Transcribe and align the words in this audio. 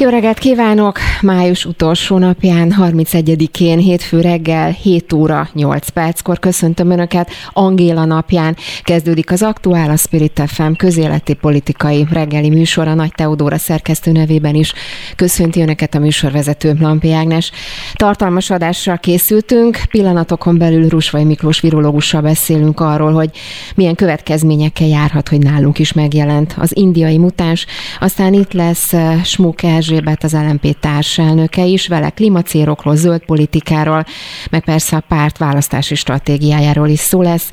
Jó 0.00 0.08
reggelt 0.08 0.38
kívánok! 0.38 0.98
Május 1.20 1.64
utolsó 1.64 2.18
napján, 2.18 2.74
31-én, 2.78 3.78
hétfő 3.78 4.20
reggel, 4.20 4.70
7 4.70 5.12
óra 5.12 5.48
8 5.52 5.88
perckor 5.88 6.38
köszöntöm 6.38 6.90
Önöket. 6.90 7.30
Angéla 7.52 8.04
napján 8.04 8.56
kezdődik 8.82 9.30
az 9.30 9.42
Aktuál, 9.42 9.90
a 9.90 9.96
Spirit 9.96 10.42
FM 10.46 10.72
közéleti 10.72 11.34
politikai 11.34 12.06
reggeli 12.10 12.48
műsora. 12.48 12.94
Nagy 12.94 13.12
Teodóra 13.14 13.58
szerkesztő 13.58 14.12
nevében 14.12 14.54
is 14.54 14.72
köszönti 15.16 15.60
Önöket 15.60 15.94
a 15.94 15.98
műsorvezető 15.98 16.76
Lampi 16.80 17.12
Ágnes. 17.12 17.50
Tartalmas 17.94 18.50
adással 18.50 18.98
készültünk, 18.98 19.78
pillanatokon 19.90 20.58
belül 20.58 20.88
Rusvai 20.88 21.24
Miklós 21.24 21.60
virológussal 21.60 22.20
beszélünk 22.20 22.80
arról, 22.80 23.12
hogy 23.12 23.30
milyen 23.74 23.94
következményekkel 23.94 24.86
járhat, 24.86 25.28
hogy 25.28 25.38
nálunk 25.38 25.78
is 25.78 25.92
megjelent 25.92 26.54
az 26.58 26.76
indiai 26.76 27.18
mutáns. 27.18 27.66
Aztán 28.00 28.32
itt 28.32 28.52
lesz 28.52 28.92
eh, 28.92 29.24
Smuk 29.24 29.62
Erzsébet, 29.90 30.24
az 30.24 30.32
LMP 30.32 30.78
társelnöke 30.80 31.64
is, 31.64 31.88
vele 31.88 32.10
klímacélokról, 32.10 32.96
zöld 32.96 33.24
politikáról, 33.24 34.04
meg 34.50 34.64
persze 34.64 34.96
a 34.96 35.04
párt 35.08 35.38
választási 35.38 35.94
stratégiájáról 35.94 36.88
is 36.88 36.98
szó 36.98 37.22
lesz. 37.22 37.50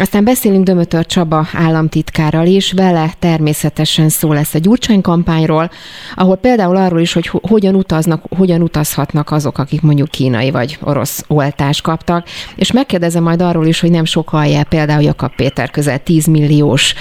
Aztán 0.00 0.24
beszélünk 0.24 0.64
Dömötör 0.64 1.06
Csaba 1.06 1.46
államtitkárral 1.52 2.46
is, 2.46 2.72
vele 2.72 3.14
természetesen 3.18 4.08
szó 4.08 4.32
lesz 4.32 4.54
a 4.54 4.58
Gyurcsány 4.58 5.00
kampányról, 5.00 5.70
ahol 6.14 6.36
például 6.36 6.76
arról 6.76 7.00
is, 7.00 7.12
hogy 7.12 7.26
hogyan 7.26 7.74
utaznak, 7.74 8.22
hogyan 8.36 8.62
utazhatnak 8.62 9.30
azok, 9.30 9.58
akik 9.58 9.80
mondjuk 9.80 10.08
kínai 10.08 10.50
vagy 10.50 10.78
orosz 10.82 11.24
oltást 11.26 11.82
kaptak, 11.82 12.28
és 12.56 12.72
megkérdezem 12.72 13.22
majd 13.22 13.42
arról 13.42 13.66
is, 13.66 13.80
hogy 13.80 13.90
nem 13.90 14.04
sokalja 14.04 14.64
például 14.64 15.02
Jakab 15.02 15.34
Péter 15.34 15.70
közel 15.70 16.02
10 16.02 16.26
milliós 16.26 16.94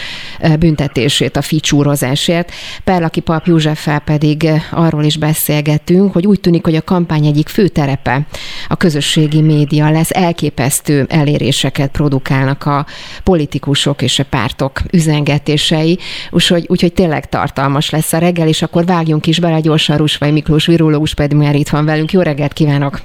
büntetését 0.59 1.35
a 1.35 1.41
ficsúrozásért. 1.41 2.51
Perlaki 2.83 3.19
Pap 3.19 3.45
Józseffel 3.45 3.99
pedig 3.99 4.49
arról 4.71 5.03
is 5.03 5.17
beszélgetünk, 5.17 6.13
hogy 6.13 6.27
úgy 6.27 6.39
tűnik, 6.39 6.63
hogy 6.63 6.75
a 6.75 6.81
kampány 6.81 7.25
egyik 7.25 7.47
fő 7.47 7.67
terepe 7.67 8.27
a 8.67 8.75
közösségi 8.75 9.41
média 9.41 9.89
lesz, 9.89 10.11
elképesztő 10.11 11.05
eléréseket 11.09 11.91
produkálnak 11.91 12.65
a 12.65 12.85
politikusok 13.23 14.01
és 14.01 14.19
a 14.19 14.25
pártok 14.29 14.81
üzengetései, 14.91 15.99
úgyhogy, 16.29 16.65
úgyhogy 16.67 16.93
tényleg 16.93 17.29
tartalmas 17.29 17.89
lesz 17.89 18.13
a 18.13 18.17
reggel, 18.17 18.47
és 18.47 18.61
akkor 18.61 18.85
vágjunk 18.85 19.27
is 19.27 19.39
bele 19.39 19.59
gyorsan 19.59 19.97
Rusvai 19.97 20.31
Miklós 20.31 20.65
virológus 20.65 21.13
pedig 21.13 21.37
már 21.37 21.55
itt 21.55 21.69
van 21.69 21.85
velünk. 21.85 22.11
Jó 22.11 22.21
reggelt 22.21 22.53
kívánok! 22.53 23.01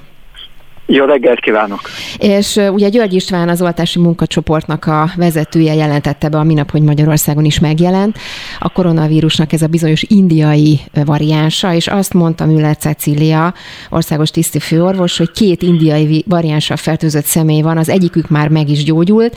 Jó 0.94 1.04
reggelt 1.04 1.40
kívánok! 1.40 1.80
És 2.18 2.60
ugye 2.72 2.88
György 2.88 3.14
István 3.14 3.48
az 3.48 3.62
oltási 3.62 3.98
munkacsoportnak 3.98 4.84
a 4.86 5.10
vezetője 5.16 5.74
jelentette 5.74 6.28
be 6.28 6.38
a 6.38 6.42
minap, 6.42 6.70
hogy 6.70 6.82
Magyarországon 6.82 7.44
is 7.44 7.60
megjelent 7.60 8.18
a 8.58 8.68
koronavírusnak 8.68 9.52
ez 9.52 9.62
a 9.62 9.66
bizonyos 9.66 10.02
indiai 10.02 10.80
variánsa, 11.04 11.74
és 11.74 11.86
azt 11.86 12.14
mondta 12.14 12.46
Müller 12.46 12.76
Cecília, 12.76 13.54
országos 13.90 14.30
tiszti 14.30 14.58
főorvos, 14.58 15.18
hogy 15.18 15.30
két 15.30 15.62
indiai 15.62 16.24
variánssal 16.28 16.76
fertőzött 16.76 17.24
személy 17.24 17.60
van, 17.62 17.78
az 17.78 17.88
egyikük 17.88 18.28
már 18.28 18.48
meg 18.48 18.68
is 18.68 18.84
gyógyult, 18.84 19.36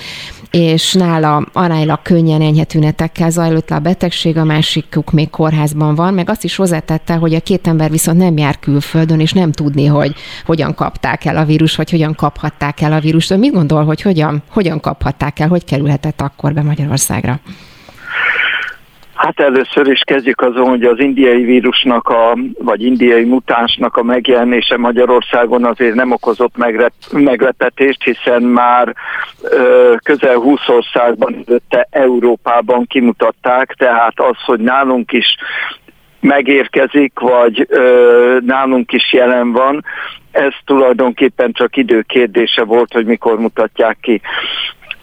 és 0.52 0.94
nála 0.94 1.46
aránylag 1.54 2.02
könnyen 2.02 2.42
enyhe 2.42 2.64
tünetekkel 2.64 3.30
zajlott 3.30 3.70
le 3.70 3.76
a 3.76 3.80
betegség, 3.80 4.38
a 4.38 4.44
másikuk 4.44 5.12
még 5.12 5.30
kórházban 5.30 5.96
van, 5.96 6.14
meg 6.14 6.30
azt 6.30 6.44
is 6.44 6.56
hozzátette, 6.56 7.14
hogy 7.14 7.34
a 7.34 7.40
két 7.40 7.68
ember 7.68 7.90
viszont 7.90 8.18
nem 8.18 8.38
jár 8.38 8.60
külföldön, 8.60 9.20
és 9.20 9.32
nem 9.32 9.52
tudni, 9.52 9.86
hogy 9.86 10.14
hogyan 10.46 10.76
kapták 10.76 11.26
el 11.26 11.38
a 11.38 11.45
vírus, 11.46 11.76
vagy 11.76 11.90
hogyan 11.92 12.16
kaphatták 12.16 12.82
el 12.82 12.94
a 12.94 13.00
vírust. 13.00 13.38
Mit 13.38 13.54
gondol, 13.54 13.84
hogy 13.84 14.02
hogyan, 14.02 14.44
hogyan 14.50 14.80
kaphatták 14.80 15.40
el, 15.40 15.48
hogy 15.48 15.66
kerülhetett 15.66 16.22
akkor 16.22 16.54
be 16.54 16.62
Magyarországra? 16.62 17.40
Hát 19.16 19.40
először 19.40 19.88
is 19.88 20.02
kezdjük 20.06 20.42
azon, 20.42 20.68
hogy 20.68 20.84
az 20.84 21.00
indiai 21.00 21.44
vírusnak, 21.44 22.10
a, 22.10 22.38
vagy 22.60 22.84
indiai 22.84 23.24
mutánsnak 23.24 23.98
a 23.98 24.04
megjelenése 24.04 24.78
Magyarországon 24.78 25.66
azért 25.66 25.96
nem 25.96 26.12
okozott 26.12 26.58
megrep, 26.58 26.94
meglepetést, 27.12 28.04
hiszen 28.04 28.44
már 28.44 28.96
ö, 29.42 29.94
közel 30.04 30.36
20 30.36 30.60
országban, 30.68 31.44
előtte 31.48 31.88
Európában 31.90 32.86
kimutatták, 32.86 33.74
tehát 33.78 34.20
az, 34.20 34.38
hogy 34.46 34.60
nálunk 34.60 35.12
is 35.12 35.36
megérkezik, 36.20 37.20
vagy 37.20 37.66
ö, 37.70 38.38
nálunk 38.46 38.92
is 38.92 39.14
jelen 39.14 39.52
van, 39.52 39.84
ez 40.36 40.54
tulajdonképpen 40.66 41.52
csak 41.52 41.76
idő 41.76 42.02
kérdése 42.02 42.64
volt, 42.64 42.94
hogy 42.94 43.06
mikor 43.06 43.40
mutatják 43.40 43.98
ki. 44.02 44.22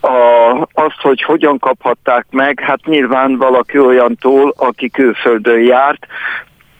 A, 0.01 0.69
azt, 0.73 1.01
hogy 1.01 1.23
hogyan 1.23 1.59
kaphatták 1.59 2.27
meg, 2.31 2.61
hát 2.61 2.87
nyilván 2.87 3.37
valaki 3.37 3.79
olyantól, 3.79 4.55
aki 4.57 4.91
külföldön 4.91 5.61
járt, 5.61 6.07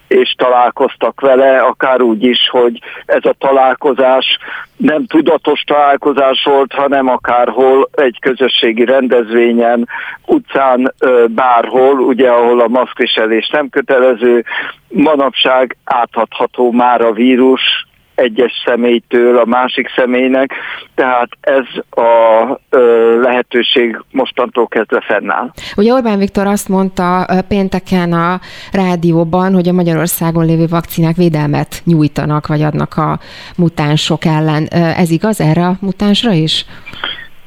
és 0.09 0.35
találkoztak 0.37 1.21
vele, 1.21 1.59
akár 1.59 2.01
úgy 2.01 2.25
is, 2.25 2.49
hogy 2.51 2.79
ez 3.07 3.25
a 3.25 3.35
találkozás 3.39 4.39
nem 4.77 5.07
tudatos 5.07 5.61
találkozás 5.61 6.43
volt, 6.45 6.73
hanem 6.73 7.09
akárhol 7.09 7.89
egy 7.93 8.19
közösségi 8.21 8.85
rendezvényen, 8.85 9.89
utcán, 10.27 10.95
bárhol, 11.29 11.99
ugye 11.99 12.31
ahol 12.31 12.61
a 12.61 12.69
maszkviselés 12.69 13.49
nem 13.49 13.69
kötelező, 13.69 14.45
manapság 14.89 15.77
átadható 15.85 16.71
már 16.71 17.01
a 17.01 17.13
vírus, 17.13 17.87
egyes 18.15 18.53
személytől 18.65 19.39
a 19.39 19.45
másik 19.45 19.89
személynek, 19.97 20.53
tehát 20.95 21.29
ez 21.41 21.65
a 21.91 22.59
ö, 22.71 23.21
lehetőség 23.21 24.01
mostantól 24.11 24.67
kezdve 24.67 25.01
fennáll. 25.01 25.51
Ugye 25.77 25.93
Orbán 25.93 26.19
Viktor 26.19 26.47
azt 26.47 26.69
mondta 26.69 27.27
pénteken 27.49 28.13
a 28.13 28.41
rádióban, 28.73 29.55
hogy 29.55 29.69
a 29.69 29.73
Magyarországon 29.73 30.45
lévő 30.47 30.67
vakcinák 30.67 31.17
védelmet 31.17 31.83
nyújtanak, 31.85 32.47
vagy 32.47 32.63
adnak 32.63 32.97
a 32.97 33.19
mutánsok 33.57 34.25
ellen. 34.25 34.67
Ez 34.73 35.11
igaz 35.11 35.41
erre 35.41 35.67
a 35.67 35.77
mutánsra 35.81 36.33
is? 36.33 36.65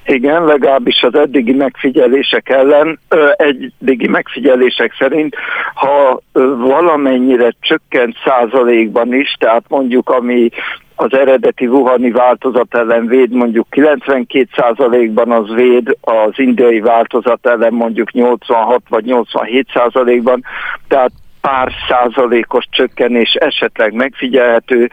Igen, 0.06 0.46
legalábbis 0.46 1.02
az 1.02 1.16
eddigi 1.16 1.54
megfigyelések 1.54 2.50
ellen, 2.50 3.00
eddigi 3.36 4.08
megfigyelések 4.08 4.96
szerint, 4.98 5.36
ha 5.74 6.22
valamennyire 6.58 7.54
csökkent 7.60 8.16
százalékban 8.26 9.14
is, 9.14 9.36
tehát 9.40 9.64
mondjuk 9.68 10.10
ami 10.10 10.50
az 10.96 11.14
eredeti 11.14 11.68
Wuhani 11.68 12.12
változat 12.12 12.76
ellen 12.76 13.08
véd 13.08 13.32
mondjuk 13.32 13.68
92%-ban 13.72 15.32
az 15.32 15.54
véd, 15.54 15.98
az 16.02 16.32
indiai 16.36 16.80
változat 16.80 17.48
ellen 17.48 17.74
mondjuk 17.74 18.12
86 18.12 18.82
vagy 18.90 19.04
87%-ban, 19.08 20.44
tehát 20.88 21.12
pár 21.46 21.72
százalékos 21.88 22.66
csökkenés 22.70 23.34
esetleg 23.34 23.94
megfigyelhető, 23.94 24.90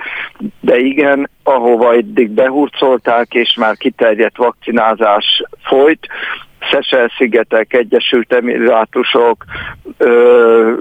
de 0.61 0.77
igen, 0.79 1.31
ahova 1.43 1.93
eddig 1.95 2.31
behurcolták, 2.31 3.35
és 3.35 3.55
már 3.59 3.77
kiterjedt 3.77 4.37
vakcinázás 4.37 5.43
folyt, 5.63 6.07
Szesel-szigetek, 6.71 7.73
Egyesült 7.73 8.33
Emirátusok, 8.33 9.45
ö, 9.99 10.73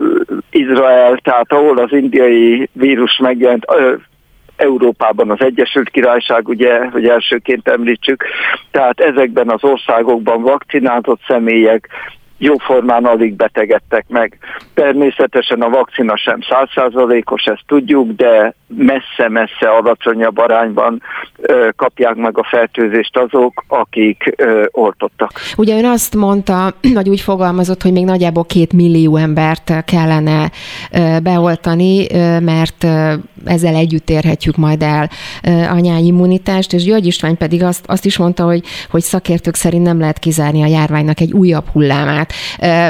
Izrael, 0.50 1.18
tehát 1.18 1.52
ahol 1.52 1.78
az 1.78 1.94
indiai 1.94 2.70
vírus 2.74 3.18
megjelent, 3.18 3.66
ö, 3.68 3.94
Európában 4.56 5.32
az 5.32 5.42
Egyesült 5.42 5.90
Királyság, 5.90 6.48
ugye, 6.48 6.86
hogy 6.86 7.08
elsőként 7.08 7.68
említsük, 7.68 8.26
tehát 8.72 9.00
ezekben 9.00 9.50
az 9.50 9.64
országokban 9.64 10.42
vakcinázott 10.42 11.20
személyek 11.28 11.90
jóformán 12.42 13.06
alig 13.06 13.36
betegedtek 13.36 14.06
meg. 14.08 14.38
Természetesen 14.74 15.62
a 15.62 15.70
vakcina 15.70 16.18
sem 16.18 16.40
százszázalékos, 16.50 17.44
ezt 17.44 17.64
tudjuk, 17.68 18.12
de 18.12 18.54
messze-messze 18.68 19.70
alacsonyabb 19.70 20.38
arányban 20.38 21.02
ö, 21.42 21.70
kapják 21.76 22.16
meg 22.16 22.38
a 22.38 22.48
fertőzést 22.50 23.18
azok, 23.18 23.64
akik 23.68 24.34
ö, 24.36 24.64
oltottak. 24.72 25.32
Ugye 25.58 25.78
ön 25.78 25.86
azt 25.86 26.16
mondta, 26.16 26.74
vagy 26.94 27.10
úgy 27.10 27.22
fogalmazott, 27.22 27.82
hogy 27.82 27.92
még 27.92 28.06
nagyjából 28.06 28.46
két 28.46 28.74
millió 28.74 29.16
embert 29.16 29.84
kellene 29.86 30.52
ö, 30.92 31.18
beoltani, 31.24 32.06
ö, 32.14 32.40
mert 32.40 32.84
ö, 32.84 33.14
ezzel 33.46 33.76
együtt 33.76 34.10
érhetjük 34.10 34.56
majd 34.56 34.82
el 34.82 35.10
a 35.72 35.80
nyáimmunitást, 35.80 36.74
és 36.74 36.84
György 36.84 37.06
István 37.06 37.38
pedig 37.38 37.64
azt, 37.64 37.86
azt 37.88 38.06
is 38.06 38.18
mondta, 38.18 38.44
hogy, 38.44 38.64
hogy 38.90 39.02
szakértők 39.02 39.56
szerint 39.56 39.84
nem 39.84 40.00
lehet 40.00 40.20
kizárni 40.20 40.64
a 40.64 40.66
járványnak 40.66 41.20
egy 41.20 41.32
újabb 41.32 41.68
hullámát. 41.68 42.31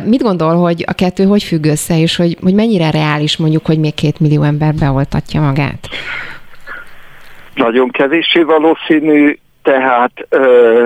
Mit 0.04 0.22
gondol, 0.22 0.56
hogy 0.56 0.84
a 0.88 0.94
kettő 0.94 1.24
hogy 1.24 1.44
függ 1.44 1.66
össze, 1.66 2.00
és 2.00 2.16
hogy, 2.16 2.38
hogy 2.44 2.54
mennyire 2.54 2.92
reális 2.92 3.38
mondjuk, 3.38 3.66
hogy 3.66 3.80
még 3.80 3.94
két 3.94 4.20
millió 4.20 4.44
ember 4.44 4.74
beoltatja 4.74 5.42
magát? 5.42 5.88
Nagyon 7.56 7.90
kevéssé 7.90 8.42
valószínű, 8.42 9.38
tehát 9.64 10.12
ö, 10.30 10.86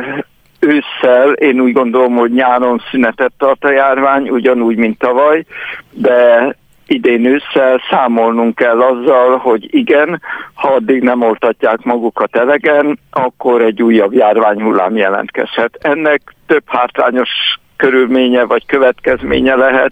ősszel 0.60 1.32
én 1.32 1.60
úgy 1.60 1.74
gondolom, 1.74 2.16
hogy 2.16 2.32
nyáron 2.32 2.82
szünetet 2.92 3.32
tart 3.38 3.64
a 3.64 3.72
járvány, 3.72 4.30
ugyanúgy, 4.30 4.76
mint 4.76 4.98
tavaly, 4.98 5.46
de 5.92 6.56
idén 6.88 7.26
ősszel 7.26 7.82
számolnunk 7.90 8.56
kell 8.56 8.82
azzal, 8.82 9.38
hogy 9.38 9.74
igen, 9.76 10.22
ha 10.54 10.68
addig 10.68 11.02
nem 11.02 11.22
oltatják 11.22 11.84
magukat 11.84 12.36
elegen, 12.36 13.00
akkor 13.12 13.62
egy 13.62 13.82
újabb 13.82 14.14
járványhullám 14.14 14.96
jelentkezhet. 14.96 15.78
Ennek 15.82 16.22
több 16.48 16.64
hátrányos 16.66 17.30
körülménye 17.78 18.44
vagy 18.44 18.66
következménye 18.66 19.56
lehet, 19.56 19.92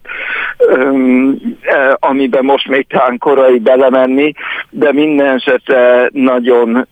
e, 1.62 1.98
amiben 2.00 2.46
most 2.46 2.68
még 2.68 2.88
talán 2.88 3.18
korai 3.18 3.60
belemenni, 3.60 4.34
de 4.70 4.92
minden 4.92 5.36
esetre 5.36 6.10
nagyon 6.12 6.88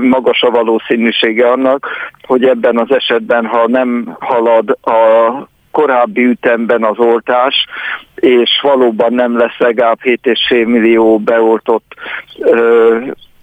magas 0.00 0.42
a 0.42 0.50
valószínűsége 0.50 1.50
annak, 1.50 1.86
hogy 2.26 2.44
ebben 2.44 2.78
az 2.78 2.90
esetben, 2.90 3.46
ha 3.46 3.68
nem 3.68 4.16
halad 4.20 4.78
a 4.82 5.30
korábbi 5.70 6.24
ütemben 6.24 6.84
az 6.84 6.98
oltás, 6.98 7.54
és 8.14 8.50
valóban 8.62 9.12
nem 9.12 9.38
lesz 9.38 9.58
legalább 9.58 9.98
7,5 10.02 10.66
millió 10.66 11.18
beoltott 11.18 11.94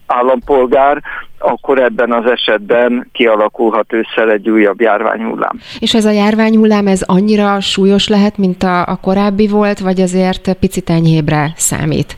állampolgár, 0.09 1.01
akkor 1.37 1.81
ebben 1.81 2.11
az 2.11 2.31
esetben 2.31 3.09
kialakulhat 3.11 3.93
ősszel 3.93 4.31
egy 4.31 4.49
újabb 4.49 4.81
járványhullám. 4.81 5.59
És 5.79 5.93
ez 5.93 6.05
a 6.05 6.11
járványhullám, 6.11 6.87
ez 6.87 7.01
annyira 7.01 7.59
súlyos 7.59 8.07
lehet, 8.07 8.37
mint 8.37 8.63
a, 8.63 8.81
a 8.81 8.99
korábbi 9.01 9.47
volt, 9.47 9.79
vagy 9.79 10.01
azért 10.01 10.53
picit 10.59 10.89
enyhébre 10.89 11.53
számít? 11.55 12.15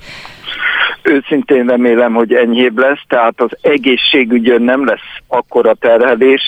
Őszintén 1.04 1.66
remélem, 1.66 2.14
hogy 2.14 2.34
enyhébb 2.34 2.78
lesz, 2.78 3.02
tehát 3.08 3.42
az 3.42 3.58
egészségügyön 3.62 4.62
nem 4.62 4.86
lesz 4.86 5.10
akkora 5.28 5.74
terhelés. 5.74 6.42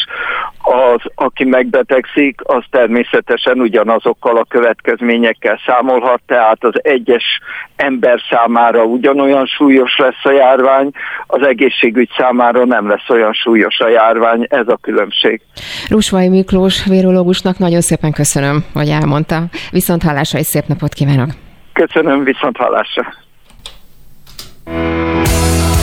Az, 0.61 1.01
aki 1.15 1.43
megbetegszik, 1.43 2.41
az 2.43 2.63
természetesen 2.69 3.59
ugyanazokkal 3.59 4.37
a 4.37 4.45
következményekkel 4.49 5.59
számolhat, 5.65 6.21
tehát 6.25 6.63
az 6.63 6.83
egyes 6.83 7.23
ember 7.75 8.19
számára 8.29 8.83
ugyanolyan 8.83 9.45
súlyos 9.45 9.97
lesz 9.97 10.23
a 10.23 10.31
járvány, 10.31 10.91
az 11.27 11.47
egészségügy 11.47 12.09
számára 12.17 12.65
nem 12.65 12.87
lesz 12.87 13.09
olyan 13.09 13.33
súlyos 13.33 13.79
a 13.79 13.87
járvány, 13.87 14.45
ez 14.49 14.67
a 14.67 14.77
különbség. 14.81 15.41
Rusvai 15.89 16.29
Miklós 16.29 16.85
vérológusnak 16.85 17.57
nagyon 17.57 17.81
szépen 17.81 18.11
köszönöm, 18.11 18.65
hogy 18.73 18.89
elmondta. 18.89 19.43
Viszont 19.71 20.03
hallásra 20.03 20.39
és 20.39 20.45
szép 20.45 20.63
napot 20.67 20.93
kívánok! 20.93 21.29
Köszönöm, 21.73 22.23
viszont 22.23 22.57
hallásra! 22.57 23.22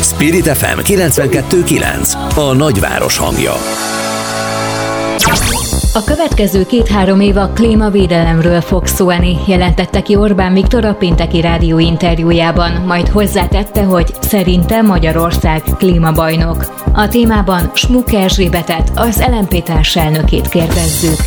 Spirit 0.02 0.46
FM 0.46 0.78
92.9 0.78 2.36
A 2.36 2.52
nagyváros 2.52 3.16
hangja 3.16 3.52
a 5.94 6.04
következő 6.04 6.66
két-három 6.66 7.20
év 7.20 7.36
a 7.36 7.48
klímavédelemről 7.48 8.60
fog 8.60 8.86
szólni, 8.86 9.36
jelentette 9.46 10.00
ki 10.00 10.16
Orbán 10.16 10.52
Viktor 10.52 10.84
a 10.84 10.94
pénteki 10.94 11.40
rádió 11.40 11.78
interjújában, 11.78 12.72
majd 12.72 13.08
hozzátette, 13.08 13.82
hogy 13.82 14.14
szerinte 14.20 14.82
Magyarország 14.82 15.62
klímabajnok. 15.62 16.82
A 16.94 17.08
témában 17.08 17.70
Smuk 17.74 18.12
Erzsébetet, 18.12 18.90
az 18.94 19.24
LMP 19.30 19.62
társelnökét 19.62 20.48
kérdezzük. 20.48 21.18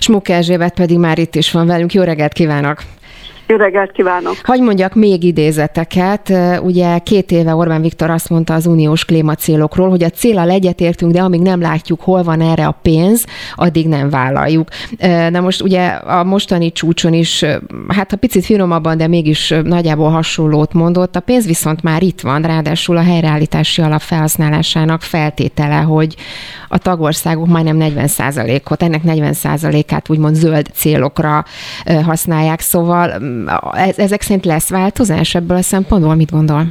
Smuk 0.00 0.28
Erzsébet 0.28 0.74
pedig 0.74 0.98
már 0.98 1.18
itt 1.18 1.34
is 1.34 1.50
van 1.50 1.66
velünk. 1.66 1.92
Jó 1.92 2.02
reggelt 2.02 2.32
kívánok! 2.32 2.82
Jó 3.52 3.58
reggelt 3.58 3.92
kívánok! 3.92 4.34
Hogy 4.42 4.60
mondjak 4.60 4.94
még 4.94 5.24
idézeteket. 5.24 6.32
Ugye 6.62 6.98
két 6.98 7.30
éve 7.30 7.54
Orbán 7.54 7.80
Viktor 7.80 8.10
azt 8.10 8.28
mondta 8.28 8.54
az 8.54 8.66
uniós 8.66 9.04
klímacélokról, 9.04 9.90
hogy 9.90 10.02
a 10.02 10.08
célal 10.08 10.50
egyetértünk, 10.50 11.12
de 11.12 11.20
amíg 11.20 11.40
nem 11.40 11.60
látjuk, 11.60 12.00
hol 12.00 12.22
van 12.22 12.40
erre 12.40 12.66
a 12.66 12.78
pénz, 12.82 13.24
addig 13.54 13.88
nem 13.88 14.10
vállaljuk. 14.10 14.68
Na 15.30 15.40
most 15.40 15.62
ugye 15.62 15.86
a 15.88 16.24
mostani 16.24 16.72
csúcson 16.72 17.12
is, 17.12 17.44
hát 17.88 18.10
ha 18.10 18.16
picit 18.16 18.44
finomabban, 18.44 18.96
de 18.96 19.06
mégis 19.06 19.54
nagyjából 19.64 20.10
hasonlót 20.10 20.72
mondott, 20.72 21.16
a 21.16 21.20
pénz 21.20 21.46
viszont 21.46 21.82
már 21.82 22.02
itt 22.02 22.20
van, 22.20 22.42
ráadásul 22.42 22.96
a 22.96 23.02
helyreállítási 23.02 23.82
alap 23.82 24.00
felhasználásának 24.00 25.02
feltétele, 25.02 25.76
hogy 25.76 26.16
a 26.68 26.78
tagországok 26.78 27.46
majdnem 27.46 27.76
40%-ot, 27.80 28.82
ennek 28.82 29.00
40%-át 29.06 30.10
úgymond 30.10 30.34
zöld 30.34 30.66
célokra 30.74 31.44
használják, 32.04 32.60
szóval 32.60 33.12
ezek 33.96 34.22
szerint 34.22 34.44
lesz 34.44 34.70
változás 34.70 35.34
ebből 35.34 35.56
a 35.56 35.62
szempontból? 35.62 36.14
Mit 36.14 36.30
gondol? 36.30 36.64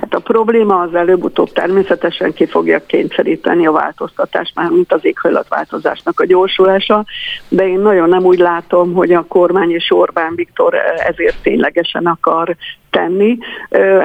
Hát 0.00 0.14
a 0.14 0.18
probléma 0.18 0.80
az 0.80 0.94
előbb-utóbb 0.94 1.52
természetesen 1.52 2.32
ki 2.32 2.46
fogja 2.46 2.86
kényszeríteni 2.86 3.66
a 3.66 3.72
változtatást, 3.72 4.54
már 4.54 4.70
mint 4.70 4.92
az 4.92 5.04
éghajlatváltozásnak 5.04 6.20
a 6.20 6.26
gyorsulása, 6.26 7.04
de 7.48 7.68
én 7.68 7.78
nagyon 7.78 8.08
nem 8.08 8.24
úgy 8.24 8.38
látom, 8.38 8.92
hogy 8.92 9.12
a 9.12 9.24
kormány 9.28 9.70
és 9.70 9.90
Orbán 9.90 10.32
Viktor 10.34 10.74
ezért 11.08 11.42
ténylegesen 11.42 12.06
akar 12.06 12.56
tenni. 12.90 13.38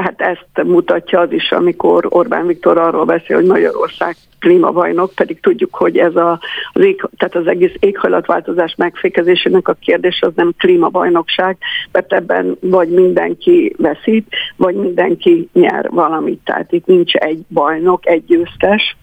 Hát 0.03 0.21
ezt 0.21 0.63
mutatja 0.63 1.19
az 1.19 1.31
is, 1.31 1.51
amikor 1.51 2.05
Orbán 2.09 2.47
Viktor 2.47 2.77
arról 2.77 3.05
beszél, 3.05 3.35
hogy 3.35 3.45
Magyarország 3.45 4.15
klímabajnok, 4.39 5.11
pedig 5.15 5.39
tudjuk, 5.39 5.75
hogy 5.75 5.97
ez 5.97 6.15
a, 6.15 6.39
az, 6.73 6.81
ég, 6.81 7.07
tehát 7.17 7.35
az 7.35 7.47
egész 7.47 7.73
éghajlatváltozás 7.79 8.75
megfékezésének 8.77 9.67
a 9.67 9.73
kérdés 9.73 10.19
az 10.21 10.31
nem 10.35 10.53
klímabajnokság, 10.57 11.57
mert 11.91 12.13
ebben 12.13 12.57
vagy 12.61 12.89
mindenki 12.89 13.75
veszít, 13.77 14.27
vagy 14.55 14.75
mindenki 14.75 15.49
nyer 15.53 15.89
valamit. 15.89 16.39
Tehát 16.43 16.71
itt 16.71 16.85
nincs 16.85 17.13
egy 17.13 17.39
bajnok, 17.49 18.07
egy 18.07 18.25
győztes, 18.25 18.95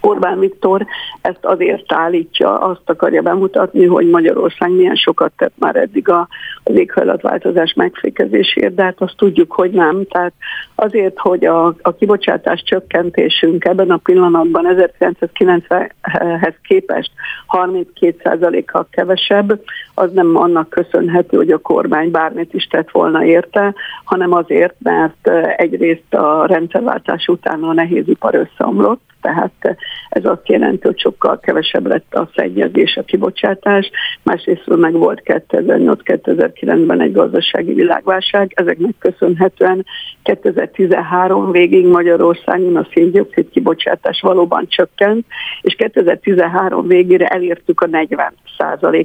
Orbán 0.00 0.38
Viktor 0.38 0.86
ezt 1.20 1.44
azért 1.44 1.92
állítja, 1.92 2.58
azt 2.58 2.90
akarja 2.90 3.22
bemutatni, 3.22 3.86
hogy 3.86 4.10
Magyarország 4.10 4.70
milyen 4.70 4.94
sokat 4.94 5.32
tett 5.36 5.52
már 5.58 5.76
eddig 5.76 6.08
a, 6.08 6.28
az 6.64 6.74
éghajlatváltozás 6.74 7.72
megfékezésért, 7.72 8.74
de 8.74 8.82
hát 8.82 9.00
azt 9.00 9.16
tudjuk, 9.16 9.52
hogy 9.52 9.70
nem. 9.70 10.06
Tehát 10.06 10.32
azért, 10.74 11.18
hogy 11.18 11.44
a, 11.44 11.66
a 11.66 11.94
kibocsátás 11.98 12.62
csökkentésünk 12.62 13.64
ebben 13.64 13.90
a 13.90 13.96
pillanatban 13.96 14.90
1990-hez 15.00 16.54
képest 16.62 17.10
32%-kal 17.48 18.88
kevesebb, 18.90 19.60
az 19.94 20.12
nem 20.12 20.36
annak 20.36 20.68
köszönhető, 20.68 21.36
hogy 21.36 21.50
a 21.50 21.58
kormány 21.58 22.10
bármit 22.10 22.54
is 22.54 22.64
tett 22.64 22.90
volna 22.90 23.24
érte, 23.24 23.74
hanem 24.04 24.32
azért, 24.32 24.74
mert 24.78 25.28
egyrészt 25.56 26.14
a 26.14 26.46
rendszerváltás 26.46 27.26
után 27.26 27.62
a 27.62 27.72
nehézipar 27.72 28.34
összeomlott, 28.34 29.02
tehát 29.20 29.76
ez 30.08 30.24
azt 30.24 30.48
jelenti, 30.48 30.86
hogy 30.86 30.98
sokkal 30.98 31.38
kevesebb 31.38 31.86
lett 31.86 32.14
a 32.14 32.30
szennyezés, 32.34 32.96
a 32.96 33.02
kibocsátás, 33.02 33.90
másrészt 34.22 34.66
meg 34.66 34.92
volt 34.92 35.22
2008-2009-ben 35.24 37.00
egy 37.00 37.12
gazdasági 37.12 37.72
világválság, 37.72 38.52
ezeknek 38.54 38.94
köszönhetően 38.98 39.86
2013 40.22 41.50
végig 41.50 41.86
Magyarországon 41.86 42.76
a 42.76 42.86
széndiokszid 42.94 43.50
kibocsátás 43.50 44.20
valóban 44.20 44.66
csökkent, 44.68 45.26
és 45.60 45.74
2013 45.74 46.86
végére 46.86 47.26
elértük 47.26 47.80
a 47.80 47.86
40 47.86 48.32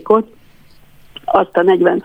ot 0.05 0.27
azt 1.25 1.57
a 1.57 1.61
40 1.61 2.03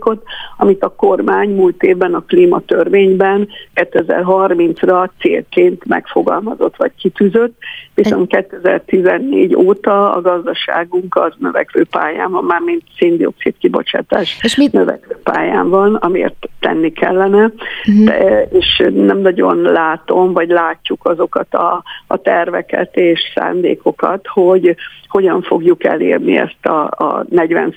ot 0.00 0.22
amit 0.56 0.82
a 0.82 0.88
kormány 0.88 1.54
múlt 1.54 1.82
évben 1.82 2.14
a 2.14 2.24
klímatörvényben 2.26 3.48
2030-ra 3.74 5.08
célként 5.20 5.84
megfogalmazott 5.84 6.76
vagy 6.76 6.92
kitűzött, 6.98 7.56
viszont 7.94 8.28
2014 8.28 9.54
óta 9.54 10.12
a 10.12 10.20
gazdaságunk 10.20 11.16
az 11.16 11.32
növekvő 11.38 11.84
pályán 11.90 12.30
van, 12.30 12.44
már 12.44 12.60
mint 12.60 12.82
széndiokszid 12.98 13.54
kibocsátás 13.58 14.38
és 14.42 14.56
mit? 14.56 14.72
növekvő 14.72 15.16
pályán 15.22 15.68
van, 15.68 15.94
amiért 15.94 16.48
tenni 16.60 16.92
kellene, 16.92 17.52
uh-huh. 17.86 18.04
de, 18.04 18.48
és 18.50 18.82
nem 18.94 19.18
nagyon 19.18 19.60
látom, 19.60 20.32
vagy 20.32 20.48
látjuk 20.48 21.04
azokat 21.04 21.54
a, 21.54 21.82
a 22.06 22.16
terveket 22.16 22.96
és 22.96 23.20
szándékokat, 23.34 24.26
hogy 24.26 24.76
hogyan 25.08 25.42
fogjuk 25.42 25.84
elérni 25.84 26.36
ezt 26.36 26.66
a, 26.66 26.82
a 26.84 27.24
40 27.28 27.74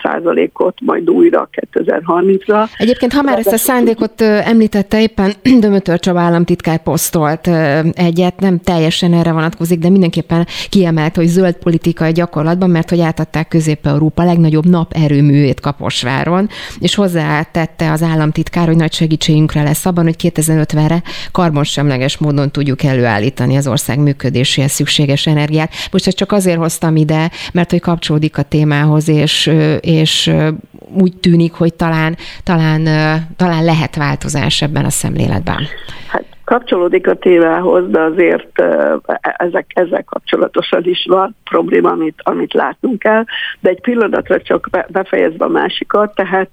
ot 0.53 0.80
majd 0.85 1.09
újra 1.09 1.50
2030-ra. 1.73 2.67
Egyébként, 2.77 3.13
ha 3.13 3.21
már 3.21 3.38
ezt 3.38 3.53
a 3.53 3.57
szándékot 3.57 4.21
említette, 4.21 5.01
éppen 5.01 5.33
Dömötör 5.59 6.00
Csaba 6.00 6.19
államtitkár 6.19 6.83
posztolt 6.83 7.47
egyet, 7.93 8.39
nem 8.39 8.59
teljesen 8.59 9.13
erre 9.13 9.31
vonatkozik, 9.31 9.79
de 9.79 9.89
mindenképpen 9.89 10.47
kiemelt, 10.69 11.15
hogy 11.15 11.27
zöld 11.27 11.55
politikai 11.55 12.11
gyakorlatban, 12.11 12.69
mert 12.69 12.89
hogy 12.89 13.01
átadták 13.01 13.47
Közép-Európa 13.47 14.23
legnagyobb 14.23 14.65
naperőművét 14.65 15.59
Kaposváron, 15.59 16.50
és 16.79 16.95
hozzátette 16.95 17.91
az 17.91 18.01
államtitkár, 18.01 18.67
hogy 18.67 18.75
nagy 18.75 18.93
segítségünkre 18.93 19.63
lesz 19.63 19.85
abban, 19.85 20.03
hogy 20.03 20.15
2050-re 20.33 21.03
karbonsemleges 21.31 22.17
módon 22.17 22.51
tudjuk 22.51 22.83
előállítani 22.83 23.57
az 23.57 23.67
ország 23.67 24.00
működéséhez 24.00 24.71
szükséges 24.71 25.27
energiát. 25.27 25.71
Most 25.91 26.07
ezt 26.07 26.17
csak 26.17 26.31
azért 26.31 26.57
hoztam 26.57 26.95
ide, 26.95 27.31
mert 27.53 27.71
hogy 27.71 27.79
kapcsolódik 27.79 28.38
a 28.38 28.43
témához, 28.43 29.07
és, 29.07 29.51
és 29.79 30.31
úgy 30.93 31.13
tűnik, 31.13 31.53
hogy 31.53 31.73
talán, 31.73 32.17
talán, 32.43 32.83
talán 33.35 33.63
lehet 33.63 33.95
változás 33.95 34.61
ebben 34.61 34.85
a 34.85 34.89
szemléletben. 34.89 35.67
Hát 36.07 36.23
Kapcsolódik 36.51 37.08
a 37.08 37.13
témához, 37.13 37.89
de 37.89 38.01
azért 38.01 38.63
ezek, 39.22 39.65
ezzel 39.67 40.03
kapcsolatosan 40.03 40.84
is 40.84 41.05
van 41.10 41.36
probléma, 41.43 41.89
amit, 41.89 42.15
amit 42.24 42.53
látnunk 42.53 43.00
kell, 43.00 43.24
de 43.60 43.70
egy 43.70 43.81
pillanatra 43.81 44.41
csak 44.41 44.70
befejezve 44.88 45.46
a 45.46 45.48
másikat, 45.48 46.15
tehát 46.15 46.50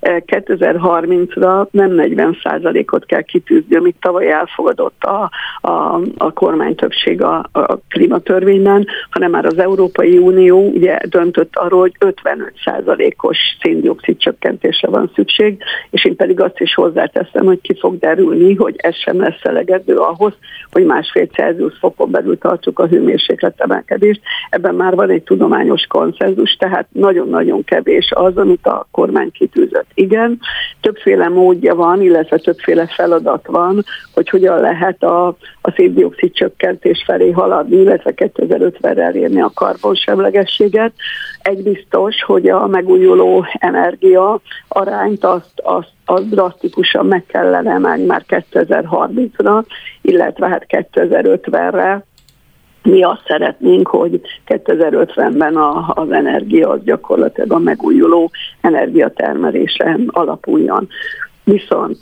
2030-ra 0.00 1.66
nem 1.70 1.90
40%-ot 1.96 3.06
kell 3.06 3.22
kitűzni, 3.22 3.76
amit 3.76 3.96
tavaly 4.00 4.32
elfogadott 4.32 5.02
a, 5.02 5.30
a, 5.60 6.00
a 6.16 6.32
kormány 6.32 6.74
többség 6.74 7.22
a, 7.22 7.48
a 7.52 7.78
klímatörvényben, 7.88 8.86
hanem 9.10 9.30
már 9.30 9.44
az 9.44 9.58
Európai 9.58 10.18
Unió 10.18 10.68
ugye 10.68 10.98
döntött 11.08 11.56
arról, 11.56 11.80
hogy 11.80 11.96
55%-os 12.00 13.38
széndiokszid 13.60 14.16
csökkentésre 14.16 14.88
van 14.88 15.10
szükség, 15.14 15.58
és 15.90 16.04
én 16.04 16.16
pedig 16.16 16.40
azt 16.40 16.60
is 16.60 16.74
hozzáteszem, 16.74 17.44
hogy 17.44 17.60
ki 17.60 17.78
fog 17.78 17.98
derülni, 17.98 18.54
hogy 18.54 18.74
ez 18.78 18.94
sem 18.96 19.20
lesz 19.20 19.35
elegendő 19.42 19.96
ahhoz, 19.96 20.32
hogy 20.72 20.84
másfél 20.84 21.26
Celsius 21.26 21.78
fokon 21.78 22.10
belül 22.10 22.38
tartsuk 22.38 22.78
a 22.78 22.86
hőmérséklet 22.86 23.60
emelkedést. 23.60 24.20
Ebben 24.50 24.74
már 24.74 24.94
van 24.94 25.10
egy 25.10 25.22
tudományos 25.22 25.86
konszenzus, 25.86 26.52
tehát 26.52 26.86
nagyon-nagyon 26.92 27.64
kevés 27.64 28.10
az, 28.14 28.36
amit 28.36 28.66
a 28.66 28.86
kormány 28.90 29.30
kitűzött. 29.30 29.86
Igen, 29.94 30.40
többféle 30.80 31.28
módja 31.28 31.74
van, 31.74 32.02
illetve 32.02 32.36
többféle 32.36 32.86
feladat 32.86 33.46
van, 33.46 33.84
hogy 34.14 34.28
hogyan 34.28 34.60
lehet 34.60 35.02
a, 35.02 35.26
a 35.60 35.70
széndiokszid 35.76 36.32
csökkentés 36.32 37.02
felé 37.06 37.30
haladni, 37.30 37.76
illetve 37.76 38.12
2050-re 38.16 39.02
elérni 39.02 39.40
a 39.40 39.50
karbonsemlegességet. 39.54 40.92
Egy 41.46 41.62
biztos, 41.62 42.22
hogy 42.22 42.48
a 42.48 42.66
megújuló 42.66 43.46
energia 43.52 44.40
arányt 44.68 45.24
azt, 45.24 45.60
azt, 45.62 45.92
azt 46.04 46.28
drasztikusan 46.28 47.06
meg 47.06 47.24
kellene 47.26 47.70
emelni 47.70 48.04
már 48.04 48.24
2030-ra, 48.28 49.64
illetve 50.02 50.48
hát 50.48 50.66
2050-re, 50.68 52.04
mi 52.82 53.02
azt 53.02 53.22
szeretnénk, 53.26 53.88
hogy 53.88 54.20
2050-ben 54.46 55.56
a, 55.56 55.92
az 55.94 56.10
energia 56.10 56.68
az 56.68 56.82
gyakorlatilag 56.84 57.52
a 57.52 57.58
megújuló 57.58 58.30
energiatermelésen 58.60 60.08
alapuljon. 60.12 60.88
Viszont 61.44 61.98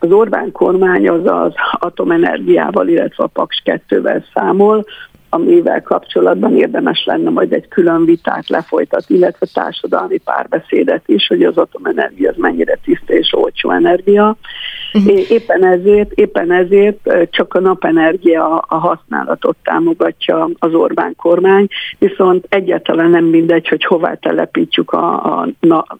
az 0.00 0.12
Orbán 0.12 0.52
kormány 0.52 1.08
az 1.08 1.26
az 1.26 1.52
atomenergiával, 1.72 2.88
illetve 2.88 3.24
a 3.24 3.26
Paks 3.26 3.62
2-vel 3.64 4.22
számol, 4.34 4.84
amivel 5.30 5.82
kapcsolatban 5.82 6.56
érdemes 6.56 7.04
lenne 7.04 7.30
majd 7.30 7.52
egy 7.52 7.68
külön 7.68 8.04
vitát 8.04 8.48
lefolytatni, 8.48 9.14
illetve 9.14 9.46
társadalmi 9.52 10.18
párbeszédet 10.18 11.02
is, 11.06 11.26
hogy 11.26 11.42
az 11.42 11.56
atomenergia 11.56 12.30
az 12.30 12.36
mennyire 12.36 12.78
tiszta 12.84 13.12
és 13.12 13.32
olcsó 13.34 13.70
energia. 13.70 14.36
Uh-huh. 14.92 15.30
Éppen 15.30 15.64
ezért, 15.64 16.12
éppen 16.12 16.52
ezért 16.52 17.30
csak 17.30 17.54
a 17.54 17.60
napenergia 17.60 18.58
a 18.58 18.76
használatot 18.76 19.56
támogatja 19.64 20.50
az 20.58 20.74
Orbán 20.74 21.14
kormány, 21.16 21.66
viszont 21.98 22.46
egyáltalán 22.48 23.10
nem 23.10 23.24
mindegy, 23.24 23.68
hogy 23.68 23.84
hová 23.84 24.14
telepítsük 24.14 24.92
a, 24.92 25.38
a 25.40 25.48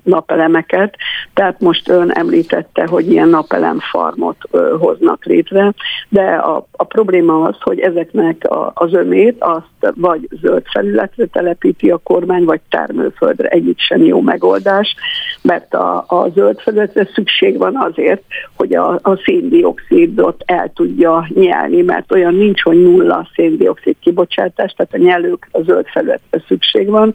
napelemeket. 0.02 0.94
Tehát 1.34 1.60
most 1.60 1.88
ön 1.88 2.10
említette, 2.10 2.86
hogy 2.86 3.10
ilyen 3.10 3.28
napelemfarmot 3.28 4.36
hoznak 4.78 5.24
létre, 5.24 5.72
de 6.08 6.22
a, 6.22 6.66
a 6.72 6.84
probléma 6.84 7.42
az, 7.44 7.56
hogy 7.60 7.80
ezeknek 7.80 8.50
a, 8.50 8.70
az 8.74 8.92
ömé 8.92 9.19
részét 9.20 9.36
azt 9.38 9.94
vagy 9.94 10.28
zöld 10.40 10.62
felületre 10.72 11.26
telepíti 11.26 11.90
a 11.90 11.96
kormány, 11.96 12.44
vagy 12.44 12.60
termőföldre. 12.68 13.48
Egyik 13.48 13.78
sem 13.78 14.04
jó 14.04 14.20
megoldás, 14.20 14.94
mert 15.42 15.74
a, 15.74 16.04
a 16.08 16.28
zöld 16.34 16.60
felületre 16.60 17.08
szükség 17.14 17.58
van 17.58 17.76
azért, 17.76 18.22
hogy 18.56 18.74
a, 18.74 18.92
a 19.02 19.20
széndiokszidot 19.24 20.42
el 20.46 20.70
tudja 20.74 21.28
nyelni, 21.34 21.82
mert 21.82 22.12
olyan 22.12 22.34
nincs, 22.34 22.62
hogy 22.62 22.82
nulla 22.82 23.28
széndiokszid 23.34 23.96
kibocsátás, 24.00 24.72
tehát 24.72 24.94
a 24.94 24.98
nyelők 24.98 25.48
a 25.50 25.62
zöld 25.62 25.86
felületre 25.86 26.42
szükség 26.48 26.88
van, 26.88 27.14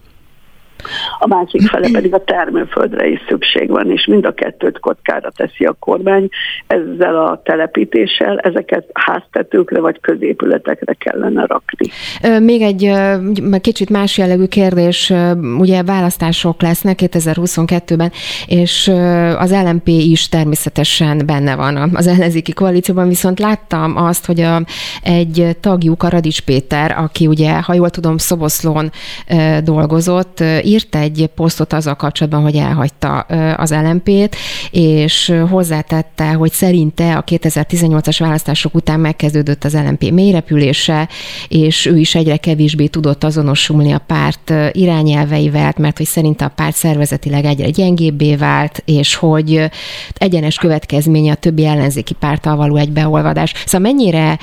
a 1.18 1.26
másik 1.26 1.62
fele 1.62 1.88
pedig 1.92 2.14
a 2.14 2.24
termőföldre 2.24 3.06
is 3.06 3.20
szükség 3.28 3.68
van, 3.68 3.90
és 3.90 4.06
mind 4.06 4.26
a 4.26 4.34
kettőt 4.34 4.78
kockára 4.78 5.30
teszi 5.30 5.64
a 5.64 5.76
kormány. 5.78 6.28
Ezzel 6.66 7.16
a 7.16 7.40
telepítéssel 7.44 8.38
ezeket 8.38 8.84
háztetőkre 8.92 9.80
vagy 9.80 10.00
középületekre 10.00 10.92
kellene 10.92 11.46
rakni. 11.46 11.88
Még 12.44 12.62
egy 12.62 12.92
kicsit 13.60 13.90
más 13.90 14.18
jellegű 14.18 14.44
kérdés, 14.44 15.12
ugye 15.58 15.82
választások 15.82 16.62
lesznek 16.62 16.98
2022-ben, 17.02 18.12
és 18.46 18.88
az 19.38 19.52
LMP 19.64 19.88
is 19.88 20.28
természetesen 20.28 21.22
benne 21.26 21.56
van 21.56 21.90
az 21.94 22.06
ellenzéki 22.06 22.52
koalícióban, 22.52 23.08
viszont 23.08 23.38
láttam 23.38 23.96
azt, 23.96 24.26
hogy 24.26 24.40
a, 24.40 24.62
egy 25.02 25.56
tagjuk, 25.60 26.02
a 26.02 26.08
Radics 26.08 26.40
Péter, 26.40 26.94
aki 26.98 27.26
ugye, 27.26 27.60
ha 27.62 27.74
jól 27.74 27.90
tudom, 27.90 28.16
Szoboszlón 28.16 28.90
dolgozott, 29.64 30.42
írt 30.66 30.96
egy 30.96 31.30
posztot 31.34 31.72
azzal 31.72 31.94
kapcsolatban, 31.94 32.42
hogy 32.42 32.56
elhagyta 32.56 33.18
az 33.56 33.70
LMP-t, 33.70 34.36
és 34.70 35.34
hozzátette, 35.50 36.32
hogy 36.32 36.52
szerinte 36.52 37.16
a 37.16 37.24
2018-as 37.24 38.16
választások 38.18 38.74
után 38.74 39.00
megkezdődött 39.00 39.64
az 39.64 39.74
LMP 39.74 40.10
mélyrepülése, 40.10 41.08
és 41.48 41.86
ő 41.86 41.96
is 41.96 42.14
egyre 42.14 42.36
kevésbé 42.36 42.86
tudott 42.86 43.24
azonosulni 43.24 43.92
a 43.92 44.02
párt 44.06 44.52
irányelveivel, 44.72 45.74
mert 45.76 45.96
hogy 45.96 46.06
szerinte 46.06 46.44
a 46.44 46.52
párt 46.56 46.76
szervezetileg 46.76 47.44
egyre 47.44 47.70
gyengébbé 47.70 48.34
vált, 48.34 48.82
és 48.84 49.14
hogy 49.14 49.70
egyenes 50.14 50.56
következménye 50.56 51.32
a 51.32 51.34
többi 51.34 51.64
ellenzéki 51.64 52.14
párttal 52.14 52.56
való 52.56 52.76
egybeolvadás. 52.76 53.52
Szóval 53.66 53.92
mennyire 53.92 54.38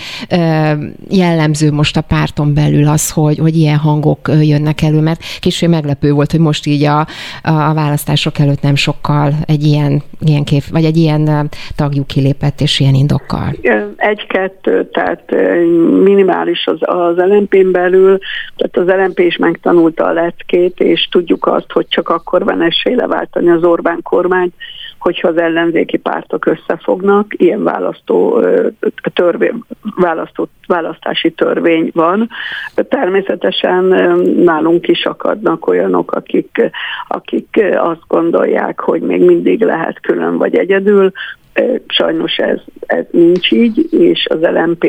jellemző 1.09 1.71
most 1.71 1.97
a 1.97 2.01
párton 2.01 2.53
belül 2.53 2.87
az, 2.87 3.09
hogy, 3.09 3.37
hogy 3.37 3.57
ilyen 3.57 3.77
hangok 3.77 4.31
jönnek 4.41 4.81
elő, 4.81 4.99
mert 4.99 5.23
később 5.39 5.69
meglepő 5.69 6.12
volt, 6.13 6.31
hogy 6.31 6.39
most 6.39 6.65
így 6.65 6.83
a, 6.83 6.99
a 7.43 7.73
választások 7.73 8.39
előtt 8.39 8.61
nem 8.61 8.75
sokkal 8.75 9.33
egy 9.45 9.63
ilyen, 9.63 10.01
ilyen 10.25 10.43
kép, 10.43 10.63
vagy 10.71 10.85
egy 10.85 10.97
ilyen 10.97 11.49
tagjuk 11.75 12.07
kilépett, 12.07 12.61
és 12.61 12.79
ilyen 12.79 12.93
indokkal. 12.93 13.55
Egy-kettő, 13.95 14.89
tehát 14.89 15.31
minimális 16.03 16.67
az, 16.67 16.77
az 16.79 17.15
LMP-n 17.17 17.71
belül, 17.71 18.17
tehát 18.55 18.77
az 18.89 19.03
LMP 19.05 19.19
is 19.19 19.37
megtanulta 19.37 20.05
a 20.05 20.13
leckét, 20.13 20.79
és 20.79 21.07
tudjuk 21.11 21.45
azt, 21.45 21.71
hogy 21.71 21.87
csak 21.87 22.09
akkor 22.09 22.43
van 22.43 22.61
esély 22.61 22.95
leváltani 22.95 23.49
az 23.49 23.63
Orbán 23.63 23.99
kormányt, 24.01 24.53
hogyha 25.03 25.27
az 25.27 25.37
ellenzéki 25.37 25.97
pártok 25.97 26.45
összefognak, 26.45 27.25
ilyen 27.37 27.63
választó, 27.63 28.41
törvény, 29.13 29.63
választó, 29.95 30.47
választási 30.67 31.31
törvény 31.31 31.91
van. 31.93 32.29
Természetesen 32.75 33.83
nálunk 34.43 34.87
is 34.87 35.05
akadnak 35.05 35.67
olyanok, 35.67 36.11
akik, 36.11 36.71
akik 37.07 37.63
azt 37.75 38.03
gondolják, 38.07 38.79
hogy 38.79 39.01
még 39.01 39.21
mindig 39.21 39.61
lehet 39.61 39.99
külön 39.99 40.37
vagy 40.37 40.55
egyedül, 40.55 41.11
Sajnos 41.87 42.35
ez, 42.35 42.59
ez 42.85 43.05
nincs 43.11 43.51
így, 43.51 43.87
és 43.93 44.27
az 44.29 44.39
LMP 44.41 44.85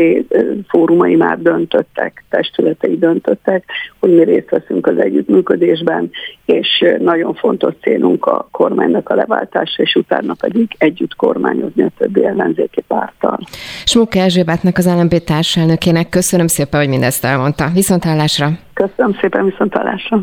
fórumai 0.68 1.14
már 1.14 1.38
döntöttek, 1.38 2.24
testületei 2.30 2.98
döntöttek, 2.98 3.64
hogy 4.00 4.14
mi 4.14 4.24
részt 4.24 4.50
veszünk 4.50 4.86
az 4.86 4.98
együttműködésben, 4.98 6.10
és 6.44 6.84
nagyon 6.98 7.34
fontos 7.34 7.74
célunk 7.80 8.26
a 8.26 8.48
kormánynak 8.50 9.08
a 9.08 9.14
leváltása, 9.14 9.82
és 9.82 9.94
utána 9.94 10.34
pedig 10.40 10.74
együtt 10.78 11.14
kormányozni 11.14 11.82
a 11.82 11.90
többi 11.98 12.24
ellenzéki 12.24 12.80
párttal. 12.80 13.38
Smukke 13.84 14.22
Erzsébetnek, 14.22 14.78
az 14.78 14.86
LMP 14.86 15.24
társelnökének 15.24 16.08
köszönöm 16.08 16.46
szépen, 16.46 16.80
hogy 16.80 16.88
mindezt 16.88 17.24
elmondta. 17.24 17.70
Viszontállásra! 17.74 18.48
Köszönöm 18.74 19.16
szépen, 19.20 19.44
viszontállásra! 19.44 20.22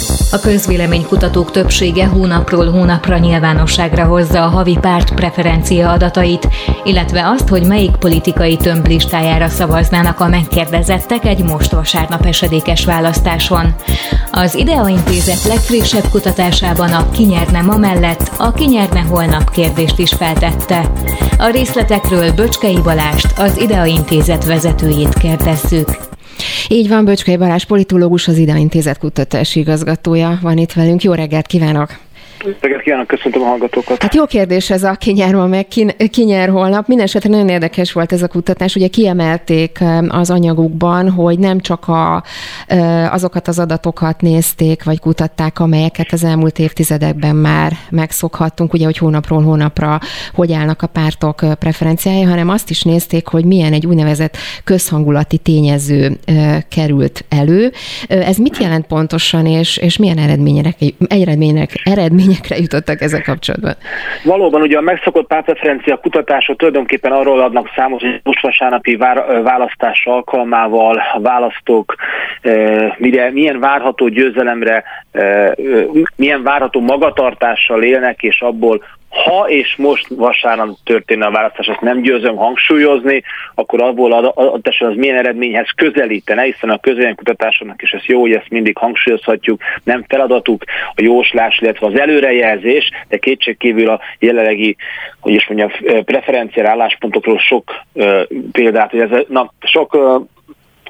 A 0.33 0.39
közvéleménykutatók 0.39 1.51
többsége 1.51 2.05
hónapról 2.05 2.71
hónapra 2.71 3.17
nyilvánosságra 3.17 4.05
hozza 4.05 4.43
a 4.43 4.49
havi 4.49 4.77
párt 4.81 5.13
preferencia 5.13 5.89
adatait, 5.89 6.47
illetve 6.83 7.27
azt, 7.27 7.47
hogy 7.47 7.67
melyik 7.67 7.91
politikai 7.91 8.57
tömblistájára 8.57 9.47
szavaznának 9.47 10.19
a 10.19 10.27
megkérdezettek 10.27 11.25
egy 11.25 11.43
most 11.43 11.71
vasárnap 11.71 12.25
esedékes 12.25 12.85
választáson. 12.85 13.75
Az 14.31 14.55
Idea 14.55 14.87
Intézet 14.87 15.43
legfrissebb 15.43 16.09
kutatásában 16.11 16.91
a 16.91 17.09
kinyerne 17.09 17.61
ma 17.61 17.77
mellett 17.77 18.31
a 18.37 18.51
kinyerne 18.51 18.99
holnap 18.99 19.49
kérdést 19.49 19.99
is 19.99 20.13
feltette. 20.13 20.91
A 21.37 21.49
részletekről 21.49 22.31
Böcskei 22.31 22.79
Balást, 22.83 23.39
az 23.39 23.57
Idea 23.57 23.85
Intézet 23.85 24.45
vezetőjét 24.45 25.13
kérdezzük. 25.13 26.10
Így 26.67 26.87
van, 26.89 27.05
Böcskei 27.05 27.37
Balázs 27.37 27.63
politológus, 27.63 28.27
az 28.27 28.37
Ida 28.37 28.55
Intézet 28.55 28.97
kutatási 28.97 29.59
igazgatója 29.59 30.39
van 30.41 30.57
itt 30.57 30.73
velünk. 30.73 31.03
Jó 31.03 31.13
reggelt 31.13 31.47
kívánok! 31.47 31.99
Reggelt 32.59 32.81
kívánok, 32.81 33.07
köszöntöm 33.07 33.41
a 33.41 33.45
hallgatókat. 33.45 34.01
Hát 34.01 34.15
jó 34.15 34.25
kérdés 34.25 34.69
ez 34.69 34.83
a 34.83 34.95
ki 34.95 35.11
nyer 35.11 35.33
ma 35.35 35.47
meg, 35.47 35.67
ki, 35.67 35.85
ki 36.11 36.33
holnap. 36.33 36.87
Mindenesetre 36.87 37.29
nagyon 37.29 37.49
érdekes 37.49 37.91
volt 37.91 38.11
ez 38.11 38.21
a 38.21 38.27
kutatás. 38.27 38.75
Ugye 38.75 38.87
kiemelték 38.87 39.79
az 40.07 40.29
anyagukban, 40.29 41.09
hogy 41.09 41.39
nem 41.39 41.59
csak 41.59 41.87
a, 41.87 42.23
azokat 43.11 43.47
az 43.47 43.59
adatokat 43.59 44.21
nézték, 44.21 44.83
vagy 44.83 44.99
kutatták, 44.99 45.59
amelyeket 45.59 46.11
az 46.11 46.23
elmúlt 46.23 46.59
évtizedekben 46.59 47.35
már 47.35 47.73
megszokhattunk, 47.89 48.73
ugye, 48.73 48.85
hogy 48.85 48.97
hónapról 48.97 49.43
hónapra 49.43 49.99
hogy 50.33 50.53
állnak 50.53 50.81
a 50.81 50.87
pártok 50.87 51.45
preferenciái, 51.59 52.21
hanem 52.21 52.49
azt 52.49 52.69
is 52.69 52.81
nézték, 52.81 53.27
hogy 53.27 53.45
milyen 53.45 53.73
egy 53.73 53.85
úgynevezett 53.85 54.37
közhangulati 54.63 55.37
tényező 55.37 56.19
került 56.69 57.25
elő. 57.29 57.71
Ez 58.07 58.37
mit 58.37 58.57
jelent 58.57 58.85
pontosan, 58.85 59.45
és, 59.45 59.77
és 59.77 59.97
milyen 59.97 60.17
eredmények, 60.17 60.75
eredmények, 61.07 61.81
eredmények 61.83 62.30
eredményekre 62.31 62.57
jutottak 62.57 63.01
ezzel 63.01 63.21
kapcsolatban? 63.21 63.73
Valóban 64.23 64.61
ugye 64.61 64.77
a 64.77 64.81
megszokott 64.81 65.27
pártreferencia 65.27 65.97
kutatások 65.97 66.57
tulajdonképpen 66.57 67.11
arról 67.11 67.41
adnak 67.41 67.71
számot, 67.75 68.01
hogy 68.01 68.19
most 68.23 68.41
vasárnapi 68.41 68.95
választás 69.43 70.05
alkalmával 70.05 71.01
választók 71.17 71.95
mire, 72.97 73.31
milyen 73.31 73.59
várható 73.59 74.07
győzelemre, 74.07 74.83
milyen 76.15 76.43
várható 76.43 76.79
magatartással 76.79 77.83
élnek, 77.83 78.21
és 78.23 78.41
abból 78.41 78.83
ha 79.11 79.49
és 79.49 79.75
most 79.75 80.07
vasárnap 80.09 80.77
történne 80.83 81.25
a 81.25 81.31
választás, 81.31 81.67
ezt 81.67 81.81
nem 81.81 82.01
győzöm 82.01 82.35
hangsúlyozni, 82.35 83.23
akkor 83.55 83.81
abból 83.81 84.13
adatosan 84.33 84.89
az 84.89 84.95
milyen 84.95 85.17
eredményhez 85.17 85.69
közelítene, 85.75 86.41
hiszen 86.41 86.69
a 86.69 86.79
közönkutatásoknak 86.79 87.81
is 87.81 87.91
ez 87.91 88.05
jó, 88.05 88.19
hogy 88.21 88.33
ezt 88.33 88.49
mindig 88.49 88.77
hangsúlyozhatjuk, 88.77 89.61
nem 89.83 90.03
feladatuk 90.07 90.63
a 90.95 91.01
jóslás, 91.01 91.59
illetve 91.59 91.87
az 91.87 91.99
előrejelzés, 91.99 92.91
de 93.07 93.17
kétségkívül 93.17 93.89
a 93.89 93.99
jelenlegi, 94.19 94.75
hogy 95.19 95.33
is 95.33 95.47
mondjam, 95.47 96.03
preferenciál 96.03 96.67
álláspontokról 96.67 97.39
sok 97.39 97.81
uh, 97.93 98.21
példát, 98.51 98.91
hogy 98.91 98.99
ez, 98.99 99.09
na, 99.27 99.53
sok 99.59 99.93
uh, 99.93 100.21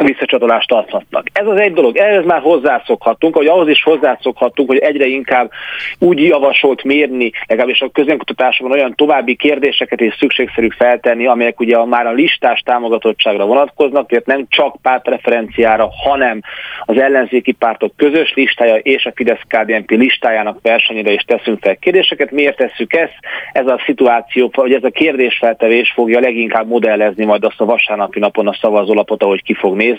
visszacsatolást 0.03 0.71
adhatnak. 0.71 1.25
Ez 1.33 1.47
az 1.47 1.59
egy 1.59 1.73
dolog, 1.73 1.97
ehhez 1.97 2.25
már 2.25 2.41
hozzászokhatunk, 2.41 3.35
hogy 3.35 3.47
ahhoz 3.47 3.67
is 3.67 3.83
hozzászokhatunk, 3.83 4.69
hogy 4.69 4.77
egyre 4.77 5.05
inkább 5.05 5.51
úgy 5.99 6.23
javasolt 6.23 6.83
mérni, 6.83 7.31
legalábbis 7.47 7.81
a 7.81 7.89
közönkutatásban 7.89 8.71
olyan 8.71 8.95
további 8.95 9.35
kérdéseket 9.35 10.01
is 10.01 10.15
szükségszerű 10.19 10.67
feltenni, 10.77 11.27
amelyek 11.27 11.59
ugye 11.59 11.85
már 11.85 12.05
a 12.05 12.11
listás 12.11 12.61
támogatottságra 12.65 13.45
vonatkoznak, 13.45 14.09
tehát 14.09 14.25
nem 14.25 14.45
csak 14.49 14.75
pártreferenciára, 14.81 15.89
hanem 16.03 16.41
az 16.85 16.97
ellenzéki 16.97 17.51
pártok 17.51 17.95
közös 17.95 18.33
listája 18.33 18.75
és 18.75 19.05
a 19.05 19.11
fidesz 19.15 19.41
KDNP 19.47 19.89
listájának 19.89 20.59
versenyére 20.61 21.11
is 21.11 21.23
teszünk 21.23 21.59
fel 21.61 21.75
kérdéseket. 21.75 22.31
Miért 22.31 22.57
tesszük 22.57 22.93
ezt? 22.93 23.17
Ez 23.51 23.67
a 23.67 23.81
szituáció, 23.85 24.49
vagy 24.53 24.73
ez 24.73 24.83
a 24.83 24.89
kérdésfeltevés 24.89 25.91
fogja 25.95 26.19
leginkább 26.19 26.67
modellezni 26.67 27.25
majd 27.25 27.43
azt 27.43 27.61
a 27.61 27.65
vasárnapi 27.65 28.19
napon 28.19 28.47
a 28.47 28.57
szavazólapot, 28.61 29.23
ahogy 29.23 29.43
ki 29.43 29.53
fog 29.53 29.75
nézni. 29.75 29.90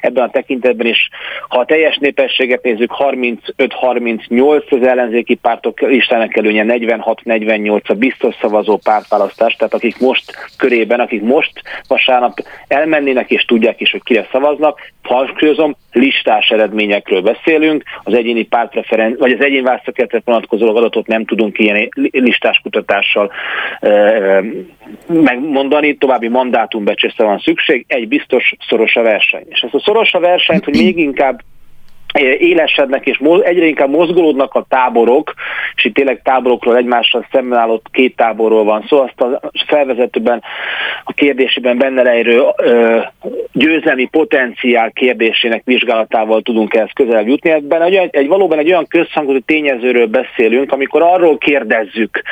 Ebben 0.00 0.24
a 0.24 0.30
tekintetben 0.30 0.86
is, 0.86 1.08
ha 1.48 1.58
a 1.58 1.64
teljes 1.64 1.96
népességet 1.96 2.62
nézzük, 2.62 2.92
35-38 2.98 4.80
az 4.80 4.86
ellenzéki 4.86 5.34
pártok 5.34 5.80
listának 5.80 6.36
előnye 6.36 6.64
46-48 6.68 7.86
a 7.86 7.94
biztos 7.94 8.34
szavazó 8.40 8.76
pártválasztás, 8.76 9.54
tehát 9.54 9.74
akik 9.74 9.98
most 9.98 10.32
körében, 10.58 11.00
akik 11.00 11.22
most 11.22 11.62
vasárnap 11.88 12.38
elmennének 12.68 13.30
és 13.30 13.44
tudják 13.44 13.80
is, 13.80 13.90
hogy 13.90 14.02
kire 14.02 14.28
szavaznak, 14.32 14.92
hangsúlyozom, 15.02 15.76
listás 15.92 16.48
eredményekről 16.48 17.20
beszélünk, 17.20 17.82
az 18.02 18.14
egyéni 18.14 18.42
pártpreferen, 18.42 19.16
vagy 19.18 19.32
az 19.32 19.44
egyéni 19.44 19.62
választókerületre 19.62 20.20
vonatkozó 20.24 20.76
adatot 20.76 21.06
nem 21.06 21.24
tudunk 21.24 21.58
ilyen 21.58 21.88
listás 22.10 22.60
kutatással 22.62 23.32
megmondani, 25.06 25.96
további 25.96 26.28
mandátumbecsésre 26.28 27.24
van 27.24 27.38
szükség, 27.38 27.84
egy 27.88 28.08
biztos 28.08 28.54
szoros 28.68 28.96
a 28.96 29.02
verseny. 29.02 29.21
És 29.48 29.60
ezt 29.60 29.74
a 29.74 29.80
szoros 29.80 30.12
a 30.12 30.20
versenyt, 30.20 30.64
hogy 30.64 30.76
még 30.76 30.98
inkább 30.98 31.42
élesednek 32.20 33.06
és 33.06 33.20
egyre 33.42 33.66
inkább 33.66 33.90
mozgolódnak 33.90 34.54
a 34.54 34.66
táborok, 34.68 35.34
és 35.74 35.84
itt 35.84 35.94
tényleg 35.94 36.20
táborokról 36.22 36.76
egymással 36.76 37.26
szemben 37.32 37.58
állott 37.58 37.86
két 37.90 38.16
táborról 38.16 38.64
van 38.64 38.84
szó, 38.88 39.06
szóval 39.16 39.34
azt 39.34 39.42
a 39.42 39.64
felvezetőben 39.66 40.42
a 41.04 41.12
kérdésében 41.12 41.78
benne 41.78 42.02
lejrő 42.02 42.42
győzelmi 43.52 44.04
potenciál 44.04 44.90
kérdésének 44.90 45.62
vizsgálatával 45.64 46.42
tudunk 46.42 46.74
ehhez 46.74 46.90
közelebb 46.94 47.26
jutni. 47.26 47.50
Ebben 47.50 47.82
egy, 47.82 48.08
egy 48.10 48.28
valóban 48.28 48.58
egy 48.58 48.68
olyan 48.68 48.86
közhangú 48.86 49.38
tényezőről 49.38 50.06
beszélünk, 50.06 50.72
amikor 50.72 51.02
arról 51.02 51.38
kérdezzük, 51.38 52.22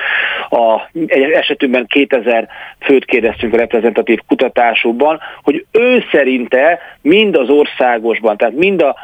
a, 0.51 0.81
egy 1.07 1.31
esetünkben 1.31 1.87
2000 1.87 2.49
főt 2.81 3.05
kérdeztünk 3.05 3.55
a 3.55 3.57
reprezentatív 3.57 4.19
kutatásukban, 4.27 5.21
hogy 5.43 5.65
ő 5.73 6.05
szerinte 6.13 6.79
mind 7.03 7.37
az 7.37 7.49
országosban, 7.49 8.37
tehát 8.37 8.55
mind 8.55 8.83
az 8.83 8.95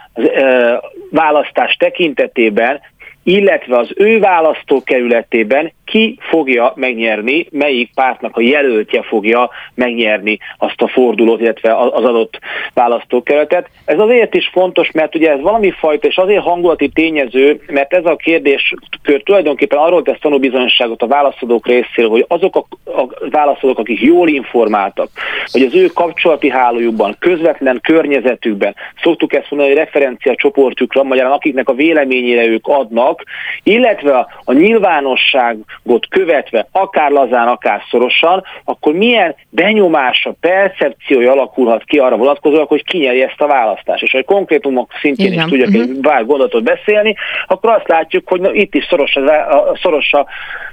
választás 1.11 1.74
tekintetében 1.74 2.80
illetve 3.27 3.77
az 3.77 3.91
ő 3.97 4.19
választókerületében 4.19 5.73
ki 5.85 6.19
fogja 6.21 6.73
megnyerni, 6.77 7.47
melyik 7.51 7.91
pártnak 7.95 8.37
a 8.37 8.41
jelöltje 8.41 9.03
fogja 9.03 9.51
megnyerni 9.75 10.39
azt 10.59 10.81
a 10.83 10.89
fordulót, 10.89 11.41
illetve 11.41 11.77
az 11.77 12.05
adott 12.05 12.39
választókerületet. 12.75 13.69
Ez 13.85 13.99
azért 13.99 14.35
is 14.35 14.51
fontos, 14.53 14.91
mert 14.91 15.15
ugye 15.15 15.31
ez 15.31 15.41
valami 15.41 15.71
fajta, 15.71 16.07
és 16.07 16.17
azért 16.17 16.43
hangulati 16.43 16.89
tényező, 16.89 17.61
mert 17.67 17.93
ez 17.93 18.05
a 18.05 18.17
kérdéskör 18.17 19.23
tulajdonképpen 19.25 19.79
arról 19.79 20.03
tesz 20.03 20.21
tanúbizonyságot 20.21 21.03
a 21.03 21.07
válaszadók 21.07 21.67
részéről, 21.67 22.11
hogy 22.11 22.25
azok 22.29 22.57
a, 22.57 22.91
a 22.91 23.09
válaszadók, 23.31 23.79
akik 23.79 24.01
jól 24.01 24.29
informáltak, 24.29 25.09
hogy 25.53 25.62
az 25.62 25.75
ő 25.75 25.87
kapcsolati 25.87 26.51
hálójukban, 26.51 27.17
közvetlen 27.19 27.81
környezetükben, 27.83 28.75
szoktuk 29.03 29.33
ezt 29.35 29.51
mondani, 29.51 29.73
hogy 29.73 29.85
referencia 29.85 30.35
csoportjukra, 30.35 31.03
magyarán 31.03 31.33
akiknek 31.33 31.69
a 31.69 31.75
véleményére 31.75 32.47
ők 32.47 32.67
adnak, 32.67 33.15
vannak, 33.16 33.22
illetve 33.62 34.26
a 34.44 34.52
nyilvánosságot 34.52 36.07
követve, 36.09 36.66
akár 36.72 37.11
lazán, 37.11 37.48
akár 37.48 37.83
szorosan, 37.90 38.44
akkor 38.64 38.94
milyen 38.94 39.35
benyomása, 39.50 40.35
percepciója 40.40 41.33
alakulhat 41.33 41.85
ki 41.85 41.98
arra 41.98 42.16
vonatkozóan, 42.16 42.66
hogy 42.66 42.85
kinyeri 42.85 43.22
ezt 43.22 43.40
a 43.40 43.46
választást. 43.46 44.02
És 44.02 44.11
hogy 44.11 44.24
konkrétumok 44.24 44.90
szintjén 45.00 45.33
Igen. 45.33 45.44
is 45.44 45.50
tudjak 45.50 45.68
uh-huh. 45.68 45.83
egy 45.83 45.98
pár 46.00 46.26
gondolatot 46.26 46.62
beszélni, 46.62 47.14
akkor 47.46 47.70
azt 47.70 47.88
látjuk, 47.88 48.29
hogy 48.29 48.40
na, 48.40 48.52
itt 48.52 48.74
is 48.74 48.87
szoros 48.88 49.14
a, 49.14 49.57
a, 49.57 49.76
szoros 49.83 50.12
a 50.12 50.26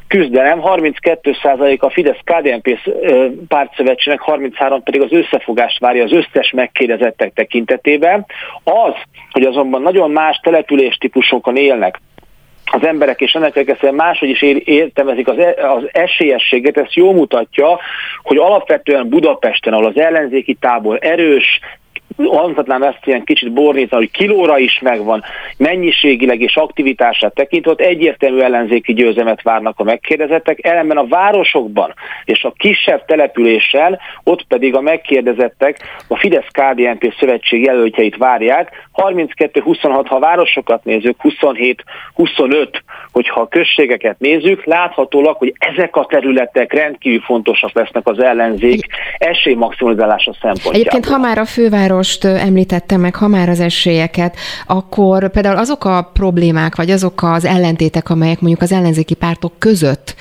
küzdelem, 0.08 0.60
32% 0.63 1.79
a 1.79 1.89
Fidesz-KDNP 1.89 2.79
pártszövetségnek, 3.47 4.21
33 4.21 4.84
pedig 4.84 5.01
az 5.01 5.12
összefogást 5.12 5.79
várja 5.79 6.03
az 6.03 6.12
összes 6.12 6.51
megkérdezettek 6.51 7.34
tekintetében. 7.34 8.25
Az, 8.63 8.93
hogy 9.32 9.43
azonban 9.43 9.82
nagyon 9.82 10.12
más 10.12 10.39
településtípusokon 10.43 11.56
élnek, 11.56 11.99
az 12.65 12.86
emberek, 12.86 13.21
és 13.21 13.34
ennek 13.34 13.56
egyszerűen 13.56 13.93
máshogy 13.93 14.30
is 14.30 14.41
értelmezik 14.65 15.28
az, 15.28 15.38
e, 15.38 15.71
az 15.71 15.84
esélyességet, 15.91 16.78
ez 16.78 16.93
jó 16.93 17.13
mutatja, 17.13 17.80
hogy 18.23 18.38
alapvetően 18.38 19.10
Budapesten, 19.10 19.73
ahol 19.73 19.86
az 19.86 19.97
ellenzéki 19.97 20.54
tábor 20.54 20.97
erős, 21.02 21.60
mondhatnám 22.15 22.84
ezt 22.84 22.99
ilyen 23.04 23.23
kicsit 23.23 23.54
bornítan, 23.54 23.99
hogy 23.99 24.12
kilóra 24.12 24.58
is 24.58 24.80
megvan, 24.80 25.23
mennyiségileg 25.58 26.41
és 26.41 26.56
aktivitását 26.56 27.34
tekintve, 27.34 27.73
egyértelmű 27.76 28.39
ellenzéki 28.39 28.93
győzemet 28.93 29.41
várnak 29.41 29.80
a 29.80 29.84
megkérdezettek, 29.84 30.65
ellenben 30.65 30.97
a 30.97 31.08
városokban 31.08 31.93
és 32.26 32.43
a 32.43 32.54
kisebb 32.58 33.06
településen, 33.06 33.99
ott 34.23 34.45
pedig 34.47 34.76
a 34.76 34.82
megkérdezettek 34.82 35.80
a 36.08 36.17
Fidesz-KDNP 36.17 37.13
szövetség 37.19 37.63
jelöltjeit 37.63 38.17
várják, 38.17 38.88
32-26, 38.95 40.06
ha 40.08 40.19
városokat 40.19 40.84
nézzük, 40.84 41.17
27-25, 41.23 42.67
hogyha 43.12 43.41
a 43.41 43.47
községeket 43.47 44.19
nézzük, 44.19 44.65
láthatólag, 44.65 45.38
hogy 45.38 45.54
ezek 45.58 45.95
a 45.95 46.06
területek 46.06 46.73
rendkívül 46.73 47.21
fontosak 47.21 47.73
lesznek 47.73 48.08
az 48.08 48.19
ellenzék 48.19 48.86
esélymaximalizálása 49.17 50.34
szempontjából. 50.41 50.73
Egyébként, 50.73 51.06
ha 51.06 51.17
már 51.17 51.38
a 51.38 51.45
főváros 51.45 52.03
most 52.04 52.26
említette 52.26 52.98
meg, 52.98 53.16
ha 53.16 53.28
már 53.28 53.50
az 53.50 53.60
esélyeket, 53.60 54.36
akkor 54.68 55.30
például 55.30 55.58
azok 55.58 55.86
a 55.86 56.10
problémák, 56.13 56.76
vagy 56.76 56.92
azok 56.92 57.24
az 57.24 57.46
ellentétek, 57.46 58.10
amelyek 58.10 58.39
mondjuk 58.39 58.62
az 58.62 58.72
ellenzéki 58.72 59.13
pártok 59.13 59.54
között 59.60 60.16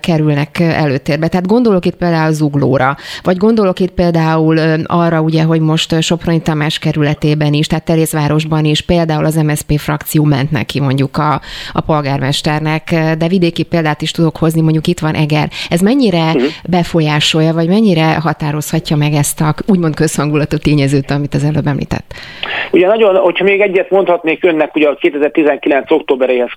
kerülnek 0.00 0.60
előtérbe. 0.60 1.28
Tehát 1.28 1.46
gondolok 1.46 1.86
itt 1.86 1.94
például 1.94 2.32
Zuglóra, 2.32 2.96
vagy 3.22 3.36
gondolok 3.36 3.80
itt 3.80 3.90
például 3.90 4.58
arra, 4.84 5.20
ugye, 5.20 5.42
hogy 5.42 5.60
most 5.60 6.02
Soproni 6.02 6.40
Tamás 6.40 6.78
kerületében 6.78 7.52
is, 7.52 7.66
tehát 7.66 7.84
Terézvárosban 7.84 8.64
is 8.64 8.80
például 8.80 9.24
az 9.24 9.34
MSZP 9.34 9.78
frakció 9.78 10.24
ment 10.24 10.50
neki 10.50 10.80
mondjuk 10.80 11.16
a, 11.16 11.40
a 11.72 11.80
polgármesternek, 11.80 12.94
de 13.18 13.28
vidéki 13.28 13.62
példát 13.62 14.02
is 14.02 14.10
tudok 14.10 14.36
hozni, 14.36 14.60
mondjuk 14.60 14.86
itt 14.86 15.00
van 15.00 15.14
Eger. 15.14 15.50
Ez 15.68 15.80
mennyire 15.80 16.24
uh-huh. 16.24 16.42
befolyásolja, 16.68 17.52
vagy 17.52 17.68
mennyire 17.68 18.14
határozhatja 18.14 18.96
meg 18.96 19.12
ezt 19.12 19.40
a 19.40 19.54
úgymond 19.66 19.94
közhangulatú 19.94 20.56
tényezőt 20.56 21.05
itt, 21.06 21.16
amit 21.16 21.34
az 21.34 21.44
előbb 21.44 21.66
említett. 21.66 22.14
Ugye 22.70 22.86
nagyon, 22.86 23.16
hogyha 23.16 23.44
még 23.44 23.60
egyet 23.60 23.90
mondhatnék 23.90 24.44
önnek, 24.44 24.74
ugye 24.74 24.88
a 24.88 24.94
2019. 24.94 25.90
októberéhez 25.90 26.50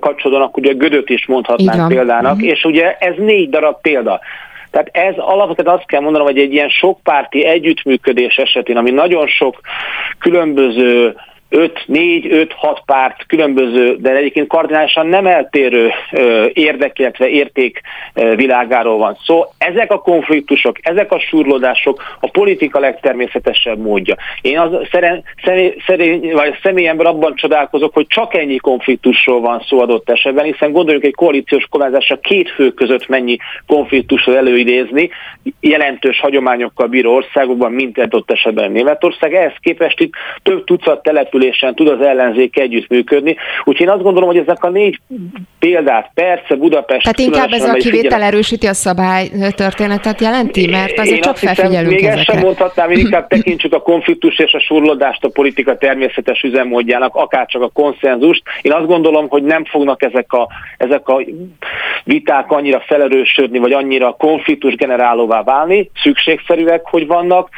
kapcsolódóan, 0.00 0.42
akkor 0.42 0.62
ugye 0.62 0.72
Gödöt 0.72 1.10
is 1.10 1.26
mondhatnánk 1.26 1.88
példának, 1.88 2.34
uh-huh. 2.34 2.48
és 2.48 2.64
ugye 2.64 2.96
ez 2.98 3.14
négy 3.18 3.48
darab 3.48 3.80
példa. 3.80 4.20
Tehát 4.70 4.88
ez 4.92 5.14
alapvetően 5.16 5.76
azt 5.76 5.86
kell 5.86 6.00
mondanom, 6.00 6.26
hogy 6.26 6.38
egy 6.38 6.52
ilyen 6.52 6.68
sokpárti 6.68 7.44
együttműködés 7.44 8.36
esetén, 8.36 8.76
ami 8.76 8.90
nagyon 8.90 9.26
sok 9.26 9.60
különböző 10.18 11.14
5-4-5-6 11.50 12.78
párt 12.86 13.26
különböző, 13.26 13.96
de 13.96 14.10
egyébként 14.10 14.48
kardinálisan 14.48 15.06
nem 15.06 15.26
eltérő 15.26 15.90
érdek, 16.52 16.98
illetve 16.98 17.28
érték 17.28 17.80
világáról 18.14 18.98
van 18.98 19.14
szó. 19.14 19.24
Szóval 19.24 19.52
ezek 19.58 19.92
a 19.92 19.98
konfliktusok, 19.98 20.76
ezek 20.82 21.12
a 21.12 21.18
surlódások 21.18 22.02
a 22.20 22.30
politika 22.30 22.78
legtermészetesebb 22.78 23.78
módja. 23.78 24.16
Én 24.40 24.58
az 24.58 24.70
szeren, 24.90 25.24
személy, 25.44 25.74
szerény, 25.86 26.32
vagy 26.32 26.58
személyemben 26.62 27.06
abban 27.06 27.34
csodálkozok, 27.34 27.94
hogy 27.94 28.06
csak 28.06 28.34
ennyi 28.34 28.56
konfliktusról 28.56 29.40
van 29.40 29.64
szó 29.68 29.80
adott 29.80 30.10
esetben, 30.10 30.44
hiszen 30.44 30.72
gondoljuk 30.72 31.04
egy 31.04 31.14
koalíciós 31.14 31.66
kormányzásra 31.70 32.16
két 32.16 32.50
fő 32.50 32.70
között 32.70 33.08
mennyi 33.08 33.36
konfliktusról 33.66 34.36
előidézni, 34.36 35.10
jelentős 35.60 36.20
hagyományokkal 36.20 36.86
bíró 36.86 37.14
országokban, 37.14 37.72
mint 37.72 37.98
adott 37.98 38.30
esetben 38.30 38.72
Németország. 38.72 39.34
Ehhez 39.34 39.54
képest 39.60 40.00
itt 40.00 40.12
több 40.42 40.64
tucat 40.64 41.02
település 41.02 41.35
településen 41.36 41.74
tud 41.74 41.88
az 41.88 42.00
ellenzék 42.00 42.58
együttműködni. 42.58 43.36
Úgyhogy 43.64 43.86
én 43.86 43.92
azt 43.92 44.02
gondolom, 44.02 44.28
hogy 44.28 44.38
ezek 44.38 44.64
a 44.64 44.70
négy 44.70 45.00
példát, 45.58 46.10
persze 46.14 46.54
Budapest... 46.54 47.02
Tehát 47.02 47.18
inkább 47.18 47.52
ez 47.52 47.62
a 47.62 47.72
kivétel 47.72 48.00
figyelem. 48.00 48.26
erősíti 48.26 48.66
a 48.66 48.74
szabály 48.74 49.28
történetet 49.56 50.20
jelenti? 50.20 50.66
Mert 50.66 50.98
azért 50.98 51.16
én 51.16 51.22
csak 51.22 51.36
felfigyelünk 51.36 51.90
Még 51.90 52.04
ezt 52.04 52.24
sem 52.24 52.38
mondhatnám, 52.38 52.86
hogy 52.86 52.98
inkább 52.98 53.26
tekintsük 53.34 53.72
a 53.72 53.80
konfliktus 53.80 54.38
és 54.38 54.52
a 54.52 54.60
surlódást 54.60 55.24
a 55.24 55.28
politika 55.28 55.76
természetes 55.76 56.42
üzemmódjának, 56.42 57.14
akár 57.14 57.46
csak 57.46 57.62
a 57.62 57.68
konszenzust. 57.68 58.42
Én 58.62 58.72
azt 58.72 58.86
gondolom, 58.86 59.28
hogy 59.28 59.42
nem 59.42 59.64
fognak 59.64 60.02
ezek 60.02 60.32
a, 60.32 60.48
ezek 60.76 61.08
a 61.08 61.24
viták 62.04 62.50
annyira 62.50 62.82
felerősödni, 62.86 63.58
vagy 63.58 63.72
annyira 63.72 64.12
konfliktus 64.12 64.74
generálóvá 64.74 65.42
válni. 65.42 65.90
Szükségszerűek, 66.02 66.80
hogy 66.84 67.06
vannak, 67.06 67.48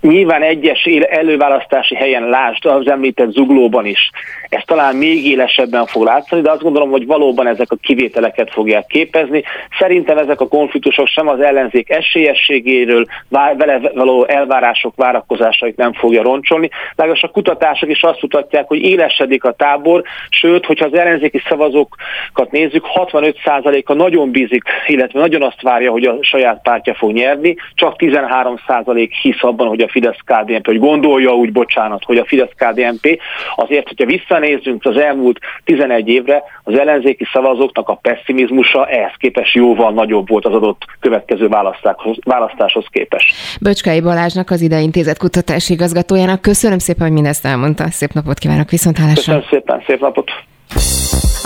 Nyilván 0.00 0.42
egyes 0.42 0.84
előválasztási 1.08 1.94
helyen, 1.94 2.28
lásd 2.28 2.66
az 2.66 2.88
említett 2.88 3.32
zuglóban 3.32 3.86
is, 3.86 4.10
ez 4.48 4.62
talán 4.66 4.96
még 4.96 5.26
élesebben 5.26 5.86
fog 5.86 6.04
látszani, 6.04 6.42
de 6.42 6.50
azt 6.50 6.62
gondolom, 6.62 6.90
hogy 6.90 7.06
valóban 7.06 7.46
ezek 7.46 7.70
a 7.70 7.76
kivételeket 7.82 8.50
fogják 8.50 8.86
képezni. 8.86 9.42
Szerintem 9.78 10.18
ezek 10.18 10.40
a 10.40 10.48
konfliktusok 10.48 11.06
sem 11.06 11.28
az 11.28 11.40
ellenzék 11.40 11.90
esélyességéről, 11.90 13.04
vele 13.28 13.80
való 13.94 14.24
elvárások, 14.24 14.96
várakozásait 14.96 15.76
nem 15.76 15.92
fogja 15.92 16.22
roncsolni. 16.22 16.70
Legalábbis 16.94 17.22
a 17.22 17.28
kutatások 17.28 17.90
is 17.90 18.02
azt 18.02 18.22
mutatják, 18.22 18.66
hogy 18.68 18.82
élesedik 18.82 19.44
a 19.44 19.52
tábor, 19.52 20.02
sőt, 20.28 20.66
hogyha 20.66 20.84
az 20.84 20.94
ellenzéki 20.94 21.42
szavazókat 21.48 22.50
nézzük, 22.50 22.86
65%-a 22.94 23.92
nagyon 23.92 24.30
bízik, 24.30 24.62
illetve 24.86 25.20
nagyon 25.20 25.42
azt 25.42 25.62
várja, 25.62 25.90
hogy 25.90 26.04
a 26.04 26.16
saját 26.20 26.62
pártja 26.62 26.94
fog 26.94 27.12
nyerni, 27.12 27.56
csak 27.74 27.94
13% 27.98 29.10
hisz 29.22 29.42
abban, 29.42 29.68
hogy 29.68 29.80
a 29.80 29.85
Fidesz-KDNP, 29.88 30.66
hogy 30.66 30.78
gondolja 30.78 31.34
úgy, 31.34 31.52
bocsánat, 31.52 32.04
hogy 32.04 32.18
a 32.18 32.24
Fidesz-KDNP 32.24 33.20
azért, 33.56 33.88
hogyha 33.88 34.04
visszanézzünk 34.04 34.84
az 34.84 34.96
elmúlt 34.96 35.38
11 35.64 36.08
évre, 36.08 36.42
az 36.64 36.78
ellenzéki 36.78 37.26
szavazóknak 37.32 37.88
a 37.88 37.94
pessimizmusa 37.94 38.86
ehhez 38.86 39.12
képest 39.18 39.54
jóval 39.54 39.92
nagyobb 39.92 40.28
volt 40.28 40.46
az 40.46 40.54
adott 40.54 40.84
következő 41.00 41.48
választáshoz, 41.48 42.16
választáshoz 42.24 42.84
képest. 42.90 43.34
Böcskai 43.60 44.00
Balázsnak, 44.00 44.50
az 44.50 44.60
ide 44.60 44.80
intézet 44.80 45.18
kutatási 45.18 45.72
igazgatójának 45.72 46.40
köszönöm 46.40 46.78
szépen, 46.78 47.02
hogy 47.06 47.14
mindezt 47.14 47.46
elmondta. 47.46 47.90
Szép 47.90 48.12
napot 48.12 48.38
kívánok, 48.38 48.70
viszont 48.70 48.98
hálásra. 48.98 49.22
Köszönöm 49.22 49.44
szépen, 49.50 49.82
szép 49.86 50.00
napot. 50.00 50.30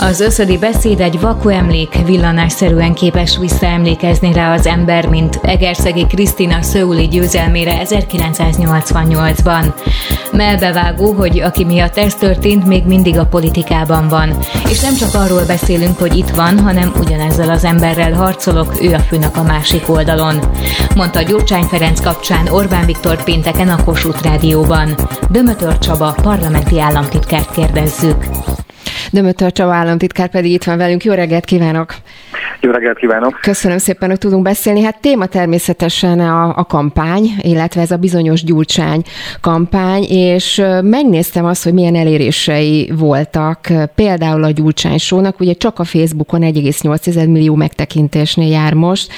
Az 0.01 0.19
összödi 0.19 0.57
beszéd 0.57 0.99
egy 0.99 1.19
vaku 1.19 1.49
emlék, 1.49 2.05
villanásszerűen 2.05 2.93
képes 2.93 3.37
visszaemlékezni 3.37 4.33
rá 4.33 4.53
az 4.53 4.65
ember, 4.65 5.07
mint 5.07 5.39
Egerszegi 5.41 6.05
Krisztina 6.07 6.61
Szöuli 6.61 7.07
győzelmére 7.07 7.81
1988-ban. 7.83 9.73
Melbevágó, 10.31 11.11
hogy 11.11 11.39
aki 11.39 11.63
miatt 11.65 11.97
ez 11.97 12.15
történt, 12.15 12.67
még 12.67 12.85
mindig 12.85 13.17
a 13.17 13.25
politikában 13.25 14.07
van. 14.07 14.37
És 14.69 14.79
nem 14.79 14.95
csak 14.95 15.13
arról 15.13 15.45
beszélünk, 15.45 15.97
hogy 15.99 16.17
itt 16.17 16.29
van, 16.29 16.59
hanem 16.59 16.93
ugyanezzel 16.99 17.49
az 17.49 17.63
emberrel 17.63 18.13
harcolok, 18.13 18.81
ő 18.81 18.93
a 18.93 18.99
főnök 18.99 19.37
a 19.37 19.43
másik 19.43 19.89
oldalon. 19.89 20.39
Mondta 20.95 21.21
Gyurcsány 21.21 21.63
Ferenc 21.63 22.01
kapcsán 22.01 22.47
Orbán 22.47 22.85
Viktor 22.85 23.23
pénteken 23.23 23.69
a 23.69 23.83
Kossuth 23.83 24.23
Rádióban. 24.23 24.95
Dömötör 25.29 25.77
Csaba, 25.77 26.15
parlamenti 26.21 26.79
államtitkárt 26.79 27.51
kérdezzük. 27.51 28.25
Dömötör 29.11 29.51
Csaba 29.51 29.73
államtitkár 29.73 30.29
pedig 30.29 30.51
itt 30.51 30.63
van 30.63 30.77
velünk. 30.77 31.03
Jó 31.03 31.13
reggelt 31.13 31.45
kívánok! 31.45 31.95
Jó 32.59 32.71
reggelt 32.71 32.97
kívánok! 32.97 33.39
Köszönöm 33.41 33.77
szépen, 33.77 34.09
hogy 34.09 34.17
tudunk 34.17 34.43
beszélni. 34.43 34.81
Hát 34.81 35.01
téma 35.01 35.25
természetesen 35.25 36.19
a, 36.19 36.57
a 36.57 36.65
kampány, 36.65 37.25
illetve 37.41 37.81
ez 37.81 37.91
a 37.91 37.97
bizonyos 37.97 38.43
gyurcsány 38.43 39.01
kampány, 39.41 40.03
és 40.03 40.63
megnéztem 40.81 41.45
azt, 41.45 41.63
hogy 41.63 41.73
milyen 41.73 41.95
elérései 41.95 42.91
voltak 42.95 43.67
például 43.95 44.43
a 44.43 44.51
gyurcsány 44.51 44.97
sónak, 44.97 45.39
ugye 45.39 45.53
csak 45.53 45.79
a 45.79 45.83
Facebookon 45.83 46.41
1,8 46.41 47.27
millió 47.27 47.55
megtekintésnél 47.55 48.49
jár 48.49 48.73
most 48.73 49.11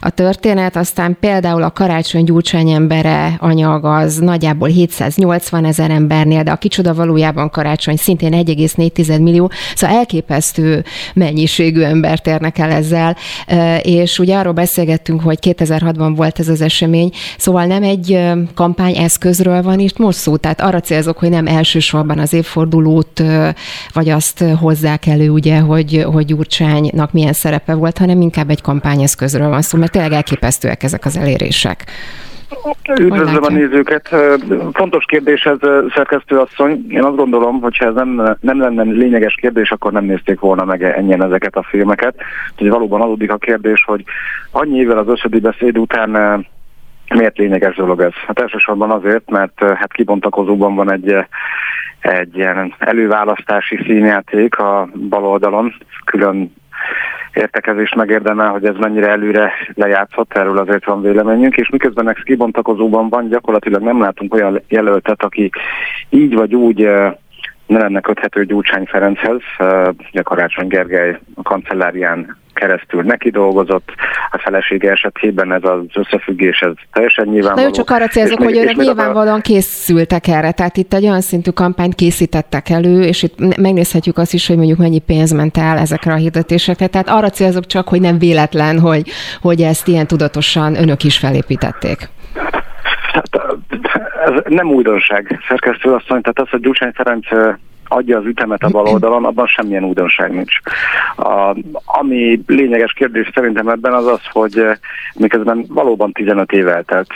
a 0.00 0.10
történet, 0.10 0.76
aztán 0.76 1.16
például 1.20 1.62
a 1.62 1.70
karácsony 1.70 2.24
gyurcsány 2.24 2.70
embere 2.70 3.36
anyag 3.38 3.84
az 3.84 4.16
nagyjából 4.16 4.68
780 4.68 5.64
ezer 5.64 5.90
embernél, 5.90 6.42
de 6.42 6.50
a 6.50 6.56
kicsoda 6.56 6.94
valójában 6.94 7.50
karácsony 7.50 7.96
szintén 7.96 8.32
1,4 8.32 9.20
millió, 9.28 9.50
szóval 9.74 9.96
elképesztő 9.96 10.84
mennyiségű 11.14 11.80
embert 11.80 12.26
érnek 12.26 12.58
el 12.58 12.70
ezzel, 12.70 13.16
és 13.82 14.18
ugye 14.18 14.36
arról 14.36 14.52
beszélgettünk, 14.52 15.20
hogy 15.20 15.38
2006-ban 15.40 16.12
volt 16.16 16.38
ez 16.38 16.48
az 16.48 16.60
esemény, 16.60 17.10
szóval 17.38 17.64
nem 17.64 17.82
egy 17.82 18.20
kampány 18.54 18.96
eszközről 18.96 19.62
van 19.62 19.78
itt 19.78 19.98
most 19.98 20.18
szó, 20.18 20.36
tehát 20.36 20.60
arra 20.60 20.80
célzok, 20.80 21.18
hogy 21.18 21.30
nem 21.30 21.46
elsősorban 21.46 22.18
az 22.18 22.32
évfordulót, 22.32 23.22
vagy 23.92 24.08
azt 24.08 24.44
hozzák 24.60 25.06
elő, 25.06 25.30
ugye, 25.30 25.58
hogy, 25.58 26.06
hogy 26.12 26.24
Gyurcsánynak 26.24 27.12
milyen 27.12 27.32
szerepe 27.32 27.74
volt, 27.74 27.98
hanem 27.98 28.20
inkább 28.20 28.50
egy 28.50 28.60
kampányeszközről 28.60 29.48
van 29.48 29.62
szó, 29.62 29.78
mert 29.78 29.92
tényleg 29.92 30.12
elképesztőek 30.12 30.82
ezek 30.82 31.04
az 31.04 31.16
elérések. 31.16 31.84
Üdvözlöm 33.00 33.42
a 33.42 33.50
nézőket. 33.50 34.16
Fontos 34.72 35.04
kérdés 35.04 35.44
ez, 35.44 35.58
szerkesztő 35.94 36.38
asszony. 36.38 36.86
Én 36.88 37.04
azt 37.04 37.16
gondolom, 37.16 37.60
hogy 37.60 37.76
ha 37.76 37.86
ez 37.86 37.94
nem, 37.94 38.36
nem 38.40 38.60
lenne 38.60 38.82
lényeges 38.82 39.34
kérdés, 39.34 39.70
akkor 39.70 39.92
nem 39.92 40.04
nézték 40.04 40.40
volna 40.40 40.64
meg 40.64 40.82
ennyien 40.82 41.22
ezeket 41.22 41.56
a 41.56 41.62
filmeket. 41.62 42.14
Úgyhogy 42.52 42.68
valóban 42.70 43.00
adódik 43.00 43.32
a 43.32 43.36
kérdés, 43.36 43.84
hogy 43.84 44.04
annyi 44.50 44.78
évvel 44.78 44.98
az 44.98 45.08
összödi 45.08 45.40
beszéd 45.40 45.78
után 45.78 46.46
miért 47.14 47.38
lényeges 47.38 47.76
dolog 47.76 48.00
ez? 48.00 48.12
Hát 48.26 48.40
elsősorban 48.40 48.90
azért, 48.90 49.30
mert 49.30 49.58
hát 49.58 49.92
kibontakozóban 49.92 50.74
van 50.74 50.92
egy, 50.92 51.16
egy 52.00 52.36
ilyen 52.36 52.74
előválasztási 52.78 53.78
színjáték 53.86 54.58
a 54.58 54.88
bal 55.08 55.24
oldalon, 55.24 55.74
külön 56.04 56.54
értekezést 57.32 57.94
megérdemel, 57.94 58.48
hogy 58.48 58.64
ez 58.64 58.76
mennyire 58.76 59.08
előre 59.08 59.52
lejátszott, 59.74 60.32
erről 60.36 60.58
azért 60.58 60.84
van 60.84 61.02
véleményünk, 61.02 61.56
és 61.56 61.68
miközben 61.68 62.08
ez 62.08 62.22
kibontakozóban 62.24 63.08
van, 63.08 63.28
gyakorlatilag 63.28 63.82
nem 63.82 64.00
látunk 64.00 64.34
olyan 64.34 64.62
jelöltet, 64.68 65.22
aki 65.22 65.50
így 66.10 66.34
vagy 66.34 66.54
úgy 66.54 66.84
eh, 66.84 67.12
ne 67.68 67.78
lenne 67.78 68.00
köthető 68.00 68.44
Gyurcsány 68.44 68.84
Ferenchez. 68.84 69.40
Ugye 70.10 70.22
Karácsony 70.22 70.66
Gergely 70.66 71.18
a 71.34 71.42
kancellárián 71.42 72.36
keresztül 72.58 73.02
neki 73.02 73.30
dolgozott, 73.30 73.92
a 74.30 74.38
felesége 74.38 74.90
esetében 74.90 75.52
ez 75.52 75.62
az 75.62 75.80
összefüggés, 75.94 76.60
ez 76.60 76.72
teljesen 76.92 77.26
nyilvánvaló. 77.26 77.66
Na 77.66 77.72
csak 77.74 77.90
arra 77.90 78.06
célzok, 78.06 78.42
hogy 78.42 78.56
önök 78.56 78.76
nyilvánvalóan 78.76 79.38
a... 79.38 79.40
készültek 79.40 80.26
erre, 80.26 80.52
tehát 80.52 80.76
itt 80.76 80.94
egy 80.94 81.04
olyan 81.04 81.20
szintű 81.20 81.50
kampányt 81.50 81.94
készítettek 81.94 82.68
elő, 82.68 83.02
és 83.02 83.22
itt 83.22 83.56
megnézhetjük 83.56 84.18
azt 84.18 84.32
is, 84.32 84.46
hogy 84.46 84.56
mondjuk 84.56 84.78
mennyi 84.78 84.98
pénz 84.98 85.32
ment 85.32 85.56
el 85.56 85.78
ezekre 85.78 86.12
a 86.12 86.16
hirdetésekre, 86.16 86.86
tehát 86.86 87.08
arra 87.08 87.30
célzok 87.30 87.66
csak, 87.66 87.88
hogy 87.88 88.00
nem 88.00 88.18
véletlen, 88.18 88.78
hogy, 88.78 89.10
hogy 89.40 89.60
ezt 89.60 89.88
ilyen 89.88 90.06
tudatosan 90.06 90.76
önök 90.76 91.04
is 91.04 91.18
felépítették. 91.18 92.08
Hát, 93.12 93.28
ez 94.28 94.42
nem 94.44 94.70
újdonság, 94.70 95.40
szerkesztő 95.48 95.92
asszony, 95.92 96.20
tehát 96.20 96.38
az, 96.38 96.48
hogy 96.48 96.60
Gyurcsány 96.60 96.92
Ferenc 96.94 97.26
adja 97.88 98.18
az 98.18 98.24
ütemet 98.24 98.62
a 98.62 98.68
baloldalon, 98.68 99.24
abban 99.24 99.46
semmilyen 99.46 99.84
újdonság 99.84 100.32
nincs. 100.32 100.58
A, 101.16 101.56
ami 101.84 102.40
lényeges 102.46 102.92
kérdés 102.92 103.30
szerintem 103.34 103.68
ebben 103.68 103.92
az 103.92 104.06
az, 104.06 104.20
hogy 104.32 104.62
miközben 105.14 105.64
valóban 105.68 106.12
15 106.12 106.52
év 106.52 106.68
eltelt, 106.68 107.08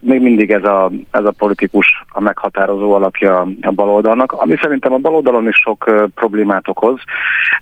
még 0.00 0.20
mindig 0.20 0.50
ez 0.50 0.64
a, 0.64 0.90
ez 1.10 1.24
a 1.24 1.34
politikus 1.38 2.04
a 2.08 2.20
meghatározó 2.20 2.92
alapja 2.92 3.48
a 3.60 3.70
baloldalnak, 3.70 4.32
ami 4.32 4.56
szerintem 4.60 4.92
a 4.92 4.98
baloldalon 4.98 5.48
is 5.48 5.56
sok 5.56 6.10
problémát 6.14 6.68
okoz, 6.68 7.00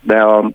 de 0.02 0.20
a 0.20 0.50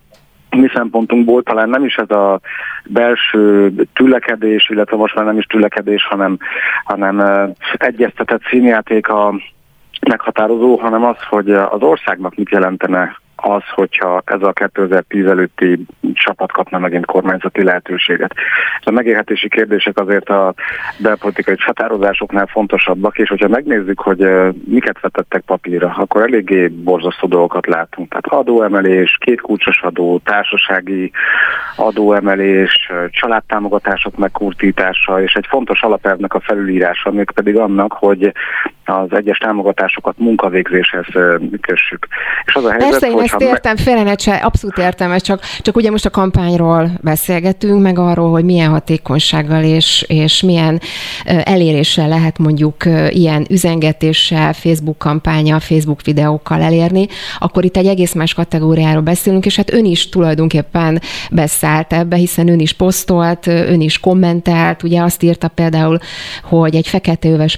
mi 0.55 0.67
szempontunkból 0.73 1.43
talán 1.43 1.69
nem 1.69 1.85
is 1.85 1.95
ez 1.95 2.09
a 2.09 2.39
belső 2.85 3.73
tülekedés, 3.93 4.69
illetve 4.69 4.97
most 4.97 5.15
már 5.15 5.25
nem 5.25 5.37
is 5.37 5.45
tülekedés, 5.45 6.05
hanem, 6.05 6.37
hanem 6.83 7.21
egyeztetett 7.73 8.41
színjáték 8.49 9.07
a 9.07 9.33
meghatározó, 10.07 10.75
hanem 10.75 11.03
az, 11.03 11.17
hogy 11.29 11.51
az 11.51 11.81
országnak 11.81 12.35
mit 12.35 12.49
jelentene 12.49 13.20
az, 13.41 13.63
hogyha 13.75 14.21
ez 14.25 14.41
a 14.41 14.53
2010 14.53 15.25
előtti 15.25 15.85
csapat 16.13 16.51
kapna 16.51 16.79
megint 16.79 17.05
kormányzati 17.05 17.63
lehetőséget. 17.63 18.33
A 18.83 18.91
megélhetési 18.91 19.49
kérdések 19.49 19.99
azért 19.99 20.29
a 20.29 20.53
belpolitikai 20.97 21.55
határozásoknál 21.59 22.45
fontosabbak, 22.45 23.17
és 23.17 23.29
hogyha 23.29 23.47
megnézzük, 23.47 23.99
hogy 23.99 24.27
miket 24.65 24.99
vetettek 25.01 25.41
papírra, 25.41 25.93
akkor 25.97 26.21
eléggé 26.21 26.67
borzasztó 26.67 27.27
dolgokat 27.27 27.67
látunk. 27.67 28.09
Tehát 28.09 28.41
adóemelés, 28.41 29.17
két 29.19 29.41
kulcsos 29.41 29.81
adó, 29.81 30.21
társasági 30.23 31.11
adóemelés, 31.75 32.91
családtámogatások 33.09 34.17
megkurtítása, 34.17 35.21
és 35.21 35.33
egy 35.33 35.45
fontos 35.49 35.81
alapelvnek 35.81 36.33
a 36.33 36.39
felülírása, 36.39 37.11
még 37.11 37.31
pedig 37.31 37.57
annak, 37.57 37.93
hogy 37.93 38.31
az 38.85 39.07
egyes 39.09 39.37
támogatásokat 39.37 40.17
munkavégzéshez 40.17 41.05
kössük. 41.61 42.07
És 42.45 42.55
az 42.55 42.63
a 42.63 42.71
helyzet, 42.71 42.89
Persze, 42.89 43.07
én 43.07 43.19
ezt 43.19 43.41
értem, 43.41 43.75
félrenet 43.75 44.21
se, 44.21 44.35
abszolút 44.35 44.77
értem, 44.77 45.17
csak, 45.17 45.41
csak 45.61 45.75
ugye 45.75 45.91
most 45.91 46.05
a 46.05 46.09
kampányról 46.09 46.89
beszélgetünk, 47.01 47.81
meg 47.81 47.99
arról, 47.99 48.31
hogy 48.31 48.43
milyen 48.43 48.69
hatékonysággal 48.69 49.63
és, 49.63 50.05
és 50.07 50.41
milyen 50.41 50.79
eléréssel 51.25 52.07
lehet 52.07 52.37
mondjuk 52.37 52.75
ilyen 53.09 53.45
üzengetéssel, 53.49 54.53
Facebook 54.53 54.97
kampánya, 54.97 55.59
Facebook 55.59 56.01
videókkal 56.01 56.61
elérni, 56.61 57.07
akkor 57.39 57.65
itt 57.65 57.77
egy 57.77 57.87
egész 57.87 58.13
más 58.13 58.33
kategóriáról 58.33 59.01
beszélünk, 59.01 59.45
és 59.45 59.55
hát 59.55 59.73
ön 59.73 59.85
is 59.85 60.09
tulajdonképpen 60.09 61.01
beszállt 61.31 61.93
ebbe, 61.93 62.15
hiszen 62.15 62.47
ön 62.47 62.59
is 62.59 62.73
posztolt, 62.73 63.47
ön 63.47 63.81
is 63.81 63.99
kommentelt, 63.99 64.83
ugye 64.83 65.01
azt 65.01 65.23
írta 65.23 65.47
például, 65.47 65.97
hogy 66.43 66.75
egy 66.75 66.87
feketeöves 66.87 67.57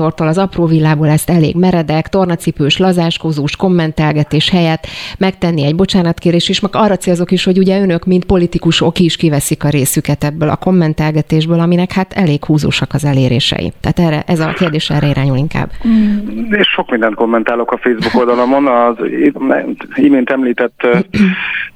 privatizátortól 0.00 0.26
az 0.26 0.38
apró 0.38 0.66
villából 0.66 1.08
ezt 1.08 1.30
elég 1.30 1.56
meredek, 1.56 2.08
tornacipős, 2.08 2.78
lazáskozós 2.78 3.56
kommentelgetés 3.56 4.50
helyett 4.50 4.86
megtenni 5.18 5.64
egy 5.64 5.74
bocsánatkérés, 5.74 6.48
és 6.48 6.60
meg 6.60 6.70
arra 6.74 6.96
célzok 6.96 7.30
is, 7.30 7.44
hogy 7.44 7.58
ugye 7.58 7.80
önök, 7.80 8.04
mint 8.04 8.24
politikusok 8.24 8.98
is 8.98 9.16
kiveszik 9.16 9.64
a 9.64 9.68
részüket 9.68 10.24
ebből 10.24 10.48
a 10.48 10.56
kommentelgetésből, 10.56 11.60
aminek 11.60 11.92
hát 11.92 12.12
elég 12.12 12.44
húzósak 12.44 12.88
az 12.92 13.04
elérései. 13.04 13.72
Tehát 13.80 13.98
erre, 13.98 14.22
ez 14.26 14.40
a 14.40 14.52
kérdés 14.52 14.90
erre 14.90 15.06
irányul 15.06 15.36
inkább. 15.36 15.70
Mm, 15.88 16.52
és 16.52 16.68
sok 16.68 16.90
mindent 16.90 17.14
kommentálok 17.14 17.72
a 17.72 17.78
Facebook 17.78 18.14
oldalamon. 18.14 18.66
Az 18.66 18.96
imént 19.94 20.30
említett 20.30 20.86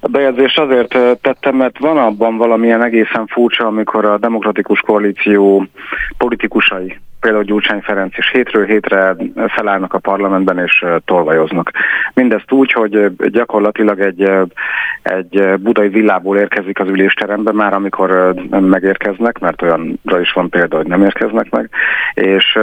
bejegyzést 0.00 0.58
azért 0.58 0.98
tettem, 1.20 1.56
mert 1.56 1.78
van 1.78 1.96
abban 1.96 2.36
valamilyen 2.36 2.82
egészen 2.82 3.26
furcsa, 3.26 3.66
amikor 3.66 4.04
a 4.04 4.18
demokratikus 4.18 4.80
koalíció 4.80 5.66
politikusai 6.18 6.98
például 7.24 7.44
Gyurcsány 7.44 7.80
Ferenc 7.80 8.18
is 8.18 8.30
hétről 8.30 8.64
hétre 8.64 9.16
felállnak 9.46 9.94
a 9.94 9.98
parlamentben 9.98 10.58
és 10.58 10.84
tolvajoznak. 11.04 11.70
Mindezt 12.14 12.52
úgy, 12.52 12.72
hogy 12.72 13.12
gyakorlatilag 13.30 14.00
egy, 14.00 14.30
egy 15.02 15.58
budai 15.58 15.88
villából 15.88 16.36
érkezik 16.36 16.80
az 16.80 16.88
ülésterembe 16.88 17.52
már, 17.52 17.72
amikor 17.72 18.34
megérkeznek, 18.50 19.38
mert 19.38 19.62
olyanra 19.62 20.20
is 20.20 20.32
van 20.32 20.48
példa, 20.48 20.76
hogy 20.76 20.86
nem 20.86 21.02
érkeznek 21.02 21.50
meg, 21.50 21.70
és 22.14 22.58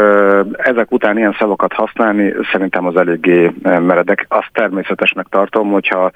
ezek 0.52 0.92
után 0.92 1.18
ilyen 1.18 1.36
szavakat 1.40 1.74
használni 1.74 2.34
szerintem 2.52 2.86
az 2.86 2.96
eléggé 2.96 3.52
meredek. 3.64 4.26
Azt 4.30 4.50
természetesnek 4.54 5.26
tartom, 5.30 5.72
hogyha 5.72 6.12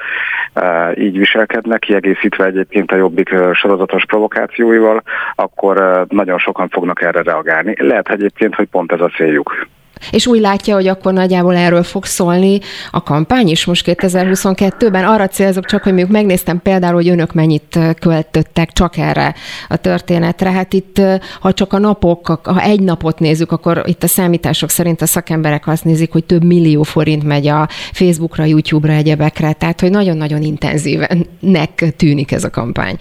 így 0.95 1.17
viselkednek, 1.17 1.79
kiegészítve 1.79 2.45
egyébként 2.45 2.91
a 2.91 2.95
jobbik 2.95 3.35
sorozatos 3.53 4.05
provokációival, 4.05 5.03
akkor 5.35 6.05
nagyon 6.09 6.37
sokan 6.37 6.69
fognak 6.69 7.01
erre 7.01 7.21
reagálni. 7.21 7.75
Lehet 7.77 8.09
egyébként 8.09 8.33
egyébként, 8.35 8.55
hogy 8.55 8.67
pont 8.67 8.91
ez 8.91 8.99
a 8.99 9.11
céljuk. 9.15 9.67
És 10.11 10.27
úgy 10.27 10.39
látja, 10.39 10.75
hogy 10.75 10.87
akkor 10.87 11.13
nagyjából 11.13 11.55
erről 11.55 11.83
fog 11.83 12.05
szólni 12.05 12.59
a 12.91 13.03
kampány 13.03 13.47
is 13.47 13.65
most 13.65 13.85
2022-ben. 13.87 15.05
Arra 15.05 15.27
célzok 15.27 15.65
csak, 15.65 15.83
hogy 15.83 15.93
még 15.93 16.05
megnéztem 16.09 16.61
például, 16.61 16.93
hogy 16.93 17.09
önök 17.09 17.33
mennyit 17.33 17.79
költöttek 17.99 18.71
csak 18.71 18.97
erre 18.97 19.35
a 19.67 19.75
történetre. 19.75 20.51
Hát 20.51 20.73
itt, 20.73 21.01
ha 21.39 21.53
csak 21.53 21.73
a 21.73 21.79
napok, 21.79 22.27
ha 22.43 22.61
egy 22.61 22.81
napot 22.81 23.19
nézzük, 23.19 23.51
akkor 23.51 23.83
itt 23.85 24.03
a 24.03 24.07
számítások 24.07 24.69
szerint 24.69 25.01
a 25.01 25.05
szakemberek 25.05 25.67
azt 25.67 25.85
nézik, 25.85 26.11
hogy 26.11 26.23
több 26.23 26.43
millió 26.43 26.83
forint 26.83 27.23
megy 27.23 27.47
a 27.47 27.67
Facebookra, 27.91 28.43
YouTube-ra, 28.43 28.93
egyebekre. 28.93 29.53
Tehát, 29.53 29.81
hogy 29.81 29.91
nagyon-nagyon 29.91 30.41
intenzíven 30.41 31.25
nek 31.39 31.83
tűnik 31.97 32.31
ez 32.31 32.43
a 32.43 32.49
kampány. 32.49 32.97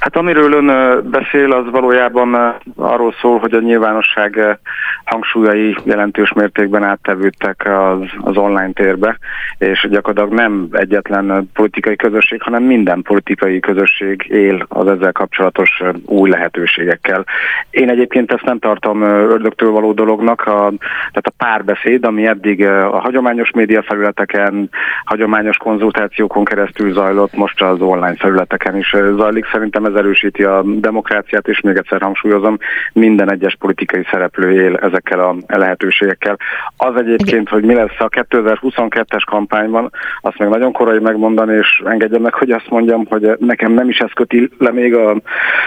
Hát 0.00 0.16
amiről 0.16 0.52
ön 0.52 0.66
beszél, 1.10 1.52
az 1.52 1.70
valójában 1.70 2.56
arról 2.76 3.14
szól, 3.20 3.38
hogy 3.38 3.54
a 3.54 3.60
nyilvánosság 3.60 4.58
hangsúlyai 5.04 5.76
jelentős 5.84 6.32
mértékben 6.32 6.82
áttevődtek 6.82 7.66
az, 7.66 7.98
az 8.20 8.36
online 8.36 8.72
térbe, 8.72 9.18
és 9.58 9.86
gyakorlatilag 9.90 10.38
nem 10.38 10.68
egyetlen 10.72 11.50
politikai 11.54 11.96
közösség, 11.96 12.42
hanem 12.42 12.62
minden 12.62 13.02
politikai 13.02 13.60
közösség 13.60 14.26
él 14.28 14.66
az 14.68 14.86
ezzel 14.86 15.12
kapcsolatos 15.12 15.82
új 16.04 16.30
lehetőségekkel. 16.30 17.24
Én 17.70 17.90
egyébként 17.90 18.32
ezt 18.32 18.44
nem 18.44 18.58
tartom 18.58 19.02
ördögtől 19.02 19.70
való 19.70 19.92
dolognak, 19.92 20.40
a, 20.40 20.72
tehát 21.12 21.26
a 21.26 21.32
párbeszéd, 21.36 22.04
ami 22.04 22.26
eddig 22.26 22.64
a 22.66 22.98
hagyományos 22.98 23.50
média 23.50 23.82
felületeken, 23.82 24.70
hagyományos 25.04 25.56
konzultációkon 25.56 26.44
keresztül 26.44 26.92
zajlott, 26.92 27.36
most 27.36 27.62
az 27.62 27.80
online 27.80 28.16
felületeken 28.16 28.76
is 28.76 28.94
zajlik. 29.16 29.46
Szerintem 29.52 29.84
ez 29.88 29.94
erősíti 29.94 30.42
a 30.42 30.62
demokráciát, 30.64 31.48
és 31.48 31.60
még 31.60 31.76
egyszer 31.76 32.00
hangsúlyozom, 32.00 32.58
minden 32.92 33.30
egyes 33.30 33.56
politikai 33.58 34.06
szereplő 34.10 34.62
él 34.62 34.76
ezekkel 34.76 35.20
a 35.20 35.36
lehetőségekkel. 35.46 36.36
Az 36.76 36.96
egyébként, 36.96 37.48
hogy 37.48 37.64
mi 37.64 37.74
lesz 37.74 37.98
a 37.98 38.08
2022-es 38.08 39.22
kampányban, 39.26 39.90
azt 40.20 40.38
még 40.38 40.48
nagyon 40.48 40.72
korai 40.72 40.98
megmondani, 40.98 41.56
és 41.56 41.82
engedjem 41.84 42.22
meg, 42.22 42.34
hogy 42.34 42.50
azt 42.50 42.70
mondjam, 42.70 43.06
hogy 43.06 43.36
nekem 43.38 43.72
nem 43.72 43.88
is 43.88 43.98
ez 43.98 44.10
köti 44.14 44.50
le 44.58 44.72
még 44.72 44.94
a, 44.94 45.10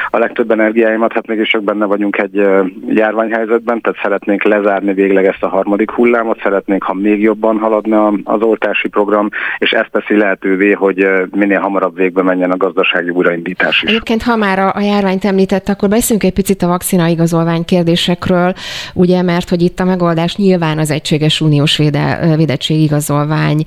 a 0.10 0.18
legtöbb 0.18 0.52
energiáimat, 0.52 1.14
hát 1.14 1.28
mégis 1.28 1.50
csak 1.50 1.64
benne 1.64 1.86
vagyunk 1.86 2.18
egy 2.18 2.48
járványhelyzetben, 2.88 3.82
tehát 3.82 4.00
szeretnénk 4.02 4.44
lezárni 4.44 4.94
végleg 4.94 5.26
ezt 5.26 5.44
a 5.44 5.48
harmadik 5.48 5.92
hullámot, 5.92 6.42
szeretnénk, 6.42 6.84
ha 6.84 6.94
még 6.94 7.22
jobban 7.22 7.58
haladna 7.58 8.14
az 8.24 8.42
oltási 8.42 8.88
program, 8.88 9.30
és 9.58 9.72
ezt 9.72 9.92
teszi 9.92 10.18
lehetővé, 10.18 10.72
hogy 10.72 11.08
minél 11.32 11.60
hamarabb 11.60 11.96
végbe 11.96 12.22
menjen 12.22 12.52
a 12.52 12.58
gazdasági 12.58 13.10
újraindítás 13.10 13.84
is. 13.84 13.90
Egyébként, 13.90 14.11
ha 14.19 14.36
már 14.36 14.60
a, 14.60 14.74
a 14.76 14.82
járványt 14.82 15.26
említett, 15.26 15.69
akkor 15.69 15.89
beszéljünk 15.89 16.24
egy 16.24 16.34
picit 16.34 16.63
a 16.63 16.67
vakcina 16.67 17.08
igazolvány 17.08 17.65
kérdésekről, 17.65 18.54
ugye, 18.93 19.21
mert 19.21 19.50
hogy 19.50 19.62
itt 19.62 19.80
a 19.80 19.84
megoldás 19.84 20.36
nyilván 20.36 20.80
az 20.80 20.91
egységes 20.91 21.41
uniós 21.41 21.78
véde, 21.78 22.34
védettségigazolvány 22.36 23.63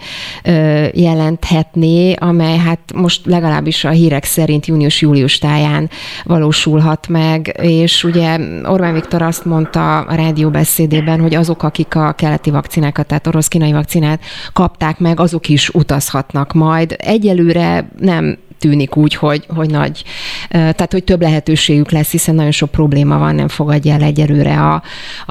jelenthetné, 0.93 2.13
amely 2.13 2.57
hát 2.57 2.79
most 2.95 3.27
legalábbis 3.27 3.85
a 3.85 3.91
hírek 3.91 4.25
szerint 4.25 4.67
június-július 4.67 5.39
táján 5.39 5.91
valósulhat 6.25 7.09
meg, 7.09 7.59
és 7.63 8.05
ugye 8.05 8.39
Orbán 8.65 8.95
Viktor 8.95 9.23
azt 9.23 9.45
mondta 9.45 9.99
a 9.99 10.15
rádióbeszédében, 10.15 11.21
hogy 11.21 11.35
azok, 11.35 11.63
akik 11.63 11.95
a 11.95 12.13
keleti 12.13 12.51
vakcinákat, 12.51 13.07
tehát 13.07 13.27
orosz-kínai 13.27 13.73
vakcinát 13.73 14.21
kapták 14.53 14.99
meg, 14.99 15.21
azok 15.21 15.49
is 15.49 15.69
utazhatnak 15.69 16.53
majd. 16.53 16.95
Egyelőre 16.99 17.89
nem 17.99 18.39
tűnik 18.65 18.97
úgy, 18.97 19.15
hogy, 19.15 19.47
hogy 19.57 19.71
nagy, 19.71 20.03
tehát 20.51 20.93
hogy 20.93 21.05
több 21.05 21.21
lehetőségük 21.21 21.91
lesz, 21.91 22.11
hiszen 22.11 22.35
nagyon 22.35 22.51
sok 22.51 22.71
probléma 22.71 23.19
van, 23.19 23.35
nem 23.35 23.49
fogadja 23.49 23.95
el 23.95 24.03
egyelőre 24.03 24.57
a, 24.61 24.83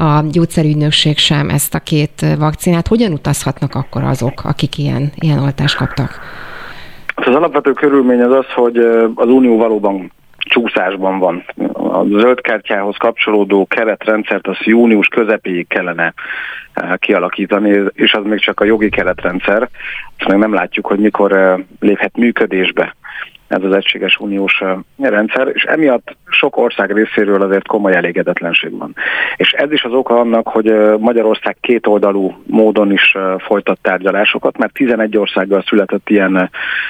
a 0.01 0.23
gyógyszerügynökség 0.31 1.17
sem 1.17 1.49
ezt 1.49 1.75
a 1.75 1.79
két 1.79 2.25
vakcinát. 2.37 2.87
Hogyan 2.87 3.11
utazhatnak 3.11 3.75
akkor 3.75 4.03
azok, 4.03 4.41
akik 4.43 4.77
ilyen, 4.77 5.11
ilyen 5.15 5.39
oltást 5.39 5.77
kaptak? 5.77 6.19
Az 7.15 7.35
alapvető 7.35 7.71
körülmény 7.71 8.21
az 8.21 8.31
az, 8.31 8.45
hogy 8.55 8.77
az 9.15 9.27
Unió 9.27 9.57
valóban 9.57 10.11
csúszásban 10.37 11.19
van. 11.19 11.45
A 11.73 12.03
zöld 12.03 12.41
kártyához 12.41 12.95
kapcsolódó 12.97 13.65
keretrendszert 13.65 14.47
az 14.47 14.57
június 14.59 15.07
közepéig 15.07 15.67
kellene 15.67 16.13
kialakítani, 16.95 17.81
és 17.93 18.13
az 18.13 18.23
még 18.25 18.39
csak 18.39 18.59
a 18.59 18.65
jogi 18.65 18.89
keretrendszer. 18.89 19.69
Azt 20.17 20.29
még 20.29 20.37
nem 20.37 20.53
látjuk, 20.53 20.87
hogy 20.87 20.99
mikor 20.99 21.63
léphet 21.79 22.17
működésbe 22.17 22.95
ez 23.53 23.63
az 23.63 23.73
egységes 23.73 24.17
uniós 24.17 24.63
rendszer, 24.97 25.47
és 25.53 25.63
emiatt 25.63 26.15
sok 26.29 26.57
ország 26.57 26.91
részéről 26.91 27.41
azért 27.41 27.67
komoly 27.67 27.95
elégedetlenség 27.95 28.77
van. 28.77 28.95
És 29.35 29.51
ez 29.51 29.71
is 29.71 29.83
az 29.83 29.91
oka 29.91 30.19
annak, 30.19 30.47
hogy 30.47 30.73
Magyarország 30.99 31.57
kétoldalú 31.61 32.33
módon 32.45 32.91
is 32.91 33.15
folytat 33.37 33.79
tárgyalásokat, 33.81 34.57
mert 34.57 34.73
11 34.73 35.17
országgal 35.17 35.63
született 35.67 36.09
ilyen 36.09 36.49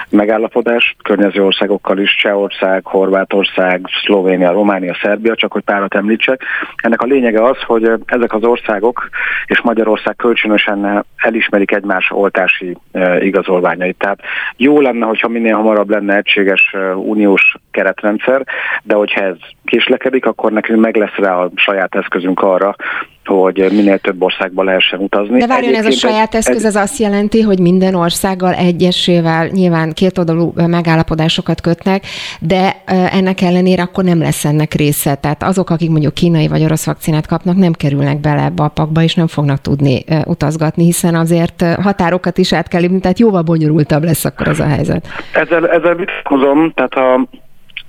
megállapodás, 0.10 0.96
környező 1.04 1.44
országokkal 1.44 1.98
is, 1.98 2.16
Csehország, 2.16 2.86
Horvátország, 2.86 3.86
Szlovénia, 4.06 4.52
Románia, 4.52 4.98
Szerbia, 5.02 5.36
csak 5.36 5.52
hogy 5.52 5.64
párat 5.64 5.96
említsek. 5.96 6.42
Ennek 6.76 7.02
a 7.02 7.06
lényege 7.06 7.44
az, 7.44 7.58
hogy 7.62 7.92
ezek 8.06 8.34
az 8.34 8.44
országok 8.44 9.10
és 9.46 9.62
Magyarország 9.62 10.16
kölcsönösen 10.16 11.06
elismerik 11.18 11.72
egymás 11.72 12.12
oltási 12.12 12.78
igazolványait. 13.20 13.98
Tehát 13.98 14.20
jó 14.58 14.82
lenne, 14.82 15.06
hogyha 15.06 15.28
minél 15.28 15.56
hamarabb 15.56 15.90
lenne 15.90 16.16
egységes 16.16 16.53
uniós 16.96 17.56
keretrendszer, 17.72 18.46
de 18.84 18.96
hogyha 18.96 19.22
ez 19.22 19.36
késlekedik, 19.66 20.26
akkor 20.26 20.52
nekünk 20.52 20.82
meg 20.82 20.96
lesz 20.96 21.16
rá 21.16 21.36
a 21.36 21.50
saját 21.56 21.96
eszközünk 21.96 22.42
arra, 22.42 22.76
hogy 23.26 23.68
minél 23.72 24.00
több 24.00 24.22
országba 24.22 24.64
lehessen 24.64 25.00
utazni. 25.00 25.40
De 25.40 25.48
várjon, 25.48 25.74
ez 25.74 25.86
a 25.86 25.92
saját 25.92 26.36
eszköz, 26.36 26.66
ez 26.66 26.76
azt 26.76 27.00
jelenti, 27.00 27.42
hogy 27.42 27.60
minden 27.60 27.96
országgal 27.96 28.54
egyesével 28.54 29.48
nyilván 29.48 29.94
kétoldalú 29.94 30.54
megállapodásokat 30.56 31.62
kötnek, 31.62 32.06
de 32.40 32.82
ennek 33.12 33.42
ellenére 33.42 33.82
akkor 33.82 34.04
nem 34.04 34.20
lesz 34.20 34.46
ennek 34.46 34.74
része. 34.74 35.16
Tehát 35.16 35.44
azok, 35.44 35.70
akik 35.70 35.90
mondjuk 35.90 36.14
kínai 36.14 36.48
vagy 36.48 36.64
orosz 36.64 36.86
vakcinát 36.86 37.28
kapnak, 37.28 37.58
nem 37.58 37.74
kerülnek 37.74 38.20
bele 38.20 38.44
ebbe 38.44 38.64
a 38.64 38.68
pakba, 38.68 39.02
és 39.02 39.16
nem 39.16 39.28
fognak 39.28 39.62
tudni 39.62 40.04
utazgatni, 40.26 40.84
hiszen 40.84 41.16
azért 41.16 41.66
határokat 41.82 42.38
is 42.38 42.54
át 42.54 42.68
kell 42.68 42.82
lépni, 42.82 43.00
tehát 43.00 43.20
jóval 43.20 43.42
bonyolultabb 43.42 44.04
lesz 44.04 44.26
akkor 44.26 44.48
az 44.48 44.60
a 44.60 44.68
helyzet. 44.68 45.08
Ezzel, 45.34 45.70
ezzel 45.70 45.96
vitatkozom, 45.96 46.72
tehát 46.76 46.94
a 46.94 47.28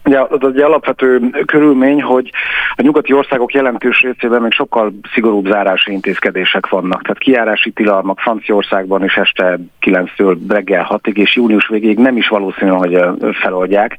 Ugye 0.05 0.21
az 0.21 0.38
egy 0.43 0.61
alapvető 0.61 1.31
körülmény, 1.47 2.03
hogy 2.03 2.31
a 2.77 2.83
nyugati 2.83 3.12
országok 3.12 3.53
jelentős 3.53 4.01
részében 4.01 4.43
még 4.43 4.53
sokkal 4.53 4.93
szigorúbb 5.12 5.47
zárási 5.47 5.93
intézkedések 5.93 6.69
vannak. 6.69 7.03
Tehát 7.03 7.19
kiárási 7.19 7.71
tilalmak 7.71 8.21
Franciaországban 8.21 9.05
is 9.05 9.17
este 9.17 9.59
9-től 9.81 10.37
reggel 10.49 10.87
6-ig, 10.90 11.17
és 11.17 11.37
június 11.37 11.69
végéig 11.69 11.99
nem 11.99 12.17
is 12.17 12.29
valószínű, 12.29 12.71
hogy 12.71 12.99
feloldják. 13.33 13.97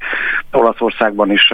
Olaszországban 0.52 1.32
is 1.32 1.54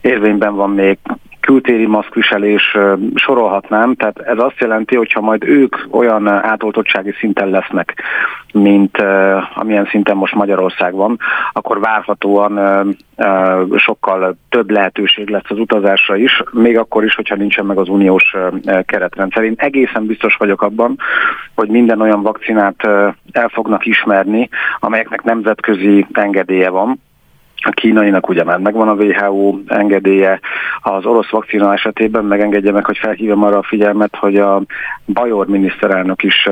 érvényben 0.00 0.54
van 0.54 0.70
még 0.70 0.98
kültéri 1.44 1.86
maszkviselés 1.86 2.76
sorolhatnám, 3.14 3.94
tehát 3.94 4.18
ez 4.18 4.38
azt 4.38 4.58
jelenti, 4.58 4.96
hogy 4.96 5.12
ha 5.12 5.20
majd 5.20 5.44
ők 5.44 5.76
olyan 5.90 6.28
átoltottsági 6.28 7.12
szinten 7.18 7.48
lesznek, 7.48 8.02
mint 8.52 8.98
amilyen 9.54 9.86
szinten 9.86 10.16
most 10.16 10.34
Magyarország 10.34 10.94
van, 10.94 11.18
akkor 11.52 11.80
várhatóan 11.80 12.60
sokkal 13.76 14.36
több 14.48 14.70
lehetőség 14.70 15.28
lesz 15.28 15.48
az 15.48 15.58
utazásra 15.58 16.16
is, 16.16 16.42
még 16.52 16.78
akkor 16.78 17.04
is, 17.04 17.14
hogyha 17.14 17.34
nincsen 17.34 17.66
meg 17.66 17.78
az 17.78 17.88
uniós 17.88 18.34
keretrendszer. 18.86 19.42
Én 19.42 19.54
egészen 19.56 20.06
biztos 20.06 20.36
vagyok 20.36 20.62
abban, 20.62 20.98
hogy 21.54 21.68
minden 21.68 22.00
olyan 22.00 22.22
vakcinát 22.22 22.84
el 23.32 23.48
fognak 23.48 23.86
ismerni, 23.86 24.48
amelyeknek 24.78 25.22
nemzetközi 25.22 26.06
engedélye 26.12 26.70
van, 26.70 27.00
a 27.64 27.70
kínainak 27.70 28.28
ugye 28.28 28.44
már 28.44 28.58
megvan 28.58 28.88
a 28.88 28.92
WHO 28.92 29.58
engedélye, 29.66 30.40
az 30.80 31.04
orosz 31.04 31.30
vakcina 31.30 31.72
esetében 31.72 32.24
megengedje 32.24 32.72
meg, 32.72 32.84
hogy 32.84 32.98
felhívjam 32.98 33.42
arra 33.42 33.58
a 33.58 33.62
figyelmet, 33.62 34.16
hogy 34.16 34.36
a 34.36 34.62
Bajor 35.06 35.46
miniszterelnök 35.46 36.22
is 36.22 36.48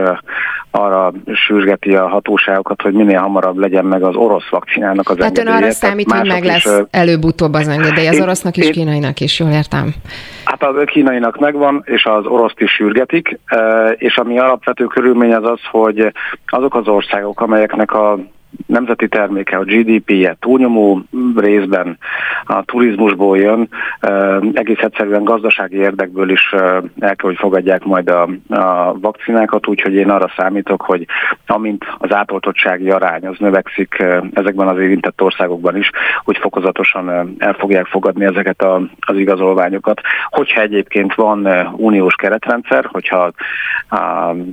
arra 0.70 1.12
sürgeti 1.46 1.94
a 1.94 2.08
hatóságokat, 2.08 2.82
hogy 2.82 2.92
minél 2.92 3.18
hamarabb 3.18 3.56
legyen 3.56 3.84
meg 3.84 4.02
az 4.02 4.14
orosz 4.14 4.48
vakcinának 4.50 5.08
az 5.08 5.16
Tehát 5.16 5.38
engedélye. 5.38 5.56
ön 5.56 5.62
arra 5.62 5.72
számít, 5.72 6.12
hogy 6.12 6.28
meg 6.28 6.44
lesz 6.44 6.64
is, 6.64 6.84
előbb-utóbb 6.90 7.54
az 7.54 7.68
engedély, 7.68 8.08
az 8.08 8.16
én, 8.16 8.22
orosznak 8.22 8.56
is, 8.56 8.66
én, 8.66 8.72
kínainak 8.72 9.20
is, 9.20 9.38
jól 9.38 9.50
értem? 9.50 9.94
Hát 10.44 10.62
a 10.62 10.84
kínainak 10.84 11.38
megvan, 11.38 11.82
és 11.84 12.04
az 12.04 12.26
oroszt 12.26 12.60
is 12.60 12.70
sürgetik, 12.70 13.38
és 13.96 14.16
ami 14.16 14.38
alapvető 14.38 14.84
körülmény 14.84 15.34
az 15.34 15.44
az, 15.44 15.60
hogy 15.70 16.12
azok 16.46 16.74
az 16.74 16.88
országok, 16.88 17.40
amelyeknek 17.40 17.92
a 17.92 18.18
nemzeti 18.66 19.08
terméke, 19.08 19.56
a 19.56 19.64
GDP-je 19.64 20.36
túlnyomó 20.40 21.02
részben 21.36 21.98
a 22.44 22.62
turizmusból 22.62 23.38
jön, 23.38 23.68
egész 24.52 24.80
egyszerűen 24.80 25.24
gazdasági 25.24 25.76
érdekből 25.76 26.30
is 26.30 26.52
el 26.52 26.82
kell, 26.98 27.14
hogy 27.16 27.36
fogadják 27.36 27.84
majd 27.84 28.08
a, 28.08 28.28
a 28.48 28.98
vakcinákat, 29.00 29.66
úgyhogy 29.66 29.94
én 29.94 30.10
arra 30.10 30.32
számítok, 30.36 30.82
hogy 30.82 31.06
amint 31.46 31.84
az 31.98 32.14
átoltottsági 32.14 32.90
arány 32.90 33.26
az 33.26 33.36
növekszik 33.38 34.04
ezekben 34.32 34.68
az 34.68 34.78
érintett 34.78 35.22
országokban 35.22 35.76
is, 35.76 35.90
hogy 36.24 36.36
fokozatosan 36.36 37.34
el 37.38 37.52
fogják 37.52 37.86
fogadni 37.86 38.24
ezeket 38.24 38.62
a, 38.62 38.82
az 39.00 39.16
igazolványokat. 39.16 40.00
Hogyha 40.30 40.60
egyébként 40.60 41.14
van 41.14 41.48
uniós 41.76 42.14
keretrendszer, 42.14 42.88
hogyha 42.92 43.32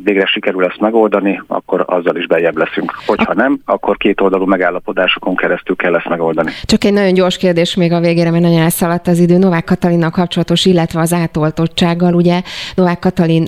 végre 0.03 0.25
sikerül 0.25 0.65
ezt 0.65 0.79
megoldani, 0.79 1.41
akkor 1.47 1.83
azzal 1.87 2.15
is 2.15 2.27
bejebb 2.27 2.57
leszünk. 2.57 2.93
Hogyha 3.05 3.33
nem, 3.33 3.59
akkor 3.65 3.88
akkor 3.89 4.01
két 4.01 4.21
oldalú 4.21 4.45
megállapodásokon 4.45 5.35
keresztül 5.35 5.75
kell 5.75 5.95
ezt 5.95 6.09
megoldani. 6.09 6.51
Csak 6.63 6.83
egy 6.83 6.93
nagyon 6.93 7.13
gyors 7.13 7.37
kérdés 7.37 7.75
még 7.75 7.91
a 7.91 7.99
végére, 7.99 8.31
mert 8.31 8.43
nagyon 8.43 8.61
elszaladt 8.61 9.07
az 9.07 9.19
idő. 9.19 9.37
Novák 9.37 9.63
Katalinnal 9.63 10.09
kapcsolatos, 10.09 10.65
illetve 10.65 10.99
az 10.99 11.13
átoltottsággal. 11.13 12.13
Ugye 12.13 12.41
Novák 12.75 12.99
Katalin 12.99 13.43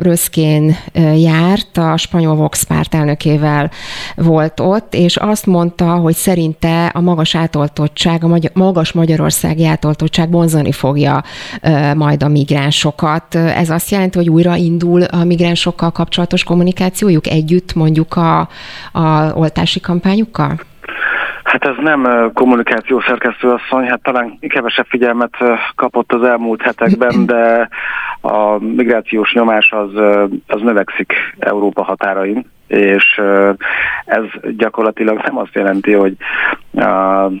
Röszkén 0.00 0.76
járt, 1.16 1.76
a 1.76 1.96
spanyol 1.96 2.34
Vox 2.34 2.62
párt 2.62 2.94
elnökével 2.94 3.70
volt 4.16 4.60
ott, 4.60 4.94
és 4.94 5.16
azt 5.16 5.46
mondta, 5.46 5.86
hogy 5.86 6.14
szerinte 6.14 6.86
a 6.86 7.00
magas 7.00 7.34
átoltottság, 7.34 8.24
a 8.24 8.38
magas 8.52 8.92
magyarországi 8.92 9.66
átoltottság 9.66 10.30
vonzani 10.30 10.72
fogja 10.72 11.22
majd 11.94 12.22
a 12.22 12.28
migránsokat. 12.28 13.34
Ez 13.34 13.70
azt 13.70 13.90
jelenti, 13.90 14.18
hogy 14.18 14.28
újra 14.30 14.56
indul 14.56 15.02
a 15.02 15.24
migránsokkal 15.24 15.90
kapcsolatos 15.90 16.44
kommunikációjuk 16.44 17.26
együtt 17.26 17.74
mondjuk 17.74 18.16
a, 18.16 18.48
a 18.92 19.32
oltási 19.34 19.80
kampányukkal? 19.86 20.54
Hát 21.44 21.64
ez 21.64 21.74
nem 21.80 22.30
kommunikáció 22.34 23.00
szerkesztő 23.00 23.50
asszony, 23.50 23.88
hát 23.88 24.02
talán 24.02 24.38
kevesebb 24.48 24.86
figyelmet 24.88 25.36
kapott 25.74 26.12
az 26.12 26.22
elmúlt 26.22 26.62
hetekben, 26.62 27.26
de 27.32 27.68
a 28.20 28.58
migrációs 28.58 29.32
nyomás 29.32 29.72
az, 29.72 29.90
az 30.46 30.60
növekszik 30.60 31.12
Európa 31.38 31.82
határain, 31.82 32.46
és 32.66 33.20
ez 34.04 34.24
gyakorlatilag 34.56 35.20
nem 35.24 35.38
azt 35.38 35.54
jelenti, 35.54 35.92
hogy 35.92 36.16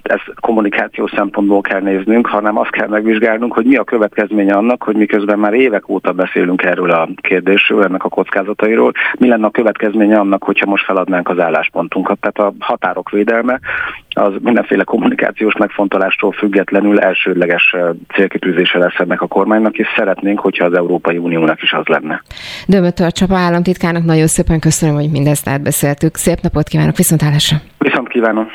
ez 0.02 0.20
kommunikáció 0.40 1.06
szempontból 1.06 1.60
kell 1.60 1.80
néznünk, 1.80 2.26
hanem 2.26 2.58
azt 2.58 2.70
kell 2.70 2.88
megvizsgálnunk, 2.88 3.52
hogy 3.52 3.64
mi 3.64 3.76
a 3.76 3.84
következménye 3.84 4.54
annak, 4.54 4.82
hogy 4.82 4.96
miközben 4.96 5.38
már 5.38 5.52
évek 5.52 5.88
óta 5.88 6.12
beszélünk 6.12 6.62
erről 6.62 6.90
a 6.90 7.08
kérdésről, 7.16 7.84
ennek 7.84 8.04
a 8.04 8.08
kockázatairól, 8.08 8.92
mi 9.18 9.28
lenne 9.28 9.46
a 9.46 9.50
következménye 9.50 10.18
annak, 10.18 10.44
hogyha 10.44 10.70
most 10.70 10.84
feladnánk 10.84 11.28
az 11.28 11.38
álláspontunkat. 11.38 12.18
Tehát 12.20 12.38
a 12.38 12.64
határok 12.64 13.10
védelme 13.10 13.60
az 14.08 14.32
mindenféle 14.40 14.84
kommunikációs 14.84 15.56
megfontolástól 15.56 16.32
függetlenül 16.32 17.00
elsődleges 17.00 17.76
célkitűzése 18.14 18.78
lesz 18.78 18.98
ennek 18.98 19.22
a 19.22 19.26
kormánynak, 19.26 19.76
és 19.76 19.86
szeretnénk, 19.96 20.40
hogyha 20.40 20.64
az 20.64 20.74
Európai 20.74 21.16
Uniónak 21.16 21.62
is 21.62 21.72
az 21.72 21.86
lenne. 21.86 22.22
Dömötör 22.66 23.12
Csapa 23.12 23.36
államtitkárnak 23.36 24.04
nagyon 24.04 24.26
szépen 24.26 24.60
köszönöm, 24.60 24.94
hogy 24.94 25.10
mindezt 25.10 25.48
átbeszéltük. 25.48 26.14
Szép 26.14 26.38
napot 26.42 26.68
kívánok, 26.68 26.96
viszont 26.96 27.22
hálásra! 27.22 27.56
Viszont 27.78 28.08
kívánom! 28.08 28.46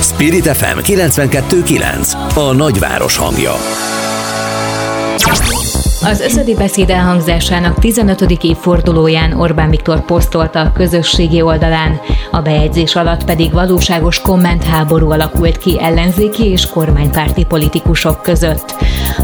Spirit 0.00 0.46
FM 0.46 0.78
92.9 0.78 2.36
A 2.36 2.52
nagyváros 2.52 3.16
hangja 3.16 3.52
az 6.06 6.20
összödi 6.20 6.54
beszéd 6.54 6.90
elhangzásának 6.90 7.78
15. 7.78 8.20
évfordulóján 8.20 9.32
Orbán 9.32 9.70
Viktor 9.70 10.04
posztolta 10.04 10.60
a 10.60 10.72
közösségi 10.72 11.42
oldalán, 11.42 12.00
a 12.30 12.40
bejegyzés 12.40 12.96
alatt 12.96 13.24
pedig 13.24 13.52
valóságos 13.52 14.20
kommentháború 14.20 15.10
alakult 15.10 15.58
ki 15.58 15.80
ellenzéki 15.80 16.44
és 16.44 16.66
kormánypárti 16.66 17.44
politikusok 17.44 18.22
között. 18.22 18.74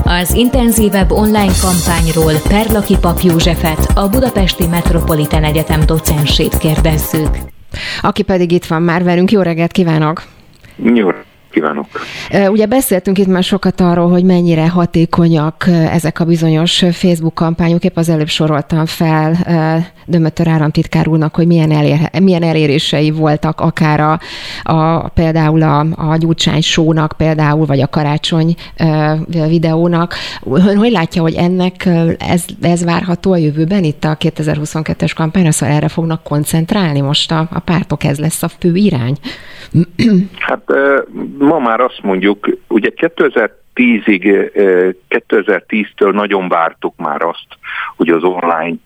Az 0.04 0.34
intenzívebb 0.34 1.10
online 1.10 1.52
kampányról 1.60 2.34
Perlaki 2.48 2.96
Pap 3.00 3.20
Józsefet, 3.20 3.90
a 3.94 4.08
Budapesti 4.08 4.66
Metropolitan 4.66 5.44
Egyetem 5.44 5.86
docensét 5.86 6.58
kérdezzük. 6.58 7.28
Aki 8.00 8.22
pedig 8.22 8.52
itt 8.52 8.64
van 8.64 8.82
már 8.82 9.04
velünk, 9.04 9.30
jó 9.30 9.40
reggelt 9.40 9.72
kívánok! 9.72 10.22
Jó 10.76 11.08
kívánok! 11.50 11.86
Ugye 12.48 12.66
beszéltünk 12.66 13.18
itt 13.18 13.26
már 13.26 13.42
sokat 13.42 13.80
arról, 13.80 14.10
hogy 14.10 14.24
mennyire 14.24 14.68
hatékonyak 14.68 15.66
ezek 15.66 16.20
a 16.20 16.24
bizonyos 16.24 16.84
Facebook 16.92 17.34
kampányok. 17.34 17.84
Épp 17.84 17.96
az 17.96 18.08
előbb 18.08 18.28
soroltam 18.28 18.86
fel 18.86 19.36
Dömötör 20.06 20.48
államtitkár 20.48 21.08
úrnak, 21.08 21.34
hogy 21.34 21.46
milyen, 21.46 21.70
elér, 21.70 21.98
milyen 22.20 22.42
elérései 22.42 23.10
voltak 23.10 23.60
akár 23.60 24.00
a, 24.00 24.20
a 24.62 25.08
például 25.08 25.62
a, 25.62 25.86
a 26.10 26.16
Gyurcsány 26.16 26.60
sónak 26.60 27.12
például, 27.16 27.66
vagy 27.66 27.80
a 27.80 27.88
karácsony 27.88 28.54
videónak. 29.26 30.14
Ön 30.44 30.76
hogy 30.76 30.90
látja, 30.90 31.22
hogy 31.22 31.34
ennek 31.34 31.88
ez, 32.18 32.44
ez 32.60 32.84
várható 32.84 33.32
a 33.32 33.36
jövőben 33.36 33.84
itt 33.84 34.04
a 34.04 34.16
2022-es 34.16 35.12
kampányra, 35.16 35.50
szóval 35.50 35.74
erre 35.74 35.88
fognak 35.88 36.22
koncentrálni 36.22 37.00
most 37.00 37.32
a, 37.32 37.48
a 37.52 37.58
pártok, 37.58 38.04
ez 38.04 38.18
lesz 38.18 38.42
a 38.42 38.48
fő 38.48 38.74
irány? 38.74 39.16
Hát 40.38 40.62
ma 41.40 41.58
már 41.58 41.80
azt 41.80 42.02
mondjuk, 42.02 42.48
ugye 42.68 42.90
2010-ig, 42.96 44.50
2010-től 45.08 46.12
nagyon 46.12 46.48
vártuk 46.48 46.94
már 46.96 47.22
azt, 47.22 47.46
hogy 47.96 48.08
az 48.08 48.22
online 48.22 48.76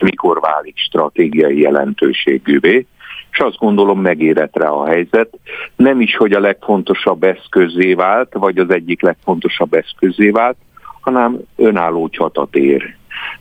mikor 0.00 0.40
válik 0.40 0.78
stratégiai 0.78 1.58
jelentőségűvé, 1.58 2.86
és 3.30 3.38
azt 3.38 3.56
gondolom 3.56 4.00
megérett 4.00 4.56
rá 4.56 4.68
a 4.68 4.86
helyzet. 4.86 5.38
Nem 5.76 6.00
is, 6.00 6.16
hogy 6.16 6.32
a 6.32 6.40
legfontosabb 6.40 7.22
eszközé 7.22 7.94
vált, 7.94 8.32
vagy 8.32 8.58
az 8.58 8.70
egyik 8.70 9.02
legfontosabb 9.02 9.72
eszközé 9.72 10.30
vált, 10.30 10.56
hanem 11.00 11.38
önálló 11.56 12.08
csatatér. 12.08 12.96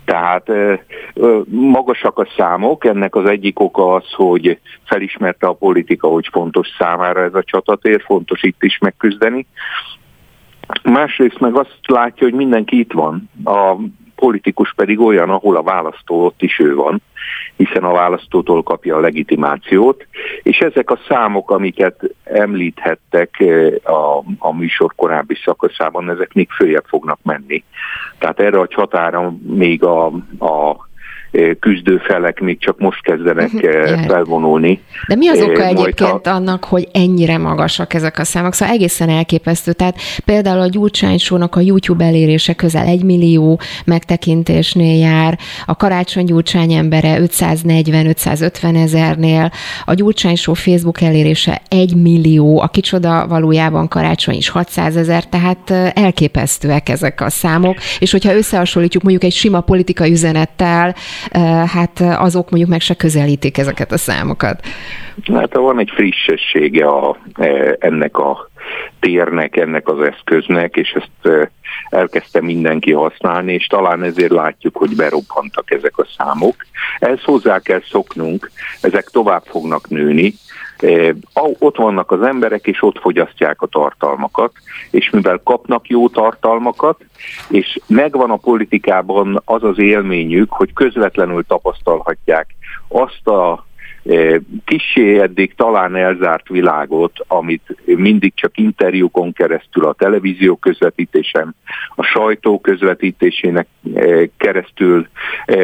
Tehát 0.06 0.52
magasak 1.50 2.20
a 2.20 2.28
számok, 2.38 2.86
ennek 2.86 3.16
az 3.16 3.30
egyik 3.30 3.60
oka 3.60 3.94
az, 3.94 4.12
hogy 4.12 4.60
felismerte 4.84 5.48
a 5.48 5.54
politika, 5.54 6.08
hogy 6.08 6.28
fontos 6.32 6.68
számára 6.78 7.22
ez 7.24 7.34
a 7.34 7.44
csatatér, 7.44 8.02
fontos 8.06 8.44
itt 8.44 8.64
is 8.64 8.78
megküzdeni. 8.78 9.46
Másrészt 10.84 11.40
meg 11.40 11.56
azt 11.56 11.80
látja, 11.86 12.28
hogy 12.28 12.36
mindenki 12.36 12.80
itt 12.80 12.92
van. 12.92 13.30
A 13.44 13.76
politikus 14.16 14.74
pedig 14.76 15.00
olyan, 15.00 15.30
ahol 15.30 15.56
a 15.56 15.64
választó 15.64 16.26
ott 16.26 16.42
is 16.42 16.60
ő 16.60 16.76
van, 16.76 17.02
hiszen 17.66 17.84
a 17.84 17.91
választótól 17.91 18.64
kapja 18.64 18.95
a 18.95 18.99
legitimációt, 18.99 20.07
és 20.43 20.57
ezek 20.57 20.89
a 20.89 20.99
számok, 21.07 21.51
amiket 21.51 22.16
említhettek 22.24 23.39
eh, 23.39 23.74
a, 23.84 24.24
a 24.39 24.53
műsor 24.53 24.93
korábbi 24.95 25.36
szakaszában, 25.43 26.09
ezek 26.09 26.34
még 26.34 26.49
följebb 26.49 26.86
fognak 26.88 27.20
menni. 27.24 27.64
Tehát 28.18 28.39
erre 28.39 28.59
a 28.59 28.68
csatára 28.68 29.34
még 29.47 29.84
a, 29.84 30.05
a 30.39 30.89
küzdő 31.60 31.98
felek 31.98 32.40
még 32.40 32.60
csak 32.60 32.80
most 32.80 33.02
kezdenek 33.02 33.50
uh 33.54 34.06
felvonulni. 34.08 34.82
De 35.08 35.16
mi 35.16 35.28
az 35.28 35.42
oka 35.42 35.66
egyébként 35.66 36.28
a... 36.28 36.34
annak, 36.34 36.64
hogy 36.64 36.88
ennyire 36.94 37.38
magasak 37.38 37.94
ezek 37.94 38.20
a 38.20 38.24
számok? 38.24 38.54
Szóval 38.54 38.76
egészen 38.76 39.10
elképesztő. 39.10 39.74
Tehát 39.74 39.96
például 40.26 40.60
a 40.60 40.68
Gyurcsány 40.68 41.18
a 41.50 41.60
YouTube 41.60 42.06
elérése 42.06 42.54
közel 42.54 42.86
egy 42.86 43.04
millió 43.04 43.60
megtekintésnél 43.86 44.98
jár, 45.00 45.40
a 45.66 45.76
Karácsony 45.76 46.26
Gyurcsány 46.26 46.74
embere 46.74 47.18
540-550 47.20 48.76
ezernél, 48.76 49.52
a 49.86 49.94
Gyurcsány 49.94 50.36
Facebook 50.36 51.02
elérése 51.02 51.62
egy 51.70 51.96
millió, 51.96 52.62
a 52.62 52.68
kicsoda 52.68 53.28
valójában 53.28 53.88
Karácsony 53.88 54.36
is 54.36 54.50
600 54.50 54.96
ezer, 54.96 55.26
tehát 55.26 55.72
elképesztőek 55.96 56.90
ezek 56.90 57.22
a 57.22 57.30
számok, 57.30 57.78
és 58.00 58.12
hogyha 58.12 58.36
összehasonlítjuk 58.36 59.04
mondjuk 59.04 59.24
egy 59.24 59.34
sima 59.34 59.62
politikai 59.62 60.12
üzenettel, 60.12 60.96
hát 61.68 62.00
azok 62.00 62.50
mondjuk 62.50 62.72
meg 62.72 62.82
se 62.82 62.94
közelítik 62.94 63.58
ezeket 63.58 63.92
a 63.92 63.98
számokat. 63.98 64.66
Hát 65.34 65.54
van 65.54 65.80
egy 65.80 65.92
frissessége 65.94 66.86
a, 66.86 67.18
e, 67.34 67.76
ennek 67.80 68.18
a 68.18 68.50
térnek, 69.00 69.56
ennek 69.56 69.88
az 69.88 70.02
eszköznek, 70.02 70.76
és 70.76 70.92
ezt 70.92 71.50
elkezdte 71.90 72.42
mindenki 72.42 72.92
használni, 72.92 73.54
és 73.54 73.66
talán 73.66 74.04
ezért 74.04 74.32
látjuk, 74.32 74.78
hogy 74.78 74.96
berobbantak 74.96 75.72
ezek 75.72 75.98
a 75.98 76.08
számok. 76.18 76.56
Ezt 77.00 77.24
hozzá 77.24 77.60
kell 77.60 77.82
szoknunk, 77.90 78.52
ezek 78.82 79.06
tovább 79.06 79.44
fognak 79.46 79.90
nőni, 79.90 80.34
ott 81.60 81.78
vannak 81.78 82.12
az 82.12 82.22
emberek, 82.22 82.68
és 82.68 82.84
ott 82.84 83.00
fogyasztják 83.00 83.62
a 83.62 83.68
tartalmakat, 83.68 84.52
és 84.92 85.10
mivel 85.10 85.42
kapnak 85.44 85.88
jó 85.88 86.10
tartalmakat, 86.10 87.06
és 87.50 87.80
megvan 87.88 88.32
a 88.32 88.38
politikában 88.38 89.42
az 89.46 89.64
az 89.64 89.80
élményük, 89.80 90.52
hogy 90.52 90.74
közvetlenül 90.74 91.44
tapasztalhatják 91.48 92.56
azt 92.88 93.28
a 93.28 93.66
kissé 94.66 95.20
eddig 95.20 95.56
talán 95.56 95.96
elzárt 95.96 96.48
világot, 96.48 97.12
amit 97.28 97.78
mindig 97.86 98.34
csak 98.36 98.58
interjúkon 98.58 99.34
keresztül, 99.34 99.86
a 99.86 99.94
televízió 99.94 100.56
közvetítésen, 100.56 101.56
a 101.96 102.04
sajtó 102.04 102.60
közvetítésének 102.60 103.68
keresztül 104.38 105.08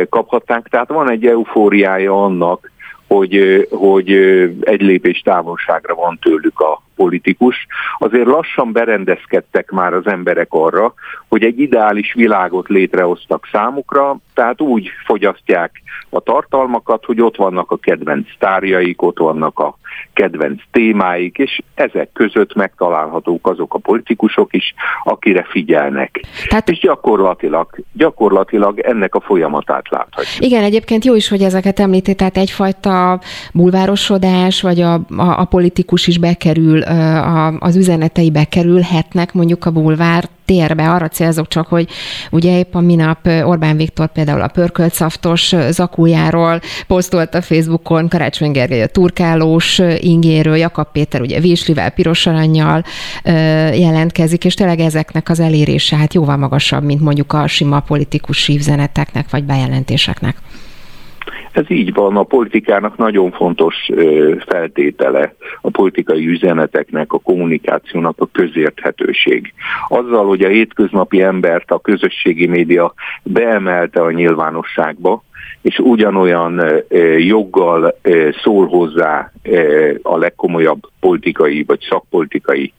kaphatták. 0.09 0.68
Tehát 0.68 0.89
van 0.89 1.11
egy 1.11 1.26
eufóriája 1.26 2.24
annak, 2.24 2.72
hogy, 3.08 3.68
hogy 3.72 4.12
egy 4.62 4.82
lépés 4.82 5.22
távolságra 5.22 5.95
van 5.95 6.20
tőlük 6.22 6.60
a 6.60 6.82
politikus. 6.97 7.67
Azért 7.97 8.27
lassan 8.27 8.71
berendezkedtek 8.71 9.71
már 9.71 9.93
az 9.93 10.07
emberek 10.07 10.47
arra, 10.49 10.93
hogy 11.27 11.43
egy 11.43 11.59
ideális 11.59 12.13
világot 12.13 12.67
létrehoztak 12.67 13.47
számukra, 13.51 14.17
tehát 14.33 14.61
úgy 14.61 14.89
fogyasztják 15.05 15.81
a 16.09 16.19
tartalmakat, 16.19 17.05
hogy 17.05 17.21
ott 17.21 17.35
vannak 17.35 17.71
a 17.71 17.77
kedvenc 17.77 18.27
sztárjaik, 18.35 19.01
ott 19.01 19.17
vannak 19.17 19.59
a 19.59 19.77
kedvenc 20.13 20.61
témáik, 20.71 21.37
és 21.37 21.61
ezek 21.73 22.09
között 22.13 22.55
megtalálhatók 22.55 23.47
azok 23.47 23.73
a 23.73 23.77
politikusok 23.77 24.53
is, 24.53 24.73
akire 25.03 25.45
figyelnek. 25.49 26.21
Tehát... 26.47 26.69
És 26.69 26.79
gyakorlatilag, 26.79 27.67
gyakorlatilag 27.93 28.79
ennek 28.79 29.15
a 29.15 29.19
folyamatát 29.19 29.89
láthatjuk. 29.89 30.45
Igen, 30.45 30.63
egyébként 30.63 31.05
jó 31.05 31.15
is, 31.15 31.29
hogy 31.29 31.41
ezeket 31.41 31.79
említi, 31.79 32.15
tehát 32.15 32.37
egyfajta 32.37 33.19
bulvárosodás, 33.53 34.61
vagy 34.61 34.81
a, 34.81 34.93
a, 34.93 35.39
a 35.39 35.45
politikus 35.45 36.07
is 36.07 36.17
bekerül, 36.17 36.83
az 37.59 37.75
üzenetei 37.75 38.31
bekerülhetnek 38.31 39.33
mondjuk 39.33 39.65
a 39.65 39.71
bulvár 39.71 40.29
térbe, 40.45 40.91
arra 40.91 41.07
célzok 41.07 41.47
csak, 41.47 41.67
hogy 41.67 41.89
ugye 42.31 42.57
épp 42.57 42.73
a 42.73 42.79
minap 42.79 43.27
Orbán 43.43 43.77
Viktor 43.77 44.07
például 44.07 44.41
a 44.41 44.47
pörköltszaftos 44.47 45.55
zakójáról 45.69 46.61
posztolt 46.88 47.35
a 47.35 47.41
Facebookon, 47.41 48.07
Karácsony 48.07 48.51
Gergely 48.51 48.81
a 48.81 48.88
turkálós 48.88 49.81
ingéről, 49.99 50.55
Jakab 50.55 50.91
Péter 50.91 51.21
ugye 51.21 51.39
véslivel, 51.39 51.89
piros 51.89 52.25
aranyjal 52.25 52.83
jelentkezik, 53.73 54.45
és 54.45 54.53
tényleg 54.53 54.79
ezeknek 54.79 55.29
az 55.29 55.39
elérése 55.39 55.95
hát 55.95 56.13
jóval 56.13 56.38
magasabb, 56.38 56.83
mint 56.83 57.01
mondjuk 57.01 57.33
a 57.33 57.47
sima 57.47 57.79
politikusi 57.79 58.55
üzeneteknek 58.55 59.29
vagy 59.29 59.43
bejelentéseknek. 59.43 60.35
Ez 61.58 61.72
így 61.72 61.93
van, 61.93 62.18
a 62.18 62.24
politikának 62.24 62.97
nagyon 62.97 63.32
fontos 63.32 63.76
feltétele 64.47 65.34
a 65.62 65.70
politikai 65.70 66.28
üzeneteknek, 66.28 67.14
a 67.14 67.20
kommunikációnak 67.20 68.22
a 68.22 68.30
közérthetőség. 68.32 69.53
Azzal, 69.88 70.28
hogy 70.28 70.41
a 70.41 70.47
hétköznapi 70.47 71.22
embert 71.22 71.72
a 71.72 71.80
közösségi 71.80 72.47
média 72.47 72.93
beemelte 73.24 74.01
a 74.01 74.12
nyilvánosságba, 74.12 75.24
és 75.62 75.80
ugyanolyan 75.80 76.84
joggal 77.18 77.97
szól 78.43 78.68
hozzá 78.68 79.32
a 80.01 80.18
legkomolyabb 80.18 80.80
politikai 80.99 81.64
vagy 81.64 81.86
szakpolitikai 81.89 82.74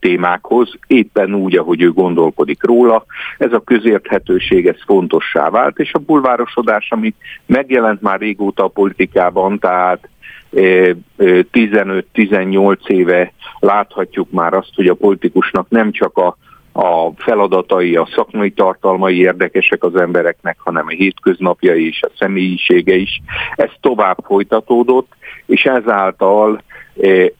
témákhoz, 0.00 0.70
éppen 0.86 1.34
úgy, 1.34 1.56
ahogy 1.56 1.82
ő 1.82 1.92
gondolkodik 1.92 2.64
róla. 2.64 3.04
Ez 3.38 3.52
a 3.52 3.62
közérthetőség, 3.64 4.66
ez 4.66 4.76
fontossá 4.86 5.50
vált, 5.50 5.78
és 5.78 5.92
a 5.92 5.98
bulvárosodás, 5.98 6.90
ami 6.90 7.14
megjelent 7.46 8.02
már 8.02 8.20
régóta 8.20 8.64
a 8.64 8.68
politikában, 8.68 9.58
tehát 9.58 10.08
15-18 10.56 12.86
éve 12.86 13.32
láthatjuk 13.58 14.30
már 14.30 14.54
azt, 14.54 14.70
hogy 14.74 14.86
a 14.86 14.94
politikusnak 14.94 15.68
nem 15.68 15.92
csak 15.92 16.16
a 16.16 16.36
a 16.76 17.10
feladatai, 17.16 17.96
a 17.96 18.08
szakmai 18.14 18.50
tartalmai 18.50 19.18
érdekesek 19.18 19.84
az 19.84 19.96
embereknek, 19.96 20.56
hanem 20.58 20.86
a 20.86 20.90
hétköznapjai 20.90 21.86
és 21.86 22.00
a 22.02 22.10
személyisége 22.18 22.94
is. 22.94 23.20
Ez 23.54 23.70
tovább 23.80 24.18
folytatódott, 24.24 25.12
és 25.46 25.64
ezáltal 25.64 26.62
e, 27.00 27.30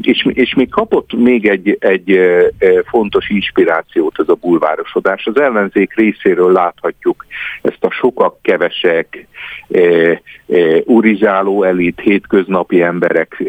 és, 0.00 0.26
és 0.28 0.54
még 0.54 0.68
kapott 0.68 1.12
még 1.12 1.48
egy, 1.48 1.76
egy 1.80 2.10
e, 2.10 2.50
e, 2.58 2.82
fontos 2.84 3.28
inspirációt 3.28 4.20
ez 4.20 4.28
a 4.28 4.34
bulvárosodás. 4.34 5.26
Az 5.26 5.40
ellenzék 5.40 5.94
részéről 5.94 6.52
láthatjuk 6.52 7.26
ezt 7.62 7.84
a 7.84 7.90
sokak, 7.90 8.42
kevesek, 8.42 9.26
urizáló 10.84 11.62
elit, 11.62 12.00
hétköznapi 12.00 12.82
emberek 12.82 13.42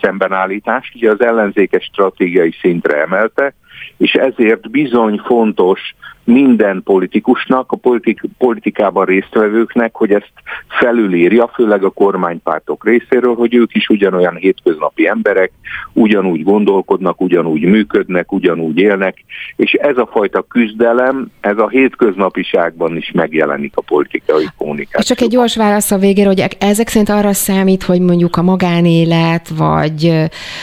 szembenállítást. 0.00 0.94
Ugye 0.94 1.10
az 1.10 1.20
ellenzékes 1.20 1.84
stratégiai 1.84 2.54
szintre 2.60 3.00
emelte, 3.02 3.54
és 4.02 4.12
ezért 4.12 4.70
bizony 4.70 5.18
fontos, 5.18 5.94
minden 6.24 6.82
politikusnak, 6.84 7.72
a 7.72 7.76
politik, 7.76 8.20
politikában 8.38 9.04
résztvevőknek, 9.04 9.94
hogy 9.94 10.12
ezt 10.12 10.32
felülírja, 10.68 11.50
főleg 11.54 11.84
a 11.84 11.90
kormánypártok 11.90 12.84
részéről, 12.84 13.34
hogy 13.34 13.54
ők 13.54 13.74
is 13.74 13.88
ugyanolyan 13.88 14.34
hétköznapi 14.34 15.06
emberek, 15.06 15.52
ugyanúgy 15.92 16.42
gondolkodnak, 16.42 17.20
ugyanúgy 17.20 17.62
működnek, 17.62 18.32
ugyanúgy 18.32 18.78
élnek, 18.78 19.24
és 19.56 19.72
ez 19.72 19.96
a 19.96 20.08
fajta 20.12 20.42
küzdelem, 20.42 21.30
ez 21.40 21.58
a 21.58 21.68
hétköznapiságban 21.68 22.96
is 22.96 23.10
megjelenik 23.14 23.76
a 23.76 23.80
politikai 23.80 24.44
kommunikáció. 24.56 25.14
Csak 25.14 25.24
egy 25.24 25.32
gyors 25.32 25.56
válasz 25.56 25.90
a 25.90 25.98
végére, 25.98 26.26
hogy 26.26 26.44
ezek 26.58 26.88
szerint 26.88 27.08
arra 27.08 27.32
számít, 27.32 27.82
hogy 27.82 28.00
mondjuk 28.00 28.36
a 28.36 28.42
magánélet, 28.42 29.48
vagy 29.48 30.12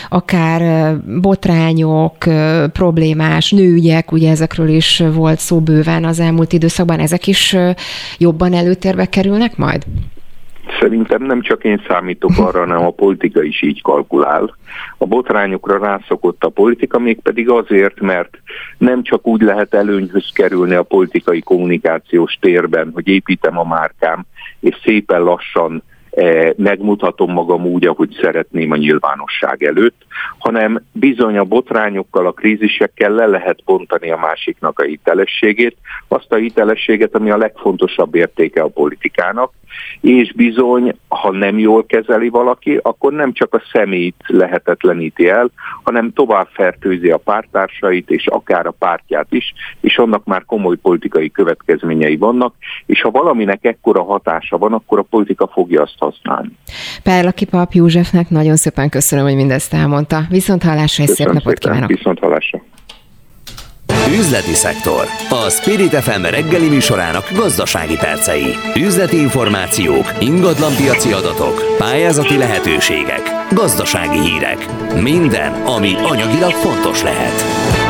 akár 0.09 0.95
botrányok, 1.21 2.15
problémás 2.73 3.51
nőügyek, 3.51 4.11
ugye 4.11 4.29
ezekről 4.29 4.67
is 4.67 5.03
volt 5.13 5.39
szó 5.49 5.59
bőven 5.59 6.05
az 6.05 6.19
elmúlt 6.19 6.53
időszakban, 6.53 6.99
ezek 6.99 7.27
is 7.27 7.55
jobban 8.17 8.53
előtérbe 8.53 9.05
kerülnek 9.05 9.57
majd? 9.57 9.85
Szerintem 10.79 11.23
nem 11.23 11.41
csak 11.41 11.63
én 11.63 11.81
számítok 11.87 12.31
arra, 12.37 12.59
hanem 12.59 12.85
a 12.85 12.91
politika 12.91 13.43
is 13.43 13.61
így 13.61 13.81
kalkulál. 13.81 14.55
A 14.97 15.05
botrányokra 15.05 15.77
rászokott 15.77 16.43
a 16.43 16.49
politika, 16.49 16.99
mégpedig 16.99 17.49
azért, 17.49 18.01
mert 18.01 18.37
nem 18.77 19.03
csak 19.03 19.27
úgy 19.27 19.41
lehet 19.41 19.73
előnyhöz 19.73 20.29
kerülni 20.33 20.75
a 20.75 20.83
politikai 20.83 21.41
kommunikációs 21.41 22.37
térben, 22.41 22.91
hogy 22.93 23.07
építem 23.07 23.57
a 23.57 23.63
márkám, 23.63 24.25
és 24.59 24.75
szépen 24.83 25.21
lassan 25.21 25.83
megmutatom 26.57 27.31
magam 27.31 27.65
úgy, 27.65 27.85
ahogy 27.85 28.17
szeretném 28.21 28.71
a 28.71 28.75
nyilvánosság 28.75 29.63
előtt, 29.63 30.05
hanem 30.37 30.83
bizony 30.91 31.37
a 31.37 31.43
botrányokkal, 31.43 32.25
a 32.25 32.31
krízisekkel 32.31 33.11
le 33.11 33.25
lehet 33.25 33.63
bontani 33.65 34.11
a 34.11 34.17
másiknak 34.17 34.79
a 34.79 34.83
hitelességét, 34.83 35.77
azt 36.07 36.31
a 36.31 36.35
hitelességet, 36.35 37.15
ami 37.15 37.31
a 37.31 37.37
legfontosabb 37.37 38.15
értéke 38.15 38.61
a 38.61 38.67
politikának, 38.67 39.51
és 40.01 40.33
bizony, 40.33 40.95
ha 41.07 41.31
nem 41.31 41.59
jól 41.59 41.85
kezeli 41.85 42.29
valaki, 42.29 42.79
akkor 42.81 43.13
nem 43.13 43.33
csak 43.33 43.53
a 43.53 43.61
személyt 43.71 44.15
lehetetleníti 44.27 45.27
el, 45.27 45.49
hanem 45.83 46.13
tovább 46.13 46.47
fertőzi 46.51 47.09
a 47.09 47.17
pártársait, 47.17 48.09
és 48.09 48.27
akár 48.27 48.65
a 48.65 48.75
pártját 48.79 49.27
is, 49.29 49.53
és 49.81 49.97
annak 49.97 50.25
már 50.25 50.45
komoly 50.45 50.75
politikai 50.75 51.31
következményei 51.31 52.17
vannak, 52.17 52.55
és 52.85 53.01
ha 53.01 53.11
valaminek 53.11 53.65
ekkora 53.65 54.03
hatása 54.03 54.57
van, 54.57 54.73
akkor 54.73 54.99
a 54.99 55.07
politika 55.09 55.47
fogja 55.47 55.81
azt 55.81 56.01
használni. 56.11 56.51
Perlaki 57.03 57.45
Pap 57.45 57.73
Józsefnek 57.73 58.29
nagyon 58.29 58.55
szépen 58.55 58.89
köszönöm, 58.89 59.25
hogy 59.25 59.35
mindezt 59.35 59.73
elmondta. 59.73 60.21
Viszont 60.29 60.63
hallásra 60.63 61.03
és 61.03 61.09
szép 61.09 61.31
napot 61.31 61.57
kívánok! 61.57 61.89
Viszont 61.89 62.19
hallásra! 62.19 62.61
Üzleti 64.17 64.53
szektor. 64.53 65.05
A 65.29 65.49
Spirit 65.49 65.95
FM 65.95 66.21
reggeli 66.21 66.69
műsorának 66.69 67.31
gazdasági 67.35 67.95
percei. 67.95 68.55
Üzleti 68.75 69.19
információk, 69.19 70.05
ingatlanpiaci 70.19 71.11
adatok, 71.11 71.75
pályázati 71.77 72.37
lehetőségek, 72.37 73.21
gazdasági 73.51 74.19
hírek. 74.19 74.65
Minden, 75.01 75.53
ami 75.53 75.93
anyagilag 75.95 76.51
fontos 76.51 77.03
lehet. 77.03 77.88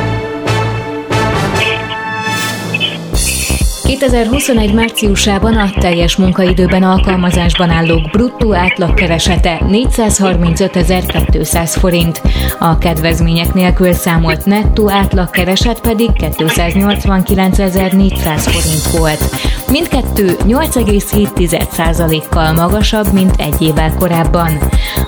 2021 3.89 4.73
márciusában 4.73 5.57
a 5.57 5.69
teljes 5.79 6.15
munkaidőben 6.15 6.83
alkalmazásban 6.83 7.69
állók 7.69 8.09
bruttó 8.11 8.53
átlagkeresete 8.53 9.61
435.200 9.67 11.75
forint, 11.79 12.21
a 12.59 12.77
kedvezmények 12.77 13.53
nélkül 13.53 13.93
számolt 13.93 14.45
nettó 14.45 14.89
átlagkereset 14.89 15.81
pedig 15.81 16.09
289.400 16.17 18.37
forint 18.37 18.91
volt. 18.99 19.35
Mindkettő 19.69 20.35
8,7%-kal 20.47 22.53
magasabb, 22.53 23.13
mint 23.13 23.33
egy 23.37 23.61
évvel 23.61 23.93
korábban. 23.99 24.57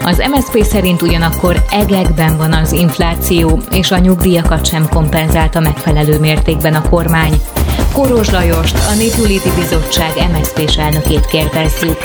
Az 0.05 0.23
MSZP 0.31 0.63
szerint 0.63 1.01
ugyanakkor 1.01 1.63
egekben 1.71 2.37
van 2.37 2.53
az 2.53 2.71
infláció, 2.71 3.59
és 3.71 3.91
a 3.91 3.97
nyugdíjakat 3.97 4.65
sem 4.65 4.89
kompenzálta 4.89 5.59
megfelelő 5.59 6.19
mértékben 6.19 6.73
a 6.73 6.89
kormány. 6.89 7.33
Koros 7.93 8.29
Lajost, 8.29 8.75
a 8.75 8.95
Népjóléti 8.97 9.49
Bizottság 9.55 10.11
MSZP-s 10.31 10.77
elnökét 10.77 11.25
kérdezzük 11.25 11.97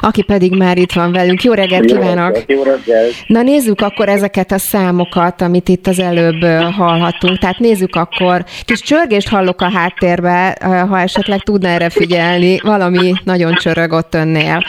aki 0.00 0.22
pedig 0.22 0.56
már 0.56 0.78
itt 0.78 0.92
van 0.92 1.12
velünk. 1.12 1.42
Jó 1.42 1.52
reggelt 1.52 1.84
kívánok! 1.84 2.44
Jó 2.46 2.62
reggelt! 2.62 3.12
Na 3.26 3.42
nézzük 3.42 3.80
akkor 3.80 4.08
ezeket 4.08 4.52
a 4.52 4.58
számokat, 4.58 5.40
amit 5.40 5.68
itt 5.68 5.86
az 5.86 5.98
előbb 5.98 6.42
hallhattunk. 6.72 7.38
Tehát 7.38 7.58
nézzük 7.58 7.94
akkor, 7.96 8.44
kis 8.64 8.80
csörgést 8.80 9.28
hallok 9.28 9.60
a 9.60 9.70
háttérbe, 9.70 10.56
ha 10.88 11.00
esetleg 11.00 11.42
tudna 11.42 11.68
erre 11.68 11.90
figyelni, 11.90 12.60
valami 12.62 13.12
nagyon 13.24 13.54
csörög 13.54 13.92
ott 13.92 14.14
önnél. 14.14 14.62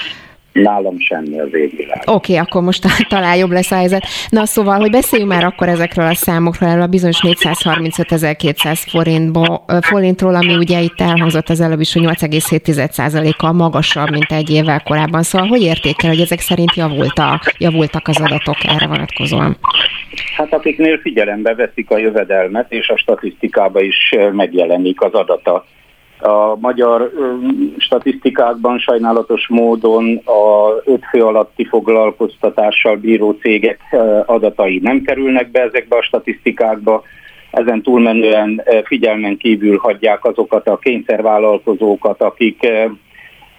Nálam 0.62 1.00
semmi 1.00 1.40
az 1.40 1.54
égvilág. 1.54 2.02
Oké, 2.06 2.14
okay, 2.14 2.38
akkor 2.38 2.62
most 2.62 2.84
talán 3.10 3.38
jobb 3.38 3.52
lesz 3.52 3.72
a 3.72 3.76
helyzet. 3.76 4.04
Na 4.30 4.46
szóval, 4.46 4.80
hogy 4.80 4.90
beszéljünk 4.90 5.32
már 5.32 5.44
akkor 5.44 5.70
ezekről 5.70 6.06
a 6.06 6.14
számokról, 6.14 6.70
erről 6.70 6.82
a 6.82 6.88
bizonyos 6.88 7.20
435.200 7.22 9.82
forintról, 9.82 10.36
ami 10.36 10.56
ugye 10.56 10.82
itt 10.82 11.02
elhangzott 11.02 11.50
az 11.50 11.62
előbb 11.62 11.80
is, 11.80 11.94
hogy 11.94 12.04
8,7%-kal 12.04 13.52
magasabb, 13.52 14.10
mint 14.10 14.32
egy 14.32 14.50
évvel 14.50 14.84
korábban. 14.84 15.24
Szóval, 15.24 15.48
hogy 15.48 15.62
értékel, 15.62 16.10
hogy 16.10 16.20
ezek 16.20 16.40
szerint 16.40 16.76
javultak, 16.76 17.54
javultak 17.58 18.08
az 18.08 18.22
adatok 18.22 18.64
erre 18.64 18.88
vonatkozóan? 18.88 19.58
Hát 20.36 20.54
akiknél 20.54 20.98
figyelembe 20.98 21.56
veszik 21.56 21.90
a 21.90 21.98
jövedelmet, 21.98 22.72
és 22.72 22.90
a 22.90 22.98
statisztikába 22.98 23.82
is 23.82 24.16
megjelenik 24.32 25.02
az 25.02 25.14
adata 25.14 25.66
a 26.20 26.56
magyar 26.60 27.12
statisztikákban 27.78 28.80
sajnálatos 28.80 29.48
módon 29.48 30.16
a 30.26 30.70
öt 30.84 31.06
fő 31.10 31.24
alatti 31.24 31.66
foglalkoztatással 31.66 32.96
bíró 32.96 33.32
cégek 33.32 33.80
adatai 34.26 34.80
nem 34.84 35.02
kerülnek 35.02 35.52
be 35.52 35.62
ezekbe 35.62 35.98
a 35.98 36.04
statisztikákba. 36.04 37.04
Ezen 37.52 37.82
túlmenően 37.82 38.64
figyelmen 38.84 39.38
kívül 39.38 39.78
hagyják 39.78 40.26
azokat 40.26 40.68
a 40.68 40.78
kényszervállalkozókat, 40.78 42.22
akik 42.22 42.68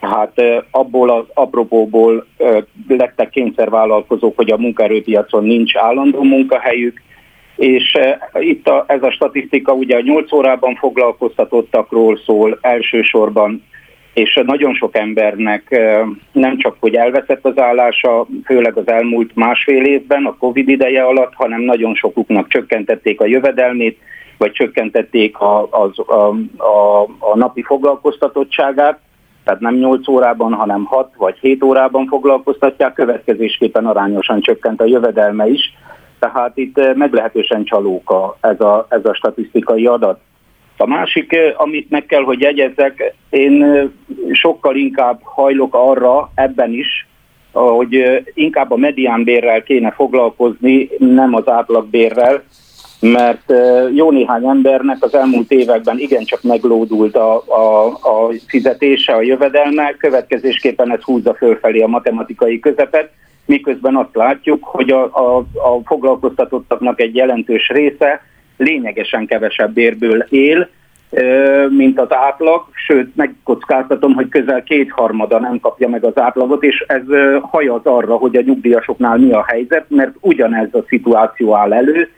hát 0.00 0.42
abból 0.70 1.10
az 1.10 1.24
apropóból 1.34 2.26
lettek 2.88 3.30
kényszervállalkozók, 3.30 4.36
hogy 4.36 4.50
a 4.50 4.56
munkaerőpiacon 4.56 5.44
nincs 5.44 5.76
állandó 5.76 6.22
munkahelyük, 6.22 7.02
és 7.58 7.92
eh, 7.92 8.18
itt 8.38 8.68
a, 8.68 8.84
ez 8.86 9.02
a 9.02 9.10
statisztika 9.10 9.72
ugye 9.72 9.96
a 9.96 10.00
8 10.00 10.32
órában 10.32 10.74
foglalkoztatottakról 10.74 12.18
szól 12.24 12.58
elsősorban, 12.60 13.64
és 14.14 14.40
nagyon 14.46 14.74
sok 14.74 14.96
embernek 14.96 15.70
eh, 15.70 16.00
nem 16.32 16.58
csak, 16.58 16.76
hogy 16.80 16.94
elveszett 16.94 17.44
az 17.44 17.58
állása, 17.58 18.26
főleg 18.44 18.76
az 18.76 18.88
elmúlt 18.88 19.34
másfél 19.34 19.84
évben, 19.84 20.24
a 20.24 20.36
Covid 20.36 20.68
ideje 20.68 21.02
alatt, 21.02 21.34
hanem 21.34 21.60
nagyon 21.60 21.94
sokuknak 21.94 22.48
csökkentették 22.48 23.20
a 23.20 23.26
jövedelmét, 23.26 23.98
vagy 24.36 24.52
csökkentették 24.52 25.38
a, 25.38 25.68
az, 25.70 25.98
a, 25.98 26.34
a, 26.62 27.02
a 27.18 27.36
napi 27.36 27.62
foglalkoztatottságát, 27.62 28.98
tehát 29.44 29.60
nem 29.60 29.74
8 29.74 30.08
órában, 30.08 30.52
hanem 30.52 30.84
6 30.84 31.10
vagy 31.16 31.36
7 31.40 31.62
órában 31.62 32.06
foglalkoztatják, 32.06 32.92
következésképpen 32.92 33.86
arányosan 33.86 34.40
csökkent 34.40 34.80
a 34.80 34.84
jövedelme 34.84 35.48
is 35.48 35.72
tehát 36.18 36.56
itt 36.56 36.78
eh, 36.78 36.94
meglehetősen 36.94 37.64
csalóka 37.64 38.36
ez 38.40 38.60
a, 38.60 38.86
ez 38.88 39.04
a 39.04 39.14
statisztikai 39.14 39.86
adat. 39.86 40.20
A 40.76 40.86
másik, 40.86 41.32
eh, 41.32 41.52
amit 41.56 41.90
meg 41.90 42.06
kell, 42.06 42.22
hogy 42.22 42.40
jegyezzek, 42.40 43.14
én 43.30 43.62
eh, 43.62 43.86
sokkal 44.32 44.76
inkább 44.76 45.20
hajlok 45.22 45.74
arra 45.74 46.30
ebben 46.34 46.72
is, 46.72 47.06
hogy 47.52 48.22
inkább 48.34 48.70
a 48.70 48.76
mediánbérrel 48.76 49.62
kéne 49.62 49.90
foglalkozni, 49.90 50.88
nem 50.98 51.34
az 51.34 51.48
átlagbérrel, 51.48 52.42
mert 53.00 53.52
jó 53.94 54.10
néhány 54.10 54.46
embernek 54.46 54.96
az 55.00 55.14
elmúlt 55.14 55.50
években 55.50 55.98
igencsak 55.98 56.42
meglódult 56.42 57.16
a, 57.16 57.34
a, 57.36 57.86
a 57.86 58.32
fizetése, 58.46 59.12
a 59.14 59.22
jövedelme, 59.22 59.94
következésképpen 59.98 60.92
ez 60.92 61.02
húzza 61.02 61.34
fölfelé 61.34 61.80
a 61.80 61.86
matematikai 61.86 62.58
közepet, 62.58 63.10
miközben 63.48 63.96
azt 63.96 64.14
látjuk, 64.14 64.64
hogy 64.64 64.90
a, 64.90 65.02
a, 65.02 65.38
a 65.38 65.80
foglalkoztatottaknak 65.84 67.00
egy 67.00 67.14
jelentős 67.14 67.68
része 67.68 68.22
lényegesen 68.56 69.26
kevesebb 69.26 69.72
bérből 69.72 70.26
él, 70.28 70.68
mint 71.68 72.00
az 72.00 72.14
átlag, 72.14 72.64
sőt 72.72 73.16
megkockáztatom, 73.16 74.14
hogy 74.14 74.28
közel 74.28 74.62
kétharmada 74.62 75.38
nem 75.38 75.60
kapja 75.60 75.88
meg 75.88 76.04
az 76.04 76.18
átlagot, 76.18 76.62
és 76.62 76.84
ez 76.86 77.02
hajaz 77.40 77.80
arra, 77.84 78.16
hogy 78.16 78.36
a 78.36 78.42
nyugdíjasoknál 78.42 79.16
mi 79.16 79.32
a 79.32 79.44
helyzet, 79.48 79.84
mert 79.88 80.14
ugyanez 80.20 80.74
a 80.74 80.84
szituáció 80.88 81.54
áll 81.54 81.72
elő, 81.72 82.08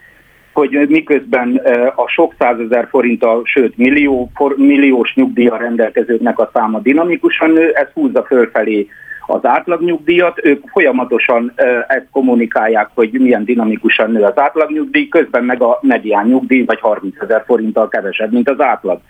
hogy 0.53 0.87
miközben 0.89 1.61
a 1.95 2.09
sok 2.09 2.35
százezer 2.39 2.87
forinttal, 2.91 3.43
sőt 3.45 3.77
millió, 3.77 4.31
milliós 4.57 5.15
nyugdíja 5.15 5.57
rendelkezőknek 5.57 6.39
a 6.39 6.51
száma 6.53 6.79
dinamikusan 6.79 7.51
nő, 7.51 7.71
ez 7.73 7.89
húzza 7.95 8.23
fölfelé 8.23 8.89
az 9.27 9.45
átlagnyugdíjat, 9.45 10.45
ők 10.45 10.69
folyamatosan 10.69 11.53
ezt 11.87 12.07
kommunikálják, 12.13 12.91
hogy 12.95 13.11
milyen 13.13 13.45
dinamikusan 13.45 14.11
nő 14.11 14.23
az 14.23 14.39
átlagnyugdíj, 14.39 15.09
közben 15.09 15.45
meg 15.45 15.63
a 15.63 15.79
medián 15.83 16.27
nyugdíj 16.27 16.65
vagy 16.65 16.81
30 16.81 17.21
ezer 17.21 17.45
forinttal 17.47 17.89
kevesebb, 17.89 18.33
mint 18.33 18.49
az 18.49 18.61
átlag. 18.61 19.01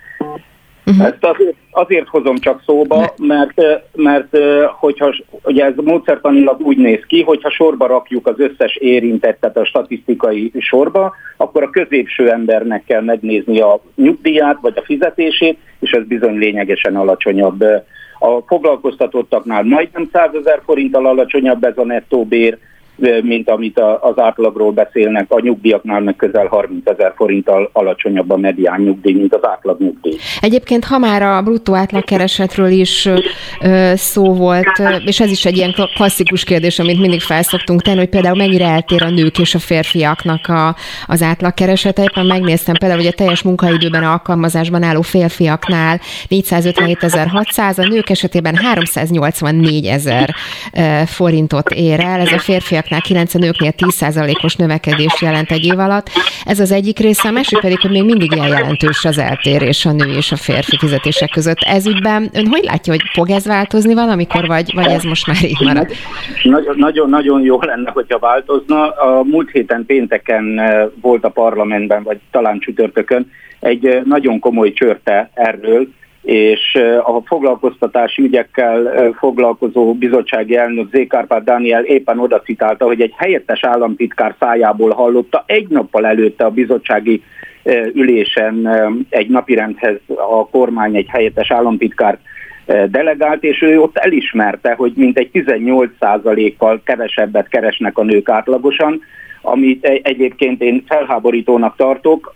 Uh-huh. 0.86 1.06
Ezt 1.06 1.24
azért, 1.24 1.54
azért 1.70 2.08
hozom 2.08 2.36
csak 2.36 2.62
szóba, 2.66 3.14
mert, 3.16 3.62
mert 3.94 4.38
hogyha 4.78 5.14
ugye 5.42 5.64
ez 5.64 5.74
módszertanilag 5.76 6.60
úgy 6.60 6.76
néz 6.76 7.00
ki, 7.06 7.22
hogyha 7.22 7.50
sorba 7.50 7.86
rakjuk 7.86 8.26
az 8.26 8.34
összes 8.38 8.76
érintettet 8.76 9.56
a 9.56 9.64
statisztikai 9.64 10.52
sorba, 10.58 11.14
akkor 11.36 11.62
a 11.62 11.70
középső 11.70 12.30
embernek 12.30 12.84
kell 12.84 13.02
megnézni 13.02 13.60
a 13.60 13.80
nyugdíját 13.94 14.58
vagy 14.60 14.72
a 14.76 14.82
fizetését, 14.84 15.58
és 15.80 15.90
ez 15.90 16.04
bizony 16.04 16.38
lényegesen 16.38 16.96
alacsonyabb. 16.96 17.64
A 18.22 18.40
foglalkoztatottaknál 18.46 19.62
majdnem 19.62 20.08
100 20.12 20.34
ezer 20.34 20.62
forinttal 20.64 21.06
alacsonyabb 21.06 21.64
ez 21.64 21.78
a 21.78 21.84
nettó 21.84 22.24
bér, 22.24 22.58
mint 23.22 23.50
amit 23.50 23.80
az 24.00 24.18
átlagról 24.18 24.72
beszélnek, 24.72 25.26
a 25.28 25.40
nyugdíjaknál 25.40 26.00
meg 26.00 26.16
közel 26.16 26.46
30 26.46 26.88
ezer 26.90 27.12
forinttal 27.16 27.70
alacsonyabb 27.72 28.30
a 28.30 28.36
medián 28.36 28.80
nyugdíj, 28.80 29.12
mint 29.12 29.34
az 29.34 29.44
átlag 29.46 29.80
nyugdíj. 29.80 30.16
Egyébként, 30.40 30.84
ha 30.84 30.98
már 30.98 31.22
a 31.22 31.42
bruttó 31.42 31.74
átlagkeresetről 31.74 32.70
is 32.70 33.08
ö, 33.60 33.92
szó 33.94 34.34
volt, 34.34 34.82
és 35.04 35.20
ez 35.20 35.30
is 35.30 35.44
egy 35.44 35.56
ilyen 35.56 35.74
klasszikus 35.94 36.44
kérdés, 36.44 36.78
amit 36.78 37.00
mindig 37.00 37.20
felszoktunk 37.20 37.82
tenni, 37.82 37.98
hogy 37.98 38.08
például 38.08 38.36
mennyire 38.36 38.66
eltér 38.66 39.02
a 39.02 39.10
nők 39.10 39.38
és 39.38 39.54
a 39.54 39.58
férfiaknak 39.58 40.46
a, 40.46 40.76
az 41.06 41.22
átlagkeresete. 41.22 42.02
Éppen 42.02 42.26
megnéztem 42.26 42.74
például, 42.74 43.00
hogy 43.00 43.10
a 43.10 43.16
teljes 43.16 43.42
munkaidőben 43.42 44.04
alkalmazásban 44.04 44.82
álló 44.82 45.00
férfiaknál 45.00 46.00
457.600, 46.28 47.78
a 47.78 47.88
nők 47.88 48.10
esetében 48.10 48.56
384 48.56 49.86
ezer 49.86 50.34
forintot 51.06 51.70
ér 51.70 52.00
el. 52.00 52.20
Ez 52.20 52.32
a 52.32 52.38
férfiak 52.38 52.88
férfiaknál 52.90 53.00
9, 53.00 53.34
a 53.34 53.38
nőknél 53.38 53.72
10%-os 53.76 54.56
növekedés 54.56 55.22
jelent 55.22 55.50
egy 55.50 55.64
év 55.64 55.78
alatt. 55.78 56.06
Ez 56.44 56.60
az 56.60 56.72
egyik 56.72 56.98
része, 56.98 57.28
a 57.28 57.32
másik 57.32 57.60
pedig, 57.60 57.80
hogy 57.80 57.90
még 57.90 58.04
mindig 58.04 58.32
ilyen 58.32 58.48
jelentős 58.48 59.04
az 59.04 59.18
eltérés 59.18 59.86
a 59.86 59.92
nő 59.92 60.16
és 60.16 60.32
a 60.32 60.36
férfi 60.36 60.76
fizetések 60.78 61.30
között. 61.30 61.58
Ez 61.60 61.86
ügyben 61.86 62.30
ön 62.32 62.46
hogy 62.46 62.64
látja, 62.64 62.92
hogy 62.92 63.02
fog 63.12 63.30
ez 63.30 63.46
változni 63.46 63.94
valamikor, 63.94 64.46
vagy, 64.46 64.74
vagy 64.74 64.86
ez 64.86 65.02
most 65.02 65.26
már 65.26 65.44
így 65.44 65.60
marad? 65.60 65.86
Nagyon, 66.42 66.74
nagyon, 66.76 67.08
nagyon 67.08 67.40
jó 67.42 67.60
lenne, 67.60 67.90
hogyha 67.90 68.18
változna. 68.18 68.90
A 68.90 69.22
múlt 69.22 69.50
héten 69.50 69.86
pénteken 69.86 70.58
eh, 70.58 70.86
volt 71.00 71.24
a 71.24 71.28
parlamentben, 71.28 72.02
vagy 72.02 72.18
talán 72.30 72.58
csütörtökön 72.58 73.30
egy 73.60 73.86
eh, 73.86 74.02
nagyon 74.04 74.38
komoly 74.38 74.72
csörte 74.72 75.30
erről, 75.34 75.88
és 76.22 76.78
a 77.02 77.20
foglalkoztatási 77.24 78.22
ügyekkel 78.22 79.10
foglalkozó 79.18 79.94
bizottsági 79.94 80.56
elnök 80.56 80.90
Zékárpát 80.90 81.44
Dániel 81.44 81.84
éppen 81.84 82.18
oda 82.18 82.40
citálta, 82.40 82.84
hogy 82.84 83.00
egy 83.00 83.14
helyettes 83.16 83.64
államtitkár 83.64 84.34
szájából 84.40 84.90
hallotta 84.90 85.44
egy 85.46 85.68
nappal 85.68 86.06
előtte 86.06 86.44
a 86.44 86.50
bizottsági 86.50 87.22
ülésen 87.92 88.68
egy 89.08 89.28
napirendhez 89.28 89.96
a 90.06 90.48
kormány 90.48 90.96
egy 90.96 91.08
helyettes 91.08 91.50
államtitkár 91.50 92.18
delegált, 92.86 93.44
és 93.44 93.62
ő 93.62 93.80
ott 93.80 93.96
elismerte, 93.96 94.74
hogy 94.74 94.92
mintegy 94.94 95.30
18%-kal 95.32 96.80
kevesebbet 96.84 97.48
keresnek 97.48 97.98
a 97.98 98.04
nők 98.04 98.28
átlagosan, 98.28 99.02
amit 99.42 99.84
egyébként 100.02 100.62
én 100.62 100.84
felháborítónak 100.86 101.76
tartok 101.76 102.32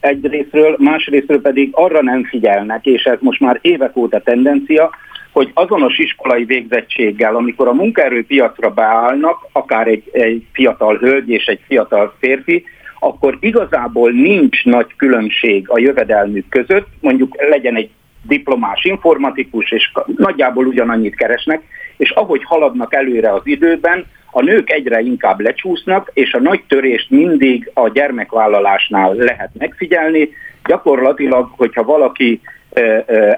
egyrésztről, 0.00 0.76
másrésztről 0.78 1.40
pedig 1.40 1.68
arra 1.72 2.02
nem 2.02 2.24
figyelnek, 2.24 2.86
és 2.86 3.02
ez 3.02 3.18
most 3.20 3.40
már 3.40 3.58
évek 3.62 3.96
óta 3.96 4.20
tendencia, 4.20 4.90
hogy 5.32 5.50
azonos 5.54 5.98
iskolai 5.98 6.44
végzettséggel, 6.44 7.36
amikor 7.36 7.68
a 7.68 7.72
munkaerőpiacra 7.72 8.70
beállnak, 8.70 9.46
akár 9.52 9.86
egy, 9.86 10.02
egy 10.12 10.46
fiatal 10.52 10.96
hölgy 10.96 11.30
és 11.30 11.46
egy 11.46 11.60
fiatal 11.66 12.14
férfi, 12.18 12.64
akkor 12.98 13.36
igazából 13.40 14.10
nincs 14.10 14.64
nagy 14.64 14.86
különbség 14.96 15.68
a 15.68 15.78
jövedelmük 15.78 16.48
között, 16.48 16.86
mondjuk 17.00 17.36
legyen 17.48 17.76
egy 17.76 17.90
diplomás 18.22 18.84
informatikus, 18.84 19.72
és 19.72 19.92
nagyjából 20.16 20.66
ugyanannyit 20.66 21.14
keresnek, 21.14 21.62
és 21.96 22.10
ahogy 22.10 22.44
haladnak 22.44 22.94
előre 22.94 23.32
az 23.32 23.42
időben, 23.44 24.06
a 24.38 24.42
nők 24.42 24.70
egyre 24.72 25.00
inkább 25.00 25.40
lecsúsznak, 25.40 26.10
és 26.14 26.32
a 26.32 26.40
nagy 26.40 26.62
törést 26.68 27.10
mindig 27.10 27.70
a 27.74 27.88
gyermekvállalásnál 27.88 29.14
lehet 29.14 29.50
megfigyelni. 29.58 30.28
Gyakorlatilag, 30.64 31.48
hogyha 31.56 31.82
valaki 31.82 32.40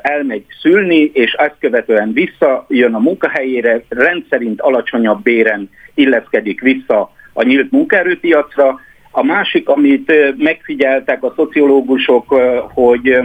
elmegy 0.02 0.44
szülni, 0.60 1.10
és 1.12 1.32
ezt 1.32 1.56
követően 1.60 2.12
visszajön 2.12 2.94
a 2.94 2.98
munkahelyére, 2.98 3.82
rendszerint 3.88 4.60
alacsonyabb 4.60 5.22
béren 5.22 5.70
illeszkedik 5.94 6.60
vissza 6.60 7.12
a 7.32 7.42
nyílt 7.42 7.70
munkaerőpiacra. 7.70 8.80
A 9.10 9.24
másik, 9.24 9.68
amit 9.68 10.12
megfigyeltek 10.36 11.22
a 11.22 11.32
szociológusok, 11.36 12.34
hogy 12.74 13.18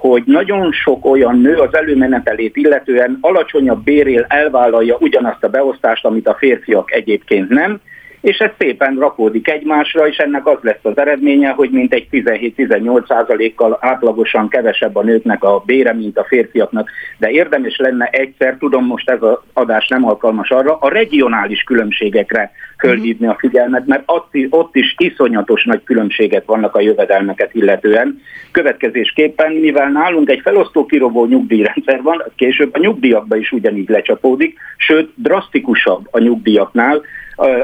hogy 0.00 0.22
nagyon 0.26 0.72
sok 0.72 1.04
olyan 1.04 1.40
nő 1.40 1.54
az 1.54 1.74
előmenetelét 1.74 2.56
illetően 2.56 3.18
alacsonyabb 3.20 3.84
bérél 3.84 4.24
elvállalja 4.28 4.96
ugyanazt 5.00 5.44
a 5.44 5.48
beosztást, 5.48 6.04
amit 6.04 6.28
a 6.28 6.34
férfiak 6.34 6.92
egyébként 6.92 7.48
nem, 7.48 7.80
és 8.20 8.38
ez 8.38 8.50
szépen 8.58 8.96
rakódik 8.98 9.48
egymásra, 9.48 10.08
és 10.08 10.16
ennek 10.16 10.46
az 10.46 10.58
lesz 10.60 10.82
az 10.82 10.98
eredménye, 10.98 11.50
hogy 11.50 11.70
mintegy 11.70 12.06
17-18 12.12 13.06
százalékkal 13.06 13.78
átlagosan 13.80 14.48
kevesebb 14.48 14.96
a 14.96 15.02
nőknek 15.02 15.44
a 15.44 15.62
bére, 15.66 15.92
mint 15.92 16.18
a 16.18 16.24
férfiaknak. 16.24 16.90
De 17.18 17.30
érdemes 17.30 17.76
lenne 17.76 18.06
egyszer, 18.06 18.56
tudom 18.58 18.86
most 18.86 19.10
ez 19.10 19.22
az 19.22 19.38
adás 19.52 19.88
nem 19.88 20.06
alkalmas 20.06 20.50
arra, 20.50 20.76
a 20.76 20.88
regionális 20.88 21.62
különbségekre 21.62 22.52
fölhívni 22.80 23.26
a 23.26 23.36
figyelmet, 23.38 23.86
mert 23.86 24.02
ott 24.50 24.76
is 24.76 24.94
iszonyatos 24.96 25.64
nagy 25.64 25.82
különbségek 25.84 26.44
vannak 26.44 26.74
a 26.74 26.80
jövedelmeket 26.80 27.54
illetően. 27.54 28.20
Következésképpen, 28.50 29.52
mivel 29.52 29.90
nálunk 29.90 30.30
egy 30.30 30.40
felosztó 30.42 30.86
kirobó 30.86 31.26
nyugdíjrendszer 31.26 32.02
van, 32.02 32.22
később 32.36 32.74
a 32.74 32.78
nyugdíjakba 32.78 33.36
is 33.36 33.52
ugyanígy 33.52 33.88
lecsapódik, 33.88 34.58
sőt 34.76 35.10
drasztikusabb 35.14 36.08
a 36.10 36.18
nyugdíjaknál, 36.18 37.02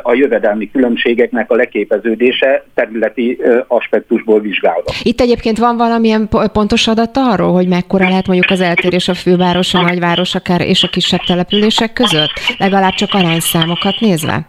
a 0.03 0.15
jövedelmi 0.15 0.71
különbségeknek 0.71 1.51
a 1.51 1.55
leképeződése 1.55 2.65
területi 2.75 3.39
aspektusból 3.67 4.41
vizsgálva. 4.41 4.93
Itt 5.03 5.21
egyébként 5.21 5.59
van 5.59 5.77
valamilyen 5.77 6.29
pontos 6.53 6.89
adat 6.89 7.11
arról, 7.15 7.53
hogy 7.53 7.69
mekkora 7.69 8.09
lehet 8.09 8.27
mondjuk 8.27 8.51
az 8.51 8.61
eltérés 8.61 9.09
a 9.09 9.15
főváros, 9.15 9.75
a 9.75 9.81
nagyváros 9.81 10.35
akár 10.35 10.61
és 10.61 10.83
a 10.83 10.89
kisebb 10.89 11.21
települések 11.27 11.93
között? 11.93 12.31
Legalább 12.59 12.93
csak 12.93 13.09
arányszámokat 13.13 14.01
nézve? 14.01 14.47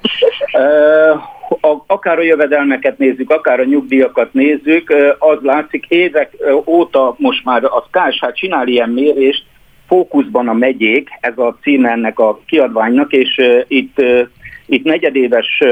Akár 1.88 2.18
a 2.18 2.24
jövedelmeket 2.24 2.98
nézzük, 2.98 3.32
akár 3.32 3.60
a 3.60 3.66
nyugdíjakat 3.66 4.34
nézzük, 4.34 4.94
az 5.20 5.38
látszik 5.42 5.86
évek 5.88 6.36
óta 6.66 7.16
most 7.18 7.44
már 7.44 7.64
a 7.64 7.88
KSH 7.92 8.32
csinál 8.34 8.68
ilyen 8.68 8.90
mérést, 8.90 9.46
fókuszban 9.88 10.48
a 10.48 10.54
megyék, 10.54 11.10
ez 11.20 11.38
a 11.38 11.58
címe 11.62 11.90
ennek 11.90 12.20
a 12.20 12.40
kiadványnak, 12.46 13.12
és 13.12 13.42
itt 13.68 14.02
itt 14.70 14.84
negyedéves 14.84 15.64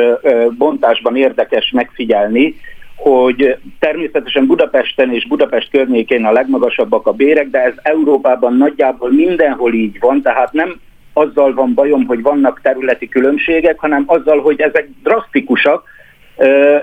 bontásban 0.58 1.16
érdekes 1.16 1.72
megfigyelni, 1.72 2.56
hogy 2.96 3.58
természetesen 3.80 4.46
Budapesten 4.46 5.14
és 5.14 5.28
Budapest 5.28 5.70
környékén 5.72 6.26
a 6.26 6.32
legmagasabbak 6.32 7.08
a 7.08 7.12
bérek, 7.12 7.50
de 7.50 7.60
ez 7.60 7.74
Európában 7.82 8.58
nagyjából 8.58 9.12
mindenhol 9.12 9.74
így 9.74 10.00
van, 10.00 10.22
tehát 10.22 10.54
nem 10.54 10.80
azzal 11.18 11.54
van 11.54 11.74
bajom, 11.74 12.06
hogy 12.06 12.22
vannak 12.22 12.62
területi 12.62 13.08
különbségek, 13.08 13.80
hanem 13.80 14.04
azzal, 14.06 14.42
hogy 14.42 14.62
ezek 14.62 14.90
drasztikusak, 15.04 15.84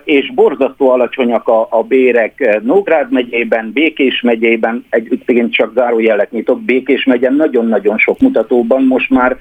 és 0.04 0.32
borzasztó 0.34 0.90
alacsonyak 0.90 1.48
a, 1.48 1.66
a 1.70 1.82
bérek 1.82 2.60
Nógrád 2.62 3.12
megyében, 3.12 3.72
Békés 3.72 4.20
megyében, 4.20 4.84
egyébként 4.90 5.52
csak 5.52 5.72
zárójelet 5.74 6.30
nyitok, 6.30 6.62
Békés 6.62 7.04
megyen 7.04 7.34
nagyon-nagyon 7.34 7.98
sok 7.98 8.18
mutatóban 8.18 8.84
most 8.84 9.10
már 9.10 9.36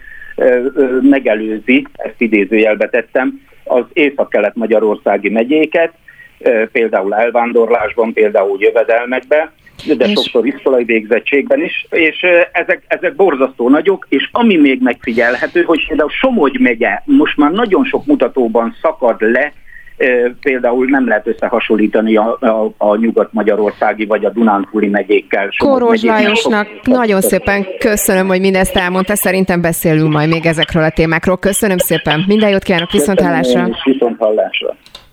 megelőzi, 1.01 1.87
ezt 1.93 2.21
idézőjelbe 2.21 2.89
tettem, 2.89 3.41
az 3.63 3.83
észak-kelet-magyarországi 3.93 5.29
megyéket, 5.29 5.91
például 6.71 7.15
elvándorlásban, 7.15 8.13
például 8.13 8.57
jövedelmekben, 8.59 9.51
de 9.85 10.05
és... 10.05 10.11
sokszor 10.11 10.45
iskolai 10.45 10.83
végzettségben 10.83 11.63
is, 11.63 11.85
és 11.89 12.25
ezek, 12.51 12.83
ezek 12.87 13.15
borzasztó 13.15 13.69
nagyok, 13.69 14.05
és 14.09 14.29
ami 14.31 14.57
még 14.57 14.81
megfigyelhető, 14.81 15.61
hogy 15.61 15.87
például 15.87 16.09
Somogy 16.09 16.59
megye 16.59 17.01
most 17.05 17.37
már 17.37 17.51
nagyon 17.51 17.85
sok 17.85 18.05
mutatóban 18.05 18.75
szakad 18.81 19.21
le 19.21 19.53
például 20.41 20.85
nem 20.85 21.07
lehet 21.07 21.27
összehasonlítani 21.27 22.15
a, 22.15 22.37
a, 22.39 22.73
a 22.77 22.95
nyugat-magyarországi 22.95 24.05
vagy 24.05 24.25
a 24.25 24.29
Dunántúli 24.29 24.87
megyékkel. 24.87 25.49
Kóros 25.57 26.03
Lajosnak 26.03 26.67
nagyon 26.83 27.21
szépen 27.21 27.65
köszönöm, 27.79 28.27
hogy 28.27 28.39
mindezt 28.39 28.75
elmondta, 28.75 29.15
szerintem 29.15 29.61
beszélünk 29.61 30.11
majd 30.11 30.29
még 30.29 30.45
ezekről 30.45 30.83
a 30.83 30.89
témákról. 30.89 31.37
Köszönöm 31.37 31.77
szépen, 31.77 32.23
minden 32.27 32.49
jót 32.49 32.63
kívánok, 32.63 32.91
viszont 32.91 33.19
hallásra. 33.19 33.69
Viszont 33.83 34.17
hallásra. 34.19 34.75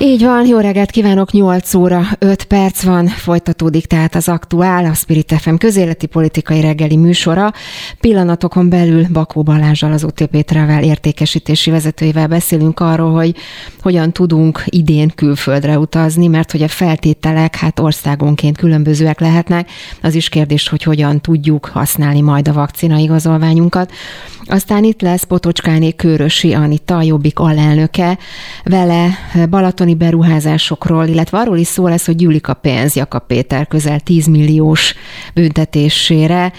Így 0.00 0.22
van, 0.22 0.46
jó 0.46 0.58
reggelt 0.58 0.90
kívánok, 0.90 1.30
8 1.30 1.74
óra 1.74 2.02
5 2.18 2.44
perc 2.44 2.82
van, 2.82 3.06
folytatódik 3.06 3.86
tehát 3.86 4.14
az 4.14 4.28
aktuál, 4.28 4.84
a 4.84 4.94
Spirit 4.94 5.34
FM 5.40 5.54
közéleti 5.54 6.06
politikai 6.06 6.60
reggeli 6.60 6.96
műsora. 6.96 7.52
Pillanatokon 8.00 8.68
belül 8.68 9.06
Bakó 9.12 9.42
Balázsal, 9.42 9.92
az 9.92 10.04
OTP 10.04 10.44
Travel 10.44 10.82
értékesítési 10.82 11.70
vezetőjével 11.70 12.26
beszélünk 12.26 12.80
arról, 12.80 13.12
hogy 13.12 13.36
hogyan 13.82 14.12
tudunk 14.12 14.62
idén 14.64 15.12
külföldre 15.14 15.78
utazni, 15.78 16.26
mert 16.26 16.50
hogy 16.50 16.62
a 16.62 16.68
feltételek 16.68 17.56
hát 17.56 17.78
országonként 17.80 18.56
különbözőek 18.56 19.20
lehetnek. 19.20 19.70
Az 20.02 20.14
is 20.14 20.28
kérdés, 20.28 20.68
hogy 20.68 20.82
hogyan 20.82 21.20
tudjuk 21.20 21.66
használni 21.66 22.20
majd 22.20 22.48
a 22.48 22.52
vakcina 22.52 22.98
igazolványunkat. 22.98 23.92
Aztán 24.50 24.84
itt 24.84 25.00
lesz 25.00 25.22
Potocskáné 25.22 25.90
Kőrösi 25.90 26.54
Anita, 26.54 26.96
a 26.96 27.02
Jobbik 27.02 27.38
alelnöke, 27.38 28.18
vele 28.64 29.08
balatoni 29.94 29.94
beruházásokról, 29.94 31.06
illetve 31.06 31.38
arról 31.38 31.58
is 31.58 31.66
szó 31.66 31.86
lesz, 31.86 32.06
hogy 32.06 32.16
gyűlik 32.16 32.48
a 32.48 32.54
pénz 32.54 32.94
Jakab 32.96 33.26
Péter 33.26 33.66
közel 33.66 34.00
10 34.00 34.26
milliós 34.26 34.94
büntetésére 35.34 36.52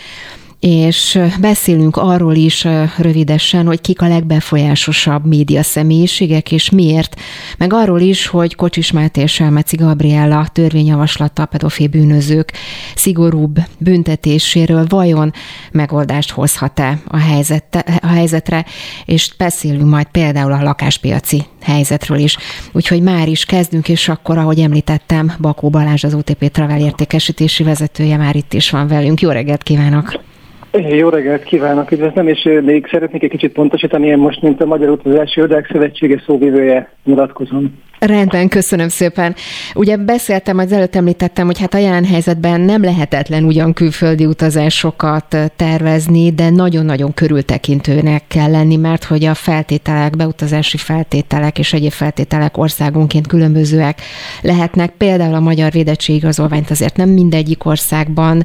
és 0.60 1.20
beszélünk 1.42 1.98
arról 1.98 2.36
is 2.36 2.68
rövidesen, 2.98 3.66
hogy 3.66 3.82
kik 3.82 4.02
a 4.02 4.08
legbefolyásosabb 4.08 5.26
média 5.26 5.64
személyiségek, 5.64 6.52
és 6.52 6.70
miért, 6.70 7.16
meg 7.58 7.74
arról 7.74 8.00
is, 8.00 8.28
hogy 8.28 8.56
Kocsis 8.56 8.92
Máté 8.92 9.22
és 9.22 9.34
Selmeci 9.34 9.76
Gabriella 9.76 10.48
törvényjavaslata 10.54 11.46
pedofil 11.46 11.88
bűnözők 11.88 12.52
szigorúbb 12.96 13.60
büntetéséről 13.78 14.86
vajon 14.90 15.34
megoldást 15.72 16.32
hozhat-e 16.32 17.00
a, 17.08 17.18
helyzet, 17.18 18.00
a 18.02 18.08
helyzetre, 18.08 18.66
és 19.06 19.34
beszélünk 19.38 19.90
majd 19.90 20.08
például 20.12 20.52
a 20.52 20.64
lakáspiaci 20.64 21.44
helyzetről 21.62 22.18
is. 22.18 22.38
Úgyhogy 22.72 23.02
már 23.02 23.28
is 23.28 23.46
kezdünk, 23.46 23.90
és 23.90 24.10
akkor, 24.10 24.38
ahogy 24.38 24.60
említettem, 24.60 25.34
Bakó 25.40 25.70
Balázs, 25.70 26.04
az 26.04 26.14
OTP 26.14 26.52
Travel 26.52 26.80
értékesítési 26.80 27.64
vezetője 27.64 28.18
már 28.18 28.36
itt 28.36 28.54
is 28.54 28.70
van 28.70 28.88
velünk. 28.88 29.22
Jó 29.22 29.30
reggelt 29.30 29.64
kívánok! 29.64 30.29
Jó 30.72 31.10
reggelt 31.10 31.44
kívánok, 31.44 31.92
üdvözlöm, 31.92 32.28
és 32.28 32.50
még 32.62 32.88
szeretnék 32.92 33.24
egy 33.24 33.30
kicsit 33.30 33.54
pontosítani, 33.54 34.08
én 34.08 34.18
most, 34.18 34.42
mint 34.42 34.62
a 34.62 34.66
Magyar 34.66 34.90
Utazási 34.90 35.40
Irodák 35.40 35.70
Szövetsége 35.72 36.24
szóvivője 36.26 36.92
nyilatkozom. 37.04 37.78
Rendben, 38.00 38.48
köszönöm 38.48 38.90
szépen. 38.90 39.36
Ugye 39.76 39.98
beszéltem, 39.98 40.58
az 40.58 40.72
előtt 40.72 40.96
említettem, 40.96 41.46
hogy 41.46 41.60
hát 41.60 41.74
a 41.74 41.78
jelen 41.78 42.06
helyzetben 42.06 42.62
nem 42.62 42.84
lehetetlen 42.84 43.44
ugyan 43.44 43.74
külföldi 43.74 44.26
utazásokat 44.26 45.38
tervezni, 45.56 46.32
de 46.32 46.50
nagyon-nagyon 46.50 47.14
körültekintőnek 47.14 48.24
kell 48.28 48.52
lenni, 48.52 48.76
mert 48.76 49.04
hogy 49.04 49.26
a 49.26 49.34
feltételek, 49.34 50.16
beutazási 50.16 50.78
feltételek 50.78 51.60
és 51.60 51.74
egyéb 51.74 51.92
feltételek 51.92 52.58
országonként 52.58 53.28
különbözőek 53.28 54.02
lehetnek. 54.42 54.92
Például 54.98 55.34
a 55.34 55.40
magyar 55.40 55.72
védettségigazolványt 55.72 56.72
azért 56.72 56.98
nem 56.98 57.10
mindegyik 57.10 57.66
országban 57.66 58.44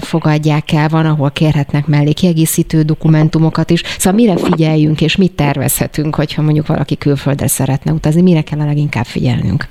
fogadják 0.00 0.72
el, 0.72 0.88
van, 0.88 1.06
ahol 1.06 1.30
kérhetnek 1.30 1.86
mellé 1.86 2.12
kiegészítő 2.12 2.82
dokumentumokat 2.82 3.70
is. 3.70 3.82
Szóval 3.98 4.20
mire 4.20 4.36
figyeljünk 4.36 5.00
és 5.00 5.16
mit 5.16 5.32
tervezhetünk, 5.32 6.14
hogyha 6.14 6.42
mondjuk 6.42 6.66
valaki 6.66 6.96
külföldre 6.96 7.46
szeretne 7.46 7.92
utazni, 7.92 8.22
mire 8.22 8.42
kell 8.42 8.60
a 8.60 8.64
leginkább 8.84 9.06
figyelnünk? 9.06 9.68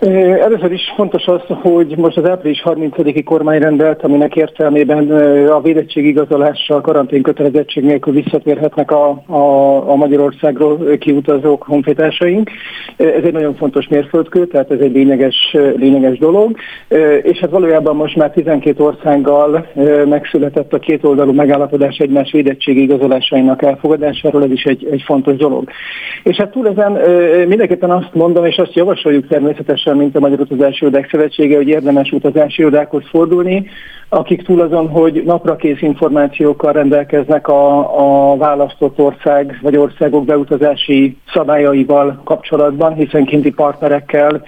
Először 0.00 0.72
is 0.72 0.92
fontos 0.96 1.26
az, 1.26 1.40
hogy 1.46 1.94
most 1.96 2.16
az 2.16 2.24
április 2.24 2.62
30-i 2.64 3.22
kormányrendelt, 3.24 4.02
aminek 4.02 4.36
értelmében 4.36 5.10
a 5.48 5.60
védettségigazolással, 5.60 6.80
karantén 6.80 7.22
kötelezettség 7.22 7.84
nélkül 7.84 8.12
visszatérhetnek 8.12 8.90
a, 8.90 9.22
a, 9.26 9.90
a 9.90 9.94
Magyarországról 9.94 10.96
kiutazók 10.98 11.62
honfitársaink. 11.62 12.50
Ez 12.96 13.24
egy 13.24 13.32
nagyon 13.32 13.54
fontos 13.54 13.88
mérföldkő, 13.88 14.46
tehát 14.46 14.70
ez 14.70 14.80
egy 14.80 14.92
lényeges, 14.92 15.56
lényeges 15.76 16.18
dolog. 16.18 16.56
És 17.22 17.38
hát 17.38 17.50
valójában 17.50 17.96
most 17.96 18.16
már 18.16 18.30
12 18.30 18.84
országgal 18.84 19.66
megszületett 20.08 20.72
a 20.72 20.78
kétoldalú 20.78 21.32
megállapodás 21.32 21.96
egymás 21.96 22.32
védettségigazolásainak 22.32 23.62
elfogadásáról, 23.62 24.44
ez 24.44 24.50
is 24.50 24.64
egy, 24.64 24.88
egy 24.90 25.02
fontos 25.02 25.36
dolog. 25.36 25.68
És 26.22 26.36
hát 26.36 26.50
túl 26.50 26.68
ezen 26.68 26.92
mindenképpen 27.48 27.90
azt 27.90 28.14
mondom, 28.14 28.44
és 28.44 28.56
azt 28.56 28.74
javasoljuk 28.74 29.26
természetesen, 29.26 29.88
fontosan, 29.90 29.96
mint 29.96 30.16
a 30.16 30.20
Magyar 30.20 30.40
Utazási 30.40 30.84
Irodák 30.84 31.08
Szövetsége, 31.10 31.56
hogy 31.56 31.68
érdemes 31.68 32.12
utazási 32.12 32.60
irodákhoz 32.60 33.02
fordulni, 33.08 33.66
akik 34.08 34.42
túl 34.42 34.60
azon, 34.60 34.88
hogy 34.88 35.22
naprakész 35.24 35.80
információkkal 35.82 36.72
rendelkeznek 36.72 37.48
a, 37.48 38.32
a 38.32 38.36
választott 38.36 38.98
ország 38.98 39.58
vagy 39.62 39.76
országok 39.76 40.24
beutazási 40.24 41.16
szabályaival 41.32 42.20
kapcsolatban, 42.24 42.94
hiszen 42.94 43.24
kinti 43.24 43.50
partnerekkel 43.50 44.42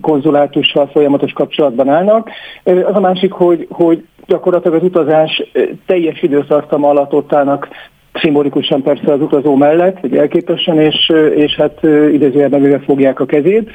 konzulátussal 0.00 0.86
folyamatos 0.86 1.32
kapcsolatban 1.32 1.88
állnak. 1.88 2.30
Az 2.64 2.94
a 2.94 3.00
másik, 3.00 3.32
hogy, 3.32 3.66
hogy 3.70 4.04
gyakorlatilag 4.26 4.76
az 4.76 4.82
utazás 4.82 5.42
teljes 5.86 6.22
időtartama 6.22 6.88
alatt 6.88 7.12
ott 7.12 7.32
állnak 7.32 7.68
szimbolikusan 8.12 8.82
persze 8.82 9.12
az 9.12 9.20
utazó 9.20 9.54
mellett, 9.54 10.00
vagy 10.00 10.16
elképesen, 10.16 10.78
és, 10.78 11.12
és 11.34 11.56
hát 11.56 11.82
idézőjelben 12.12 12.80
fogják 12.80 13.20
a 13.20 13.26
kezét. 13.26 13.70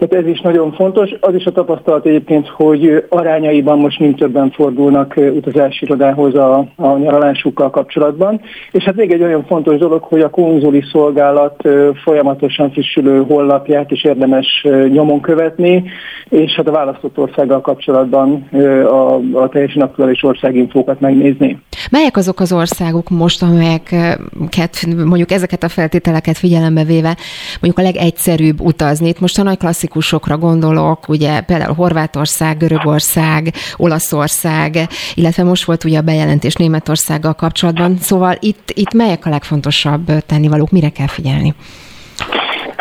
Tehát 0.00 0.24
ez 0.24 0.30
is 0.30 0.40
nagyon 0.40 0.72
fontos. 0.72 1.10
Az 1.20 1.34
is 1.34 1.44
a 1.44 1.52
tapasztalat 1.52 2.06
egyébként, 2.06 2.48
hogy 2.48 3.04
arányaiban 3.08 3.78
most 3.78 3.98
mind 3.98 4.16
többen 4.16 4.50
fordulnak 4.50 5.14
utazási 5.16 5.84
irodához 5.84 6.34
a, 6.34 6.66
a 6.76 6.96
nyaralásukkal 6.96 7.70
kapcsolatban. 7.70 8.40
És 8.72 8.84
hát 8.84 8.94
még 8.94 9.12
egy 9.12 9.22
olyan 9.22 9.44
fontos 9.44 9.78
dolog, 9.78 10.02
hogy 10.02 10.20
a 10.20 10.30
konzuli 10.30 10.82
szolgálat 10.92 11.68
folyamatosan 12.04 12.70
frissülő 12.70 13.24
honlapját 13.28 13.90
is 13.90 14.04
érdemes 14.04 14.66
nyomon 14.92 15.20
követni, 15.20 15.84
és 16.28 16.52
hát 16.54 16.68
a 16.68 16.72
választott 16.72 17.18
országgal 17.18 17.60
kapcsolatban 17.60 18.48
a, 18.84 19.14
a 19.32 19.48
teljesen 19.48 19.82
aktuális 19.82 20.22
országinfókat 20.22 21.00
megnézni. 21.00 21.58
Melyek 21.90 22.16
azok 22.16 22.40
az 22.40 22.52
országok 22.52 23.08
most, 23.08 23.42
amelyeket 23.88 24.86
mondjuk 24.86 25.30
ezeket 25.30 25.62
a 25.62 25.68
feltételeket 25.68 26.38
figyelembe 26.38 26.84
véve 26.84 27.16
mondjuk 27.60 27.78
a 27.78 27.82
legegyszerűbb 27.82 28.60
utazni? 28.60 29.08
Itt 29.08 29.20
most 29.20 29.38
a 29.38 29.42
nagy 29.42 29.58
klasszikusokra 29.58 30.38
gondolok, 30.38 31.08
ugye 31.08 31.40
például 31.40 31.74
Horvátország, 31.74 32.56
Görögország, 32.56 33.54
Olaszország, 33.76 34.88
illetve 35.14 35.42
most 35.42 35.64
volt 35.64 35.84
ugye 35.84 35.98
a 35.98 36.02
bejelentés 36.02 36.54
Németországgal 36.54 37.34
kapcsolatban. 37.34 37.98
Szóval 38.00 38.36
itt, 38.40 38.70
itt 38.74 38.92
melyek 38.92 39.26
a 39.26 39.30
legfontosabb 39.30 40.24
tennivalók, 40.26 40.70
mire 40.70 40.88
kell 40.88 41.06
figyelni? 41.06 41.54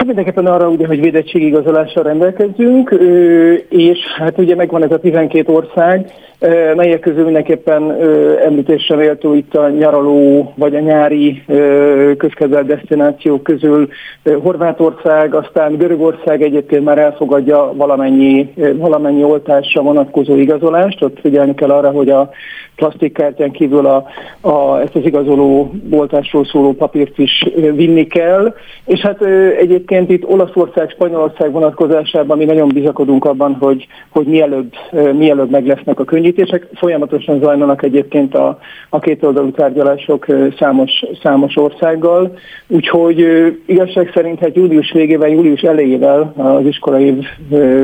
Mindenképpen 0.09 0.45
arra 0.45 0.69
ugye, 0.69 0.87
hogy 0.87 1.01
védettségigazolással 1.01 2.03
rendelkezzünk, 2.03 2.89
és 3.69 3.97
hát 4.17 4.37
ugye 4.37 4.55
megvan 4.55 4.83
ez 4.83 4.91
a 4.91 4.99
12 4.99 5.53
ország, 5.53 6.11
melyek 6.75 6.99
közül 6.99 7.23
mindenképpen 7.23 7.95
említésre 8.45 8.95
méltó 8.95 9.33
itt 9.33 9.55
a 9.55 9.69
nyaraló 9.69 10.53
vagy 10.55 10.75
a 10.75 10.79
nyári 10.79 11.43
közkedvelt 12.17 12.65
destinációk 12.65 13.43
közül 13.43 13.87
Horvátország, 14.41 15.33
aztán 15.33 15.77
Görögország 15.77 16.41
egyébként 16.41 16.83
már 16.83 16.97
elfogadja 16.97 17.73
valamennyi, 17.75 18.53
valamennyi 18.75 19.23
oltásra 19.23 19.81
vonatkozó 19.81 20.35
igazolást, 20.35 21.03
ott 21.03 21.19
figyelni 21.19 21.53
kell 21.53 21.69
arra, 21.69 21.89
hogy 21.89 22.09
a 22.09 22.29
plastikkártyán 22.79 23.51
kívül 23.51 23.85
a, 23.85 24.05
a, 24.41 24.79
ezt 24.79 24.95
az 24.95 25.05
igazoló 25.05 25.71
oltásról 25.91 26.45
szóló 26.45 26.73
papírt 26.73 27.17
is 27.17 27.47
vinni 27.55 28.07
kell, 28.07 28.53
és 28.85 28.99
hát 28.99 29.21
egyébként 29.59 29.98
itt 30.07 30.27
Olaszország, 30.27 30.89
Spanyolország 30.89 31.51
vonatkozásában 31.51 32.37
mi 32.37 32.45
nagyon 32.45 32.67
bizakodunk 32.67 33.25
abban, 33.25 33.57
hogy, 33.59 33.87
hogy 34.09 34.25
mielőbb, 34.25 34.73
mielőbb 35.13 35.49
meg 35.49 35.65
lesznek 35.65 35.99
a 35.99 36.03
könnyítések. 36.03 36.67
Folyamatosan 36.73 37.39
zajlanak 37.39 37.83
egyébként 37.83 38.35
a, 38.35 38.59
a 38.89 38.99
két 38.99 39.23
oldalú 39.23 39.51
tárgyalások 39.51 40.25
számos, 40.59 40.91
számos 41.23 41.57
országgal, 41.57 42.37
úgyhogy 42.67 43.25
igazság 43.65 44.11
szerint 44.13 44.39
hát 44.39 44.55
július 44.55 44.91
végével, 44.91 45.29
július 45.29 45.61
elejével 45.61 46.33
az 46.37 46.65
iskolai 46.65 47.05
év 47.05 47.25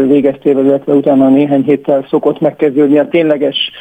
végeztével, 0.07 0.65
illetve 0.65 0.93
utána 0.93 1.29
néhány 1.29 1.63
héttel 1.63 2.05
szokott 2.09 2.39
megkezdődni 2.39 2.99
a 2.99 3.07
tényleges, 3.07 3.71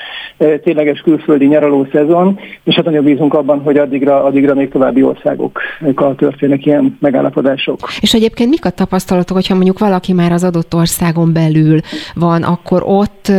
tényleges 0.63 1.01
külföldi 1.01 1.47
nyaraló 1.47 1.87
szezon, 1.93 2.39
és 2.65 2.75
hát 2.75 2.85
nagyon 2.85 3.05
bízunk 3.05 3.35
abban, 3.35 3.61
hogy 3.61 3.77
addigra, 3.77 4.25
addigra 4.25 4.55
még 4.55 4.71
további 4.71 5.03
országokkal 5.03 6.15
történnek 6.15 6.67
ilyen 6.67 6.97
megállapodások. 7.01 7.79
És 8.01 8.14
egy 8.15 8.25
egyébként 8.25 8.51
mik 8.51 8.65
a 8.65 8.71
tapasztalatok, 8.71 9.37
hogyha 9.37 9.55
mondjuk 9.55 9.79
valaki 9.79 10.13
már 10.13 10.33
az 10.33 10.45
adott 10.45 10.75
országon 10.75 11.33
belül 11.33 11.81
van, 12.15 12.43
akkor 12.43 12.83
ott 12.87 13.33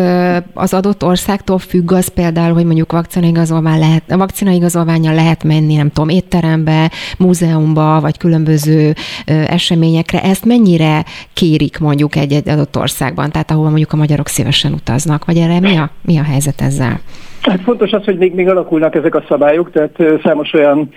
az 0.53 0.73
adott 0.73 1.03
országtól 1.03 1.59
függ 1.59 1.91
az 1.91 2.07
például, 2.07 2.53
hogy 2.53 2.65
mondjuk 2.65 2.91
vakcinaigazolvány 2.91 3.79
lehet, 3.79 4.03
vakcinaigazolványal 4.07 5.13
lehet 5.13 5.43
menni, 5.43 5.75
nem 5.75 5.91
tudom, 5.91 6.09
étterembe, 6.09 6.91
múzeumba, 7.17 7.99
vagy 8.01 8.17
különböző 8.17 8.95
eseményekre. 9.25 10.21
Ezt 10.21 10.45
mennyire 10.45 11.05
kérik 11.33 11.79
mondjuk 11.79 12.15
egy, 12.15 12.49
adott 12.49 12.77
országban, 12.77 13.31
tehát 13.31 13.51
ahova 13.51 13.67
mondjuk 13.67 13.93
a 13.93 13.95
magyarok 13.95 14.27
szívesen 14.27 14.73
utaznak, 14.73 15.25
vagy 15.25 15.37
erre 15.37 15.59
mi 15.59 15.75
a, 15.75 15.91
mi 16.01 16.17
a 16.17 16.23
helyzet 16.23 16.61
ezzel? 16.61 16.99
Hát 17.45 17.61
fontos 17.61 17.91
az, 17.91 18.03
hogy 18.03 18.17
még, 18.17 18.33
még 18.33 18.47
alakulnak 18.49 18.95
ezek 18.95 19.15
a 19.15 19.23
szabályok, 19.27 19.71
tehát 19.71 20.21
számos 20.23 20.53
olyan 20.53 20.89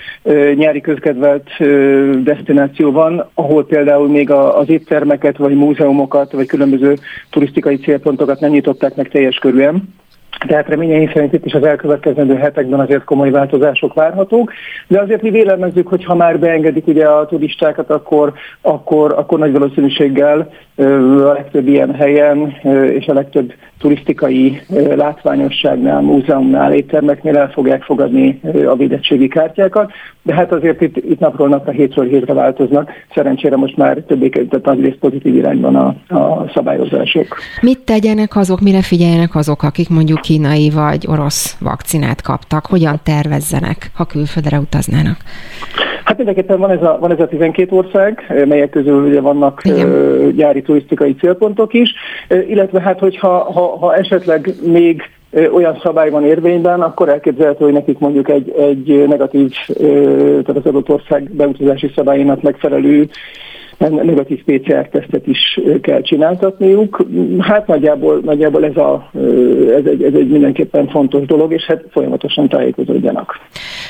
nyári 0.54 0.80
közkedvelt 0.80 1.50
destináció 2.22 2.90
van, 2.90 3.28
ahol 3.34 3.66
például 3.66 4.08
még 4.08 4.30
a, 4.30 4.58
az 4.58 4.68
éttermeket, 4.68 5.36
vagy 5.36 5.54
múzeumokat, 5.54 6.32
vagy 6.32 6.46
különböző 6.46 6.94
turisztikai 7.30 7.76
célpontokat 7.76 8.40
nem 8.40 8.50
nyitották 8.50 8.96
meg 8.96 9.08
teljes 9.08 9.36
körülön. 9.36 9.94
Tehát 10.46 10.68
reményeink 10.68 11.12
szerint 11.12 11.32
itt 11.32 11.44
is 11.44 11.52
az 11.52 11.64
elkövetkezendő 11.64 12.34
hetekben 12.34 12.80
azért 12.80 13.04
komoly 13.04 13.30
változások 13.30 13.94
várhatók, 13.94 14.52
de 14.86 15.00
azért 15.00 15.22
mi 15.22 15.30
vélemezzük, 15.30 15.88
hogy 15.88 16.04
ha 16.04 16.14
már 16.14 16.38
beengedik 16.38 16.86
ugye 16.86 17.06
a 17.06 17.26
turistákat, 17.26 17.90
akkor, 17.90 18.32
akkor, 18.60 19.12
akkor 19.12 19.38
nagy 19.38 19.52
valószínűséggel 19.52 20.50
a 20.78 21.32
legtöbb 21.32 21.68
ilyen 21.68 21.94
helyen 21.94 22.56
és 22.98 23.06
a 23.06 23.12
legtöbb 23.12 23.52
turisztikai 23.78 24.60
látványosságnál, 24.94 26.00
múzeumnál, 26.00 26.72
éttermeknél 26.72 27.36
el 27.36 27.48
fogják 27.48 27.82
fogadni 27.82 28.40
a 28.66 28.76
védettségi 28.76 29.28
kártyákat, 29.28 29.90
de 30.22 30.34
hát 30.34 30.52
azért 30.52 30.80
itt, 30.80 30.96
itt 30.96 31.18
napról 31.18 31.48
napra, 31.48 31.72
hétről 31.72 32.08
hétre 32.08 32.32
változnak. 32.32 32.90
Szerencsére 33.14 33.56
most 33.56 33.76
már 33.76 33.96
többé 33.96 34.28
tehát 34.28 34.64
nagy 34.64 34.98
pozitív 34.98 35.34
irányban 35.34 35.76
a, 35.76 36.14
a 36.16 36.50
szabályozások. 36.54 37.26
Mit 37.60 37.78
tegyenek 37.78 38.36
azok, 38.36 38.60
mire 38.60 38.82
figyeljenek 38.82 39.34
azok, 39.34 39.62
akik 39.62 39.88
mondjuk 39.88 40.20
kínai 40.20 40.70
vagy 40.70 41.06
orosz 41.08 41.56
vakcinát 41.60 42.22
kaptak? 42.22 42.66
Hogyan 42.66 43.00
tervezzenek, 43.02 43.90
ha 43.94 44.04
külföldre 44.04 44.58
utaznának? 44.58 45.16
Hát 46.08 46.16
mindenképpen 46.16 46.58
van 46.58 46.70
ez 46.70 46.82
a, 46.82 46.96
van 47.00 47.10
ez 47.10 47.20
a 47.20 47.28
12 47.28 47.76
ország, 47.76 48.44
melyek 48.48 48.70
közül 48.70 49.06
ugye 49.06 49.20
vannak 49.20 49.60
Igen. 49.64 50.32
gyári 50.36 50.62
turisztikai 50.68 51.14
célpontok 51.14 51.74
is, 51.74 51.94
illetve 52.28 52.80
hát 52.80 52.98
hogyha 52.98 53.52
ha, 53.52 53.76
ha 53.78 53.94
esetleg 53.94 54.54
még 54.62 55.02
olyan 55.52 55.78
szabály 55.82 56.10
van 56.10 56.24
érvényben, 56.24 56.80
akkor 56.80 57.08
elképzelhető, 57.08 57.64
hogy 57.64 57.72
nekik 57.72 57.98
mondjuk 57.98 58.28
egy, 58.28 58.54
egy 58.58 59.06
negatív, 59.08 59.52
tehát 59.76 60.56
az 60.56 60.66
adott 60.66 60.88
ország 60.88 61.30
beutazási 61.30 61.92
szabályának 61.94 62.42
megfelelő 62.42 63.08
negatív 63.78 64.44
PCR-tesztet 64.44 65.26
is 65.26 65.60
kell 65.80 66.00
csináltatniuk. 66.00 67.06
Hát 67.38 67.66
nagyjából, 67.66 68.20
nagyjából 68.24 68.64
ez, 68.64 68.76
a, 68.76 69.10
ez, 69.76 69.84
egy, 69.84 70.02
ez 70.02 70.14
egy 70.14 70.28
mindenképpen 70.28 70.88
fontos 70.88 71.26
dolog, 71.26 71.52
és 71.52 71.64
hát 71.64 71.84
folyamatosan 71.90 72.48
tájékozódjanak. 72.48 73.36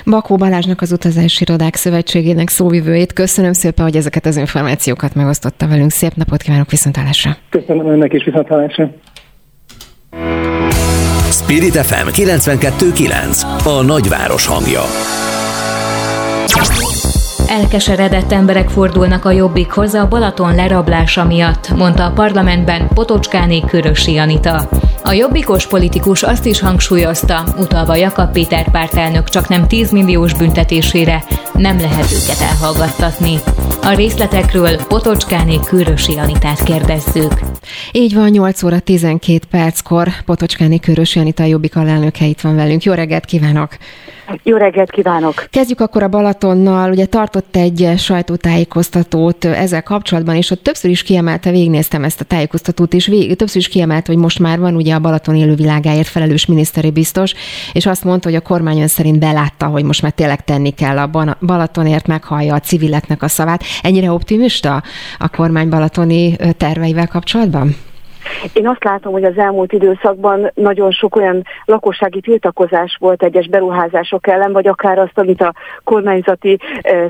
Bakó 0.05 0.36
Balázsnak 0.36 0.80
az 0.80 0.93
Utazási 0.93 1.45
Irodák 1.49 1.74
Szövetségének 1.74 2.49
szóvivőjét 2.49 3.12
köszönöm 3.12 3.53
szépen, 3.53 3.84
hogy 3.84 3.97
ezeket 3.97 4.26
az 4.26 4.36
információkat 4.36 5.14
megosztotta 5.14 5.68
velünk. 5.68 5.91
Szép 5.91 6.12
napot 6.14 6.43
kívánok, 6.43 6.70
viszontlátásra! 6.70 7.30
Köszönöm 7.51 7.86
önnek 7.86 8.12
is, 8.12 8.24
viszontlátásra! 8.24 8.91
Spirit 11.30 11.76
FM 11.76 12.09
92.9 12.09 13.43
A 13.64 13.82
nagyváros 13.82 14.47
hangja 14.47 14.80
Elkeseredett 17.49 18.32
emberek 18.32 18.68
fordulnak 18.68 19.24
a 19.24 19.30
jobbikhoz 19.30 19.94
a 19.94 20.09
Balaton 20.09 20.55
lerablása 20.55 21.24
miatt, 21.24 21.70
mondta 21.76 22.05
a 22.05 22.12
parlamentben 22.12 22.88
Potocskáné 22.88 23.61
Körösi 23.61 24.18
Anita. 24.18 24.68
A 25.05 25.12
jobbikos 25.12 25.66
politikus 25.66 26.22
azt 26.22 26.46
is 26.46 26.61
hangsúlyozta, 26.61 27.44
utalva 27.59 27.96
Jakab 27.96 28.32
Péter 28.32 28.70
pártelnök 28.70 29.28
csak 29.28 29.49
nem 29.49 29.66
10 29.66 29.90
milliós 29.90 30.34
büntetésére 30.34 31.24
nem 31.53 31.78
lehet 31.80 32.12
őket 32.12 32.40
elhallgattatni. 32.40 33.34
A 33.82 33.94
részletekről 33.94 34.76
Potocskáné 34.88 35.59
Körösi 35.64 36.18
Anitát 36.18 36.62
kérdezzük. 36.62 37.32
Így 37.92 38.14
van, 38.14 38.28
8 38.28 38.62
óra 38.62 38.78
12 38.78 39.38
perckor 39.51 40.09
Potocskáné 40.24 40.78
Körösi 40.78 41.18
Anita 41.18 41.44
Jobbik 41.44 41.76
alelnöke 41.76 42.24
itt 42.24 42.40
van 42.40 42.57
velünk. 42.57 42.82
Jó 42.82 42.92
reggelt 42.92 43.24
kívánok! 43.24 43.76
Jó 44.42 44.57
reggelt 44.57 44.90
kívánok! 44.90 45.46
Kezdjük 45.51 45.80
akkor 45.80 46.03
a 46.03 46.09
Balatonnal. 46.09 46.90
Ugye 46.90 47.07
tartott 47.07 47.57
egy 47.57 47.92
sajtótájékoztatót 47.96 49.44
ezzel 49.44 49.82
kapcsolatban, 49.82 50.34
és 50.34 50.51
ott 50.51 50.62
többször 50.62 50.90
is 50.90 51.03
kiemelte, 51.03 51.51
végignéztem 51.51 52.05
ezt 52.05 52.20
a 52.20 52.24
tájékoztatót, 52.24 52.94
és 52.94 53.07
vég, 53.07 53.36
többször 53.36 53.61
is 53.61 53.68
kiemelte, 53.68 54.12
hogy 54.12 54.22
most 54.22 54.38
már 54.38 54.59
van 54.59 54.74
ugye 54.74 54.88
a 54.95 55.01
Balaton 55.01 55.34
élővilágáért 55.34 56.09
felelős 56.09 56.47
miniszteri 56.47 56.91
biztos, 56.91 57.34
és 57.72 57.86
azt 57.86 58.05
mondta, 58.05 58.28
hogy 58.28 58.36
a 58.36 58.41
kormány 58.41 58.80
ön 58.80 58.89
szerint 58.89 59.18
belátta, 59.18 59.66
hogy 59.66 59.84
most 59.84 60.03
már 60.03 60.12
tényleg 60.12 60.45
tenni 60.45 60.70
kell 60.70 60.99
a 60.99 61.36
Balatonért, 61.41 62.07
meghallja 62.07 62.55
a 62.55 62.61
civileknek 62.61 63.22
a 63.22 63.28
szavát. 63.28 63.62
Ennyire 63.82 64.12
optimista 64.12 64.82
a 65.18 65.28
kormány 65.28 65.68
balatoni 65.68 66.36
terveivel 66.57 67.07
kapcsolatban? 67.07 67.76
Én 68.52 68.68
azt 68.68 68.84
látom, 68.84 69.12
hogy 69.12 69.24
az 69.24 69.38
elmúlt 69.38 69.72
időszakban 69.72 70.50
nagyon 70.54 70.90
sok 70.90 71.16
olyan 71.16 71.42
lakossági 71.64 72.20
tiltakozás 72.20 72.96
volt 73.00 73.22
egyes 73.22 73.48
beruházások 73.48 74.26
ellen, 74.26 74.52
vagy 74.52 74.66
akár 74.66 74.98
azt, 74.98 75.18
amit 75.18 75.42
a 75.42 75.52
kormányzati 75.84 76.58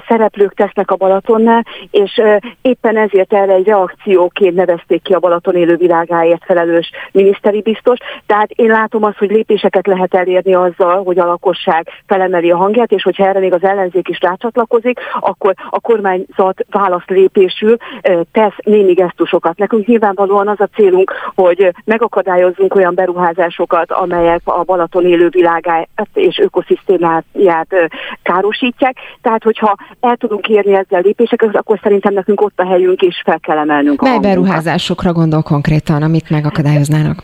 szereplők 0.08 0.54
tesznek 0.54 0.90
a 0.90 0.96
Balatonnál, 0.96 1.64
és 1.90 2.20
éppen 2.62 2.96
ezért 2.96 3.32
erre 3.32 3.52
egy 3.52 3.66
reakcióként 3.66 4.54
nevezték 4.54 5.02
ki 5.02 5.12
a 5.12 5.18
Balaton 5.18 5.54
élő 5.54 5.76
világáért 5.76 6.44
felelős 6.44 6.90
miniszteri 7.12 7.60
biztos. 7.60 7.98
Tehát 8.26 8.50
én 8.50 8.68
látom 8.68 9.04
azt, 9.04 9.18
hogy 9.18 9.30
lépéseket 9.30 9.86
lehet 9.86 10.14
elérni 10.14 10.54
azzal, 10.54 11.02
hogy 11.04 11.18
a 11.18 11.26
lakosság 11.26 11.88
felemeli 12.06 12.50
a 12.50 12.56
hangját, 12.56 12.92
és 12.92 13.02
hogyha 13.02 13.26
erre 13.26 13.38
még 13.38 13.52
az 13.52 13.62
ellenzék 13.62 14.08
is 14.08 14.20
rácsatlakozik, 14.20 14.98
akkor 15.20 15.54
a 15.70 15.80
kormányzat 15.80 16.66
válaszlépésül 16.70 17.76
tesz 18.32 18.56
némi 18.64 18.92
gesztusokat. 18.92 19.58
Nekünk 19.58 19.86
nyilvánvalóan 19.86 20.48
az 20.48 20.60
a 20.60 20.68
célunk, 20.74 21.07
hogy 21.34 21.74
megakadályozzunk 21.84 22.74
olyan 22.74 22.94
beruházásokat, 22.94 23.92
amelyek 23.92 24.40
a 24.44 24.62
Balaton 24.64 25.06
élő 25.06 25.28
világát 25.28 25.88
és 26.12 26.38
ökoszisztémáját 26.38 27.74
károsítják. 28.22 28.96
Tehát, 29.22 29.42
hogyha 29.42 29.76
el 30.00 30.16
tudunk 30.16 30.48
érni 30.48 30.74
ezzel 30.74 31.00
lépéseket, 31.00 31.56
akkor 31.56 31.78
szerintem 31.82 32.14
nekünk 32.14 32.40
ott 32.40 32.58
a 32.60 32.66
helyünk, 32.66 33.02
és 33.02 33.22
fel 33.24 33.40
kell 33.40 33.58
emelnünk 33.58 34.02
Mely 34.02 34.18
beruházásokra 34.18 35.12
gondol 35.12 35.42
konkrétan, 35.42 36.02
amit 36.02 36.30
megakadályoznának? 36.30 37.22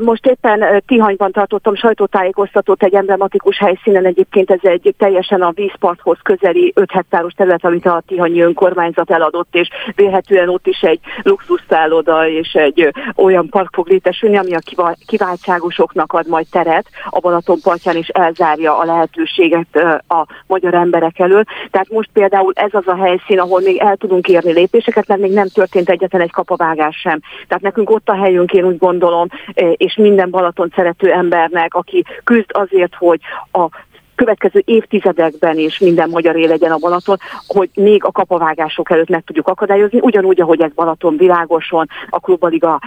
Most 0.00 0.26
éppen 0.26 0.82
Tihanyban 0.86 1.32
tartottam 1.32 1.74
sajtótájékoztatót 1.74 2.82
egy 2.82 2.94
emblematikus 2.94 3.58
helyszínen, 3.58 4.04
egyébként 4.04 4.50
ez 4.50 4.58
egy 4.62 4.94
teljesen 4.98 5.42
a 5.42 5.50
vízparthoz 5.50 6.18
közeli 6.22 6.72
5 6.74 6.90
hektáros 6.90 7.32
terület, 7.32 7.64
amit 7.64 7.86
a 7.86 8.02
Tihanyi 8.06 8.40
önkormányzat 8.40 9.10
eladott, 9.10 9.54
és 9.54 9.68
vélhetően 9.94 10.48
ott 10.48 10.66
is 10.66 10.80
egy 10.80 11.00
luxuszálloda 11.22 12.28
és 12.28 12.52
egy 12.52 12.92
olyan 13.16 13.48
park 13.48 13.74
fog 13.74 13.88
létesülni, 13.88 14.36
ami 14.36 14.54
a 14.54 14.92
kiváltságosoknak 15.06 16.12
ad 16.12 16.28
majd 16.28 16.46
teret 16.50 16.86
a 17.10 17.20
Balaton 17.20 17.58
partján, 17.62 17.96
és 17.96 18.08
elzárja 18.08 18.78
a 18.78 18.84
lehetőséget 18.84 19.76
a 20.08 20.26
magyar 20.46 20.74
emberek 20.74 21.18
elől. 21.18 21.44
Tehát 21.70 21.90
most 21.90 22.10
például 22.12 22.52
ez 22.54 22.70
az 22.72 22.86
a 22.86 22.96
helyszín, 22.96 23.38
ahol 23.40 23.60
még 23.60 23.78
el 23.78 23.96
tudunk 23.96 24.28
érni 24.28 24.52
lépéseket, 24.52 25.06
mert 25.06 25.20
még 25.20 25.32
nem 25.32 25.48
történt 25.48 25.88
egyetlen 25.88 26.22
egy 26.22 26.32
kapavágás 26.32 26.96
sem. 26.96 27.20
Tehát 27.48 27.62
nekünk 27.62 27.90
ott 27.90 28.08
a 28.08 28.14
helyünk, 28.14 28.52
én 28.52 28.64
úgy 28.64 28.78
gondolom, 28.78 29.28
és 29.72 29.96
minden 29.96 30.30
Balaton 30.30 30.72
szerető 30.74 31.12
embernek, 31.12 31.74
aki 31.74 32.04
küzd 32.24 32.48
azért, 32.48 32.94
hogy 32.94 33.20
a 33.52 33.68
következő 34.20 34.62
évtizedekben 34.64 35.58
is 35.58 35.78
minden 35.78 36.08
magyar 36.08 36.36
él 36.36 36.48
legyen 36.48 36.70
a 36.70 36.76
Balaton, 36.76 37.16
hogy 37.46 37.70
még 37.74 38.04
a 38.04 38.10
kapavágások 38.10 38.90
előtt 38.90 39.08
meg 39.08 39.22
tudjuk 39.24 39.48
akadályozni, 39.48 39.98
ugyanúgy, 40.02 40.40
ahogy 40.40 40.60
ez 40.60 40.72
Balaton 40.74 41.16
világoson, 41.16 41.86
a 42.08 42.20
Klubaliga 42.20 42.80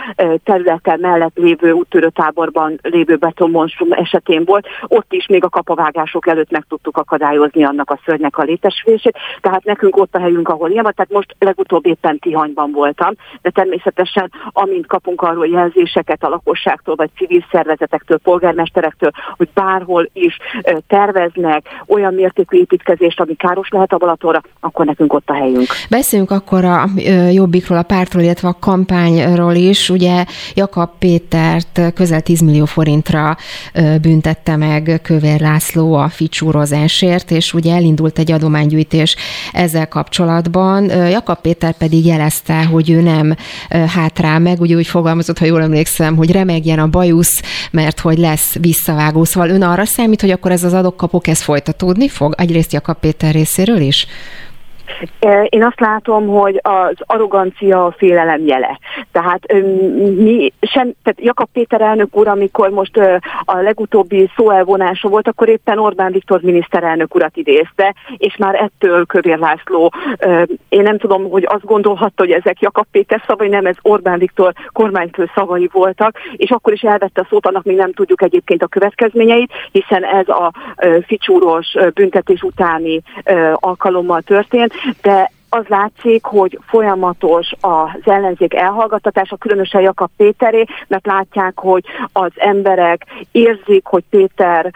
területen 0.44 1.00
mellett 1.00 1.36
lévő 1.36 1.72
úttörő 1.72 2.10
táborban 2.10 2.80
lévő 2.82 3.16
betonmonstrum 3.16 3.92
esetén 3.92 4.44
volt, 4.46 4.68
ott 4.88 5.14
is 5.14 5.28
még 5.28 5.44
a 5.44 5.50
kapavágások 5.50 6.28
előtt 6.28 6.52
meg 6.52 6.66
tudtuk 6.70 6.98
akadályozni 6.98 7.64
annak 7.64 7.90
a 7.90 8.00
szörnynek 8.06 8.38
a 8.38 8.44
létesülését, 8.44 9.18
tehát 9.42 9.64
nekünk 9.64 9.98
ott 9.98 10.16
a 10.16 10.20
helyünk, 10.20 10.50
ahol 10.50 10.70
ilyen 10.70 10.84
tehát 10.84 11.12
most 11.12 11.36
legutóbb 11.40 11.86
éppen 11.86 12.20
Tihanyban 12.20 12.72
voltam, 12.72 13.14
de 13.42 13.50
természetesen 13.50 14.32
amint 14.52 14.88
kapunk 14.88 15.22
arról 15.22 15.48
jelzéseket 15.48 16.24
a 16.24 16.30
lakosságtól, 16.30 16.96
vagy 16.96 17.10
civil 17.18 17.46
szervezetektől, 17.52 18.18
polgármesterektől, 18.18 19.12
hogy 19.38 19.50
bárhol 19.54 20.10
is 20.14 20.38
terve 20.88 21.23
terveznek 21.24 21.66
olyan 21.88 22.14
mértékű 22.14 22.58
építkezést, 22.58 23.20
ami 23.20 23.36
káros 23.36 23.70
lehet 23.70 23.94
a 23.94 23.98
Balatonra, 23.98 24.42
akkor 24.60 24.86
nekünk 24.86 25.14
ott 25.14 25.30
a 25.30 25.34
helyünk. 25.34 25.68
Beszéljünk 25.90 26.32
akkor 26.32 26.66
a 26.66 26.90
Jobbikról, 27.32 27.78
a 27.78 27.84
pártról, 27.84 28.24
illetve 28.24 28.48
a 28.48 28.58
kampányról 28.60 29.54
is. 29.54 29.90
Ugye 29.90 30.26
Jakab 30.56 30.90
Pétert 31.00 31.82
közel 31.94 32.22
10 32.22 32.42
millió 32.42 32.66
forintra 32.66 33.38
büntette 34.02 34.56
meg 34.56 35.00
Kövér 35.04 35.40
László 35.40 35.94
a 35.94 36.10
ficsúrozásért, 36.10 37.32
és 37.32 37.54
ugye 37.54 37.74
elindult 37.74 38.20
egy 38.20 38.32
adománygyűjtés 38.32 39.16
ezzel 39.52 39.88
kapcsolatban. 39.88 40.90
Jakab 40.90 41.42
Péter 41.42 41.74
pedig 41.78 42.06
jelezte, 42.06 42.66
hogy 42.66 42.92
ő 42.92 43.02
nem 43.02 43.36
hátrál 43.88 44.40
meg, 44.40 44.62
ugye 44.62 44.76
úgy 44.76 44.88
fogalmazott, 44.88 45.38
ha 45.38 45.46
jól 45.46 45.62
emlékszem, 45.62 46.16
hogy 46.16 46.32
remegjen 46.32 46.80
a 46.80 46.88
bajusz, 46.88 47.42
mert 47.72 48.00
hogy 48.00 48.18
lesz 48.18 48.56
visszavágó. 48.60 49.24
Szóval 49.24 49.50
ön 49.50 49.62
arra 49.62 49.86
számít, 49.86 50.22
hogy 50.22 50.32
akkor 50.32 50.52
ez 50.52 50.64
az 50.64 50.74
adokkapok, 51.04 51.28
ez 51.28 51.42
folytatódni 51.42 52.08
fog? 52.08 52.34
Egyrészt 52.38 52.74
Jakab 52.74 53.00
Péter 53.00 53.34
részéről 53.34 53.80
is? 53.80 54.08
Én 55.50 55.64
azt 55.64 55.80
látom, 55.80 56.28
hogy 56.28 56.60
az 56.62 56.96
arrogancia 56.98 57.86
a 57.86 57.94
félelem 57.98 58.46
jele. 58.46 58.80
Tehát 59.12 59.54
mi 60.18 60.54
sem, 60.62 60.94
tehát 61.04 61.22
Jakab 61.22 61.48
Péter 61.54 61.82
elnök 61.82 62.18
úr, 62.18 62.28
amikor 62.28 62.70
most 62.70 62.98
a 63.46 63.58
legutóbbi 63.62 64.30
szóelvonása 64.36 65.08
volt, 65.08 65.28
akkor 65.28 65.48
éppen 65.50 65.80
Orbán 65.80 66.12
Viktor 66.12 66.42
miniszterelnök 66.42 67.16
urat 67.16 67.38
idézte, 67.38 67.96
és 68.18 68.36
már 68.38 68.56
ettől 68.56 69.06
Kövér 69.06 69.38
László, 69.38 69.92
én 70.70 70.82
nem 70.82 70.98
tudom, 70.98 71.30
hogy 71.30 71.46
azt 71.48 71.66
gondolhatta, 71.66 72.24
hogy 72.24 72.32
ezek 72.32 72.60
Jakab 72.60 72.86
Péter 72.92 73.24
szavai, 73.28 73.48
nem, 73.48 73.66
ez 73.66 73.76
Orbán 73.82 74.20
Viktor 74.20 74.54
kormányfő 74.72 75.30
szavai 75.36 75.70
voltak, 75.72 76.18
és 76.36 76.50
akkor 76.50 76.74
is 76.74 76.82
elvette 76.82 77.22
a 77.22 77.28
szót, 77.30 77.48
annak 77.48 77.64
még 77.64 77.76
nem 77.76 77.94
tudjuk 77.94 78.22
egyébként 78.22 78.64
a 78.64 78.68
következményeit, 78.68 79.52
hiszen 79.72 80.04
ez 80.04 80.28
a 80.28 80.52
ficsúros 81.06 81.76
büntetés 81.94 82.42
utáni 82.42 83.02
alkalommal 83.54 84.22
történt, 84.22 84.73
de 85.04 85.28
az 85.54 85.66
látszik, 85.68 86.24
hogy 86.24 86.60
folyamatos 86.68 87.54
az 87.62 88.02
ellenzék 88.04 88.54
elhallgatása, 88.54 89.36
különösen 89.36 89.82
Jakab 89.82 90.10
Péteré, 90.18 90.66
mert 90.88 91.06
látják, 91.06 91.54
hogy 91.56 91.84
az 92.14 92.32
emberek 92.36 93.06
érzik, 93.32 93.86
hogy 93.86 94.04
Péter, 94.10 94.72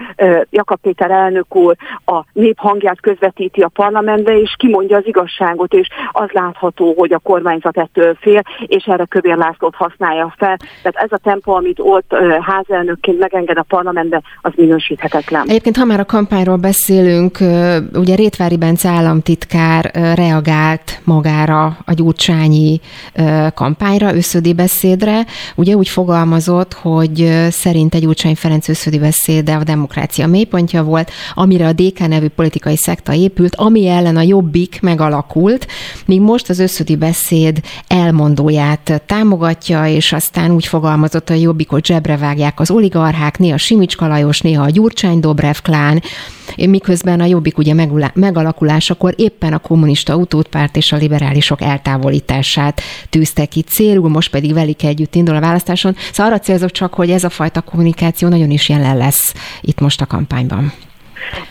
Jakab 0.49 0.79
Péter 0.81 1.11
elnök 1.11 1.55
úr 1.55 1.75
a 2.05 2.23
nép 2.33 2.57
hangját 2.57 3.01
közvetíti 3.01 3.61
a 3.61 3.67
parlamentbe, 3.67 4.39
és 4.39 4.55
kimondja 4.57 4.97
az 4.97 5.07
igazságot, 5.07 5.73
és 5.73 5.87
az 6.11 6.29
látható, 6.31 6.93
hogy 6.97 7.13
a 7.13 7.19
kormányzat 7.19 7.77
ettől 7.77 8.17
fél, 8.19 8.41
és 8.65 8.83
erre 8.83 9.05
Kövér 9.05 9.37
Lászlót 9.37 9.75
használja 9.75 10.33
fel. 10.37 10.57
Tehát 10.81 10.97
ez 11.03 11.11
a 11.11 11.17
tempó, 11.17 11.53
amit 11.53 11.79
ott 11.79 12.15
házelnökként 12.41 13.19
megenged 13.19 13.57
a 13.57 13.65
parlamentbe, 13.67 14.21
az 14.41 14.51
minősíthetetlen. 14.55 15.43
Egyébként, 15.47 15.77
ha 15.77 15.85
már 15.85 15.99
a 15.99 16.05
kampányról 16.05 16.57
beszélünk, 16.57 17.37
ugye 17.93 18.15
Rétvári 18.15 18.57
Bence 18.57 18.89
államtitkár 18.89 19.91
reagál 19.93 20.65
reagált 20.67 21.01
magára 21.03 21.77
a 21.85 21.93
gyurcsányi 21.93 22.79
kampányra, 23.53 24.15
összödi 24.15 24.53
beszédre. 24.53 25.25
Ugye 25.55 25.75
úgy 25.75 25.87
fogalmazott, 25.87 26.73
hogy 26.73 27.47
szerint 27.49 27.95
egy 27.95 28.01
Gyurcsány 28.01 28.35
Ferenc 28.35 28.67
összödi 28.69 28.99
beszéde 28.99 29.53
a 29.53 29.63
demokrácia 29.63 30.27
mélypontja 30.27 30.83
volt, 30.83 31.11
amire 31.33 31.67
a 31.67 31.73
DK 31.73 32.07
nevű 32.07 32.27
politikai 32.27 32.77
szekta 32.77 33.13
épült, 33.13 33.55
ami 33.55 33.87
ellen 33.87 34.17
a 34.17 34.21
jobbik 34.21 34.79
megalakult, 34.81 35.67
míg 36.05 36.21
most 36.21 36.49
az 36.49 36.59
összödi 36.59 36.95
beszéd 36.95 37.59
elmondóját 37.87 39.01
támogatja, 39.05 39.87
és 39.87 40.13
aztán 40.13 40.51
úgy 40.51 40.65
fogalmazott, 40.65 41.27
hogy 41.27 41.37
a 41.37 41.41
jobbikot 41.41 41.85
zsebre 41.85 42.17
vágják 42.17 42.59
az 42.59 42.71
oligarchák, 42.71 43.37
néha 43.37 43.57
Simicska 43.57 44.07
Lajos, 44.07 44.41
néha 44.41 44.63
a 44.63 44.69
Gyurcsány 44.69 45.19
Dobrev 45.19 45.55
klán, 45.63 46.01
miközben 46.55 47.19
a 47.19 47.25
jobbik 47.25 47.57
ugye 47.57 47.73
megalakulásakor 48.13 49.13
éppen 49.17 49.53
a 49.53 49.57
kommunista 49.57 50.15
utót 50.15 50.47
párt 50.47 50.75
és 50.75 50.91
a 50.91 50.97
liberálisok 50.97 51.61
eltávolítását 51.61 52.81
tűzte 53.09 53.45
ki 53.45 53.61
célul, 53.61 54.09
most 54.09 54.29
pedig 54.29 54.53
velik 54.53 54.83
együtt 54.83 55.15
indul 55.15 55.35
a 55.35 55.39
választáson. 55.39 55.95
Szóval 56.11 56.31
arra 56.31 56.41
célzok 56.41 56.71
csak, 56.71 56.93
hogy 56.93 57.09
ez 57.09 57.23
a 57.23 57.29
fajta 57.29 57.61
kommunikáció 57.61 58.27
nagyon 58.27 58.49
is 58.49 58.69
jelen 58.69 58.97
lesz 58.97 59.33
itt 59.61 59.79
most 59.79 60.01
a 60.01 60.05
kampányban. 60.05 60.73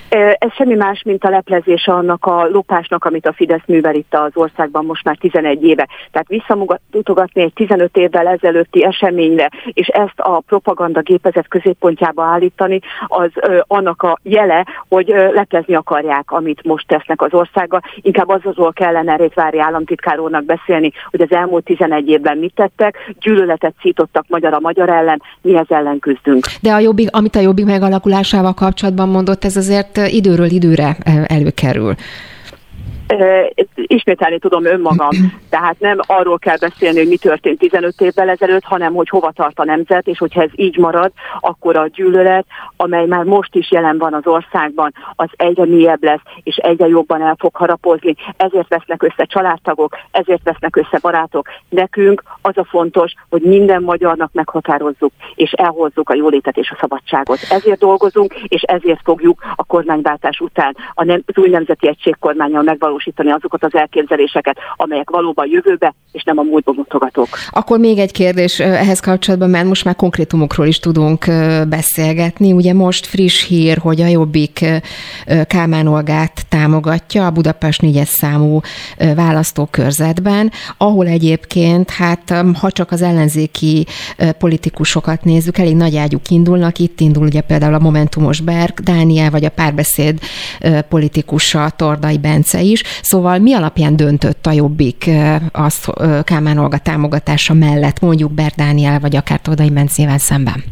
Ez 0.08 0.52
semmi 0.52 0.74
más, 0.74 1.02
mint 1.02 1.24
a 1.24 1.30
leplezése 1.30 1.92
annak 1.92 2.26
a 2.26 2.48
lopásnak, 2.48 3.04
amit 3.04 3.26
a 3.26 3.32
Fidesz 3.32 3.66
művel 3.66 3.94
itt 3.94 4.14
az 4.14 4.30
országban 4.34 4.84
most 4.84 5.04
már 5.04 5.16
11 5.16 5.64
éve. 5.64 5.88
Tehát 6.10 6.28
visszamutogatni 6.28 7.42
egy 7.42 7.52
15 7.52 7.96
évvel 7.96 8.26
ezelőtti 8.26 8.84
eseményre, 8.84 9.50
és 9.72 9.86
ezt 9.86 10.20
a 10.20 10.42
propaganda 10.46 11.00
gépezet 11.00 11.48
középpontjába 11.48 12.24
állítani, 12.24 12.80
az 13.06 13.30
ö, 13.34 13.60
annak 13.66 14.02
a 14.02 14.18
jele, 14.22 14.66
hogy 14.88 15.10
ö, 15.10 15.32
leplezni 15.32 15.74
akarják, 15.74 16.30
amit 16.30 16.64
most 16.64 16.86
tesznek 16.86 17.22
az 17.22 17.34
országgal. 17.34 17.80
Inkább 18.00 18.28
azról 18.28 18.72
kellene 18.72 19.16
Rétvári 19.16 19.60
államtitkár 19.60 20.18
úrnak 20.18 20.44
beszélni, 20.44 20.92
hogy 21.10 21.20
az 21.20 21.32
elmúlt 21.32 21.64
11 21.64 22.08
évben 22.08 22.38
mit 22.38 22.54
tettek, 22.54 23.14
gyűlöletet 23.20 23.74
szítottak 23.80 24.24
magyar 24.28 24.52
a 24.52 24.60
magyar 24.60 24.88
ellen, 24.88 25.22
mi 25.42 25.56
ez 25.56 25.66
ellen 25.68 25.98
küzdünk. 25.98 26.46
De 26.62 26.72
a 26.72 26.78
jobbik, 26.78 27.08
amit 27.10 27.36
a 27.36 27.40
jobbik 27.40 27.64
megalakulásával 27.64 28.54
kapcsolatban 28.54 29.08
mondott, 29.08 29.44
ez 29.44 29.56
azért 29.56 29.95
időről 29.96 30.50
időre 30.50 30.96
előkerül 31.26 31.94
ismételni 33.74 34.38
tudom 34.38 34.64
önmagam. 34.64 35.08
Tehát 35.50 35.80
nem 35.80 35.98
arról 36.06 36.38
kell 36.38 36.56
beszélni, 36.56 36.98
hogy 36.98 37.08
mi 37.08 37.16
történt 37.16 37.58
15 37.58 38.00
évvel 38.00 38.28
ezelőtt, 38.28 38.64
hanem 38.64 38.94
hogy 38.94 39.08
hova 39.08 39.32
tart 39.32 39.58
a 39.58 39.64
nemzet, 39.64 40.06
és 40.06 40.18
hogyha 40.18 40.42
ez 40.42 40.50
így 40.54 40.76
marad, 40.76 41.12
akkor 41.40 41.76
a 41.76 41.88
gyűlölet, 41.88 42.46
amely 42.76 43.06
már 43.06 43.24
most 43.24 43.54
is 43.54 43.70
jelen 43.70 43.98
van 43.98 44.14
az 44.14 44.26
országban, 44.26 44.92
az 45.16 45.28
egyre 45.36 45.64
mélyebb 45.64 46.04
lesz, 46.04 46.20
és 46.42 46.56
egyre 46.56 46.86
jobban 46.86 47.22
el 47.22 47.36
fog 47.38 47.54
harapozni. 47.54 48.14
Ezért 48.36 48.68
vesznek 48.68 49.02
össze 49.02 49.24
családtagok, 49.24 49.98
ezért 50.10 50.42
vesznek 50.44 50.76
össze 50.76 50.98
barátok. 51.00 51.48
Nekünk 51.68 52.22
az 52.42 52.56
a 52.56 52.64
fontos, 52.64 53.12
hogy 53.28 53.42
minden 53.42 53.82
magyarnak 53.82 54.32
meghatározzuk, 54.32 55.12
és 55.34 55.52
elhozzuk 55.52 56.10
a 56.10 56.14
jólétet 56.14 56.56
és 56.56 56.70
a 56.70 56.76
szabadságot. 56.80 57.38
Ezért 57.50 57.78
dolgozunk, 57.78 58.34
és 58.34 58.62
ezért 58.62 59.00
fogjuk 59.04 59.44
a 59.56 59.64
kormányváltás 59.64 60.40
után 60.40 60.76
a 60.94 61.04
nem, 61.04 61.22
az 61.26 61.36
új 61.36 61.48
nemzeti 61.48 61.88
egységkormányjal 61.88 62.62
megvalósítani 62.62 62.94
megvalósítani 62.96 63.30
azokat 63.30 63.64
az 63.64 63.74
elképzeléseket, 63.74 64.56
amelyek 64.76 65.10
valóban 65.10 65.48
jövőbe 65.50 65.94
és 66.12 66.22
nem 66.22 66.38
a 66.38 66.42
múltba 66.42 66.72
mutogatók. 66.72 67.28
Akkor 67.50 67.78
még 67.78 67.98
egy 67.98 68.12
kérdés 68.12 68.60
ehhez 68.60 69.00
kapcsolatban, 69.00 69.50
mert 69.50 69.66
most 69.66 69.84
már 69.84 69.96
konkrétumokról 69.96 70.66
is 70.66 70.78
tudunk 70.78 71.24
beszélgetni. 71.68 72.52
Ugye 72.52 72.72
most 72.72 73.06
friss 73.06 73.46
hír, 73.46 73.78
hogy 73.78 74.00
a 74.00 74.06
Jobbik 74.06 74.64
Kálmán 75.46 75.86
Olgát 75.86 76.46
támogatja 76.48 77.26
a 77.26 77.30
Budapest 77.30 77.82
négyes 77.82 78.08
számú 78.08 78.60
választókörzetben, 79.14 80.52
ahol 80.76 81.06
egyébként, 81.06 81.90
hát 81.90 82.34
ha 82.60 82.70
csak 82.70 82.90
az 82.90 83.02
ellenzéki 83.02 83.86
politikusokat 84.38 85.24
nézzük, 85.24 85.58
elég 85.58 85.76
nagy 85.76 85.96
ágyuk 85.96 86.30
indulnak. 86.30 86.78
Itt 86.78 87.00
indul 87.00 87.26
ugye 87.26 87.40
például 87.40 87.74
a 87.74 87.78
Momentumos 87.78 88.40
Berg, 88.40 88.80
Dániel, 88.80 89.30
vagy 89.30 89.44
a 89.44 89.50
párbeszéd 89.50 90.18
politikusa 90.88 91.70
Tordai 91.76 92.18
Bence 92.18 92.60
is. 92.60 92.82
Szóval 93.02 93.38
mi 93.38 93.52
alapján 93.52 93.96
döntött 93.96 94.46
a 94.46 94.52
Jobbik 94.52 95.10
azt 95.52 95.90
Kálmán 96.22 96.58
Olga 96.58 96.78
támogatása 96.78 97.54
mellett, 97.54 98.00
mondjuk 98.00 98.32
Berdániel 98.32 99.00
vagy 99.00 99.16
akár 99.16 99.40
Todai 99.40 99.70
Mencével 99.70 100.18
szemben? 100.18 100.64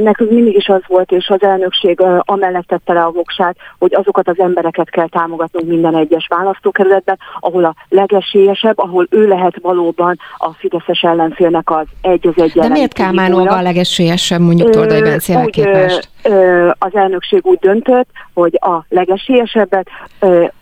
Nekünk 0.00 0.30
mindig 0.30 0.56
is 0.56 0.68
az 0.68 0.80
volt, 0.86 1.10
és 1.10 1.28
az 1.28 1.42
elnökség 1.42 2.02
amellett 2.20 2.66
tette 2.66 2.92
le 2.92 3.02
a 3.02 3.10
voksát, 3.10 3.56
hogy 3.78 3.94
azokat 3.94 4.28
az 4.28 4.38
embereket 4.38 4.90
kell 4.90 5.08
támogatnunk 5.08 5.68
minden 5.68 5.96
egyes 5.96 6.26
választókerületben, 6.28 7.18
ahol 7.40 7.64
a 7.64 7.74
legesélyesebb, 7.88 8.78
ahol 8.78 9.06
ő 9.10 9.28
lehet 9.28 9.58
valóban 9.62 10.18
a 10.36 10.52
Fideszes 10.52 11.02
ellenfélnek 11.02 11.70
az 11.70 11.86
egy 12.00 12.26
az 12.26 12.42
egy 12.42 12.52
De 12.52 12.68
miért 12.68 12.92
Kálmán 12.92 13.32
Olga 13.32 13.56
a 13.56 13.62
legesélyesebb 13.62 14.40
mondjuk 14.40 14.70
Tordai 14.70 15.00
Bencével 15.00 15.46
képest? 15.46 16.08
Az 16.78 16.94
elnökség 16.94 17.46
úgy 17.46 17.58
döntött, 17.58 18.08
hogy 18.34 18.58
a 18.60 18.84
legesélyesebbet 18.88 19.88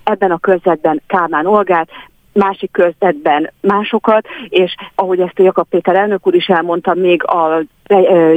ebben 0.05 0.31
a 0.31 0.39
körzetben 0.39 1.03
Kálmán 1.07 1.47
Olgát, 1.47 1.89
másik 2.35 2.71
körzetben 2.73 3.51
másokat, 3.61 4.27
és 4.49 4.75
ahogy 4.95 5.21
ezt 5.21 5.39
a 5.39 5.43
Jakab 5.43 5.69
Péter 5.69 5.97
elnök 5.97 6.27
úr 6.27 6.35
is 6.35 6.47
elmondta 6.47 6.95
még 6.95 7.25
a 7.27 7.63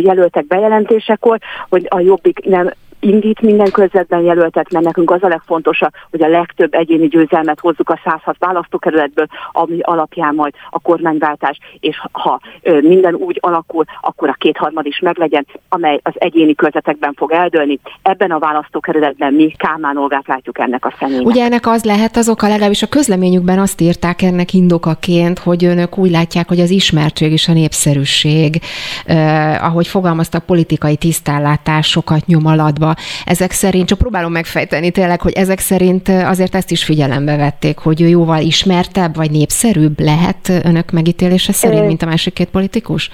jelöltek 0.01 0.45
bejelentésekor, 0.45 1.39
hogy 1.69 1.85
a 1.89 1.99
Jobbik 1.99 2.39
nem 2.45 2.71
indít 2.99 3.41
minden 3.41 3.71
körzetben 3.71 4.21
jelöltet, 4.21 4.71
mert 4.71 4.85
nekünk 4.85 5.11
az 5.11 5.23
a 5.23 5.27
legfontosabb, 5.27 5.91
hogy 6.11 6.21
a 6.21 6.27
legtöbb 6.27 6.73
egyéni 6.73 7.07
győzelmet 7.07 7.59
hozzuk 7.59 7.89
a 7.89 7.99
106 8.03 8.35
választókerületből, 8.39 9.27
ami 9.51 9.79
alapján 9.81 10.35
majd 10.35 10.53
a 10.69 10.79
kormányváltás, 10.79 11.59
és 11.79 12.01
ha 12.11 12.39
minden 12.81 13.13
úgy 13.13 13.37
alakul, 13.41 13.83
akkor 14.01 14.29
a 14.29 14.35
kétharmad 14.37 14.85
is 14.85 14.99
meglegyen, 14.99 15.45
amely 15.69 15.99
az 16.03 16.13
egyéni 16.15 16.55
körzetekben 16.55 17.13
fog 17.13 17.31
eldőlni. 17.31 17.79
Ebben 18.01 18.31
a 18.31 18.39
választókerületben 18.39 19.33
mi 19.33 19.53
Kálmán 19.57 19.97
Olgát 19.97 20.27
látjuk 20.27 20.59
ennek 20.59 20.85
a 20.85 20.93
személynek. 20.99 21.25
Ugye 21.25 21.43
ennek 21.43 21.67
az 21.67 21.83
lehet 21.83 22.15
az 22.15 22.29
oka, 22.29 22.47
legalábbis 22.47 22.83
a 22.83 22.87
közleményükben 22.87 23.59
azt 23.59 23.81
írták 23.81 24.21
ennek 24.21 24.53
indokaként, 24.53 25.39
hogy 25.39 25.65
önök 25.65 25.97
úgy 25.97 26.11
látják, 26.11 26.47
hogy 26.47 26.59
az 26.59 26.69
ismertség 26.69 27.31
és 27.31 27.47
a 27.47 27.53
népszerűség, 27.53 28.61
eh, 29.05 29.65
ahogy 29.65 29.87
fogalmaztak, 29.87 30.45
politikai 30.45 30.95
tisztállátásokat 30.95 32.25
nyom 32.25 32.45
alatba 32.45 32.86
médiumaiba. 32.87 32.95
Ezek 33.25 33.51
szerint, 33.51 33.87
csak 33.87 33.97
próbálom 33.97 34.31
megfejteni 34.31 34.91
tényleg, 34.91 35.21
hogy 35.21 35.33
ezek 35.33 35.59
szerint 35.59 36.07
azért 36.07 36.55
ezt 36.55 36.71
is 36.71 36.83
figyelembe 36.83 37.35
vették, 37.35 37.77
hogy 37.77 38.01
ő 38.01 38.07
jóval 38.07 38.41
ismertebb 38.41 39.15
vagy 39.15 39.31
népszerűbb 39.31 39.99
lehet 39.99 40.49
önök 40.63 40.91
megítélése 40.91 41.53
szerint, 41.53 41.85
mint 41.85 42.01
a 42.01 42.05
másik 42.05 42.33
két 42.33 42.49
politikus? 42.49 43.09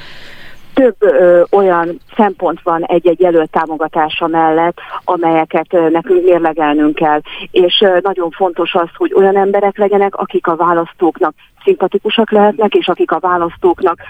több 0.74 0.95
ö, 0.99 1.43
olyan 1.51 1.99
szempont 2.15 2.59
van 2.63 2.84
egy-egy 2.84 3.19
jelölt 3.19 3.51
támogatása 3.51 4.28
mellett, 4.28 4.78
amelyeket 5.03 5.74
ö, 5.74 5.89
nekünk 5.89 6.24
mérlegelnünk 6.24 6.95
kell. 6.95 7.21
És 7.51 7.82
ö, 7.86 7.97
nagyon 8.01 8.30
fontos 8.32 8.74
az, 8.74 8.88
hogy 8.95 9.13
olyan 9.13 9.38
emberek 9.38 9.78
legyenek, 9.78 10.15
akik 10.15 10.47
a 10.47 10.55
választóknak 10.55 11.34
szimpatikusak 11.64 12.32
lehetnek, 12.32 12.74
és 12.74 12.88
akik 12.88 13.11
a 13.11 13.20
választóknak 13.20 14.01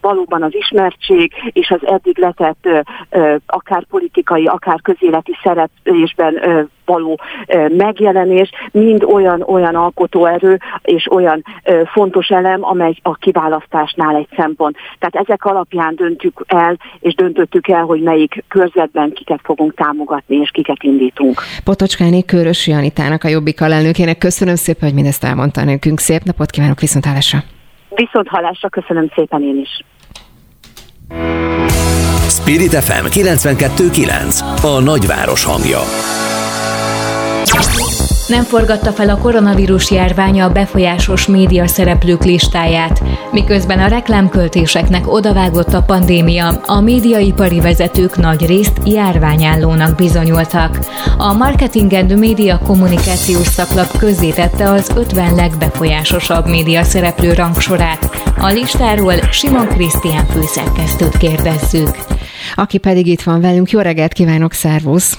valóban 0.00 0.42
az 0.42 0.54
ismertség 0.54 1.32
és 1.52 1.70
az 1.70 1.86
eddig 1.86 2.18
letett 2.18 2.68
akár 3.46 3.84
politikai, 3.84 4.46
akár 4.46 4.80
közéleti 4.82 5.36
szereplésben 5.42 6.68
való 6.84 7.20
megjelenés, 7.68 8.50
mind 8.72 9.04
olyan, 9.04 9.42
olyan 9.42 9.74
alkotóerő 9.74 10.58
és 10.82 11.10
olyan 11.10 11.44
fontos 11.92 12.28
elem, 12.28 12.64
amely 12.64 12.94
a 13.02 13.14
kiválasztásnál 13.14 14.16
egy 14.16 14.28
szempont. 14.36 14.76
Tehát 14.98 15.26
ezek 15.26 15.44
alapján 15.44 15.94
döntjük 15.94 16.44
el, 16.46 16.78
és 17.00 17.14
döntöttük 17.14 17.68
el, 17.68 17.84
hogy 17.84 18.02
melyik 18.02 18.44
körzetben 18.48 19.12
kiket 19.12 19.40
fogunk 19.42 19.74
támogatni, 19.74 20.36
és 20.36 20.50
kiket 20.50 20.82
indítunk. 20.82 21.42
Potocskáni 21.64 22.24
Körös 22.24 22.66
Janitának, 22.66 23.24
a 23.24 23.28
Jobbik 23.28 23.60
alelnökének 23.60 24.18
köszönöm 24.18 24.54
szépen, 24.54 24.88
hogy 24.88 24.94
mindezt 24.94 25.24
elmondta 25.24 25.64
nekünk. 25.64 25.98
Szép 25.98 26.22
napot 26.22 26.50
kívánok, 26.50 26.80
viszont 26.80 26.91
hallásra. 27.00 27.44
Viszont 27.88 28.28
hallásra, 28.28 28.68
köszönöm 28.68 29.10
szépen 29.14 29.42
én 29.42 29.60
is. 29.60 29.84
Spirit 32.28 32.74
FM 32.74 33.06
92.9 33.06 34.62
A 34.62 34.80
nagyváros 34.80 35.44
hangja 35.44 35.80
nem 38.32 38.44
forgatta 38.44 38.92
fel 38.92 39.08
a 39.08 39.18
koronavírus 39.18 39.90
járványa 39.90 40.44
a 40.44 40.52
befolyásos 40.52 41.26
média 41.26 41.66
szereplők 41.66 42.24
listáját. 42.24 43.02
Miközben 43.32 43.78
a 43.78 43.86
reklámköltéseknek 43.86 45.12
odavágott 45.12 45.72
a 45.72 45.82
pandémia, 45.82 46.48
a 46.66 46.80
médiaipari 46.80 47.60
vezetők 47.60 48.16
nagy 48.16 48.46
részt 48.46 48.80
járványállónak 48.84 49.96
bizonyultak. 49.96 50.78
A 51.18 51.32
Marketing 51.32 51.92
and 51.92 52.18
Media 52.18 52.58
kommunikációs 52.58 53.46
szaklap 53.46 53.96
közzétette 53.98 54.70
az 54.70 54.90
50 54.96 55.34
legbefolyásosabb 55.34 56.48
média 56.48 56.82
szereplő 56.82 57.32
rangsorát. 57.32 58.32
A 58.38 58.48
listáról 58.48 59.14
Simon 59.30 59.66
Krisztián 59.66 60.26
főszerkesztőt 60.26 61.16
kérdezzük. 61.16 61.96
Aki 62.54 62.78
pedig 62.78 63.06
itt 63.06 63.22
van 63.22 63.40
velünk. 63.40 63.70
Jó 63.70 63.80
reggelt 63.80 64.12
kívánok, 64.12 64.52
szervusz! 64.52 65.18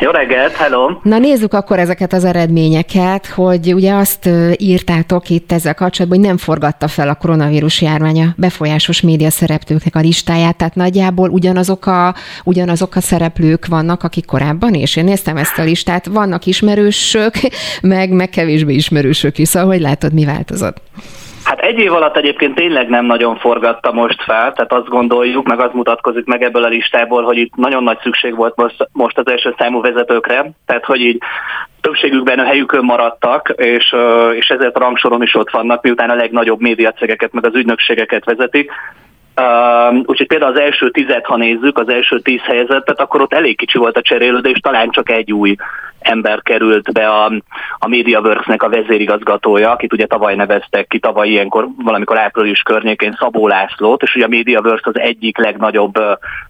Jó 0.00 0.10
reggelt, 0.10 0.52
hello! 0.52 0.90
Na 1.02 1.18
nézzük 1.18 1.54
akkor 1.54 1.78
ezeket 1.78 2.12
az 2.12 2.24
eredményeket, 2.24 3.26
hogy 3.26 3.74
ugye 3.74 3.94
azt 3.94 4.28
írtátok 4.56 5.30
itt 5.30 5.52
ezzel 5.52 5.74
kapcsolatban, 5.74 6.18
hogy 6.18 6.28
nem 6.28 6.36
forgatta 6.36 6.88
fel 6.88 7.08
a 7.08 7.14
koronavírus 7.14 7.82
járványa 7.82 8.34
befolyásos 8.36 9.00
média 9.00 9.30
szereplőknek 9.30 9.96
a 9.96 10.00
listáját, 10.00 10.56
tehát 10.56 10.74
nagyjából 10.74 11.30
ugyanazok 11.30 11.86
a, 11.86 12.14
ugyanazok 12.44 12.96
a 12.96 13.00
szereplők 13.00 13.66
vannak, 13.66 14.02
akik 14.02 14.24
korábban, 14.24 14.74
és 14.74 14.96
én 14.96 15.04
néztem 15.04 15.36
ezt 15.36 15.58
a 15.58 15.62
listát, 15.62 16.06
vannak 16.06 16.46
ismerősök, 16.46 17.34
meg, 17.82 18.10
meg 18.10 18.28
kevésbé 18.28 18.74
ismerősök 18.74 19.38
is, 19.38 19.48
szóval 19.48 19.68
hogy 19.68 19.80
látod, 19.80 20.12
mi 20.12 20.24
változott? 20.24 20.80
Hát 21.46 21.60
egy 21.60 21.78
év 21.78 21.92
alatt 21.92 22.16
egyébként 22.16 22.54
tényleg 22.54 22.88
nem 22.88 23.04
nagyon 23.04 23.36
forgatta 23.36 23.92
most 23.92 24.22
fel, 24.22 24.52
tehát 24.52 24.72
azt 24.72 24.88
gondoljuk, 24.88 25.46
meg 25.46 25.60
az 25.60 25.70
mutatkozik 25.72 26.24
meg 26.24 26.42
ebből 26.42 26.64
a 26.64 26.68
listából, 26.68 27.22
hogy 27.22 27.36
itt 27.36 27.54
nagyon 27.54 27.82
nagy 27.82 27.98
szükség 28.02 28.36
volt 28.36 28.56
most, 28.56 28.88
most 28.92 29.18
az 29.18 29.30
első 29.30 29.54
számú 29.58 29.80
vezetőkre, 29.80 30.50
tehát 30.66 30.84
hogy 30.84 31.00
így 31.00 31.22
többségükben 31.80 32.38
a 32.38 32.44
helyükön 32.44 32.84
maradtak, 32.84 33.52
és, 33.56 33.94
és 34.32 34.48
ezért 34.48 34.76
a 34.76 34.78
rangsoron 34.78 35.22
is 35.22 35.34
ott 35.34 35.50
vannak, 35.50 35.82
miután 35.82 36.10
a 36.10 36.14
legnagyobb 36.14 36.60
médiacegeket, 36.60 37.32
meg 37.32 37.46
az 37.46 37.54
ügynökségeket 37.54 38.24
vezetik. 38.24 38.70
Uh, 39.40 39.96
úgyhogy 40.04 40.26
például 40.26 40.52
az 40.52 40.60
első 40.60 40.90
tizet, 40.90 41.26
ha 41.26 41.36
nézzük, 41.36 41.78
az 41.78 41.88
első 41.88 42.20
tíz 42.20 42.40
helyezettet, 42.40 43.00
akkor 43.00 43.20
ott 43.20 43.32
elég 43.32 43.56
kicsi 43.56 43.78
volt 43.78 43.96
a 43.96 44.02
cserélődés, 44.02 44.58
talán 44.58 44.90
csak 44.90 45.10
egy 45.10 45.32
új 45.32 45.56
ember 45.98 46.42
került 46.42 46.92
be 46.92 47.08
a, 47.08 47.32
a 47.78 47.88
MediaWorks-nek 47.88 48.62
a 48.62 48.68
vezérigazgatója, 48.68 49.70
akit 49.70 49.92
ugye 49.92 50.06
tavaly 50.06 50.34
neveztek 50.34 50.86
ki, 50.86 50.98
tavaly 50.98 51.28
ilyenkor, 51.28 51.68
valamikor 51.84 52.18
április 52.18 52.60
környékén 52.60 53.16
Szabó 53.18 53.48
Lászlót, 53.48 54.02
és 54.02 54.14
ugye 54.14 54.24
a 54.24 54.28
MediaWorks 54.28 54.86
az 54.86 54.98
egyik 54.98 55.38
legnagyobb 55.38 55.94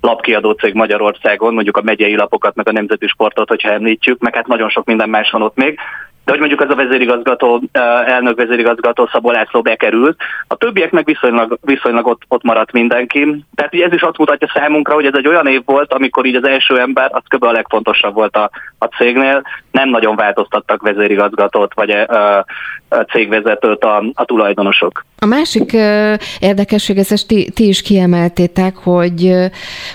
lapkiadó 0.01 0.51
cég 0.51 0.74
Magyarországon, 0.74 1.55
mondjuk 1.55 1.76
a 1.76 1.82
megyei 1.82 2.16
lapokat, 2.16 2.55
meg 2.55 2.68
a 2.68 2.72
nemzeti 2.72 3.07
sportot, 3.07 3.49
hogyha 3.49 3.70
említjük, 3.70 4.20
meg 4.20 4.34
hát 4.34 4.47
nagyon 4.47 4.68
sok 4.68 4.84
minden 4.84 5.09
más 5.09 5.30
van 5.30 5.43
ott 5.43 5.57
még 5.57 5.78
de 6.27 6.33
hogy 6.33 6.41
mondjuk 6.41 6.61
az 6.61 6.70
a 6.70 6.74
vezérigazgató, 6.74 7.62
elnök 8.07 8.37
vezérigazgató 8.37 9.09
Szabó 9.12 9.31
László 9.31 9.62
bekerült, 9.62 10.16
a 10.47 10.57
többiek 10.57 10.91
meg 10.91 11.05
viszonylag, 11.05 11.59
viszonylag 11.61 12.07
ott, 12.07 12.22
ott 12.29 12.43
maradt 12.43 12.72
mindenki. 12.72 13.45
Tehát 13.55 13.74
ez 13.74 13.93
is 13.93 14.03
azt 14.03 14.18
mutatja 14.18 14.51
számunkra, 14.55 14.95
hogy 14.95 15.07
ez 15.07 15.14
egy 15.16 15.29
olyan 15.29 15.47
év 15.47 15.62
volt, 15.64 15.93
amikor 15.93 16.24
így 16.24 16.35
az 16.35 16.47
első 16.47 16.79
ember, 16.79 17.11
az 17.12 17.22
kb. 17.29 17.45
a 17.45 17.53
legfontosabb 17.53 18.14
volt 18.14 18.37
a, 18.37 18.51
a 18.79 18.85
cégnél, 18.85 19.43
nem 19.70 19.89
nagyon 19.89 20.16
változtattak 20.16 20.83
vezérigazgatót 20.83 21.74
vagy 21.74 21.91
a, 21.91 22.39
a 22.89 22.97
cégvezetőt 22.97 23.85
a, 23.85 24.05
a 24.14 24.24
tulajdonosok. 24.24 25.05
A 25.18 25.26
másik 25.26 25.72
érdekesség, 26.40 26.98
ezt 26.98 27.26
ti, 27.26 27.50
ti 27.54 27.66
is 27.66 27.82
kiemeltétek, 27.82 28.76
hogy, 28.76 29.32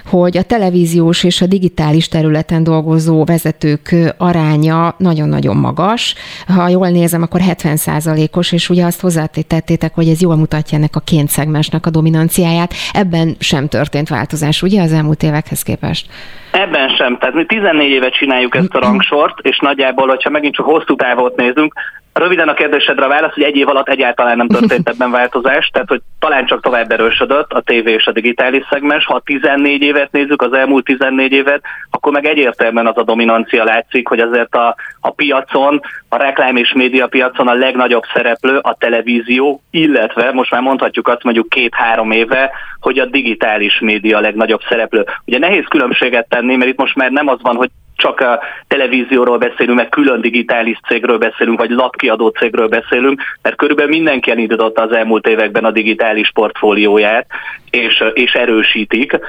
hogy 0.06 0.38
a 0.38 0.42
televíziós 0.44 1.24
és 1.24 1.42
a 1.42 1.46
digitális 1.46 2.08
területen 2.08 2.64
dolgozó 2.64 3.24
vezetők 3.24 3.96
aránya 4.18 4.96
nagyon-nagyon 4.98 5.58
magas. 5.58 6.16
Ha 6.56 6.68
jól 6.68 6.90
nézem, 6.90 7.22
akkor 7.22 7.40
70%-os, 7.44 8.52
és 8.52 8.70
ugye 8.70 8.86
azt 8.86 9.02
hozzátettétek, 9.02 9.94
hogy 9.94 10.08
ez 10.08 10.22
jól 10.22 10.36
mutatja 10.36 10.78
ennek 10.78 10.96
a 10.96 11.00
két 11.00 11.28
szegmensnek 11.28 11.86
a 11.86 11.90
dominanciáját. 11.90 12.74
Ebben 12.94 13.36
sem 13.40 13.68
történt 13.68 14.10
változás, 14.10 14.62
ugye, 14.62 14.82
az 14.82 14.94
elmúlt 14.94 15.24
évekhez 15.24 15.64
képest? 15.64 16.06
Ebben 16.52 16.90
sem. 16.90 17.18
Tehát 17.18 17.36
mi 17.36 17.46
14 17.46 17.90
éve 17.90 18.10
csináljuk 18.10 18.56
ezt 18.56 18.74
a 18.74 18.80
rangsort, 18.80 19.40
és 19.42 19.60
nagyjából, 19.60 20.08
hogyha 20.08 20.30
megint 20.30 20.54
csak 20.54 20.66
hosszú 20.66 20.96
távot 20.96 21.36
nézünk, 21.36 21.74
Röviden 22.14 22.48
a 22.48 22.54
kérdésedre 22.54 23.06
a 23.06 23.08
válasz, 23.08 23.34
hogy 23.34 23.44
egy 23.44 23.56
év 23.56 23.68
alatt 23.68 23.90
egyáltalán 23.90 24.38
nem 24.38 24.48
történt 24.48 24.90
ebben 24.94 25.12
változás, 25.12 25.70
tehát 25.74 25.88
hogy 25.88 26.02
talán 26.20 26.46
csak 26.46 26.62
tovább 26.62 26.92
erősödött 26.92 27.52
a 27.52 27.62
tévé 27.62 27.92
és 27.92 28.06
a 28.06 28.12
digitális 28.12 28.66
szegmens. 28.70 29.06
Ha 29.06 29.22
14 29.26 29.82
évet 29.82 30.12
nézzük, 30.12 30.42
az 30.42 30.54
elmúlt 30.54 30.86
14 30.86 31.32
évet, 31.32 31.62
akkor 31.90 32.12
meg 32.12 32.26
egyértelműen 32.26 32.88
az 32.88 32.98
a 32.98 33.04
dominancia 33.04 33.64
látszik, 33.64 34.08
hogy 34.08 34.20
azért 34.20 34.56
a, 34.56 34.76
a 35.00 35.10
piacon, 35.10 35.82
a 36.10 36.18
reklám 36.18 36.56
és 36.56 36.74
média 36.74 37.08
piacon 37.08 37.48
a 37.48 37.54
legnagyobb 37.54 38.04
szereplő 38.14 38.58
a 38.58 38.76
televízió, 38.80 39.62
illetve 39.70 40.32
most 40.32 40.52
már 40.52 40.62
mondhatjuk 40.62 41.08
azt 41.08 41.24
mondjuk 41.24 41.50
két-három 41.50 42.12
éve, 42.12 42.52
hogy 42.80 43.00
a 43.00 43.06
digitális 43.06 43.80
média 43.80 44.18
a 44.18 44.22
legnagyobb 44.22 44.62
szereplő. 44.70 45.06
Ugye 45.26 45.40
nehéz 45.40 45.66
különbséget 45.70 46.30
tenni, 46.30 46.56
mert 46.56 46.70
itt 46.70 46.80
most 46.80 46.96
már 46.96 47.12
nem 47.12 47.28
az 47.28 47.38
van, 47.42 47.56
hogy 47.56 47.70
csak 48.02 48.20
a 48.20 48.40
televízióról 48.68 49.38
beszélünk, 49.38 49.78
meg 49.78 49.90
külön 49.90 50.22
digitális 50.22 50.80
cégről 50.88 51.18
beszélünk, 51.18 51.60
vagy 51.60 51.70
lapkiadó 51.70 52.28
cégről 52.28 52.68
beszélünk, 52.68 53.22
mert 53.42 53.56
körülbelül 53.56 53.92
mindenki 53.92 54.32
elindította 54.32 54.82
az 54.82 54.92
elmúlt 54.92 55.28
években 55.28 55.66
a 55.66 55.72
digitális 55.72 56.32
portfólióját, 56.34 57.26
és, 57.70 58.04
és 58.14 58.34
erősítik. 58.34 59.20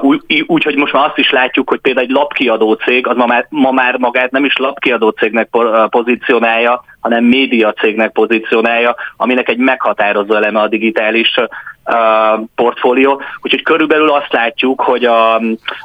Úgyhogy 0.00 0.44
úgy, 0.46 0.64
hogy 0.64 0.76
most 0.76 0.92
már 0.92 1.06
azt 1.06 1.18
is 1.18 1.30
látjuk, 1.30 1.68
hogy 1.68 1.80
például 1.80 2.06
egy 2.06 2.12
lapkiadó 2.12 2.72
cég, 2.72 3.06
az 3.06 3.16
ma 3.16 3.26
már, 3.26 3.46
ma 3.48 3.70
már 3.70 3.96
magát 3.98 4.30
nem 4.30 4.44
is 4.44 4.56
lapkiadó 4.56 5.08
cégnek 5.08 5.48
pozícionálja, 5.90 6.84
hanem 7.00 7.24
média 7.24 7.72
cégnek 7.72 8.12
pozícionálja, 8.12 8.96
aminek 9.16 9.48
egy 9.48 9.58
meghatározó 9.58 10.34
eleme 10.34 10.60
a 10.60 10.68
digitális 10.68 11.34
portfólió. 12.54 13.22
Úgyhogy 13.42 13.62
körülbelül 13.62 14.10
azt 14.10 14.32
látjuk, 14.32 14.80
hogy 14.80 15.04
a, 15.04 15.34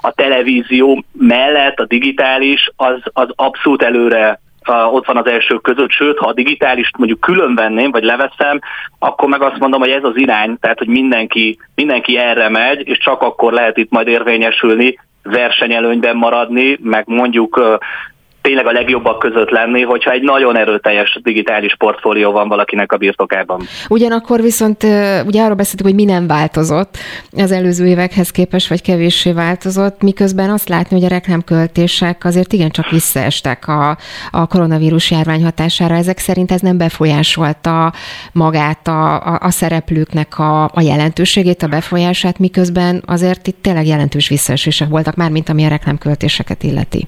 a 0.01 0.11
televízió 0.15 1.03
mellett 1.11 1.79
a 1.79 1.85
digitális 1.85 2.69
az, 2.75 2.99
az 3.13 3.27
abszolút 3.35 3.83
előre 3.83 4.39
ott 4.67 5.05
van 5.05 5.17
az 5.17 5.27
elsők 5.27 5.61
között, 5.61 5.91
sőt, 5.91 6.17
ha 6.17 6.27
a 6.27 6.33
digitális 6.33 6.89
mondjuk 6.97 7.19
külön 7.19 7.55
venném, 7.55 7.91
vagy 7.91 8.03
leveszem, 8.03 8.59
akkor 8.99 9.29
meg 9.29 9.41
azt 9.41 9.59
mondom, 9.59 9.79
hogy 9.79 9.89
ez 9.89 10.03
az 10.03 10.17
irány, 10.17 10.57
tehát 10.59 10.77
hogy 10.77 10.87
mindenki, 10.87 11.59
mindenki 11.75 12.17
erre 12.17 12.49
megy, 12.49 12.87
és 12.87 12.97
csak 12.97 13.21
akkor 13.21 13.53
lehet 13.53 13.77
itt 13.77 13.91
majd 13.91 14.07
érvényesülni, 14.07 14.99
versenyelőnyben 15.23 16.15
maradni, 16.15 16.77
meg 16.81 17.03
mondjuk 17.07 17.79
tényleg 18.45 18.67
a 18.67 18.71
legjobbak 18.71 19.19
között 19.19 19.49
lenni, 19.49 19.81
hogyha 19.81 20.11
egy 20.11 20.21
nagyon 20.21 20.57
erőteljes 20.57 21.19
digitális 21.23 21.75
portfólió 21.75 22.31
van 22.31 22.47
valakinek 22.47 22.91
a 22.91 22.97
birtokában. 22.97 23.61
Ugyanakkor 23.89 24.41
viszont 24.41 24.83
ugye 25.25 25.41
arról 25.41 25.55
beszéltük, 25.55 25.85
hogy 25.85 25.95
mi 25.95 26.03
nem 26.03 26.27
változott 26.27 26.97
az 27.37 27.51
előző 27.51 27.85
évekhez 27.85 28.29
képest, 28.29 28.67
vagy 28.67 28.81
kevéssé 28.81 29.31
változott, 29.31 30.01
miközben 30.01 30.49
azt 30.49 30.69
látni, 30.69 30.95
hogy 30.95 31.05
a 31.05 31.09
reklámköltések 31.09 32.25
azért 32.25 32.53
igencsak 32.53 32.89
visszaestek 32.89 33.67
a, 33.67 33.97
a 34.31 34.47
koronavírus 34.47 35.11
járvány 35.11 35.43
hatására. 35.43 35.95
Ezek 35.95 36.17
szerint 36.17 36.51
ez 36.51 36.61
nem 36.61 36.77
befolyásolta 36.77 37.93
magát 38.33 38.87
a, 38.87 39.27
a, 39.27 39.39
a 39.41 39.49
szereplőknek 39.49 40.39
a, 40.39 40.63
a 40.63 40.81
jelentőségét, 40.81 41.63
a 41.63 41.67
befolyását, 41.67 42.39
miközben 42.39 43.03
azért 43.05 43.47
itt 43.47 43.61
tényleg 43.61 43.85
jelentős 43.87 44.27
visszaesések 44.27 44.89
voltak, 44.89 45.15
már 45.15 45.31
mint 45.31 45.49
ami 45.49 45.65
a 45.65 45.69
reklámköltéseket 45.69 46.63
illeti. 46.63 47.07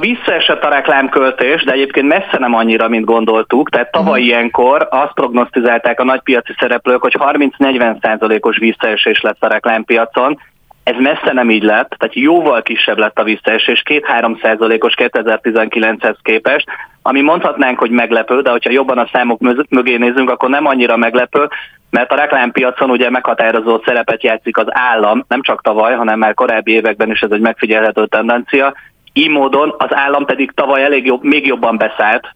Visszaesett 0.00 0.64
a 0.64 0.68
reklámköltés, 0.68 1.64
de 1.64 1.72
egyébként 1.72 2.08
messze 2.08 2.38
nem 2.38 2.54
annyira, 2.54 2.88
mint 2.88 3.04
gondoltuk. 3.04 3.70
Tehát 3.70 3.90
tavaly 3.90 4.10
uh-huh. 4.10 4.26
ilyenkor 4.26 4.88
azt 4.90 5.14
prognosztizálták 5.14 6.00
a 6.00 6.04
nagypiaci 6.04 6.54
szereplők, 6.58 7.02
hogy 7.02 7.16
30-40 7.18 8.02
százalékos 8.02 8.58
visszaesés 8.58 9.20
lesz 9.20 9.36
a 9.40 9.46
reklámpiacon. 9.46 10.38
Ez 10.82 10.94
messze 10.98 11.32
nem 11.32 11.50
így 11.50 11.62
lett, 11.62 11.94
tehát 11.98 12.14
jóval 12.14 12.62
kisebb 12.62 12.98
lett 12.98 13.18
a 13.18 13.24
visszaesés, 13.24 13.82
2-3 13.84 14.42
százalékos 14.42 14.94
2019-hez 14.96 16.16
képest, 16.22 16.66
ami 17.02 17.20
mondhatnánk, 17.20 17.78
hogy 17.78 17.90
meglepő, 17.90 18.40
de 18.40 18.50
hogyha 18.50 18.70
jobban 18.70 18.98
a 18.98 19.08
számok 19.12 19.40
mögé 19.68 19.96
nézünk, 19.96 20.30
akkor 20.30 20.48
nem 20.48 20.66
annyira 20.66 20.96
meglepő, 20.96 21.48
mert 21.90 22.12
a 22.12 22.16
reklámpiacon 22.16 22.90
ugye 22.90 23.10
meghatározó 23.10 23.80
szerepet 23.84 24.22
játszik 24.22 24.56
az 24.56 24.66
állam, 24.68 25.24
nem 25.28 25.42
csak 25.42 25.62
tavaly, 25.62 25.94
hanem 25.94 26.18
már 26.18 26.34
korábbi 26.34 26.72
években 26.72 27.10
is 27.10 27.20
ez 27.20 27.30
egy 27.30 27.40
megfigyelhető 27.40 28.06
tendencia, 28.06 28.74
így 29.16 29.28
módon 29.28 29.74
az 29.78 29.94
állam 29.94 30.24
pedig 30.24 30.50
tavaly 30.54 30.82
elég 30.82 31.06
jobb, 31.06 31.22
még 31.22 31.46
jobban 31.46 31.76
beszállt 31.76 32.28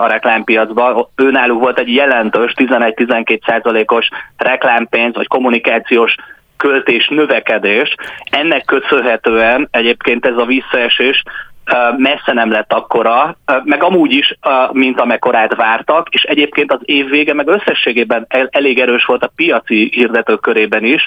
a 0.00 0.06
reklámpiacba. 0.06 1.10
Őnáluk 1.16 1.60
volt 1.60 1.78
egy 1.78 1.94
jelentős 1.94 2.52
11-12 2.56 3.40
százalékos 3.46 4.08
reklámpénz 4.36 5.14
vagy 5.14 5.26
kommunikációs 5.26 6.14
költés 6.56 7.08
növekedés. 7.08 7.94
Ennek 8.30 8.64
köszönhetően 8.64 9.68
egyébként 9.70 10.26
ez 10.26 10.36
a 10.36 10.44
visszaesés 10.44 11.22
messze 11.96 12.32
nem 12.32 12.50
lett 12.50 12.72
akkora, 12.72 13.36
meg 13.64 13.82
amúgy 13.82 14.12
is, 14.12 14.38
mint 14.72 15.00
amekkorát 15.00 15.54
vártak, 15.54 16.08
és 16.10 16.22
egyébként 16.22 16.72
az 16.72 16.80
év 16.82 17.08
vége 17.08 17.34
meg 17.34 17.48
összességében 17.48 18.26
elég 18.50 18.80
erős 18.80 19.04
volt 19.04 19.24
a 19.24 19.32
piaci 19.36 19.90
hirdetők 19.92 20.40
körében 20.40 20.84
is, 20.84 21.06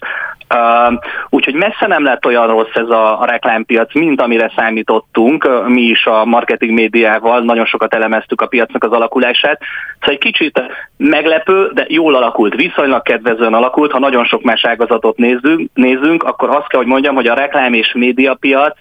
úgyhogy 1.29 1.53
messze 1.53 1.87
nem 1.87 2.03
lett 2.03 2.25
olyan 2.25 2.47
rossz 2.47 2.73
ez 2.73 2.89
a, 2.89 3.25
reklámpiac, 3.25 3.93
mint 3.93 4.21
amire 4.21 4.51
számítottunk, 4.55 5.67
mi 5.67 5.81
is 5.81 6.05
a 6.05 6.25
marketing 6.25 6.71
médiával 6.71 7.39
nagyon 7.41 7.65
sokat 7.65 7.93
elemeztük 7.93 8.41
a 8.41 8.47
piacnak 8.47 8.83
az 8.83 8.91
alakulását, 8.91 9.59
szóval 9.99 10.13
egy 10.15 10.17
kicsit 10.17 10.61
meglepő, 10.97 11.71
de 11.73 11.85
jól 11.87 12.15
alakult, 12.15 12.55
viszonylag 12.55 13.01
kedvezően 13.01 13.53
alakult, 13.53 13.91
ha 13.91 13.99
nagyon 13.99 14.25
sok 14.25 14.41
más 14.41 14.65
ágazatot 14.65 15.17
nézzünk, 15.17 15.69
nézzünk 15.73 16.23
akkor 16.23 16.49
azt 16.49 16.67
kell, 16.67 16.79
hogy 16.79 16.89
mondjam, 16.89 17.15
hogy 17.15 17.27
a 17.27 17.33
reklám 17.33 17.73
és 17.73 17.93
médiapiac 17.93 18.77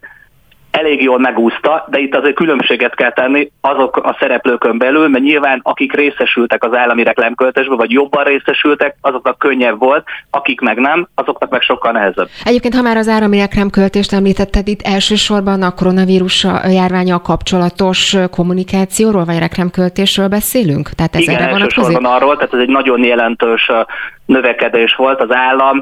elég 0.76 1.02
jól 1.02 1.18
megúszta, 1.18 1.86
de 1.90 1.98
itt 1.98 2.14
azért 2.14 2.34
különbséget 2.34 2.94
kell 2.94 3.12
tenni 3.12 3.50
azok 3.60 3.96
a 3.96 4.16
szereplőkön 4.18 4.78
belül, 4.78 5.08
mert 5.08 5.24
nyilván 5.24 5.60
akik 5.62 5.92
részesültek 5.92 6.64
az 6.64 6.74
állami 6.74 7.02
reklámköltésbe, 7.02 7.74
vagy 7.74 7.90
jobban 7.90 8.24
részesültek, 8.24 8.96
azoknak 9.00 9.38
könnyebb 9.38 9.78
volt, 9.78 10.04
akik 10.30 10.60
meg 10.60 10.78
nem, 10.78 11.08
azoknak 11.14 11.50
meg 11.50 11.60
sokkal 11.60 11.92
nehezebb. 11.92 12.28
Egyébként, 12.44 12.74
ha 12.74 12.82
már 12.82 12.96
az 12.96 13.08
állami 13.08 13.38
reklámköltést 13.38 14.12
említetted, 14.12 14.68
itt 14.68 14.82
elsősorban 14.82 15.62
a 15.62 15.74
koronavírus 15.74 16.46
járványa 16.68 17.20
kapcsolatos 17.20 18.16
kommunikációról, 18.30 19.24
vagy 19.24 19.38
reklámköltésről 19.38 20.28
beszélünk? 20.28 20.88
Tehát 20.88 21.14
ez 21.14 21.20
Igen, 21.20 21.42
elsősorban 21.42 22.04
arról, 22.04 22.34
tehát 22.34 22.54
ez 22.54 22.60
egy 22.60 22.68
nagyon 22.68 23.04
jelentős 23.04 23.70
növekedés 24.26 24.94
volt. 24.94 25.20
Az 25.20 25.34
állam, 25.34 25.80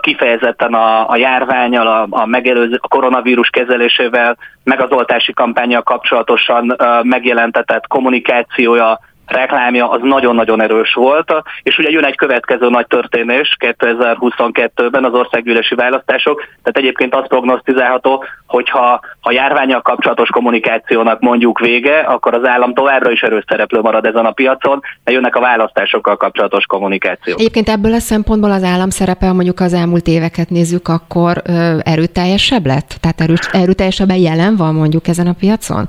kifejezetten 0.00 0.74
a, 0.74 1.10
a 1.10 1.16
járványal, 1.16 1.86
a, 1.86 2.06
a 2.10 2.26
megelőző, 2.26 2.78
a 2.80 2.88
koronavírus 2.88 3.48
kezelésével, 3.50 4.36
meg 4.64 4.80
az 4.80 4.90
oltási 4.90 5.32
kampányjal 5.32 5.82
kapcsolatosan 5.82 6.76
megjelentetett 7.02 7.86
kommunikációja 7.86 8.98
reklámja 9.26 9.90
az 9.90 10.00
nagyon-nagyon 10.02 10.60
erős 10.60 10.94
volt, 10.94 11.32
és 11.62 11.78
ugye 11.78 11.90
jön 11.90 12.04
egy 12.04 12.16
következő 12.16 12.68
nagy 12.68 12.86
történés 12.86 13.56
2022-ben 13.60 15.04
az 15.04 15.12
országgyűlési 15.12 15.74
választások, 15.74 16.40
tehát 16.40 16.78
egyébként 16.78 17.14
az 17.14 17.28
prognosztizálható, 17.28 18.24
hogyha 18.46 19.00
a 19.20 19.32
járványal 19.32 19.82
kapcsolatos 19.82 20.28
kommunikációnak 20.28 21.20
mondjuk 21.20 21.58
vége, 21.58 21.98
akkor 21.98 22.34
az 22.34 22.46
állam 22.46 22.74
továbbra 22.74 23.10
is 23.10 23.20
erős 23.20 23.44
szereplő 23.48 23.80
marad 23.80 24.06
ezen 24.06 24.26
a 24.26 24.32
piacon, 24.32 24.80
mert 25.04 25.16
jönnek 25.16 25.36
a 25.36 25.40
választásokkal 25.40 26.16
kapcsolatos 26.16 26.64
kommunikáció. 26.64 27.34
Egyébként 27.38 27.68
ebből 27.68 27.92
a 27.92 27.98
szempontból 27.98 28.50
az 28.50 28.62
állam 28.62 28.90
szerepe, 28.90 29.32
mondjuk 29.32 29.60
az 29.60 29.72
elmúlt 29.72 30.06
éveket 30.06 30.50
nézzük, 30.50 30.88
akkor 30.88 31.42
erőteljesebb 31.82 32.66
lett? 32.66 32.96
Tehát 33.00 33.32
erőteljesebben 33.52 34.16
jelen 34.16 34.56
van 34.56 34.74
mondjuk 34.74 35.08
ezen 35.08 35.26
a 35.26 35.32
piacon? 35.32 35.88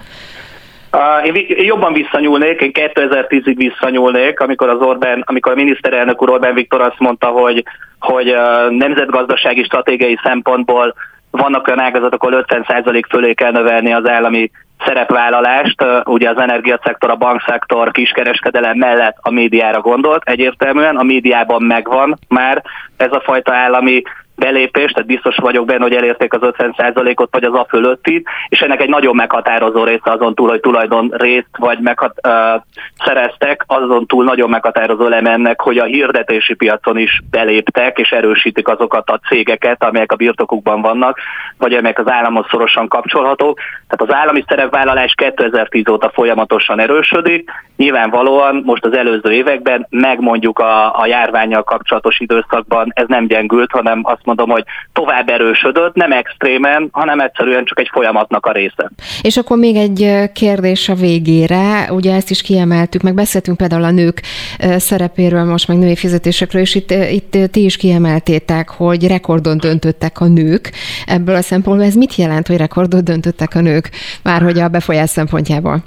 Én 1.24 1.46
jobban 1.48 1.94
visszanyúlnék, 1.94 2.62
én 2.62 2.72
2010-ig 2.74 3.54
visszanyúlnék, 3.56 4.40
amikor 4.40 4.70
az 4.70 4.82
Orbán, 4.82 5.24
amikor 5.26 5.52
a 5.52 5.56
miniszterelnök 5.56 6.22
úr 6.22 6.30
Orbán 6.30 6.54
Viktor 6.54 6.82
azt 6.82 7.00
mondta, 7.00 7.28
hogy, 7.28 7.64
hogy 8.00 8.36
nemzetgazdasági 8.70 9.64
stratégiai 9.64 10.20
szempontból 10.24 10.94
vannak 11.32 11.68
olyan 11.68 11.80
ágazatok, 11.80 12.24
ahol 12.24 12.46
50% 12.48 13.04
fölé 13.10 13.34
kell 13.34 13.52
növelni 13.52 13.94
az 13.94 14.10
állami 14.10 14.52
szerepvállalást, 14.86 15.84
ugye 16.04 16.30
az 16.30 16.38
energiaszektor, 16.38 17.10
a 17.10 17.16
bankszektor, 17.16 17.92
kiskereskedelem 17.92 18.78
mellett 18.78 19.18
a 19.22 19.32
médiára 19.32 19.82
gondolt, 19.82 20.30
egyértelműen. 20.30 20.96
A 20.96 21.04
médiában 21.04 21.64
megvan 21.64 22.18
már 22.28 22.64
ez 22.98 23.12
a 23.12 23.22
fajta 23.26 23.54
állami 23.54 24.02
belépést, 24.36 24.94
tehát 24.94 25.10
biztos 25.10 25.36
vagyok 25.36 25.66
benne, 25.66 25.84
hogy 25.84 25.96
elérték 25.96 26.34
az 26.34 26.40
50%-ot, 26.42 27.30
vagy 27.32 27.44
az 27.44 27.54
a 27.54 27.66
fölötti, 27.70 28.24
és 28.50 28.60
ennek 28.60 28.82
egy 28.82 28.90
nagyon 28.90 29.16
meghatározó 29.16 29.84
része 29.84 30.12
azon 30.12 30.36
túl, 30.36 30.50
hogy 30.50 30.60
tulajdon 30.60 31.12
részt 31.18 31.58
vagy 31.58 31.80
meghat, 31.80 32.14
uh, 32.28 32.62
szereztek, 33.06 33.64
azon 33.68 34.06
túl 34.06 34.24
nagyon 34.24 34.50
meghatározó 34.50 35.06
elem 35.06 35.26
ennek, 35.26 35.62
hogy 35.62 35.78
a 35.78 35.84
hirdetési 35.84 36.54
piacon 36.54 36.98
is 36.98 37.22
beléptek, 37.30 37.98
és 37.98 38.12
erősítik 38.12 38.68
azokat 38.68 39.10
a 39.10 39.20
cégeket, 39.28 39.84
amelyek 39.84 40.12
a 40.12 40.16
birtokukban 40.16 40.82
vannak, 40.82 41.20
vagy 41.58 41.74
amelyek 41.74 42.00
az 42.00 42.10
államhoz 42.10 42.46
szorosan 42.50 42.88
kapcsolhatók. 42.88 43.60
Tehát 43.88 44.14
az 44.14 44.22
állami 44.22 44.44
szerepvállalás 44.48 45.14
2010 45.16 45.90
óta 45.90 46.10
folyamatosan 46.10 46.80
erősödik, 46.80 47.50
nyilvánvalóan 47.76 48.62
most 48.66 48.86
az 48.86 48.96
előző 48.96 49.32
években, 49.32 49.88
meg 49.90 50.20
mondjuk 50.20 50.60
a, 50.60 51.00
a 51.00 51.06
járványjal 51.06 51.64
kapcsolatos 51.64 52.20
időszakban 52.20 52.92
ez 52.94 53.06
nem 53.08 53.28
gyengült, 53.28 53.72
hanem 53.72 54.00
azt 54.04 54.25
mondom, 54.26 54.50
hogy 54.50 54.64
tovább 54.94 55.30
erősödött, 55.30 55.96
nem 55.96 56.12
extrémen, 56.12 56.90
hanem 56.92 57.20
egyszerűen 57.20 57.66
csak 57.66 57.80
egy 57.80 57.90
folyamatnak 57.92 58.46
a 58.46 58.52
része. 58.52 58.92
És 59.22 59.38
akkor 59.38 59.58
még 59.58 59.76
egy 59.76 60.32
kérdés 60.34 60.90
a 60.90 60.94
végére, 60.94 61.92
ugye 61.92 62.14
ezt 62.16 62.30
is 62.30 62.42
kiemeltük, 62.42 63.02
meg 63.02 63.14
beszéltünk 63.14 63.58
például 63.58 63.84
a 63.84 63.92
nők 63.92 64.22
szerepéről, 64.78 65.44
most 65.44 65.68
meg 65.68 65.78
női 65.78 65.96
fizetésekről, 65.96 66.62
és 66.62 66.76
itt, 66.76 66.92
itt 66.92 67.52
ti 67.52 67.64
is 67.64 67.78
kiemeltétek, 67.78 68.70
hogy 68.70 69.08
rekordon 69.08 69.58
döntöttek 69.58 70.20
a 70.22 70.26
nők. 70.26 70.72
Ebből 71.06 71.36
a 71.36 71.42
szempontból 71.42 71.86
ez 71.86 71.96
mit 71.96 72.16
jelent, 72.16 72.48
hogy 72.48 72.58
rekordon 72.58 73.04
döntöttek 73.04 73.56
a 73.56 73.62
nők, 73.62 73.90
már 74.24 74.42
hogy 74.42 74.60
a 74.60 74.68
befolyás 74.68 75.10
szempontjából? 75.10 75.84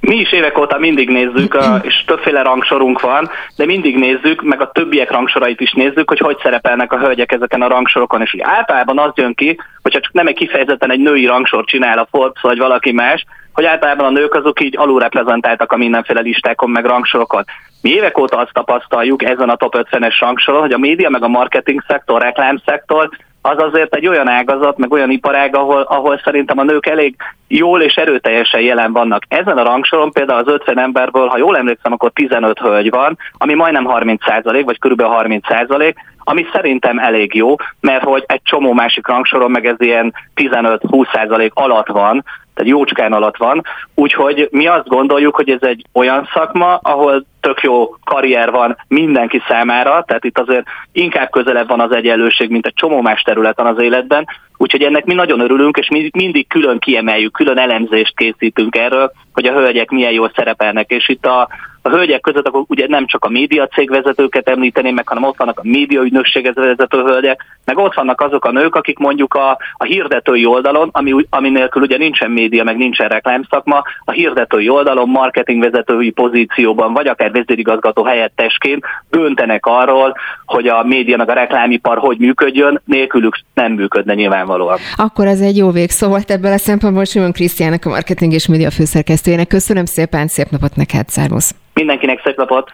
Mi 0.00 0.16
is 0.16 0.32
évek 0.32 0.58
óta 0.58 0.78
mindig 0.78 1.10
nézzük, 1.10 1.58
és 1.82 2.04
többféle 2.06 2.42
rangsorunk 2.42 3.00
van, 3.00 3.30
de 3.56 3.64
mindig 3.64 3.96
nézzük, 3.96 4.42
meg 4.42 4.60
a 4.60 4.70
többiek 4.70 5.10
rangsorait 5.10 5.60
is 5.60 5.72
nézzük, 5.72 6.08
hogy 6.08 6.18
hogy 6.18 6.38
szerepelnek 6.42 6.92
a 6.92 6.98
hölgyek 6.98 7.32
ezeken 7.32 7.62
a 7.62 7.68
rangsorokon, 7.68 8.20
és 8.20 8.34
úgy 8.34 8.40
általában 8.40 8.98
az 8.98 9.12
jön 9.14 9.34
ki, 9.34 9.58
hogyha 9.82 10.00
csak 10.00 10.12
nem 10.12 10.26
egy 10.26 10.34
kifejezetten 10.34 10.90
egy 10.90 11.00
női 11.00 11.26
rangsor 11.26 11.64
csinál 11.64 11.98
a 11.98 12.08
Forbes 12.10 12.42
vagy 12.42 12.58
valaki 12.58 12.92
más, 12.92 13.24
hogy 13.52 13.64
általában 13.64 14.06
a 14.06 14.18
nők 14.18 14.34
azok 14.34 14.60
így 14.60 14.76
alulreprezentáltak 14.76 15.72
a 15.72 15.76
mindenféle 15.76 16.20
listákon, 16.20 16.70
meg 16.70 16.84
rangsorokon. 16.84 17.44
Mi 17.82 17.90
évek 17.90 18.18
óta 18.18 18.36
azt 18.36 18.52
tapasztaljuk 18.52 19.22
ezen 19.22 19.48
a 19.48 19.56
top 19.56 19.74
50-es 19.76 20.16
rangsoron, 20.20 20.60
hogy 20.60 20.72
a 20.72 20.78
média, 20.78 21.10
meg 21.10 21.22
a 21.22 21.28
marketing 21.28 21.84
szektor, 21.86 22.22
reklámszektor 22.22 23.10
az 23.42 23.58
azért 23.58 23.94
egy 23.94 24.06
olyan 24.06 24.28
ágazat, 24.28 24.78
meg 24.78 24.92
olyan 24.92 25.10
iparág, 25.10 25.56
ahol, 25.56 25.80
ahol 25.80 26.20
szerintem 26.24 26.58
a 26.58 26.62
nők 26.62 26.86
elég 26.86 27.16
jól 27.48 27.82
és 27.82 27.94
erőteljesen 27.94 28.60
jelen 28.60 28.92
vannak. 28.92 29.22
Ezen 29.28 29.58
a 29.58 29.62
rangsoron 29.62 30.12
például 30.12 30.38
az 30.38 30.52
50 30.52 30.78
emberből, 30.78 31.26
ha 31.26 31.38
jól 31.38 31.56
emlékszem, 31.56 31.92
akkor 31.92 32.10
15 32.10 32.58
hölgy 32.58 32.90
van, 32.90 33.18
ami 33.38 33.54
majdnem 33.54 33.84
30 33.84 34.24
százalék, 34.24 34.64
vagy 34.64 34.78
körülbelül 34.78 35.12
30 35.12 35.46
százalék, 35.46 35.98
ami 36.18 36.46
szerintem 36.52 36.98
elég 36.98 37.34
jó, 37.34 37.54
mert 37.80 38.02
hogy 38.02 38.24
egy 38.26 38.42
csomó 38.42 38.72
másik 38.72 39.06
rangsoron 39.06 39.50
meg 39.50 39.66
ez 39.66 39.76
ilyen 39.78 40.14
15-20 40.34 41.12
százalék 41.12 41.52
alatt 41.54 41.88
van, 41.88 42.24
tehát 42.54 42.70
jócskán 42.70 43.12
alatt 43.12 43.36
van, 43.36 43.62
úgyhogy 43.94 44.48
mi 44.50 44.66
azt 44.66 44.88
gondoljuk, 44.88 45.36
hogy 45.36 45.50
ez 45.50 45.62
egy 45.62 45.84
olyan 45.92 46.28
szakma, 46.34 46.78
ahol 46.82 47.24
tök 47.40 47.60
jó 47.60 47.94
karrier 48.04 48.50
van 48.50 48.76
mindenki 48.88 49.42
számára, 49.48 50.04
tehát 50.06 50.24
itt 50.24 50.38
azért 50.38 50.66
inkább 50.92 51.30
közelebb 51.30 51.68
van 51.68 51.80
az 51.80 51.94
egyenlőség, 51.94 52.50
mint 52.50 52.66
egy 52.66 52.74
csomó 52.74 53.00
más 53.00 53.22
területen 53.22 53.66
az 53.66 53.82
életben, 53.82 54.26
úgyhogy 54.56 54.82
ennek 54.82 55.04
mi 55.04 55.14
nagyon 55.14 55.40
örülünk, 55.40 55.76
és 55.76 55.88
mi 55.88 56.10
mindig 56.12 56.48
külön 56.48 56.78
kiemeljük, 56.78 57.32
külön 57.32 57.58
elemzést 57.58 58.16
készítünk 58.16 58.76
erről, 58.76 59.12
hogy 59.32 59.46
a 59.46 59.52
hölgyek 59.52 59.90
milyen 59.90 60.12
jól 60.12 60.32
szerepelnek, 60.34 60.90
és 60.90 61.08
itt 61.08 61.26
a, 61.26 61.48
a 61.82 61.88
hölgyek 61.88 62.20
között 62.20 62.46
akkor 62.46 62.64
ugye 62.68 62.86
nem 62.88 63.06
csak 63.06 63.24
a 63.24 63.28
média 63.28 63.66
cégvezetőket 63.66 64.48
említeném 64.48 64.94
meg, 64.94 65.08
hanem 65.08 65.22
ott 65.22 65.36
vannak 65.36 65.58
a 65.58 65.68
média 65.68 66.02
ügynökséget 66.02 66.54
vezető 66.54 67.02
hölgyek, 67.02 67.58
meg 67.64 67.78
ott 67.78 67.94
vannak 67.94 68.20
azok 68.20 68.44
a 68.44 68.50
nők, 68.50 68.74
akik 68.74 68.98
mondjuk 68.98 69.34
a, 69.34 69.58
a 69.76 69.84
hirdetői 69.84 70.44
oldalon, 70.44 70.88
ami, 70.92 71.26
ami 71.30 71.48
nélkül 71.50 71.82
ugye 71.82 71.96
nincsen 71.96 72.30
média, 72.30 72.64
meg 72.64 72.76
nincsen 72.76 73.08
reklámszakma, 73.08 73.82
a 74.04 74.10
hirdetői 74.10 74.68
oldalon, 74.68 75.08
marketingvezetői 75.08 76.10
pozícióban, 76.10 76.92
vagy 76.92 77.06
akár 77.06 77.29
vezérigazgató 77.32 78.04
helyettesként 78.04 78.84
döntenek 79.10 79.66
arról, 79.66 80.14
hogy 80.44 80.66
a 80.66 80.82
média 80.82 81.16
meg 81.16 81.28
a 81.28 81.32
reklámipar 81.32 81.98
hogy 81.98 82.18
működjön, 82.18 82.80
nélkülük 82.84 83.38
nem 83.54 83.72
működne 83.72 84.14
nyilvánvalóan. 84.14 84.78
Akkor 84.96 85.26
ez 85.26 85.40
egy 85.40 85.56
jó 85.56 85.70
végszó 85.70 86.08
volt 86.08 86.30
ebből 86.30 86.52
a 86.52 86.58
szempontból 86.58 87.04
Simon 87.04 87.32
Krisztiának, 87.32 87.84
a 87.84 87.88
marketing 87.88 88.32
és 88.32 88.46
média 88.46 88.70
főszerkesztőjének. 88.70 89.46
Köszönöm 89.46 89.84
szépen, 89.84 90.28
szép 90.28 90.50
napot 90.50 90.76
neked, 90.76 91.08
szervusz! 91.08 91.54
Mindenkinek 91.74 92.20
szép 92.24 92.36
napot! 92.36 92.72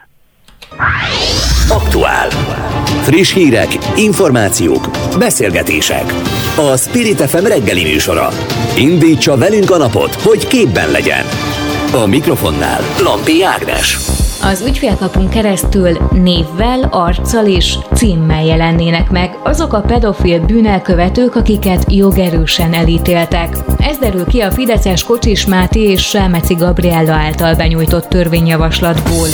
Aktuál. 1.68 2.28
Friss 3.02 3.32
hírek, 3.34 3.68
információk, 3.96 4.88
beszélgetések. 5.18 6.04
A 6.56 6.76
Spirit 6.76 7.20
FM 7.20 7.46
reggeli 7.46 7.82
műsora. 7.82 8.28
Indítsa 8.76 9.36
velünk 9.36 9.70
a 9.70 9.76
napot, 9.76 10.14
hogy 10.14 10.46
képben 10.46 10.90
legyen. 10.90 11.24
A 11.92 12.06
mikrofonnál 12.06 12.80
Lampi 13.02 13.42
Ágnes. 13.42 14.25
Az 14.50 14.62
ügyfélkapunk 14.66 15.30
keresztül 15.30 16.08
névvel, 16.10 16.88
arccal 16.90 17.46
és 17.46 17.78
címmel 17.94 18.44
jelennének 18.44 19.10
meg 19.10 19.38
azok 19.42 19.72
a 19.72 19.80
pedofil 19.80 20.40
bűnelkövetők, 20.40 21.34
akiket 21.34 21.84
jogerősen 21.88 22.72
elítéltek. 22.72 23.56
Ez 23.78 23.98
derül 23.98 24.24
ki 24.24 24.40
a 24.40 24.50
Fideszes 24.50 25.04
Kocsis 25.04 25.46
Máté 25.46 25.80
és 25.90 26.02
Selmeci 26.02 26.54
Gabriella 26.54 27.12
által 27.12 27.54
benyújtott 27.54 28.08
törvényjavaslatból. 28.08 29.28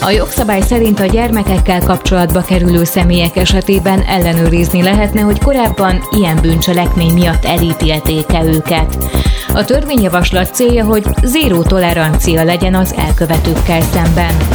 A 0.00 0.10
jogszabály 0.10 0.60
szerint 0.60 1.00
a 1.00 1.06
gyermekekkel 1.06 1.80
kapcsolatba 1.80 2.40
kerülő 2.40 2.84
személyek 2.84 3.36
esetében 3.36 4.02
ellenőrizni 4.02 4.82
lehetne, 4.82 5.20
hogy 5.20 5.42
korábban 5.42 6.02
ilyen 6.10 6.38
bűncselekmény 6.42 7.12
miatt 7.12 7.44
elítélték-e 7.44 8.44
őket. 8.44 8.96
A 9.54 9.64
törvényjavaslat 9.64 10.54
célja, 10.54 10.84
hogy 10.84 11.04
zéró 11.22 11.62
tolerancia 11.62 12.44
legyen 12.44 12.74
az 12.74 12.94
elkövetőkkel 12.98 13.80
szemben. 13.80 14.45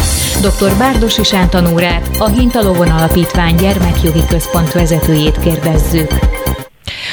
Dr. 0.42 0.78
Bárdos 0.78 1.18
Isán 1.18 1.50
tanúrát, 1.50 2.10
a 2.20 2.28
Hintalovon 2.28 2.88
Alapítvány 2.88 3.56
Gyermekjogi 3.56 4.26
Központ 4.30 4.72
vezetőjét 4.72 5.40
kérdezzük. 5.40 6.10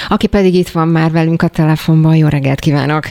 Aki 0.09 0.27
pedig 0.27 0.55
itt 0.55 0.69
van 0.69 0.89
már 0.89 1.11
velünk 1.11 1.43
a 1.43 1.49
telefonban, 1.49 2.17
jó 2.17 2.29
reggelt 2.29 2.61
kívánok! 2.61 3.05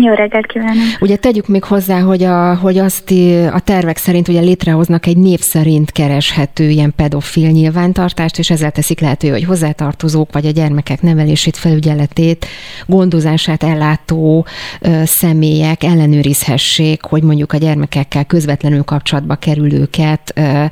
Jó 0.00 0.14
reggelt 0.14 0.46
kívánok! 0.46 0.82
Ugye 1.00 1.16
tegyük 1.16 1.46
még 1.46 1.64
hozzá, 1.64 2.00
hogy, 2.00 2.22
a, 2.22 2.54
hogy 2.54 2.78
azt 2.78 3.10
a 3.52 3.60
tervek 3.60 3.96
szerint 3.96 4.28
ugye 4.28 4.40
létrehoznak 4.40 5.06
egy 5.06 5.16
név 5.16 5.40
szerint 5.40 5.92
kereshető 5.92 6.68
ilyen 6.68 6.92
pedofil 6.96 7.50
nyilvántartást, 7.50 8.38
és 8.38 8.50
ezzel 8.50 8.70
teszik 8.70 9.00
lehető, 9.00 9.28
hogy 9.28 9.44
hozzátartozók 9.44 10.32
vagy 10.32 10.46
a 10.46 10.50
gyermekek 10.50 11.02
nevelését, 11.02 11.56
felügyeletét, 11.56 12.46
gondozását 12.86 13.62
ellátó 13.62 14.46
ö, 14.80 15.02
személyek 15.04 15.84
ellenőrizhessék, 15.84 17.02
hogy 17.02 17.22
mondjuk 17.22 17.52
a 17.52 17.56
gyermekekkel 17.56 18.24
közvetlenül 18.24 18.82
kapcsolatba 18.82 19.34
kerülőket, 19.34 20.32
ö, 20.34 20.64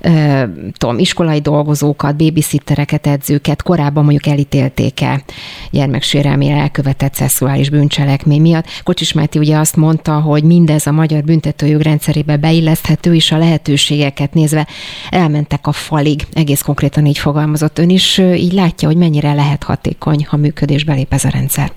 ö, 0.00 0.42
tudom, 0.72 0.98
iskolai 0.98 1.40
dolgozókat, 1.40 2.16
babysittereket, 2.16 3.06
edzőket 3.06 3.62
korábban 3.62 4.04
mondjuk 4.04 4.26
elítélték-e 4.26 5.22
gyermeksérelmére 5.70 6.56
elkövetett 6.56 7.14
szexuális 7.14 7.70
bűncselekmény 7.70 8.40
miatt. 8.40 8.68
Kocsis 8.82 9.12
Máté 9.12 9.38
ugye 9.38 9.56
azt 9.56 9.76
mondta, 9.76 10.20
hogy 10.20 10.42
mindez 10.42 10.86
a 10.86 10.92
magyar 10.92 11.24
büntetőjog 11.24 11.80
rendszerébe 11.80 12.36
beilleszthető, 12.36 13.14
és 13.14 13.32
a 13.32 13.38
lehetőségeket 13.38 14.34
nézve 14.34 14.66
elmentek 15.10 15.66
a 15.66 15.72
falig. 15.72 16.26
Egész 16.32 16.62
konkrétan 16.62 17.06
így 17.06 17.18
fogalmazott. 17.18 17.78
Ön 17.78 17.90
is 17.90 18.18
így 18.18 18.52
látja, 18.52 18.88
hogy 18.88 18.96
mennyire 18.96 19.32
lehet 19.32 19.62
hatékony, 19.62 20.26
ha 20.28 20.36
működésbe 20.36 20.94
lép 20.94 21.12
ez 21.12 21.24
a 21.24 21.28
rendszer 21.28 21.72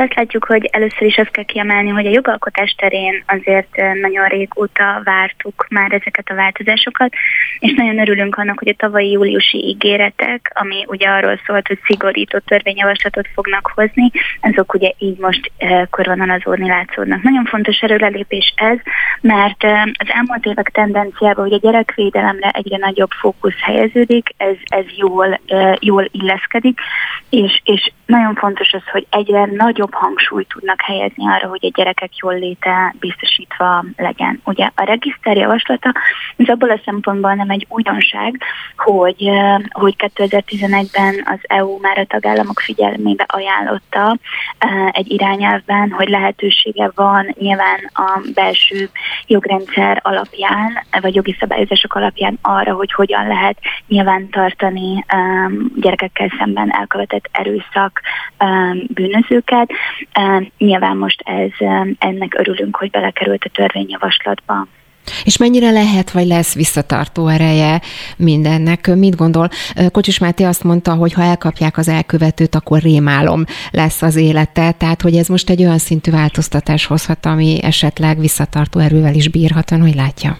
azt 0.00 0.14
látjuk, 0.14 0.44
hogy 0.44 0.68
először 0.72 1.02
is 1.02 1.16
azt 1.16 1.30
kell 1.30 1.44
kiemelni, 1.44 1.88
hogy 1.88 2.06
a 2.06 2.10
jogalkotás 2.10 2.74
terén 2.78 3.22
azért 3.26 3.76
nagyon 4.00 4.26
régóta 4.26 5.00
vártuk 5.04 5.66
már 5.70 5.92
ezeket 5.92 6.28
a 6.28 6.34
változásokat, 6.34 7.12
és 7.58 7.72
nagyon 7.74 7.98
örülünk 7.98 8.36
annak, 8.36 8.58
hogy 8.58 8.68
a 8.68 8.74
tavalyi 8.76 9.10
júliusi 9.10 9.58
ígéretek, 9.58 10.50
ami 10.54 10.84
ugye 10.86 11.08
arról 11.08 11.40
szólt, 11.46 11.66
hogy 11.66 11.78
szigorított 11.84 12.44
törvényjavaslatot 12.44 13.28
fognak 13.34 13.70
hozni, 13.74 14.10
azok 14.40 14.74
ugye 14.74 14.92
így 14.98 15.18
most 15.18 15.52
körvonalazódni 15.90 16.68
látszódnak. 16.68 17.22
Nagyon 17.22 17.44
fontos 17.44 17.78
erőlelépés 17.80 18.52
ez, 18.56 18.78
mert 19.20 19.64
az 19.92 20.06
elmúlt 20.06 20.46
évek 20.46 20.70
tendenciában, 20.70 21.44
hogy 21.44 21.52
a 21.52 21.58
gyerekvédelemre 21.62 22.48
egyre 22.48 22.76
nagyobb 22.76 23.10
fókusz 23.10 23.60
helyeződik, 23.60 24.34
ez, 24.36 24.56
ez 24.64 24.84
jól, 24.96 25.40
jól 25.80 26.08
illeszkedik, 26.10 26.78
és, 27.30 27.60
és 27.64 27.92
nagyon 28.06 28.34
fontos 28.34 28.72
az, 28.72 28.88
hogy 28.92 29.06
egyre 29.10 29.48
nagyobb 29.52 29.87
hangsúlyt 29.90 30.48
tudnak 30.48 30.80
helyezni 30.80 31.28
arra, 31.28 31.48
hogy 31.48 31.64
a 31.64 31.70
gyerekek 31.74 32.16
jól 32.16 32.38
léte 32.38 32.94
biztosítva 33.00 33.84
legyen. 33.96 34.40
Ugye 34.44 34.70
a 34.74 34.82
regiszter 34.82 35.36
javaslata 35.36 35.92
ez 36.36 36.48
abból 36.48 36.70
a 36.70 36.80
szempontból 36.84 37.34
nem 37.34 37.50
egy 37.50 37.66
újdonság, 37.68 38.42
hogy, 38.76 39.30
hogy 39.70 39.94
2011-ben 39.98 41.22
az 41.24 41.38
EU 41.42 41.78
már 41.80 41.98
a 41.98 42.04
tagállamok 42.04 42.60
figyelmébe 42.60 43.24
ajánlotta 43.28 44.16
egy 44.90 45.10
irányelvben, 45.10 45.90
hogy 45.90 46.08
lehetősége 46.08 46.90
van 46.94 47.34
nyilván 47.38 47.90
a 47.94 48.20
belső 48.34 48.88
jogrendszer 49.26 50.00
alapján, 50.02 50.78
vagy 51.00 51.14
jogi 51.14 51.36
szabályozások 51.40 51.94
alapján 51.94 52.38
arra, 52.42 52.74
hogy 52.74 52.92
hogyan 52.92 53.26
lehet 53.26 53.58
nyilván 53.86 54.28
tartani 54.30 55.04
gyerekekkel 55.76 56.32
szemben 56.38 56.72
elkövetett 56.72 57.28
erőszak 57.32 58.00
bűnözőket. 58.86 59.70
Nyilván 60.58 60.96
most 60.96 61.22
ez, 61.24 61.68
ennek 61.98 62.34
örülünk, 62.38 62.76
hogy 62.76 62.90
belekerült 62.90 63.44
a 63.44 63.50
törvényjavaslatba. 63.54 64.66
És 65.24 65.36
mennyire 65.36 65.70
lehet, 65.70 66.10
vagy 66.10 66.26
lesz 66.26 66.54
visszatartó 66.54 67.28
ereje 67.28 67.80
mindennek? 68.16 68.94
Mit 68.94 69.16
gondol? 69.16 69.48
Kocsis 69.92 70.18
Máté 70.18 70.44
azt 70.44 70.64
mondta, 70.64 70.94
hogy 70.94 71.12
ha 71.12 71.22
elkapják 71.22 71.76
az 71.76 71.88
elkövetőt, 71.88 72.54
akkor 72.54 72.80
rémálom 72.80 73.44
lesz 73.70 74.02
az 74.02 74.16
élete. 74.16 74.72
Tehát, 74.72 75.02
hogy 75.02 75.16
ez 75.16 75.28
most 75.28 75.50
egy 75.50 75.62
olyan 75.62 75.78
szintű 75.78 76.10
változtatás 76.10 76.86
hozhat, 76.86 77.26
ami 77.26 77.58
esetleg 77.62 78.18
visszatartó 78.18 78.80
erővel 78.80 79.14
is 79.14 79.28
bírhat, 79.28 79.70
ön 79.70 79.80
hogy 79.80 79.94
látja? 79.94 80.38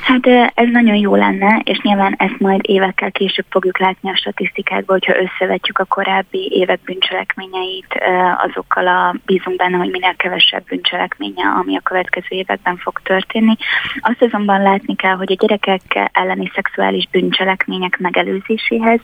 Hát 0.00 0.26
ez 0.54 0.68
nagyon 0.70 0.96
jó 0.96 1.14
lenne, 1.14 1.60
és 1.64 1.78
nyilván 1.80 2.14
ezt 2.18 2.38
majd 2.38 2.60
évekkel 2.62 3.10
később 3.10 3.44
fogjuk 3.50 3.78
látni 3.78 4.10
a 4.10 4.16
statisztikákból, 4.16 4.98
hogyha 4.98 5.22
összevetjük 5.22 5.78
a 5.78 5.84
korábbi 5.84 6.50
évek 6.52 6.80
bűncselekményeit 6.84 7.94
azokkal 8.36 8.86
a 8.86 9.14
bízunk 9.26 9.56
benne, 9.56 9.76
hogy 9.76 9.90
minél 9.90 10.14
kevesebb 10.16 10.64
bűncselekménye, 10.64 11.46
ami 11.60 11.76
a 11.76 11.80
következő 11.80 12.26
években 12.28 12.76
fog 12.76 13.00
történni. 13.02 13.56
Azt 14.00 14.22
azonban 14.22 14.62
látni 14.62 14.96
kell, 14.96 15.14
hogy 15.14 15.32
a 15.32 15.46
gyerekek 15.46 16.10
elleni 16.12 16.50
szexuális 16.54 17.08
bűncselekmények 17.10 17.98
megelőzéséhez 17.98 19.00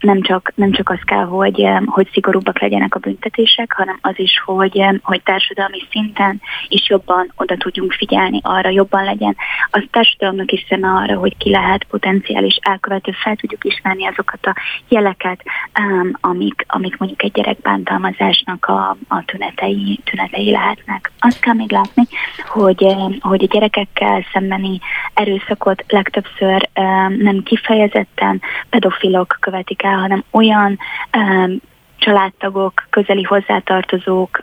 nem 0.00 0.22
csak, 0.22 0.52
nem 0.54 0.72
csak 0.72 0.90
az 0.90 1.00
kell, 1.04 1.24
hogy, 1.24 1.68
hogy 1.86 2.08
szigorúbbak 2.12 2.60
legyenek 2.60 2.94
a 2.94 2.98
büntetések, 2.98 3.72
hanem 3.72 3.98
az 4.00 4.14
is, 4.16 4.42
hogy, 4.44 4.84
hogy 5.02 5.22
társadalmi 5.22 5.86
szinten 5.90 6.40
is 6.68 6.88
jobban 6.88 7.32
oda 7.36 7.56
tudjunk 7.56 7.92
figyelni 7.92 8.40
arra, 8.42 8.68
jobban 8.68 9.04
legyen 9.04 9.36
az 9.70 9.82
társadalomnak 9.90 10.52
is 10.52 10.66
szeme 10.68 10.88
arra, 10.88 11.16
hogy 11.16 11.36
ki 11.36 11.50
lehet 11.50 11.84
potenciális 11.84 12.58
elkövető, 12.62 13.12
fel 13.12 13.36
tudjuk 13.36 13.64
ismerni 13.64 14.06
azokat 14.06 14.46
a 14.46 14.56
jeleket, 14.88 15.42
um, 15.78 16.10
amik, 16.20 16.64
amik 16.68 16.96
mondjuk 16.96 17.22
egy 17.22 17.32
gyerekbántalmazásnak 17.32 18.66
a, 18.66 18.96
a 19.08 19.24
tünetei, 19.24 20.00
tünetei 20.04 20.50
lehetnek. 20.50 21.12
Azt 21.18 21.40
kell 21.40 21.54
még 21.54 21.70
látni, 21.70 22.02
hogy, 22.48 22.82
um, 22.84 23.16
hogy 23.20 23.42
a 23.42 23.52
gyerekekkel 23.52 24.24
szembeni 24.32 24.80
erőszakot 25.14 25.84
legtöbbször 25.88 26.68
um, 26.74 27.16
nem 27.16 27.42
kifejezetten 27.42 28.42
pedofilok 28.70 29.36
követik 29.40 29.82
el, 29.82 29.98
hanem 29.98 30.24
olyan 30.30 30.78
um, 31.16 31.60
családtagok, 32.00 32.86
közeli 32.90 33.22
hozzátartozók, 33.22 34.42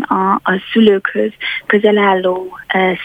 a, 0.00 0.32
a 0.32 0.62
szülőkhöz 0.72 1.32
közel 1.66 1.98
álló 1.98 2.58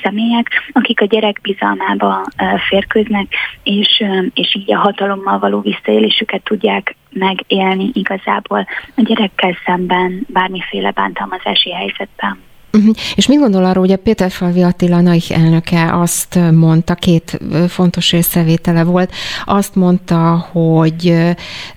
személyek, 0.03 0.47
akik 0.71 1.01
a 1.01 1.05
gyerek 1.05 1.39
bizalmába 1.41 2.25
férkőznek, 2.67 3.27
és, 3.63 4.03
és 4.33 4.55
így 4.55 4.73
a 4.73 4.77
hatalommal 4.77 5.39
való 5.39 5.59
visszaélésüket 5.61 6.43
tudják 6.43 6.95
megélni 7.09 7.89
igazából 7.93 8.67
a 8.95 9.01
gyerekkel 9.01 9.57
szemben 9.65 10.25
bármiféle 10.27 10.91
bántalmazási 10.91 11.71
helyzetben. 11.71 12.49
Uh-huh. 12.73 12.95
És 13.15 13.27
mit 13.27 13.39
gondol 13.39 13.65
arról, 13.65 13.83
hogy 13.83 13.93
a 13.93 13.97
Péter 13.97 14.31
Falvi 14.31 14.61
Attila 14.61 15.01
NAIK 15.01 15.29
elnöke 15.29 15.89
azt 15.93 16.39
mondta, 16.51 16.95
két 16.95 17.39
fontos 17.67 18.11
részrevétele 18.11 18.83
volt, 18.83 19.11
azt 19.45 19.75
mondta, 19.75 20.47
hogy 20.51 21.13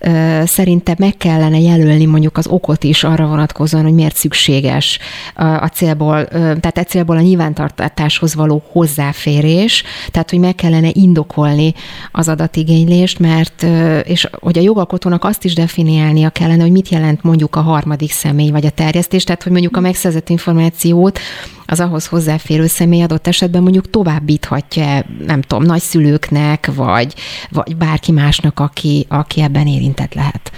uh, 0.00 0.44
szerinte 0.44 0.94
meg 0.98 1.16
kellene 1.16 1.58
jelölni 1.58 2.04
mondjuk 2.04 2.36
az 2.36 2.46
okot 2.46 2.84
is 2.84 3.04
arra 3.04 3.26
vonatkozóan, 3.26 3.84
hogy 3.84 3.92
miért 3.92 4.16
szükséges 4.16 4.98
a 5.34 5.66
célból, 5.66 6.24
tehát 6.28 6.78
egy 6.78 6.88
célból 6.88 7.16
a 7.16 7.20
nyilvántartáshoz 7.20 8.34
való 8.34 8.62
hozzáférés, 8.72 9.82
tehát 10.10 10.30
hogy 10.30 10.38
meg 10.38 10.54
kellene 10.54 10.88
indokolni 10.92 11.74
az 12.12 12.28
adatigénylést, 12.28 13.18
mert 13.18 13.62
és 14.04 14.28
hogy 14.40 14.58
a 14.58 14.62
jogalkotónak 14.62 15.24
azt 15.24 15.44
is 15.44 15.54
definiálnia 15.54 16.30
kellene, 16.30 16.62
hogy 16.62 16.72
mit 16.72 16.88
jelent 16.88 17.22
mondjuk 17.22 17.56
a 17.56 17.60
harmadik 17.60 18.12
személy 18.12 18.50
vagy 18.50 18.66
a 18.66 18.70
terjesztés, 18.70 19.24
tehát 19.24 19.42
hogy 19.42 19.52
mondjuk 19.52 19.76
a 19.76 19.80
megszerzett 19.80 20.28
információ 20.28 20.83
információt 20.84 21.18
az 21.66 21.80
ahhoz 21.80 22.06
hozzáférő 22.06 22.66
személy 22.66 23.02
adott 23.02 23.26
esetben 23.26 23.62
mondjuk 23.62 23.90
továbbíthatja, 23.90 25.04
nem 25.26 25.40
tudom, 25.40 25.64
nagyszülőknek, 25.64 26.70
vagy, 26.74 27.14
vagy 27.50 27.76
bárki 27.76 28.12
másnak, 28.12 28.60
aki, 28.60 29.06
aki 29.08 29.40
ebben 29.40 29.66
érintett 29.66 30.14
lehet. 30.14 30.52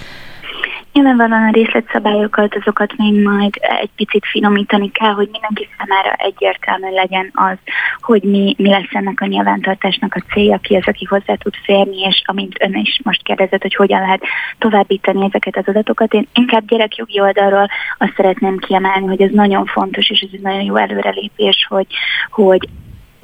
Nyilvánvalóan 0.97 1.43
a 1.43 1.51
részletszabályokat, 1.51 2.55
azokat 2.55 2.97
még 2.97 3.23
majd 3.23 3.55
egy 3.60 3.90
picit 3.97 4.27
finomítani 4.27 4.90
kell, 4.90 5.12
hogy 5.12 5.28
mindenki 5.32 5.68
számára 5.78 6.12
egyértelmű 6.12 6.90
legyen 6.94 7.31
az, 7.35 7.56
hogy 8.01 8.23
mi, 8.23 8.55
mi 8.59 8.68
lesz 8.68 8.93
ennek 8.93 9.20
a 9.20 9.27
nyilvántartásnak 9.27 10.14
a 10.14 10.32
célja, 10.32 10.59
ki 10.59 10.77
az, 10.77 10.86
aki 10.86 11.05
hozzá 11.05 11.35
tud 11.35 11.55
férni, 11.64 12.01
és 12.01 12.23
amint 12.27 12.56
ön 12.60 12.74
is 12.74 13.01
most 13.02 13.23
kérdezett, 13.23 13.62
hogy 13.62 13.74
hogyan 13.74 14.01
lehet 14.01 14.23
továbbítani 14.59 15.24
ezeket 15.24 15.56
az 15.56 15.66
adatokat. 15.66 16.12
Én 16.12 16.28
inkább 16.35 16.66
gyerekjogi 16.66 17.20
oldalról 17.20 17.68
azt 17.98 18.14
szeretném 18.16 18.59
kiemelni, 18.59 19.06
hogy 19.06 19.23
ez 19.23 19.31
nagyon 19.32 19.66
fontos, 19.66 20.10
és 20.10 20.20
ez 20.20 20.31
egy 20.32 20.40
nagyon 20.40 20.62
jó 20.62 20.77
előrelépés, 20.77 21.66
hogy, 21.68 21.86
hogy 22.31 22.68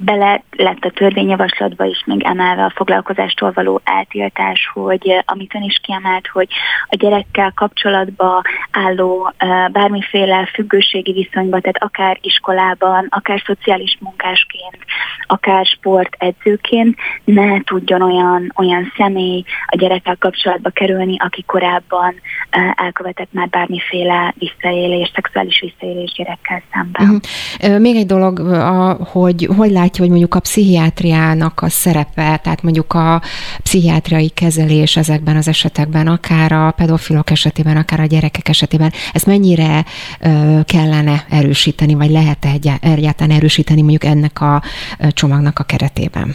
bele 0.05 0.43
lett 0.57 0.85
a 0.85 0.91
törvényjavaslatba 0.91 1.85
is 1.85 2.03
még 2.07 2.23
emelve 2.23 2.65
a 2.65 2.73
foglalkozástól 2.75 3.53
való 3.55 3.81
eltiltás, 3.85 4.71
hogy 4.75 5.09
eh, 5.09 5.19
amit 5.25 5.55
ön 5.55 5.63
is 5.63 5.81
kiemelt, 5.83 6.27
hogy 6.27 6.49
a 6.89 6.97
gyerekkel 6.97 7.53
kapcsolatba 7.55 8.43
álló 8.71 9.33
eh, 9.37 9.69
bármiféle 9.69 10.49
függőségi 10.55 11.13
viszonyba, 11.13 11.61
tehát 11.61 11.83
akár 11.83 12.19
iskolában, 12.21 13.07
akár 13.11 13.43
szociális 13.47 13.97
munkásként, 14.01 14.79
akár 15.27 15.67
sportedzőként 15.67 16.97
ne 17.25 17.61
tudjon 17.61 18.03
olyan, 18.03 18.53
olyan 18.57 18.93
személy 18.97 19.45
a 19.67 19.77
gyerekkel 19.77 20.17
kapcsolatba 20.17 20.71
kerülni, 20.71 21.17
aki 21.19 21.43
korábban 21.47 22.15
eh, 22.51 22.71
elkövetett 22.75 23.33
már 23.33 23.49
bármiféle 23.49 24.35
visszaélés, 24.39 25.11
szexuális 25.15 25.61
visszaélés 25.61 26.13
gyerekkel 26.13 26.63
szemben. 26.73 27.21
Uh-huh. 27.61 27.81
Még 27.81 27.97
egy 27.97 28.07
dolog, 28.07 28.39
hogy 29.13 29.49
hogy 29.57 29.71
lát 29.71 29.92
látja, 29.93 30.05
hogy 30.05 30.21
mondjuk 30.21 30.35
a 30.35 30.41
pszichiátriának 30.41 31.63
a 31.63 31.69
szerepe, 31.69 32.37
tehát 32.43 32.63
mondjuk 32.63 32.93
a 32.93 33.23
pszichiátriai 33.63 34.29
kezelés 34.29 34.97
ezekben 34.97 35.37
az 35.37 35.49
esetekben, 35.49 36.07
akár 36.07 36.53
a 36.53 36.71
pedofilok 36.71 37.31
esetében, 37.31 37.77
akár 37.77 38.01
a 38.01 38.05
gyerekek 38.07 38.49
esetében, 38.49 38.93
ezt 39.13 39.27
mennyire 39.27 39.85
kellene 40.65 41.25
erősíteni, 41.31 41.95
vagy 41.95 42.11
lehet-e 42.11 42.79
egyáltalán 42.81 43.37
erősíteni 43.37 43.81
mondjuk 43.81 44.05
ennek 44.05 44.41
a 44.41 44.63
csomagnak 45.09 45.59
a 45.59 45.65
keretében? 45.65 46.35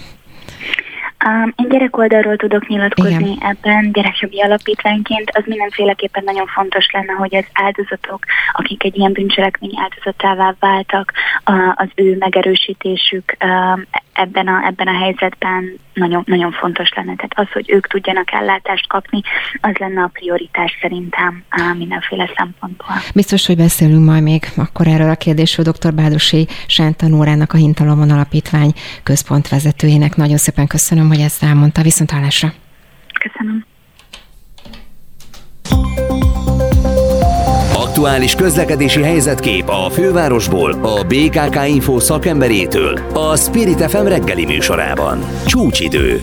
Um, 1.26 1.54
én 1.56 1.70
gyerek 1.70 1.98
oldalról 1.98 2.36
tudok 2.36 2.68
nyilatkozni 2.68 3.32
Igen. 3.32 3.38
ebben 3.40 3.92
gyerekjogi 3.92 4.42
alapítványként. 4.42 5.30
Az 5.34 5.44
mindenféleképpen 5.46 6.24
nagyon 6.24 6.46
fontos 6.48 6.92
lenne, 6.92 7.12
hogy 7.12 7.36
az 7.36 7.46
áldozatok, 7.54 8.26
akik 8.52 8.84
egy 8.84 8.98
ilyen 8.98 9.12
bűncselekmény 9.12 9.74
áldozatává 9.76 10.56
váltak, 10.60 11.14
az 11.76 11.88
ő 11.96 12.16
megerősítésük 12.20 13.36
ebben 14.18 14.48
a, 14.48 14.66
ebben 14.66 14.88
a 14.88 14.98
helyzetben 14.98 15.80
nagyon, 15.94 16.24
nagyon 16.26 16.52
fontos 16.52 16.90
lenne. 16.96 17.16
Tehát 17.16 17.34
az, 17.36 17.52
hogy 17.52 17.70
ők 17.70 17.88
tudjanak 17.88 18.32
ellátást 18.32 18.88
kapni, 18.88 19.22
az 19.62 19.76
lenne 19.78 20.02
a 20.02 20.10
prioritás 20.14 20.78
szerintem 20.82 21.44
mindenféle 21.78 22.30
szempontból. 22.38 22.96
Biztos, 23.14 23.46
hogy 23.46 23.58
beszélünk 23.58 24.06
majd 24.06 24.24
még 24.24 24.44
akkor 24.56 24.88
erről 24.88 25.10
a 25.10 25.16
kérdésről 25.16 25.66
dr. 25.72 25.94
Bádosi 25.94 26.48
Sántanórának 26.68 27.54
a 27.54 27.58
Hintalomon 27.58 28.10
Alapítvány 28.10 28.72
központvezetőjének. 29.04 30.16
Nagyon 30.16 30.38
szépen 30.38 30.68
köszönöm, 30.68 31.08
hogy 31.08 31.17
ezt 31.22 31.44
elmondta. 31.44 31.82
Viszont 31.82 32.12
hallásra. 32.12 32.54
Köszönöm. 33.20 33.66
Aktuális 37.74 38.36
közlekedési 38.36 39.02
helyzetkép 39.02 39.70
a 39.70 39.90
fővárosból, 39.90 40.72
a 40.72 41.04
BKK 41.04 41.68
Info 41.68 42.00
szakemberétől, 42.00 43.00
a 43.14 43.36
Spirit 43.36 43.90
FM 43.90 44.06
reggeli 44.06 44.46
műsorában. 44.46 45.20
Csúcsidő. 45.46 46.20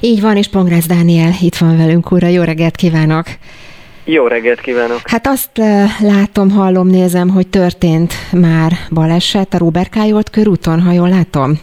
Így 0.00 0.20
van, 0.20 0.36
és 0.36 0.48
Pongrász 0.48 0.86
Dániel 0.86 1.32
itt 1.40 1.56
van 1.56 1.76
velünk, 1.76 2.12
újra. 2.12 2.26
Jó 2.26 2.42
reggelt 2.42 2.76
kívánok! 2.76 3.26
Jó 4.04 4.26
reggelt 4.26 4.60
kívánok! 4.60 5.00
Hát 5.04 5.26
azt 5.26 5.50
látom, 6.00 6.50
hallom, 6.50 6.88
nézem, 6.88 7.28
hogy 7.28 7.46
történt 7.46 8.14
már 8.32 8.72
baleset 8.90 9.54
a 9.54 9.58
Robert 9.58 9.88
Kájolt 9.88 10.30
körúton, 10.30 10.80
ha 10.80 10.92
jól 10.92 11.08
látom. 11.08 11.58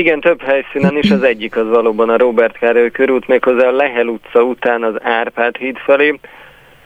Igen, 0.00 0.20
több 0.20 0.42
helyszínen 0.42 0.96
is, 0.96 1.10
az 1.10 1.22
egyik 1.22 1.56
az 1.56 1.68
valóban 1.68 2.08
a 2.08 2.16
Robert 2.16 2.58
Károly 2.58 2.90
körút, 2.90 3.26
méghozzá 3.26 3.66
a 3.66 3.72
Lehel 3.72 4.06
utca 4.06 4.42
után 4.42 4.82
az 4.82 4.94
Árpád 5.02 5.56
híd 5.56 5.76
felé, 5.76 6.20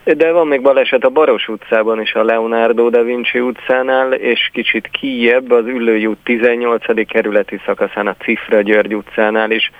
de 0.03 0.31
van 0.31 0.47
még 0.47 0.61
baleset 0.61 1.03
a 1.03 1.09
Baros 1.09 1.47
utcában 1.47 2.01
és 2.01 2.13
a 2.13 2.23
Leonardo 2.23 2.89
da 2.89 3.03
Vinci 3.03 3.39
utcánál, 3.39 4.13
és 4.13 4.49
kicsit 4.53 4.87
kijebb 4.87 5.51
az 5.51 5.65
Üllői 5.65 6.05
út 6.05 6.17
18. 6.23 7.07
kerületi 7.07 7.59
szakaszán 7.65 8.07
a 8.07 8.15
Cifra 8.15 8.61
György 8.61 8.95
utcánál 8.95 9.51
is 9.51 9.71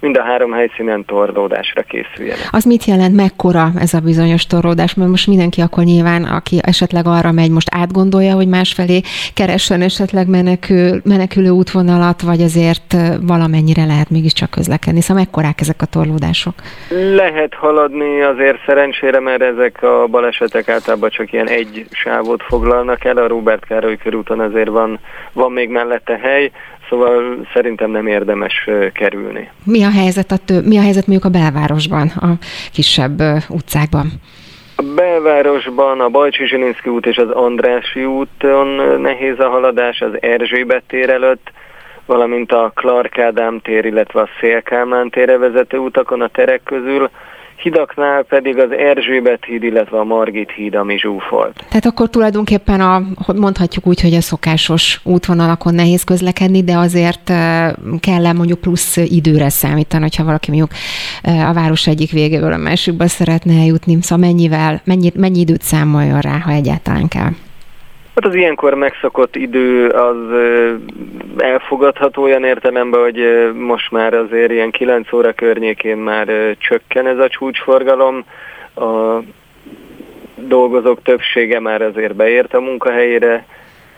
mind 0.00 0.16
a 0.16 0.22
három 0.22 0.52
helyszínen 0.52 1.04
torlódásra 1.04 1.82
készüljenek. 1.82 2.48
Az 2.50 2.64
mit 2.64 2.84
jelent, 2.84 3.16
mekkora 3.16 3.70
ez 3.78 3.94
a 3.94 4.00
bizonyos 4.00 4.46
torlódás? 4.46 4.94
Mert 4.94 5.10
most 5.10 5.26
mindenki 5.26 5.60
akkor 5.60 5.84
nyilván, 5.84 6.24
aki 6.24 6.58
esetleg 6.62 7.06
arra 7.06 7.32
megy, 7.32 7.50
most 7.50 7.68
átgondolja, 7.74 8.34
hogy 8.34 8.48
másfelé 8.48 9.00
keressen 9.34 9.80
esetleg 9.80 10.28
menekül, 10.28 11.00
menekülő 11.04 11.48
útvonalat, 11.48 12.22
vagy 12.22 12.40
azért 12.40 12.96
valamennyire 13.20 13.84
lehet 13.84 14.10
mégiscsak 14.10 14.50
közlekedni. 14.50 15.00
Szóval 15.00 15.22
mekkorák 15.22 15.60
ezek 15.60 15.82
a 15.82 15.86
torlódások? 15.86 16.54
Lehet 17.14 17.54
haladni 17.54 18.22
azért 18.22 18.58
szerencsére, 18.66 19.20
mert 19.20 19.42
ezek 19.42 19.82
a 19.82 20.06
balesetek 20.06 20.68
általában 20.68 21.10
csak 21.10 21.32
ilyen 21.32 21.48
egy 21.48 21.86
sávot 21.90 22.42
foglalnak 22.42 23.04
el, 23.04 23.16
a 23.16 23.28
Robert 23.28 23.64
Károly 23.64 23.96
körúton 23.96 24.40
azért 24.40 24.68
van, 24.68 24.98
van 25.32 25.52
még 25.52 25.68
mellette 25.68 26.18
hely, 26.22 26.50
Szóval 26.90 27.46
szerintem 27.52 27.90
nem 27.90 28.06
érdemes 28.06 28.68
kerülni. 28.92 29.50
Mi 29.64 29.82
a 29.82 29.90
helyzet, 29.90 30.30
a 30.30 30.36
tő, 30.44 30.60
mi 30.60 30.78
a 30.78 30.80
helyzet 30.80 31.06
mondjuk 31.06 31.34
a 31.34 31.38
belvárosban, 31.38 32.06
a 32.08 32.28
kisebb 32.72 33.20
utcákban? 33.48 34.06
A 34.76 34.82
belvárosban 34.94 36.00
a 36.00 36.08
Bajcsi 36.08 36.46
Zsilinszki 36.46 36.88
út 36.88 37.06
és 37.06 37.16
az 37.16 37.30
Andrási 37.30 38.04
úton 38.04 39.00
nehéz 39.00 39.38
a 39.38 39.48
haladás 39.48 40.00
az 40.00 40.12
Erzsébet 40.20 40.82
tér 40.86 41.10
előtt, 41.10 41.52
valamint 42.06 42.52
a 42.52 42.72
Clark 42.74 43.18
Ádám 43.18 43.60
tér, 43.60 43.84
illetve 43.84 44.20
a 44.20 44.28
Szélkámán 44.40 45.10
térre 45.10 45.38
vezető 45.38 45.78
utakon 45.78 46.20
a 46.20 46.28
terek 46.28 46.60
közül, 46.64 47.10
hidaknál 47.60 48.22
pedig 48.22 48.58
az 48.58 48.70
Erzsébet 48.70 49.44
híd, 49.44 49.62
illetve 49.62 49.98
a 49.98 50.04
Margit 50.04 50.50
híd, 50.50 50.74
ami 50.74 50.98
zsúfolt. 50.98 51.64
Tehát 51.68 51.84
akkor 51.84 52.10
tulajdonképpen 52.10 52.80
a, 52.80 53.02
mondhatjuk 53.34 53.86
úgy, 53.86 54.00
hogy 54.00 54.14
a 54.14 54.20
szokásos 54.20 55.00
útvonalakon 55.04 55.74
nehéz 55.74 56.04
közlekedni, 56.04 56.64
de 56.64 56.76
azért 56.76 57.32
kell 58.00 58.32
mondjuk 58.32 58.60
plusz 58.60 58.96
időre 58.96 59.48
számítani, 59.48 60.02
hogyha 60.02 60.24
valaki 60.24 60.50
mondjuk 60.50 60.70
a 61.22 61.52
város 61.52 61.86
egyik 61.86 62.10
végéből 62.10 62.52
a 62.52 62.56
másikba 62.56 63.06
szeretne 63.06 63.58
eljutni, 63.58 63.98
szóval 64.00 64.26
mennyivel, 64.26 64.80
mennyi, 64.84 65.12
mennyi 65.14 65.40
időt 65.40 65.62
számoljon 65.62 66.20
rá, 66.20 66.38
ha 66.38 66.50
egyáltalán 66.50 67.08
kell? 67.08 67.30
Hát 68.14 68.24
az 68.24 68.34
ilyenkor 68.34 68.74
megszokott 68.74 69.36
idő 69.36 69.88
az 69.88 70.16
elfogadható 71.36 72.22
olyan 72.22 72.44
értelemben, 72.44 73.00
hogy 73.00 73.50
most 73.54 73.90
már 73.90 74.14
azért 74.14 74.50
ilyen 74.50 74.70
9 74.70 75.12
óra 75.12 75.32
környékén 75.32 75.96
már 75.96 76.56
csökken 76.58 77.06
ez 77.06 77.18
a 77.18 77.28
csúcsforgalom. 77.28 78.24
A 78.74 79.18
dolgozók 80.34 81.02
többsége 81.02 81.60
már 81.60 81.82
azért 81.82 82.14
beért 82.14 82.54
a 82.54 82.60
munkahelyére, 82.60 83.46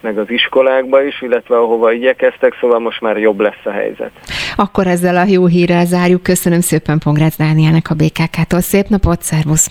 meg 0.00 0.18
az 0.18 0.30
iskolákba 0.30 1.02
is, 1.02 1.22
illetve 1.22 1.56
ahova 1.56 1.92
igyekeztek, 1.92 2.56
szóval 2.60 2.78
most 2.78 3.00
már 3.00 3.18
jobb 3.18 3.40
lesz 3.40 3.64
a 3.64 3.70
helyzet. 3.70 4.10
Akkor 4.56 4.86
ezzel 4.86 5.16
a 5.16 5.24
jó 5.28 5.46
hírrel 5.46 5.84
zárjuk. 5.84 6.22
Köszönöm 6.22 6.60
szépen 6.60 6.98
Pongrácz 6.98 7.36
Dánielnek 7.36 7.90
a 7.90 7.94
BKK-tól. 7.94 8.60
Szép 8.60 8.86
napot, 8.86 9.22
szervusz! 9.22 9.70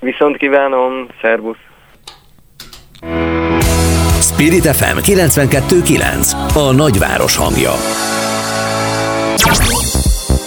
Viszont 0.00 0.36
kívánom, 0.36 1.06
szervusz! 1.20 1.67
Spirit 4.20 4.66
FM 4.66 4.98
92.9 4.98 6.32
A 6.54 6.72
nagyváros 6.72 7.36
hangja 7.36 7.72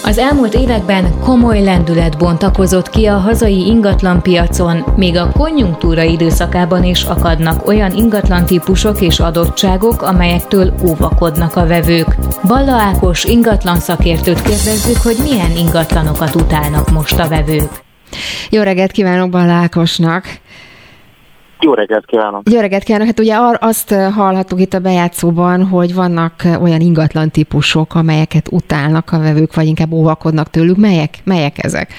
az 0.04 0.18
elmúlt 0.18 0.54
években 0.54 1.18
komoly 1.20 1.62
lendület 1.62 2.18
bontakozott 2.18 2.90
ki 2.90 3.06
a 3.06 3.16
hazai 3.16 3.66
ingatlanpiacon, 3.66 4.84
még 4.96 5.16
a 5.16 5.30
konjunktúra 5.32 6.02
időszakában 6.02 6.84
is 6.84 7.02
akadnak 7.02 7.66
olyan 7.66 7.92
ingatlan 7.92 8.46
típusok 8.46 9.00
és 9.00 9.20
adottságok, 9.20 10.02
amelyektől 10.02 10.74
óvakodnak 10.82 11.56
a 11.56 11.66
vevők. 11.66 12.16
Balla 12.46 12.72
Ákos 12.72 13.24
ingatlan 13.24 13.78
szakértőt 13.78 14.42
kérdezzük, 14.42 14.96
hogy 14.96 15.16
milyen 15.22 15.56
ingatlanokat 15.56 16.34
utálnak 16.34 16.90
most 16.90 17.18
a 17.18 17.28
vevők. 17.28 17.70
Jó 18.50 18.62
reggelt 18.62 18.92
kívánok 18.92 19.30
Balla 19.30 19.52
Ákosnak! 19.52 20.40
Jó 21.64 21.74
reggelt 21.74 22.06
kívánok! 22.06 22.42
Jó 22.50 22.60
reggelt 22.60 22.82
kívánok! 22.82 23.06
Hát 23.06 23.20
ugye 23.20 23.36
azt 23.58 23.94
hallhattuk 23.94 24.60
itt 24.60 24.74
a 24.74 24.78
bejátszóban, 24.78 25.66
hogy 25.66 25.94
vannak 25.94 26.34
olyan 26.62 26.80
ingatlan 26.80 27.30
típusok, 27.30 27.94
amelyeket 27.94 28.48
utálnak 28.50 29.12
a 29.12 29.18
vevők, 29.18 29.54
vagy 29.54 29.66
inkább 29.66 29.92
óvakodnak 29.92 30.50
tőlük. 30.50 30.76
Melyek, 30.76 31.14
melyek 31.24 31.64
ezek? 31.64 31.92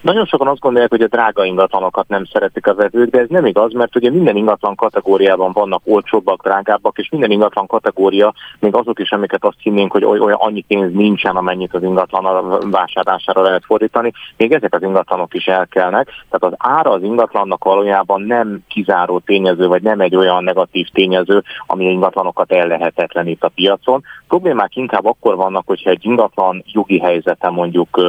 Nagyon 0.00 0.24
sokan 0.26 0.46
azt 0.46 0.60
gondolják, 0.60 0.90
hogy 0.90 1.02
a 1.02 1.06
drága 1.06 1.44
ingatlanokat 1.44 2.08
nem 2.08 2.24
szeretik 2.24 2.66
a 2.66 2.74
vevők, 2.74 3.10
de 3.10 3.18
ez 3.18 3.28
nem 3.28 3.46
igaz, 3.46 3.72
mert 3.72 3.96
ugye 3.96 4.10
minden 4.10 4.36
ingatlan 4.36 4.74
kategóriában 4.74 5.52
vannak 5.52 5.82
olcsóbbak, 5.84 6.42
drágábbak, 6.42 6.98
és 6.98 7.08
minden 7.10 7.30
ingatlan 7.30 7.66
kategória, 7.66 8.34
még 8.58 8.74
azok 8.74 8.98
is, 8.98 9.12
amiket 9.12 9.44
azt 9.44 9.56
hinnénk, 9.62 9.92
hogy 9.92 10.04
olyan 10.04 10.38
annyi 10.40 10.60
pénz 10.60 10.92
nincsen, 10.92 11.36
amennyit 11.36 11.74
az 11.74 11.82
ingatlan 11.82 12.70
vásárlására 12.70 13.42
lehet 13.42 13.64
fordítani, 13.64 14.12
még 14.36 14.52
ezek 14.52 14.74
az 14.74 14.82
ingatlanok 14.82 15.34
is 15.34 15.46
elkelnek. 15.46 16.06
Tehát 16.30 16.54
az 16.54 16.70
ára 16.70 16.90
az 16.90 17.02
ingatlannak 17.02 17.64
valójában 17.64 18.22
nem 18.22 18.58
kizáró 18.68 19.18
tényező, 19.18 19.66
vagy 19.66 19.82
nem 19.82 20.00
egy 20.00 20.16
olyan 20.16 20.44
negatív 20.44 20.88
tényező, 20.92 21.42
ami 21.66 21.84
ingatlanokat 21.84 22.52
ellehetetlenít 22.52 23.44
a 23.44 23.48
piacon. 23.48 24.02
Problémák 24.28 24.76
inkább 24.76 25.06
akkor 25.06 25.36
vannak, 25.36 25.66
hogyha 25.66 25.90
egy 25.90 26.04
ingatlan 26.04 26.64
jogi 26.66 26.98
helyzete 26.98 27.50
mondjuk 27.50 28.00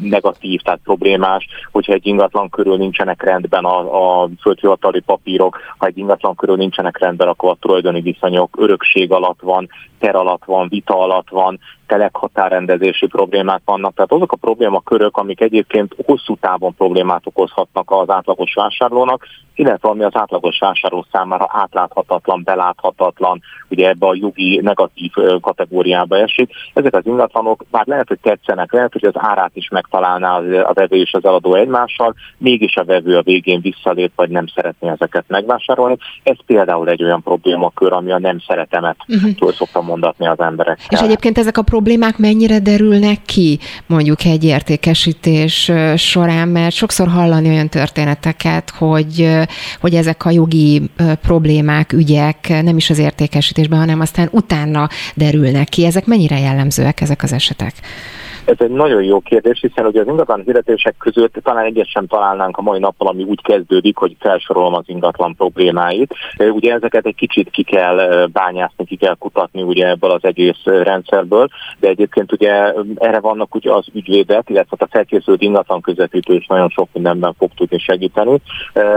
negatív, 0.00 0.60
tehát 0.60 0.80
problémás, 0.84 1.28
más, 1.30 1.46
hogyha 1.72 1.92
egy 1.92 2.06
ingatlan 2.06 2.48
körül 2.48 2.76
nincsenek 2.76 3.22
rendben 3.22 3.64
a, 3.64 4.22
a 4.22 4.28
földhivatali 4.40 5.00
papírok, 5.00 5.58
ha 5.78 5.86
egy 5.86 5.98
ingatlan 5.98 6.34
körül 6.34 6.56
nincsenek 6.56 6.98
rendben, 6.98 7.28
akkor 7.28 7.50
a 7.50 7.56
tulajdoni 7.60 8.00
viszonyok 8.00 8.56
örökség 8.58 9.12
alatt 9.12 9.40
van, 9.40 9.68
ter 9.98 10.14
alatt 10.14 10.44
van, 10.44 10.68
vita 10.68 10.98
alatt 10.98 11.28
van, 11.28 11.58
telekhatárrendezési 11.90 13.06
problémák 13.06 13.62
vannak. 13.64 13.94
Tehát 13.94 14.12
azok 14.12 14.32
a 14.32 14.36
problémakörök, 14.36 15.16
amik 15.16 15.40
egyébként 15.40 15.94
hosszú 16.06 16.36
távon 16.36 16.74
problémát 16.74 17.26
okozhatnak 17.26 17.90
az 17.90 18.10
átlagos 18.10 18.54
vásárlónak, 18.54 19.26
illetve 19.54 19.88
ami 19.88 20.04
az 20.04 20.14
átlagos 20.14 20.58
vásárló 20.58 21.06
számára 21.12 21.48
átláthatatlan, 21.52 22.42
beláthatatlan, 22.44 23.40
ugye 23.68 23.88
ebbe 23.88 24.06
a 24.06 24.14
jogi 24.14 24.60
negatív 24.62 25.12
kategóriába 25.40 26.16
esik. 26.16 26.50
Ezek 26.74 26.94
az 26.94 27.06
ingatlanok 27.06 27.64
már 27.70 27.86
lehet, 27.86 28.08
hogy 28.08 28.18
tetszenek, 28.22 28.72
lehet, 28.72 28.92
hogy 28.92 29.04
az 29.04 29.14
árát 29.16 29.50
is 29.54 29.68
megtalálná 29.68 30.36
a 30.62 30.72
vevő 30.72 30.96
és 30.96 31.12
az 31.12 31.24
eladó 31.24 31.54
egymással, 31.54 32.14
mégis 32.38 32.76
a 32.76 32.84
vevő 32.84 33.16
a 33.16 33.22
végén 33.22 33.60
visszalép, 33.60 34.12
vagy 34.16 34.30
nem 34.30 34.46
szeretné 34.54 34.88
ezeket 34.88 35.24
megvásárolni. 35.28 35.96
Ez 36.22 36.36
például 36.46 36.88
egy 36.88 37.04
olyan 37.04 37.22
problémakör, 37.22 37.92
ami 37.92 38.12
a 38.12 38.18
nem 38.18 38.38
szeretemet 38.46 38.96
uh-huh. 39.08 39.34
túl 39.34 39.52
szoktam 39.52 39.84
mondatni 39.84 40.26
az 40.26 40.40
emberek. 40.40 40.78
És 40.88 41.00
egyébként 41.00 41.38
ezek 41.38 41.58
a 41.58 41.62
problémák 41.62 41.79
mennyire 42.16 42.58
derülnek 42.58 43.18
ki 43.26 43.58
mondjuk 43.86 44.24
egy 44.24 44.44
értékesítés 44.44 45.70
során, 45.96 46.48
mert 46.48 46.74
sokszor 46.74 47.08
hallani 47.08 47.48
olyan 47.48 47.68
történeteket, 47.68 48.70
hogy, 48.70 49.28
hogy 49.80 49.94
ezek 49.94 50.24
a 50.24 50.30
jogi 50.30 50.82
problémák, 51.22 51.92
ügyek 51.92 52.48
nem 52.48 52.76
is 52.76 52.90
az 52.90 52.98
értékesítésben, 52.98 53.78
hanem 53.78 54.00
aztán 54.00 54.28
utána 54.30 54.88
derülnek 55.14 55.68
ki. 55.68 55.84
Ezek 55.84 56.06
mennyire 56.06 56.38
jellemzőek 56.38 57.00
ezek 57.00 57.22
az 57.22 57.32
esetek? 57.32 57.74
Ez 58.44 58.56
egy 58.58 58.70
nagyon 58.70 59.02
jó 59.02 59.20
kérdés, 59.20 59.60
hiszen 59.60 59.86
ugye 59.86 60.00
az 60.00 60.06
ingatlan 60.06 60.42
hirdetések 60.44 60.94
között 60.98 61.34
talán 61.42 61.64
egyet 61.64 61.90
sem 61.90 62.06
találnánk 62.06 62.56
a 62.56 62.62
mai 62.62 62.78
nappal, 62.78 63.08
ami 63.08 63.22
úgy 63.22 63.42
kezdődik, 63.42 63.96
hogy 63.96 64.16
felsorolom 64.18 64.74
az 64.74 64.84
ingatlan 64.86 65.34
problémáit. 65.34 66.14
Ugye 66.38 66.72
ezeket 66.72 67.06
egy 67.06 67.14
kicsit 67.14 67.50
ki 67.50 67.62
kell 67.62 68.26
bányászni, 68.32 68.84
ki 68.84 68.96
kell 68.96 69.14
kutatni 69.18 69.62
ugye 69.62 69.88
ebből 69.88 70.10
az 70.10 70.24
egész 70.24 70.64
rendszerből, 70.64 71.48
de 71.78 71.88
egyébként 71.88 72.32
ugye 72.32 72.72
erre 72.94 73.20
vannak 73.20 73.54
ugye 73.54 73.72
az 73.72 73.86
ügyvédek, 73.92 74.50
illetve 74.50 74.76
a 74.80 74.88
felkészült 74.90 75.42
ingatlan 75.42 75.80
közvetítő 75.80 76.34
is 76.34 76.46
nagyon 76.46 76.68
sok 76.68 76.88
mindenben 76.92 77.34
fog 77.38 77.50
tudni 77.54 77.78
segíteni, 77.78 78.40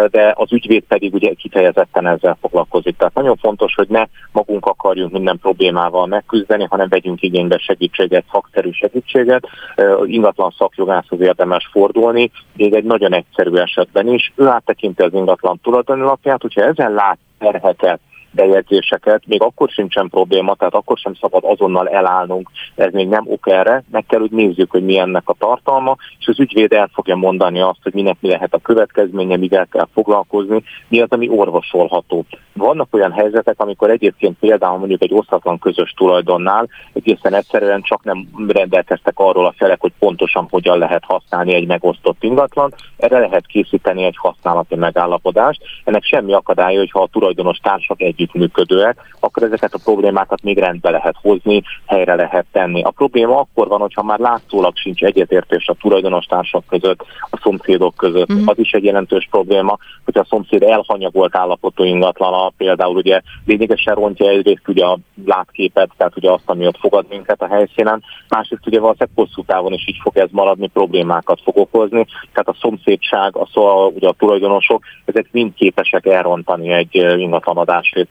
de 0.10 0.34
az 0.36 0.52
ügyvéd 0.54 0.84
pedig 0.84 1.14
ugye 1.14 1.34
kifejezetten 1.34 2.08
ezzel 2.08 2.38
foglalkozik. 2.42 2.98
Tehát 2.98 3.14
nagyon 3.14 3.36
fontos, 3.36 3.76
hogy 3.76 3.88
ne 3.90 4.04
magunk 4.32 4.66
akarjunk 4.66 5.12
minden 5.12 5.40
problémával 5.42 6.08
megküzdeni, 6.08 6.66
hanem 6.70 6.90
vegyünk 6.90 7.22
igénybe 7.22 7.58
segítséget, 7.58 8.26
szakszerű 8.32 8.72
segítséget, 8.72 9.43
eset, 9.76 10.04
ingatlan 10.06 10.54
szakjogászhoz 10.58 11.22
érdemes 11.22 11.70
fordulni, 11.72 12.32
még 12.56 12.74
egy 12.74 12.84
nagyon 12.84 13.14
egyszerű 13.14 13.56
esetben 13.56 14.08
is. 14.08 14.34
Ő 14.36 14.48
áttekinti 14.48 15.02
az 15.02 15.14
ingatlan 15.14 15.60
tulajdonlapját, 15.64 16.42
hogyha 16.42 16.62
ezen 16.62 16.94
lát 16.94 17.18
terheket, 17.40 18.00
bejegyzéseket, 18.34 19.22
még 19.26 19.42
akkor 19.42 19.70
sincsen 19.70 20.10
probléma, 20.10 20.56
tehát 20.56 20.74
akkor 20.74 20.98
sem 20.98 21.14
szabad 21.14 21.44
azonnal 21.46 21.90
elállnunk, 21.90 22.50
ez 22.76 22.94
még 22.94 23.08
nem 23.08 23.24
ok 23.28 23.50
erre, 23.50 23.84
meg 23.92 24.06
kell, 24.08 24.20
hogy 24.20 24.32
nézzük, 24.32 24.72
hogy 24.72 24.84
mi 24.84 24.98
ennek 24.98 25.30
a 25.30 25.36
tartalma, 25.40 25.96
és 26.20 26.28
az 26.28 26.40
ügyvéd 26.40 26.74
el 26.74 26.90
fogja 26.94 27.16
mondani 27.16 27.62
azt, 27.62 27.80
hogy 27.84 27.94
minek 27.94 28.18
mi 28.20 28.30
lehet 28.30 28.54
a 28.54 28.62
következménye, 28.62 29.38
mivel 29.38 29.68
kell 29.72 29.88
foglalkozni, 29.94 30.64
mi 30.88 31.00
az, 31.02 31.10
ami 31.10 31.30
orvosolható. 31.30 32.26
Vannak 32.54 32.88
olyan 32.92 33.12
helyzetek, 33.12 33.60
amikor 33.60 33.90
egyébként 33.90 34.38
például 34.40 34.78
mondjuk 34.78 35.02
egy 35.02 35.14
osztatlan 35.14 35.60
közös 35.60 35.92
tulajdonnál 35.92 36.68
egészen 36.94 37.34
egyszerűen 37.34 37.82
csak 37.82 38.04
nem 38.04 38.28
rendelkeztek 38.48 39.14
arról 39.20 39.46
a 39.46 39.54
felek, 39.58 39.82
hogy 39.82 39.92
pontosan 40.00 40.48
hogyan 40.50 40.78
lehet 40.78 41.04
használni 41.06 41.54
egy 41.54 41.68
megosztott 41.68 42.24
ingatlan. 42.24 42.74
Erre 42.98 43.20
lehet 43.20 43.46
készíteni 43.46 44.04
egy 44.04 44.18
használati 44.18 44.76
megállapodást. 44.76 45.62
Ennek 45.84 46.04
semmi 46.04 46.34
akadálya, 46.34 46.80
hogyha 46.80 47.02
a 47.02 47.08
tulajdonos 47.12 47.58
társak 47.58 48.02
együttműködőek, 48.24 48.98
akkor 49.20 49.44
ezeket 49.44 49.74
a 49.74 49.80
problémákat 49.84 50.44
még 50.44 50.58
rendbe 50.58 50.90
lehet 50.90 51.16
hozni, 51.22 51.62
helyre 51.86 52.16
lehet 52.16 52.46
tenni. 52.52 52.82
A 52.82 52.90
probléma 52.90 53.40
akkor 53.40 53.68
van, 53.68 53.80
hogyha 53.80 54.04
már 54.04 54.20
látszólag 54.20 54.76
sincs 54.76 55.04
egyetértés 55.04 55.68
a 55.68 55.74
tulajdonos 55.74 56.26
társak 56.26 56.64
között, 56.66 57.06
a 57.30 57.40
szomszédok 57.44 57.96
között. 57.96 58.30
Uh-huh. 58.30 58.50
Az 58.50 58.60
is 58.60 58.72
egy 58.72 58.84
jelentős 58.84 59.28
probléma, 59.32 59.78
hogy 60.06 60.18
a 60.18 60.26
szomszéd 60.30 60.64
elhanyagolt 60.64 61.36
állapotú 61.36 61.84
ingatlan 61.84 62.54
például 62.58 62.96
ugye 62.96 63.22
lényegesen 63.46 63.96
rontja 63.96 64.30
egyrészt 64.30 64.68
ugye 64.68 64.86
a 64.86 64.98
látképet, 65.26 65.90
tehát 65.98 66.18
ugye 66.18 66.32
azt, 66.32 66.44
ami 66.46 66.68
ott 66.68 66.78
fogad 66.78 67.06
minket 67.10 67.42
a 67.42 67.48
helyszínen, 67.48 68.04
másrészt 68.30 68.68
ugye 68.68 68.80
valószínűleg 68.80 69.16
hosszú 69.16 69.44
távon 69.44 69.74
is 69.74 69.88
így 69.88 70.00
fog 70.02 70.18
ez 70.18 70.30
maradni, 70.32 70.68
problémákat 70.68 71.42
fog 71.44 71.58
okozni, 71.58 72.06
tehát 72.34 72.48
a 72.48 72.56
szomszédság, 72.60 73.36
a, 73.36 73.48
szó, 73.54 73.88
ugye 73.96 74.08
a 74.08 74.16
tulajdonosok, 74.18 74.84
ezek 75.06 75.28
mind 75.32 75.54
képesek 75.54 76.06
elrontani 76.06 76.72
egy 76.72 76.96
ingatlan 77.18 77.58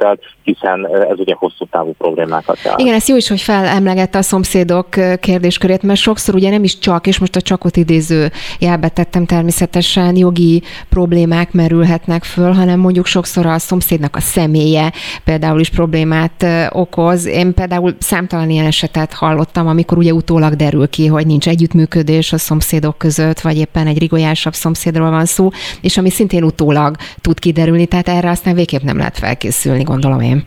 adásvételt, 0.03 0.21
hiszen 0.43 0.87
ez 1.11 1.19
ugye 1.19 1.35
hosszú 1.39 1.67
távú 1.71 1.93
problémákat 1.99 2.59
jelent. 2.63 2.81
Igen, 2.81 2.95
ez 2.95 3.09
jó 3.09 3.17
is, 3.17 3.29
hogy 3.29 3.41
felemlegette 3.41 4.19
a 4.19 4.23
szomszédok 4.23 4.89
kérdéskörét, 5.21 5.83
mert 5.83 6.01
sokszor 6.01 6.35
ugye 6.35 6.51
nem 6.51 6.65
is 6.65 6.79
csak, 6.79 7.07
és 7.07 7.19
most 7.19 7.37
a 7.37 7.41
csakot 7.41 7.77
idéző 7.77 8.31
jelbe 8.59 8.89
tettem 8.89 9.27
természetesen, 9.27 10.17
jogi 10.17 10.63
problémák 10.89 11.53
merülhetnek 11.53 12.25
föl, 12.25 12.53
hanem 12.53 12.81
mondjuk 12.81 13.07
sokszor 13.07 13.47
a 13.47 13.59
szomszédnak 13.59 14.17
a 14.17 14.21
személye 14.21 14.93
például 15.25 15.61
is 15.61 15.71
problémát 15.71 16.47
okoz. 16.71 17.27
Én 17.27 17.55
például 17.55 17.97
számtalan 17.99 18.51
ilyen 18.51 18.67
esetet 18.67 19.13
hallottam, 19.13 19.67
amikor 19.67 19.99
ugye 19.99 20.13
utólag 20.13 20.55
derül 20.55 20.89
ki, 20.89 21.07
hogy 21.07 21.27
nincs 21.27 21.49
együttműködés 21.49 22.33
a 22.33 22.39
szomszédok 22.39 22.99
között, 22.99 23.41
vagy 23.41 23.59
éppen 23.59 23.87
egy 23.87 23.99
rigolyásabb 23.99 24.55
szomszédról 24.55 25.11
van 25.11 25.25
szó, 25.25 25.51
és 25.81 25.97
ami 25.97 26.11
szintén 26.11 26.45
utólag 26.45 26.97
tud 27.21 27.39
kiderülni, 27.39 27.87
tehát 27.87 28.09
erre 28.09 28.31
aztán 28.31 28.55
végképp 28.55 28.83
nem 28.83 28.97
lehet 28.97 29.19
felkészülni, 29.19 29.85
gondolom 29.93 30.21
én. 30.21 30.45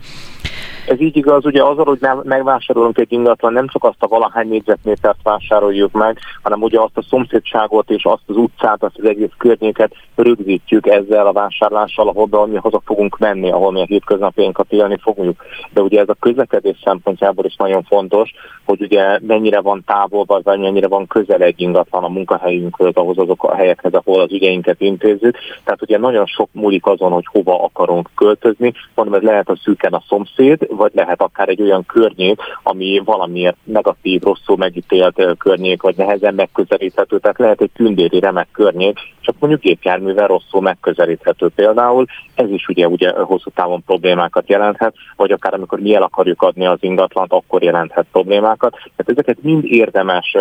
Ez 0.86 1.00
így 1.00 1.16
igaz, 1.16 1.44
ugye 1.44 1.62
azzal, 1.62 1.84
hogy 1.84 1.98
megvásárolunk 2.22 2.98
egy 2.98 3.12
ingatlan, 3.12 3.52
nem 3.52 3.68
csak 3.68 3.84
azt 3.84 4.02
a 4.02 4.06
valahány 4.06 4.48
négyzetmétert 4.48 5.18
vásároljuk 5.22 5.92
meg, 5.92 6.18
hanem 6.42 6.62
ugye 6.62 6.80
azt 6.80 6.96
a 6.96 7.02
szomszédságot 7.08 7.90
és 7.90 8.04
azt 8.04 8.22
az 8.26 8.36
utcát, 8.36 8.82
azt 8.82 8.98
az 8.98 9.04
egész 9.04 9.30
környéket 9.38 9.92
rögzítjük 10.14 10.86
ezzel 10.86 11.26
a 11.26 11.32
vásárlással, 11.32 12.08
ahol 12.08 12.46
mi 12.46 12.56
haza 12.56 12.80
fogunk 12.84 13.18
menni, 13.18 13.50
ahol 13.50 13.72
mi 13.72 13.80
a 13.80 13.84
hétköznapjainkat 13.84 14.72
élni 14.72 14.98
fogjuk. 15.02 15.44
De 15.72 15.80
ugye 15.80 16.00
ez 16.00 16.08
a 16.08 16.16
közlekedés 16.20 16.76
szempontjából 16.84 17.44
is 17.44 17.56
nagyon 17.56 17.82
fontos, 17.82 18.32
hogy 18.64 18.82
ugye 18.82 19.18
mennyire 19.22 19.60
van 19.60 19.82
távol, 19.86 20.24
vagy 20.26 20.58
mennyire 20.58 20.88
van 20.88 21.06
közel 21.06 21.42
egy 21.42 21.60
ingatlan 21.60 22.04
a 22.04 22.08
munkahelyünkhöz, 22.08 22.94
ahhoz 22.94 23.18
azok 23.18 23.44
a 23.44 23.54
helyekhez, 23.54 23.92
ahol 23.92 24.20
az 24.20 24.32
ügyeinket 24.32 24.80
intézzük. 24.80 25.36
Tehát 25.64 25.82
ugye 25.82 25.98
nagyon 25.98 26.26
sok 26.26 26.48
múlik 26.52 26.86
azon, 26.86 27.12
hogy 27.12 27.26
hova 27.32 27.64
akarunk 27.64 28.10
költözni. 28.14 28.72
Mondom, 28.94 29.14
ez 29.14 29.22
lehet 29.22 29.48
a 29.48 29.56
szűken 29.62 29.92
a 29.92 30.02
szomszéd, 30.08 30.34
vagy 30.68 30.92
lehet 30.94 31.20
akár 31.20 31.48
egy 31.48 31.62
olyan 31.62 31.86
környék, 31.86 32.40
ami 32.62 33.02
valamiért 33.04 33.56
negatív, 33.64 34.22
rosszul 34.22 34.56
megítélt 34.56 35.36
környék, 35.38 35.82
vagy 35.82 35.96
nehezen 35.96 36.34
megközelíthető, 36.34 37.18
tehát 37.18 37.38
lehet 37.38 37.60
egy 37.60 37.70
tündéri 37.74 38.20
remek 38.20 38.48
környék, 38.52 38.98
csak 39.20 39.34
mondjuk 39.38 39.62
gépjárművel 39.62 40.26
rosszul 40.26 40.60
megközelíthető 40.60 41.48
például. 41.54 42.04
Ez 42.34 42.50
is 42.50 42.68
ugye, 42.68 42.88
ugye 42.88 43.10
hosszú 43.10 43.50
távon 43.54 43.82
problémákat 43.86 44.48
jelenthet, 44.48 44.94
vagy 45.16 45.30
akár 45.30 45.54
amikor 45.54 45.80
mi 45.80 45.94
el 45.94 46.02
akarjuk 46.02 46.42
adni 46.42 46.66
az 46.66 46.78
ingatlant, 46.80 47.32
akkor 47.32 47.62
jelenthet 47.62 48.06
problémákat. 48.12 48.72
Tehát 48.72 49.12
ezeket 49.12 49.42
mind 49.42 49.64
érdemes 49.64 50.36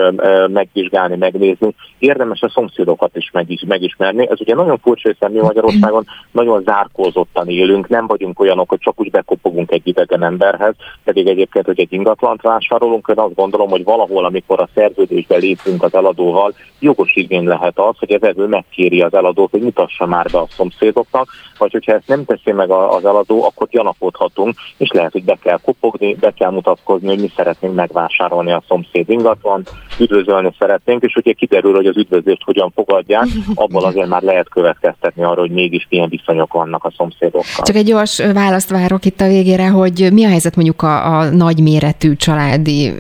megvizsgálni, 0.48 1.16
megnézni, 1.16 1.76
érdemes 2.00 2.42
a 2.42 2.50
szomszédokat 2.50 3.16
is 3.16 3.32
megismerni. 3.68 4.30
Ez 4.30 4.42
ugye 4.42 4.56
nagyon 4.56 4.78
furcsa, 4.78 5.10
hiszen 5.10 5.32
mi 5.32 5.40
Magyarországon 5.40 6.06
nagyon 6.32 6.64
zárkózottan 6.64 7.48
élünk, 7.48 7.88
nem 7.88 8.08
vagyunk 8.08 8.40
olyanok, 8.40 8.70
hogy 8.70 8.80
csak 8.80 9.00
úgy 9.00 9.12
bekopogunk 9.12 9.72
egy 9.76 9.88
idegen 9.88 10.24
emberhez, 10.24 10.76
pedig 11.04 11.28
egyébként, 11.28 11.66
hogy 11.66 11.80
egy 11.80 11.94
ingatlant 11.94 12.42
vásárolunk, 12.42 13.08
én 13.10 13.20
azt 13.20 13.36
gondolom, 13.36 13.70
hogy 13.70 13.84
valahol, 13.84 14.26
amikor 14.26 14.60
a 14.60 14.70
szerződésbe 14.76 15.36
lépünk 15.36 15.84
az 15.84 15.94
eladóval, 15.94 16.54
jogos 16.80 17.16
igény 17.16 17.44
lehet 17.44 17.80
az, 17.80 17.96
hogy 18.00 18.12
az 18.12 18.48
megkéri 18.50 19.02
az 19.02 19.14
eladót, 19.14 19.52
hogy 19.52 19.62
mutassa 19.62 20.06
már 20.06 20.26
be 20.32 20.38
a 20.38 20.48
szomszédoknak, 20.50 21.30
vagy 21.58 21.72
hogyha 21.72 21.94
ezt 21.94 22.08
nem 22.08 22.26
teszi 22.26 22.52
meg 22.52 22.70
az 22.72 23.06
eladó, 23.06 23.44
akkor 23.44 23.68
gyanakodhatunk, 23.68 24.56
és 24.78 24.92
lehet, 24.92 25.12
hogy 25.12 25.24
be 25.24 25.38
kell 25.42 25.60
kopogni, 25.64 26.16
be 26.16 26.32
kell 26.32 26.52
mutatkozni, 26.52 27.08
hogy 27.08 27.20
mi 27.20 27.32
szeretnénk 27.36 27.76
megvásárolni 27.76 28.52
a 28.52 28.64
szomszéd 28.68 29.10
ingatlan, 29.10 29.64
üdvözölni 30.00 30.52
szeretnénk, 30.60 31.04
és 31.04 31.14
hogyha 31.14 31.34
kiderül, 31.34 31.76
hogy 31.76 31.86
az 31.86 31.98
üdvözlést 31.98 32.44
hogyan 32.44 32.72
fogadják, 32.76 33.26
abból 33.56 33.86
azért 33.86 34.08
már 34.08 34.22
lehet 34.22 34.50
következtetni 34.50 35.24
arra, 35.24 35.40
hogy 35.40 35.52
mégis 35.52 35.88
milyen 35.90 36.10
viszonyok 36.10 36.54
vannak 36.54 36.84
a 36.84 36.92
szomszédokkal. 36.98 37.66
Csak 37.66 37.76
egy 37.76 37.86
gyors 37.86 38.22
választ 38.34 38.70
várok 38.70 39.06
itt 39.06 39.22
a 39.22 39.28
végére, 39.28 39.68
hogy 39.68 40.10
mi 40.12 40.26
a 40.26 40.28
helyzet 40.28 40.56
mondjuk 40.56 40.82
a, 40.82 41.18
a 41.18 41.30
nagyméretű 41.30 42.16
családi 42.16 42.92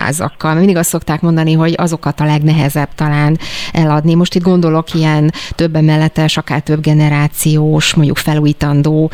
házakkal. 0.00 0.54
Mindig 0.54 0.76
azt 0.76 0.88
szokták 0.88 1.20
mondani, 1.20 1.52
hogy 1.52 1.74
azokat 1.76 2.20
a 2.20 2.24
legnehezebb 2.24 2.88
talán 2.94 3.38
eladni. 3.72 4.14
Most 4.14 4.34
itt 4.34 4.42
gondolok 4.42 4.94
ilyen 4.94 5.30
több 5.54 5.74
emeletes, 5.74 6.36
akár 6.36 6.60
több 6.60 6.80
generációs, 6.80 7.94
mondjuk 7.94 8.16
felújítandó 8.16 9.10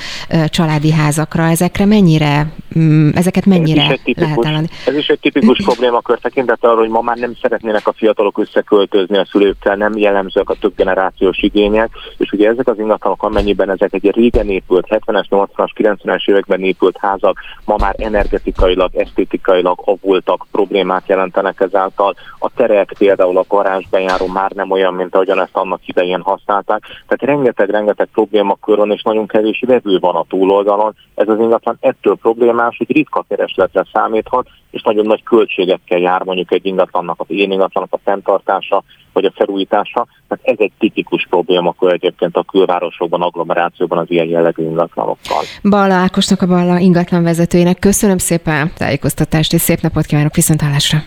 családi 0.46 0.92
házakra. 0.92 1.42
Ezekre 1.42 1.84
mennyire, 1.84 2.52
mm, 2.78 3.08
ezeket 3.14 3.46
mennyire 3.46 3.82
ez 3.82 3.88
tipikus, 3.88 4.22
lehet 4.22 4.44
eladni? 4.44 4.68
Ez 4.86 4.94
is 4.94 5.06
egy 5.06 5.18
tipikus 5.20 5.58
problémakör 5.64 6.18
tekintettel 6.18 6.70
arra, 6.70 6.80
hogy 6.80 6.88
ma 6.88 7.00
már 7.00 7.16
nem 7.16 7.30
szeretnének 7.43 7.86
a 7.86 7.93
fiatalok 7.93 8.39
összeköltözni 8.39 9.16
a 9.16 9.24
szülőkkel, 9.24 9.77
nem 9.77 9.97
jellemzőek 9.97 10.51
a 10.51 10.57
több 10.61 10.74
generációs 10.77 11.39
igények, 11.39 11.90
és 12.16 12.32
ugye 12.32 12.48
ezek 12.48 12.69
az 12.69 12.78
ingatlanok, 12.78 13.23
amennyiben 13.23 13.70
ezek 13.70 13.93
egy 13.93 14.11
régen 14.15 14.48
épült, 14.48 14.86
70-es, 14.89 15.24
80-as, 15.31 15.70
90-es 15.74 16.28
években 16.28 16.61
épült 16.61 16.97
házak, 16.98 17.39
ma 17.65 17.77
már 17.78 17.94
energetikailag, 17.98 18.94
esztétikailag 18.94 19.82
avultak, 19.85 20.47
problémát 20.51 21.09
jelentenek 21.09 21.61
ezáltal. 21.61 22.15
A 22.39 22.51
terek 22.55 22.94
például 22.98 23.39
a 23.39 23.44
garázsbejáró 23.48 24.27
már 24.27 24.51
nem 24.51 24.70
olyan, 24.70 24.94
mint 24.94 25.15
ahogyan 25.15 25.40
ezt 25.40 25.57
annak 25.57 25.89
idején 25.89 26.20
használták. 26.20 26.81
Tehát 26.81 27.35
rengeteg-rengeteg 27.35 28.09
problémakör 28.12 28.77
van, 28.77 28.93
és 28.93 29.02
nagyon 29.02 29.27
kevés 29.27 29.62
vevő 29.66 29.98
van 29.98 30.15
a 30.15 30.24
túloldalon. 30.28 30.94
Ez 31.15 31.28
az 31.28 31.39
ingatlan 31.39 31.77
ettől 31.81 32.16
problémás, 32.16 32.77
hogy 32.77 32.93
ritka 32.93 33.24
keresletre 33.28 33.86
számíthat, 33.93 34.48
és 34.70 34.82
nagyon 34.82 35.07
nagy 35.07 35.23
költségekkel 35.23 35.98
jár 35.98 36.23
mondjuk 36.23 36.52
egy 36.52 36.66
ingatlannak, 36.66 37.19
az 37.20 37.26
én 37.28 37.52
ingatlannak 37.52 37.92
a 37.92 38.01
fenntartása, 38.05 38.82
vagy 39.12 39.24
a 39.24 39.32
felújítása. 39.34 40.06
Tehát 40.28 40.44
ez 40.47 40.56
egy 40.59 40.72
tipikus 40.78 41.26
probléma 41.30 41.68
akkor 41.68 41.92
egyébként 41.92 42.36
a 42.36 42.42
külvárosokban, 42.42 43.22
agglomerációban 43.22 43.98
az 43.98 44.10
ilyen 44.10 44.26
jellegű 44.26 44.62
ingatlanokkal. 44.62 45.42
Balla 45.62 45.94
Ákosnak 45.94 46.42
a 46.42 46.47
Balla 46.47 46.78
ingatlan 46.78 47.22
vezetőjének 47.22 47.78
köszönöm 47.78 48.18
szépen 48.18 48.72
tájékoztatást, 48.76 49.52
és 49.52 49.60
szép 49.60 49.80
napot 49.80 50.06
kívánok 50.06 50.34
viszontlátásra! 50.34 50.98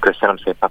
Köszönöm 0.00 0.36
szépen! 0.36 0.70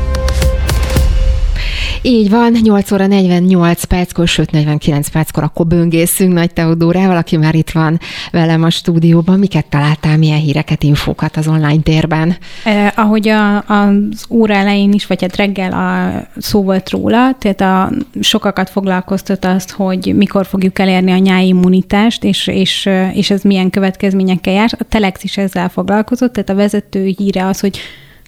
Így 2.03 2.29
van, 2.29 2.51
8 2.61 2.91
óra 2.91 3.07
48 3.07 3.83
perckor, 3.83 4.27
sőt 4.27 4.51
49 4.51 5.07
perckor 5.07 5.43
akkor 5.43 5.67
böngészünk 5.67 6.33
Nagy 6.33 6.53
Teodórával, 6.53 7.17
aki 7.17 7.37
már 7.37 7.55
itt 7.55 7.69
van 7.69 7.99
velem 8.31 8.63
a 8.63 8.69
stúdióban. 8.69 9.39
Miket 9.39 9.65
találtál, 9.65 10.17
milyen 10.17 10.39
híreket, 10.39 10.83
infókat 10.83 11.37
az 11.37 11.47
online 11.47 11.81
térben? 11.81 12.37
Eh, 12.63 12.91
ahogy 12.95 13.27
a, 13.27 13.57
az 13.57 14.25
óra 14.29 14.53
elején 14.53 14.91
is, 14.91 15.07
vagy 15.07 15.21
hát 15.21 15.35
reggel 15.35 15.71
a, 15.73 16.39
szó 16.41 16.63
volt 16.63 16.89
róla, 16.89 17.35
tehát 17.39 17.61
a, 17.61 17.91
sokakat 18.19 18.69
foglalkoztat 18.69 19.45
azt, 19.45 19.71
hogy 19.71 20.13
mikor 20.15 20.45
fogjuk 20.45 20.79
elérni 20.79 21.11
a 21.11 21.17
nyári 21.17 21.47
immunitást, 21.47 22.23
és, 22.23 22.47
és, 22.47 22.89
és 23.13 23.29
ez 23.29 23.41
milyen 23.41 23.69
következményekkel 23.69 24.53
jár. 24.53 24.69
A 24.79 24.83
Telex 24.89 25.23
is 25.23 25.37
ezzel 25.37 25.69
foglalkozott, 25.69 26.33
tehát 26.33 26.49
a 26.49 26.55
vezető 26.55 27.13
híre 27.17 27.45
az, 27.45 27.59
hogy 27.59 27.79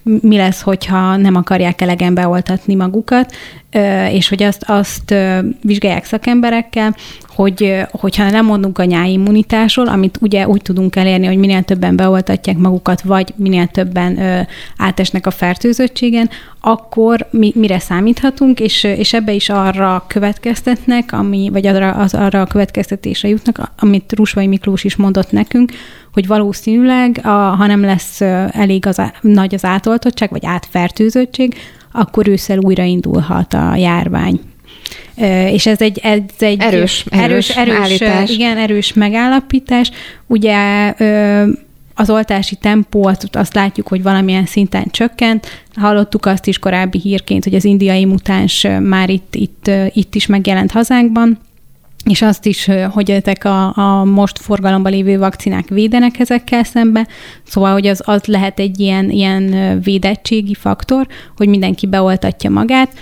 mi 0.04 0.36
lesz, 0.36 0.60
hogyha 0.60 1.16
nem 1.16 1.34
akarják 1.34 1.80
elegen 1.80 2.14
beoltatni 2.14 2.74
magukat, 2.74 3.34
és 4.10 4.28
hogy 4.28 4.42
azt, 4.42 4.64
azt 4.66 5.14
vizsgálják 5.62 6.04
szakemberekkel, 6.04 6.96
hogy 7.34 7.84
hogyha 7.90 8.30
nem 8.30 8.44
mondunk 8.44 8.78
a 8.78 8.84
nyáimmunitásról, 8.84 9.88
amit 9.88 10.18
ugye 10.20 10.48
úgy 10.48 10.62
tudunk 10.62 10.96
elérni, 10.96 11.26
hogy 11.26 11.36
minél 11.36 11.62
többen 11.62 11.96
beoltatják 11.96 12.56
magukat, 12.56 13.02
vagy 13.02 13.32
minél 13.36 13.66
többen 13.66 14.18
ö, 14.18 14.40
átesnek 14.76 15.26
a 15.26 15.30
fertőzöttségen, 15.30 16.30
akkor 16.60 17.26
mi, 17.30 17.52
mire 17.54 17.78
számíthatunk, 17.78 18.60
és, 18.60 18.84
és 18.84 19.12
ebbe 19.12 19.32
is 19.32 19.48
arra 19.48 20.04
következtetnek, 20.08 21.12
ami, 21.12 21.48
vagy 21.52 21.66
arra, 21.66 21.90
az, 21.90 22.14
arra 22.14 22.40
a 22.40 22.46
következtetésre 22.46 23.28
jutnak, 23.28 23.70
amit 23.78 24.12
Rusvai 24.12 24.46
Miklós 24.46 24.84
is 24.84 24.96
mondott 24.96 25.30
nekünk, 25.30 25.72
hogy 26.14 26.26
valószínűleg, 26.26 27.20
a, 27.22 27.28
ha 27.28 27.66
nem 27.66 27.80
lesz 27.80 28.20
elég 28.50 28.86
az, 28.86 29.02
nagy 29.20 29.54
az 29.54 29.64
átoltottság, 29.64 30.30
vagy 30.30 30.46
átfertőzöttség, 30.46 31.54
akkor 31.92 32.28
ősszel 32.28 32.58
újraindulhat 32.58 33.54
a 33.54 33.76
járvány. 33.76 34.40
És 35.50 35.66
ez 35.66 35.80
egy, 35.80 35.98
ez 35.98 36.20
egy 36.38 36.60
erős, 36.60 37.04
erős, 37.10 37.48
erős, 37.48 38.00
erős 38.00 38.30
igen, 38.30 38.56
erős 38.56 38.92
megállapítás. 38.92 39.90
Ugye 40.26 40.94
az 41.94 42.10
oltási 42.10 42.54
tempó, 42.54 43.06
azt, 43.06 43.36
azt 43.36 43.54
látjuk, 43.54 43.88
hogy 43.88 44.02
valamilyen 44.02 44.46
szinten 44.46 44.84
csökkent. 44.90 45.46
Hallottuk 45.74 46.26
azt 46.26 46.46
is 46.46 46.58
korábbi 46.58 46.98
hírként, 46.98 47.44
hogy 47.44 47.54
az 47.54 47.64
indiai 47.64 48.04
mutáns 48.04 48.66
már 48.80 49.10
itt, 49.10 49.34
itt, 49.34 49.70
itt 49.92 50.14
is 50.14 50.26
megjelent 50.26 50.70
hazánkban, 50.70 51.38
és 52.04 52.22
azt 52.22 52.46
is, 52.46 52.70
hogy 52.90 53.10
ezek 53.10 53.44
a, 53.44 53.76
a 53.76 54.04
most 54.04 54.38
forgalomban 54.38 54.92
lévő 54.92 55.18
vakcinák 55.18 55.68
védenek 55.68 56.18
ezekkel 56.18 56.64
szembe, 56.64 57.06
szóval, 57.42 57.72
hogy 57.72 57.86
az, 57.86 58.02
az 58.04 58.24
lehet 58.24 58.58
egy 58.58 58.80
ilyen, 58.80 59.10
ilyen 59.10 59.80
védettségi 59.80 60.54
faktor, 60.54 61.06
hogy 61.36 61.48
mindenki 61.48 61.86
beoltatja 61.86 62.50
magát 62.50 62.92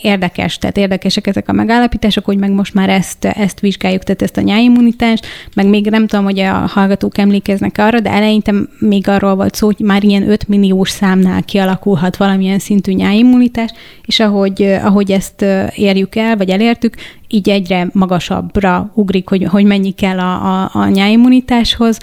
érdekes, 0.00 0.58
tehát 0.58 0.76
érdekesek 0.76 1.26
ezek 1.26 1.48
a 1.48 1.52
megállapítások, 1.52 2.24
hogy 2.24 2.38
meg 2.38 2.50
most 2.50 2.74
már 2.74 2.88
ezt, 2.88 3.24
ezt 3.24 3.60
vizsgáljuk, 3.60 4.02
tehát 4.02 4.22
ezt 4.22 4.36
a 4.36 4.40
nyáimmunitást, 4.40 5.26
meg 5.54 5.66
még 5.66 5.86
nem 5.90 6.06
tudom, 6.06 6.24
hogy 6.24 6.38
a 6.38 6.52
hallgatók 6.52 7.18
emlékeznek 7.18 7.78
arra, 7.78 8.00
de 8.00 8.10
eleinte 8.10 8.52
még 8.78 9.08
arról 9.08 9.34
volt 9.34 9.54
szó, 9.54 9.66
hogy 9.66 9.86
már 9.86 10.04
ilyen 10.04 10.30
5 10.30 10.48
milliós 10.48 10.90
számnál 10.90 11.42
kialakulhat 11.42 12.16
valamilyen 12.16 12.58
szintű 12.58 12.92
nyáimmunitás, 12.92 13.70
és 14.04 14.20
ahogy, 14.20 14.62
ahogy 14.62 15.10
ezt 15.10 15.44
érjük 15.74 16.14
el, 16.16 16.36
vagy 16.36 16.50
elértük, 16.50 16.94
így 17.28 17.48
egyre 17.48 17.88
magasabbra 17.92 18.92
ugrik, 18.94 19.28
hogy, 19.28 19.44
hogy 19.44 19.64
mennyi 19.64 19.90
kell 19.90 20.18
a, 20.18 20.62
a, 20.62 20.70
a 20.72 20.88
nyáimmunitáshoz 20.88 21.98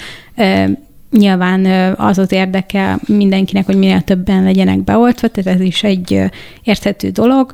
Nyilván 1.12 1.66
az 1.98 2.18
az 2.18 2.32
érdeke 2.32 3.00
mindenkinek, 3.08 3.66
hogy 3.66 3.78
minél 3.78 4.02
többen 4.02 4.44
legyenek 4.44 4.84
beoltva, 4.84 5.28
tehát 5.28 5.60
ez 5.60 5.66
is 5.66 5.84
egy 5.84 6.24
érthető 6.64 7.10
dolog. 7.10 7.52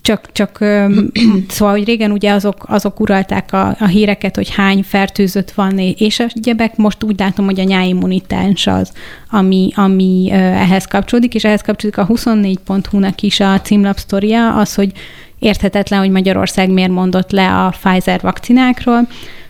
Csak, 0.00 0.32
csak 0.32 0.58
szóval, 1.48 1.74
hogy 1.74 1.84
régen 1.84 2.10
ugye 2.10 2.32
azok, 2.32 2.64
azok 2.66 3.00
uralták 3.00 3.52
a, 3.52 3.76
a 3.78 3.86
híreket, 3.86 4.36
hogy 4.36 4.54
hány 4.54 4.82
fertőzött 4.82 5.50
van, 5.50 5.78
és 5.78 6.20
a 6.20 6.26
gyebek, 6.34 6.76
most 6.76 7.02
úgy 7.02 7.18
látom, 7.18 7.44
hogy 7.44 7.60
a 7.60 7.64
nyáimmunitáns 7.64 8.66
az, 8.66 8.92
ami, 9.30 9.72
ami 9.74 10.28
ehhez 10.32 10.84
kapcsolódik, 10.84 11.34
és 11.34 11.44
ehhez 11.44 11.62
kapcsolódik 11.62 12.00
a 12.00 12.06
24.hu-nak 12.06 13.22
is 13.22 13.40
a 13.40 13.60
címlapsztoria, 13.60 14.54
az, 14.54 14.74
hogy 14.74 14.92
érthetetlen, 15.38 15.98
hogy 15.98 16.10
Magyarország 16.10 16.70
miért 16.70 16.90
mondott 16.90 17.30
le 17.30 17.64
a 17.64 17.68
Pfizer 17.68 18.20
vakcinákról, 18.20 19.08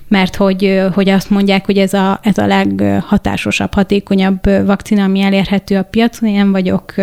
mert 0.09 0.37
hogy, 0.37 0.83
hogy 0.95 1.09
azt 1.09 1.31
mondják, 1.31 1.67
hogy 1.67 1.79
ez 1.79 1.95
a, 1.95 2.21
ez 2.23 2.39
a 2.39 2.47
leghatásosabb, 2.47 3.75
hatékonyabb 3.75 4.65
vakcina, 4.67 5.05
ami 5.05 5.21
elérhető 5.21 5.77
a 5.77 5.83
piacon. 5.83 6.29
Én 6.29 6.37
nem 6.37 6.53
vagyok 6.53 6.95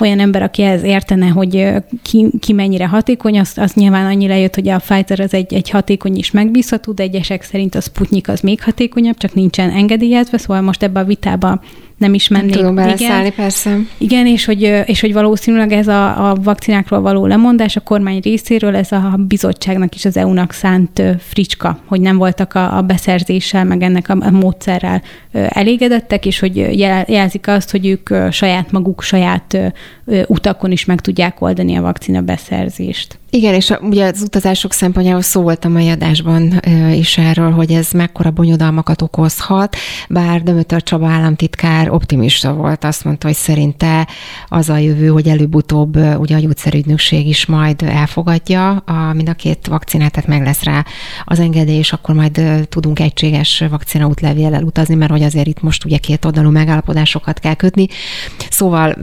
olyan 0.00 0.20
ember, 0.20 0.42
aki 0.42 0.62
ez 0.62 0.82
értene, 0.82 1.26
hogy 1.26 1.72
ki, 2.02 2.30
ki 2.40 2.52
mennyire 2.52 2.86
hatékony, 2.86 3.38
az, 3.38 3.52
az 3.56 3.72
nyilván 3.72 4.06
annyi 4.06 4.26
lejött, 4.26 4.54
hogy 4.54 4.68
a 4.68 4.78
Pfizer 4.78 5.20
az 5.20 5.34
egy, 5.34 5.54
egy 5.54 5.70
hatékony 5.70 6.16
és 6.16 6.30
megbízható, 6.30 6.92
de 6.92 7.02
egyesek 7.02 7.42
szerint 7.42 7.74
a 7.74 7.80
Sputnik 7.80 8.28
az 8.28 8.40
még 8.40 8.62
hatékonyabb, 8.62 9.16
csak 9.16 9.34
nincsen 9.34 9.70
engedélyezve, 9.70 10.38
szóval 10.38 10.62
most 10.62 10.82
ebbe 10.82 11.00
a 11.00 11.04
vitába 11.04 11.60
nem 11.98 12.14
is 12.14 12.28
mennék. 12.28 12.48
Nem 12.48 12.58
tudom 12.58 12.74
beleszállni, 12.74 13.30
persze. 13.30 13.78
Igen, 13.98 14.26
és 14.26 14.44
hogy, 14.44 14.82
és 14.86 15.00
hogy 15.00 15.12
valószínűleg 15.12 15.72
ez 15.72 15.88
a, 15.88 16.30
a 16.30 16.34
vakcinákról 16.34 17.00
való 17.00 17.26
lemondás 17.26 17.76
a 17.76 17.80
kormány 17.80 18.20
részéről, 18.22 18.76
ez 18.76 18.92
a 18.92 19.14
bizottságnak 19.18 19.94
is 19.94 20.04
az 20.04 20.16
EU-nak 20.16 20.52
szánt 20.52 21.02
fricska, 21.18 21.78
hogy 21.84 22.00
nem 22.00 22.16
voltak 22.16 22.54
a, 22.54 22.76
a 22.76 22.82
beszerzéssel, 22.82 23.64
meg 23.64 23.82
ennek 23.82 24.08
a, 24.08 24.16
a 24.20 24.30
módszerrel 24.30 25.02
elégedettek, 25.32 26.26
és 26.26 26.38
hogy 26.38 26.56
jelzik 27.08 27.48
azt, 27.48 27.70
hogy 27.70 27.86
ők 27.86 28.32
saját 28.32 28.72
maguk, 28.72 29.02
saját 29.02 29.58
utakon 30.26 30.70
is 30.70 30.84
meg 30.84 31.00
tudják 31.00 31.40
oldani 31.40 31.76
a 31.76 31.82
vakcina 31.82 32.20
beszerzést. 32.20 33.18
Igen, 33.30 33.54
és 33.54 33.70
a, 33.70 33.78
ugye 33.82 34.04
az 34.04 34.22
utazások 34.22 34.72
szempontjából 34.72 35.22
szó 35.22 35.42
volt 35.42 35.64
a 35.64 35.68
mai 35.68 35.88
adásban 35.88 36.60
is 36.92 37.18
erről, 37.18 37.50
hogy 37.50 37.70
ez 37.70 37.90
mekkora 37.90 38.30
bonyodalmakat 38.30 39.02
okozhat, 39.02 39.76
bár 40.08 40.42
Dömötör 40.42 40.82
Csaba 40.82 41.08
államtitkár 41.08 41.87
optimista 41.88 42.52
volt, 42.52 42.84
azt 42.84 43.04
mondta, 43.04 43.26
hogy 43.26 43.36
szerinte 43.36 44.08
az 44.48 44.68
a 44.68 44.76
jövő, 44.76 45.06
hogy 45.06 45.28
előbb-utóbb 45.28 45.96
ugye 45.96 46.36
a 46.36 46.38
gyógyszerügynökség 46.38 47.26
is 47.26 47.46
majd 47.46 47.82
elfogadja 47.82 48.70
a, 48.70 49.12
mind 49.12 49.28
a 49.28 49.32
két 49.32 49.66
vakcinát, 49.66 50.12
tehát 50.12 50.28
meg 50.28 50.42
lesz 50.42 50.62
rá 50.62 50.84
az 51.24 51.38
engedély, 51.38 51.78
és 51.78 51.92
akkor 51.92 52.14
majd 52.14 52.40
tudunk 52.68 53.00
egységes 53.00 53.64
vakcina 53.70 54.06
útlevéllel 54.06 54.62
utazni, 54.62 54.94
mert 54.94 55.10
hogy 55.10 55.22
azért 55.22 55.46
itt 55.46 55.62
most 55.62 55.84
ugye 55.84 55.98
két 55.98 56.24
oldalú 56.24 56.50
megállapodásokat 56.50 57.38
kell 57.38 57.54
kötni. 57.54 57.86
Szóval, 58.50 58.96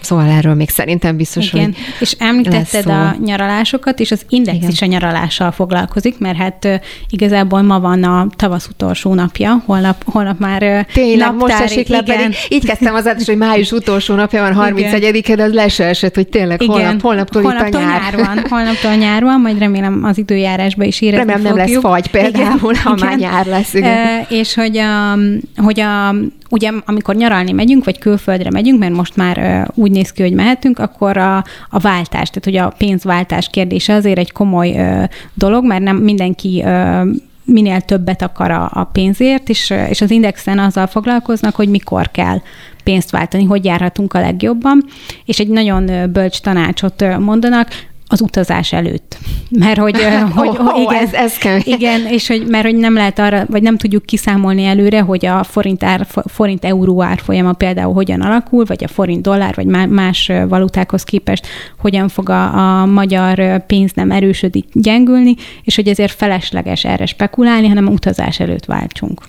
szóval 0.00 0.28
erről 0.28 0.54
még 0.54 0.70
szerintem 0.70 1.16
biztos, 1.16 1.52
Igen. 1.52 1.64
hogy 1.64 1.76
És 2.00 2.16
említetted 2.18 2.86
a 2.86 3.16
nyaralásokat, 3.24 4.00
és 4.00 4.10
az 4.10 4.24
Index 4.28 4.56
Igen. 4.56 4.70
is 4.70 4.82
a 4.82 4.86
nyaralással 4.86 5.50
foglalkozik, 5.50 6.18
mert 6.18 6.36
hát 6.36 6.80
igazából 7.10 7.62
ma 7.62 7.80
van 7.80 8.04
a 8.04 8.26
tavasz 8.36 8.68
utolsó 8.68 9.14
napja, 9.14 9.62
holnap, 9.66 10.02
holnap 10.04 10.38
már 10.38 10.86
Tényleg, 10.92 11.34
most 11.34 11.60
esik 11.60 11.88
le, 11.88 12.02
pedig 12.02 12.27
így 12.48 12.64
kezdtem 12.64 12.94
az 12.94 13.24
hogy 13.26 13.36
május 13.36 13.72
utolsó 13.72 14.14
napja 14.14 14.42
van 14.42 14.54
31 14.54 15.34
de 15.36 15.42
az 15.42 15.52
le 15.52 15.68
se 15.68 15.84
esett, 15.84 16.14
hogy 16.14 16.28
tényleg 16.28 16.62
Igen. 16.62 16.74
holnap, 16.74 17.00
holnaptól, 17.00 17.42
holnaptól 17.42 17.80
nyár. 17.80 18.00
nyár 18.00 18.26
van, 18.26 18.44
holnaptól 18.48 18.94
nyár 18.94 19.22
van, 19.22 19.40
majd 19.40 19.58
remélem 19.58 20.04
az 20.04 20.18
időjárásba 20.18 20.84
is 20.84 21.00
érezni 21.00 21.26
Remélem 21.26 21.40
fogjuk. 21.40 21.66
nem 21.66 21.74
lesz 21.74 21.92
fagy 21.92 22.10
például, 22.10 22.72
igen, 22.72 22.82
ha 22.84 22.94
igen. 22.96 23.08
már 23.08 23.18
nyár 23.18 23.46
lesz. 23.46 23.74
Igen. 23.74 23.96
E, 23.96 24.26
és 24.28 24.54
hogy 24.54 24.76
a, 24.76 25.18
hogy 25.56 25.80
a 25.80 26.14
ugye 26.50 26.70
amikor 26.84 27.14
nyaralni 27.14 27.52
megyünk, 27.52 27.84
vagy 27.84 27.98
külföldre 27.98 28.50
megyünk, 28.50 28.78
mert 28.78 28.94
most 28.94 29.16
már 29.16 29.38
uh, 29.38 29.84
úgy 29.84 29.90
néz 29.90 30.12
ki, 30.12 30.22
hogy 30.22 30.32
mehetünk, 30.32 30.78
akkor 30.78 31.16
a, 31.16 31.36
a 31.70 31.78
váltás, 31.78 32.28
tehát 32.28 32.44
hogy 32.44 32.56
a 32.56 32.74
pénzváltás 32.78 33.48
kérdése 33.50 33.94
azért 33.94 34.18
egy 34.18 34.32
komoly 34.32 34.70
uh, 34.70 35.04
dolog, 35.34 35.64
mert 35.64 35.82
nem 35.82 35.96
mindenki 35.96 36.62
uh, 36.64 37.08
minél 37.48 37.80
többet 37.80 38.22
akar 38.22 38.50
a, 38.50 38.70
a 38.72 38.84
pénzért, 38.84 39.48
és, 39.48 39.74
és 39.88 40.00
az 40.00 40.10
Indexen 40.10 40.58
azzal 40.58 40.86
foglalkoznak, 40.86 41.54
hogy 41.54 41.68
mikor 41.68 42.10
kell 42.10 42.40
pénzt 42.84 43.10
váltani, 43.10 43.44
hogy 43.44 43.64
járhatunk 43.64 44.14
a 44.14 44.20
legjobban, 44.20 44.84
és 45.24 45.38
egy 45.38 45.48
nagyon 45.48 46.12
bölcs 46.12 46.40
tanácsot 46.40 47.18
mondanak, 47.18 47.68
az 48.08 48.20
utazás 48.20 48.72
előtt. 48.72 49.18
Mert 49.50 49.78
hogy, 49.78 49.96
hogy, 50.34 50.48
oh, 50.48 50.56
hogy 50.56 50.80
igen, 50.80 51.02
ez, 51.02 51.12
ez 51.12 51.36
kell. 51.36 51.58
igen, 51.62 52.06
és 52.06 52.28
hogy, 52.28 52.46
mert 52.46 52.64
hogy 52.64 52.76
nem 52.76 52.94
lehet 52.94 53.18
arra, 53.18 53.46
vagy 53.48 53.62
nem 53.62 53.76
tudjuk 53.76 54.06
kiszámolni 54.06 54.64
előre, 54.64 55.00
hogy 55.00 55.26
a 55.26 55.42
forint, 55.42 55.84
ár, 55.84 56.06
forint 56.26 56.64
euró 56.64 57.02
árfolyama 57.02 57.52
például 57.52 57.94
hogyan 57.94 58.20
alakul, 58.20 58.64
vagy 58.64 58.84
a 58.84 58.88
forint 58.88 59.22
dollár, 59.22 59.54
vagy 59.54 59.66
más 59.88 60.32
valutákhoz 60.48 61.02
képest 61.02 61.46
hogyan 61.78 62.08
fog 62.08 62.28
a, 62.28 62.80
a 62.80 62.86
magyar 62.86 63.66
pénz 63.66 63.92
nem 63.94 64.10
erősödik, 64.10 64.64
gyengülni, 64.72 65.34
és 65.62 65.74
hogy 65.74 65.88
ezért 65.88 66.12
felesleges 66.12 66.84
erre 66.84 67.06
spekulálni, 67.06 67.68
hanem 67.68 67.86
utazás 67.86 68.40
előtt 68.40 68.64
váltsunk. 68.64 69.20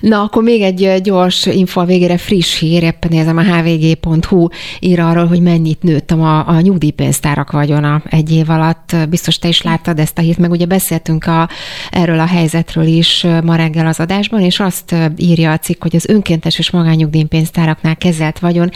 Na, 0.00 0.22
akkor 0.22 0.42
még 0.42 0.62
egy 0.62 1.00
gyors 1.02 1.46
info 1.46 1.80
a 1.80 1.84
végére, 1.84 2.16
friss 2.16 2.58
hír, 2.58 2.82
éppen 2.82 3.10
nézem 3.10 3.36
a 3.36 3.42
hvg.hu 3.42 4.48
ír 4.80 5.00
arról, 5.00 5.26
hogy 5.26 5.40
mennyit 5.40 5.82
nőtt 5.82 6.10
a, 6.10 6.48
a 6.48 6.60
nyugdíjpénztárak 6.60 7.50
vagyona 7.50 8.02
egy 8.20 8.32
év 8.32 8.50
alatt. 8.50 8.96
Biztos 9.08 9.38
te 9.38 9.48
is 9.48 9.62
láttad 9.62 9.98
ezt 9.98 10.18
a 10.18 10.20
hírt, 10.20 10.38
meg 10.38 10.50
ugye 10.50 10.66
beszéltünk 10.66 11.26
a, 11.26 11.48
erről 11.90 12.20
a 12.20 12.26
helyzetről 12.26 12.86
is 12.86 13.26
ma 13.42 13.56
reggel 13.56 13.86
az 13.86 14.00
adásban, 14.00 14.40
és 14.40 14.60
azt 14.60 14.94
írja 15.16 15.52
a 15.52 15.58
cikk, 15.58 15.82
hogy 15.82 15.96
az 15.96 16.08
önkéntes 16.08 16.58
és 16.58 16.70
magányugdíjpénztáraknál 16.70 17.96
kezelt 17.96 18.38
vagyon 18.38 18.70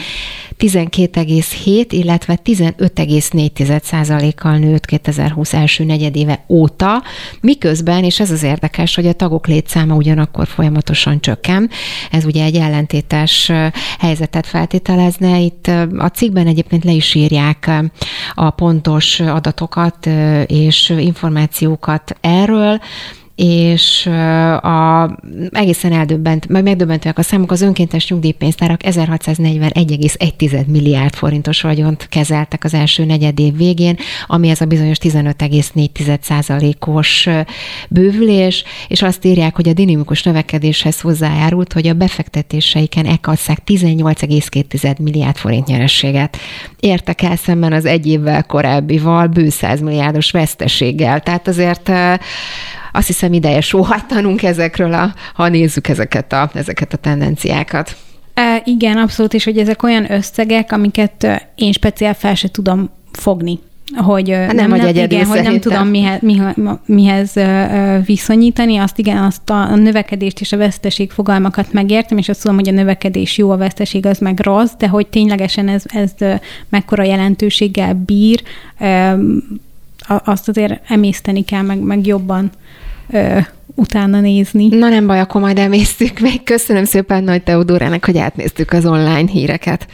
12,7, 0.59 1.87
illetve 1.89 2.39
15,4%-kal 2.45 4.57
nőtt 4.57 4.87
2020 4.87 5.53
első 5.53 5.85
negyedéve 5.85 6.45
óta, 6.49 7.03
miközben, 7.41 8.05
és 8.05 8.21
ez 8.21 8.31
az 8.31 8.43
érdekes, 8.43 8.95
hogy 8.95 9.07
a 9.07 9.13
tagok 9.13 9.47
létszáma 9.47 9.95
ugyanakkor 9.95 10.47
folyamatosan 10.47 11.21
csökken. 11.21 11.71
Ez 12.11 12.25
ugye 12.25 12.45
egy 12.45 12.57
ellentétes 12.57 13.53
helyzetet 13.99 14.47
feltételezne. 14.47 15.41
Itt 15.41 15.67
a 15.99 16.09
cikkben 16.09 16.47
egyébként 16.47 16.85
le 16.85 16.93
is 16.93 17.15
írják 17.15 17.71
a 18.35 18.51
pontos 18.51 19.21
adatokat 19.35 20.07
és 20.47 20.89
információkat 20.89 22.17
erről, 22.21 22.81
és 23.37 24.07
a, 24.61 25.11
egészen 25.51 25.93
eldöbbent, 25.93 26.49
meg 26.49 26.63
megdöbbentőek 26.63 27.19
a 27.19 27.23
számok, 27.23 27.51
az 27.51 27.63
önkéntes 27.63 28.09
nyugdíjpénztárak 28.09 28.81
1641,1 28.85 30.67
milliárd 30.67 31.15
forintos 31.15 31.61
vagyont 31.61 32.09
kezeltek 32.09 32.65
az 32.65 32.75
első 32.75 33.05
negyed 33.05 33.39
év 33.39 33.57
végén, 33.57 33.97
ami 34.27 34.49
ez 34.49 34.61
a 34.61 34.65
bizonyos 34.65 34.99
15,4%-os 35.01 37.29
bővülés, 37.89 38.65
és 38.89 39.03
azt 39.03 39.25
írják, 39.25 39.57
hogy 39.57 39.69
a 39.69 39.73
dinamikus 39.73 40.23
növekedéshez 40.23 41.01
hozzájárult, 41.01 41.73
hogy 41.73 41.87
a 41.87 41.95
befektetéseiken 41.95 43.07
ekadszák 43.07 43.59
18,2 43.67 44.99
milliárd 44.99 45.37
forint 45.37 45.67
nyerességet. 45.67 46.37
Értek 46.81 47.23
el 47.23 47.37
szemben 47.37 47.73
az 47.73 47.85
egy 47.85 48.07
évvel 48.07 48.45
korábbival 48.45 49.27
bő 49.27 49.49
100 49.49 49.81
milliárdos 49.81 50.31
veszteséggel. 50.31 51.21
Tehát 51.21 51.49
azért 51.49 51.93
azt 52.97 53.07
hiszem 53.07 53.33
ideje 53.33 53.61
sóhajtanunk 53.61 54.43
ezekről, 54.43 54.95
a, 54.95 55.15
ha 55.35 55.49
nézzük 55.49 55.89
ezeket 55.89 56.33
a, 56.33 56.51
ezeket 56.55 56.93
a 56.93 56.97
tendenciákat. 56.97 57.97
E, 58.35 58.63
igen, 58.65 58.97
abszolút, 58.97 59.35
és 59.35 59.45
hogy 59.45 59.59
ezek 59.59 59.83
olyan 59.83 60.13
összegek, 60.13 60.73
amiket 60.73 61.43
én 61.55 61.73
speciál 61.73 62.15
fel 62.15 62.35
se 62.35 62.49
tudom 62.49 62.91
fogni 63.13 63.59
hogy 63.97 64.31
hát 64.31 64.53
nem, 64.53 64.69
nem, 64.69 64.79
nem, 64.79 64.89
igen, 64.89 65.27
hogy 65.27 65.43
nem 65.43 65.61
tudom 65.61 65.89
mihez, 65.89 66.21
mihez, 66.21 66.55
mihez 66.87 67.33
viszonyítani, 68.07 68.77
azt 68.77 68.99
igen, 68.99 69.17
azt 69.17 69.51
a 69.51 69.75
növekedést 69.75 70.41
és 70.41 70.53
a 70.53 70.57
veszteség 70.57 71.11
fogalmakat 71.11 71.73
megértem, 71.73 72.19
és 72.19 72.29
azt 72.29 72.41
tudom, 72.41 72.57
hogy 72.57 72.69
a 72.69 72.73
növekedés 72.73 73.39
jó, 73.39 73.51
a 73.51 73.57
veszteség 73.57 74.07
az 74.07 74.19
meg 74.19 74.41
rossz, 74.41 74.73
de 74.79 74.89
hogy 74.89 75.07
ténylegesen 75.07 75.69
ez, 75.69 75.83
ez 75.87 76.13
mekkora 76.69 77.03
jelentőséggel 77.03 77.95
bír, 78.07 78.43
azt 80.07 80.49
azért 80.49 80.91
emészteni 80.91 81.45
kell, 81.45 81.63
meg, 81.63 81.79
meg 81.79 82.07
jobban 82.07 82.51
ö, 83.11 83.39
utána 83.75 84.21
nézni. 84.21 84.69
Na 84.69 84.89
nem 84.89 85.07
baj, 85.07 85.21
akkor 85.21 85.41
majd 85.41 85.59
emésztük 85.59 86.19
meg. 86.19 86.43
Köszönöm 86.45 86.85
szépen 86.85 87.25
Nagy 87.25 87.43
Teodórának, 87.43 88.05
hogy 88.05 88.19
átnéztük 88.19 88.73
az 88.73 88.87
online 88.87 89.31
híreket. 89.31 89.87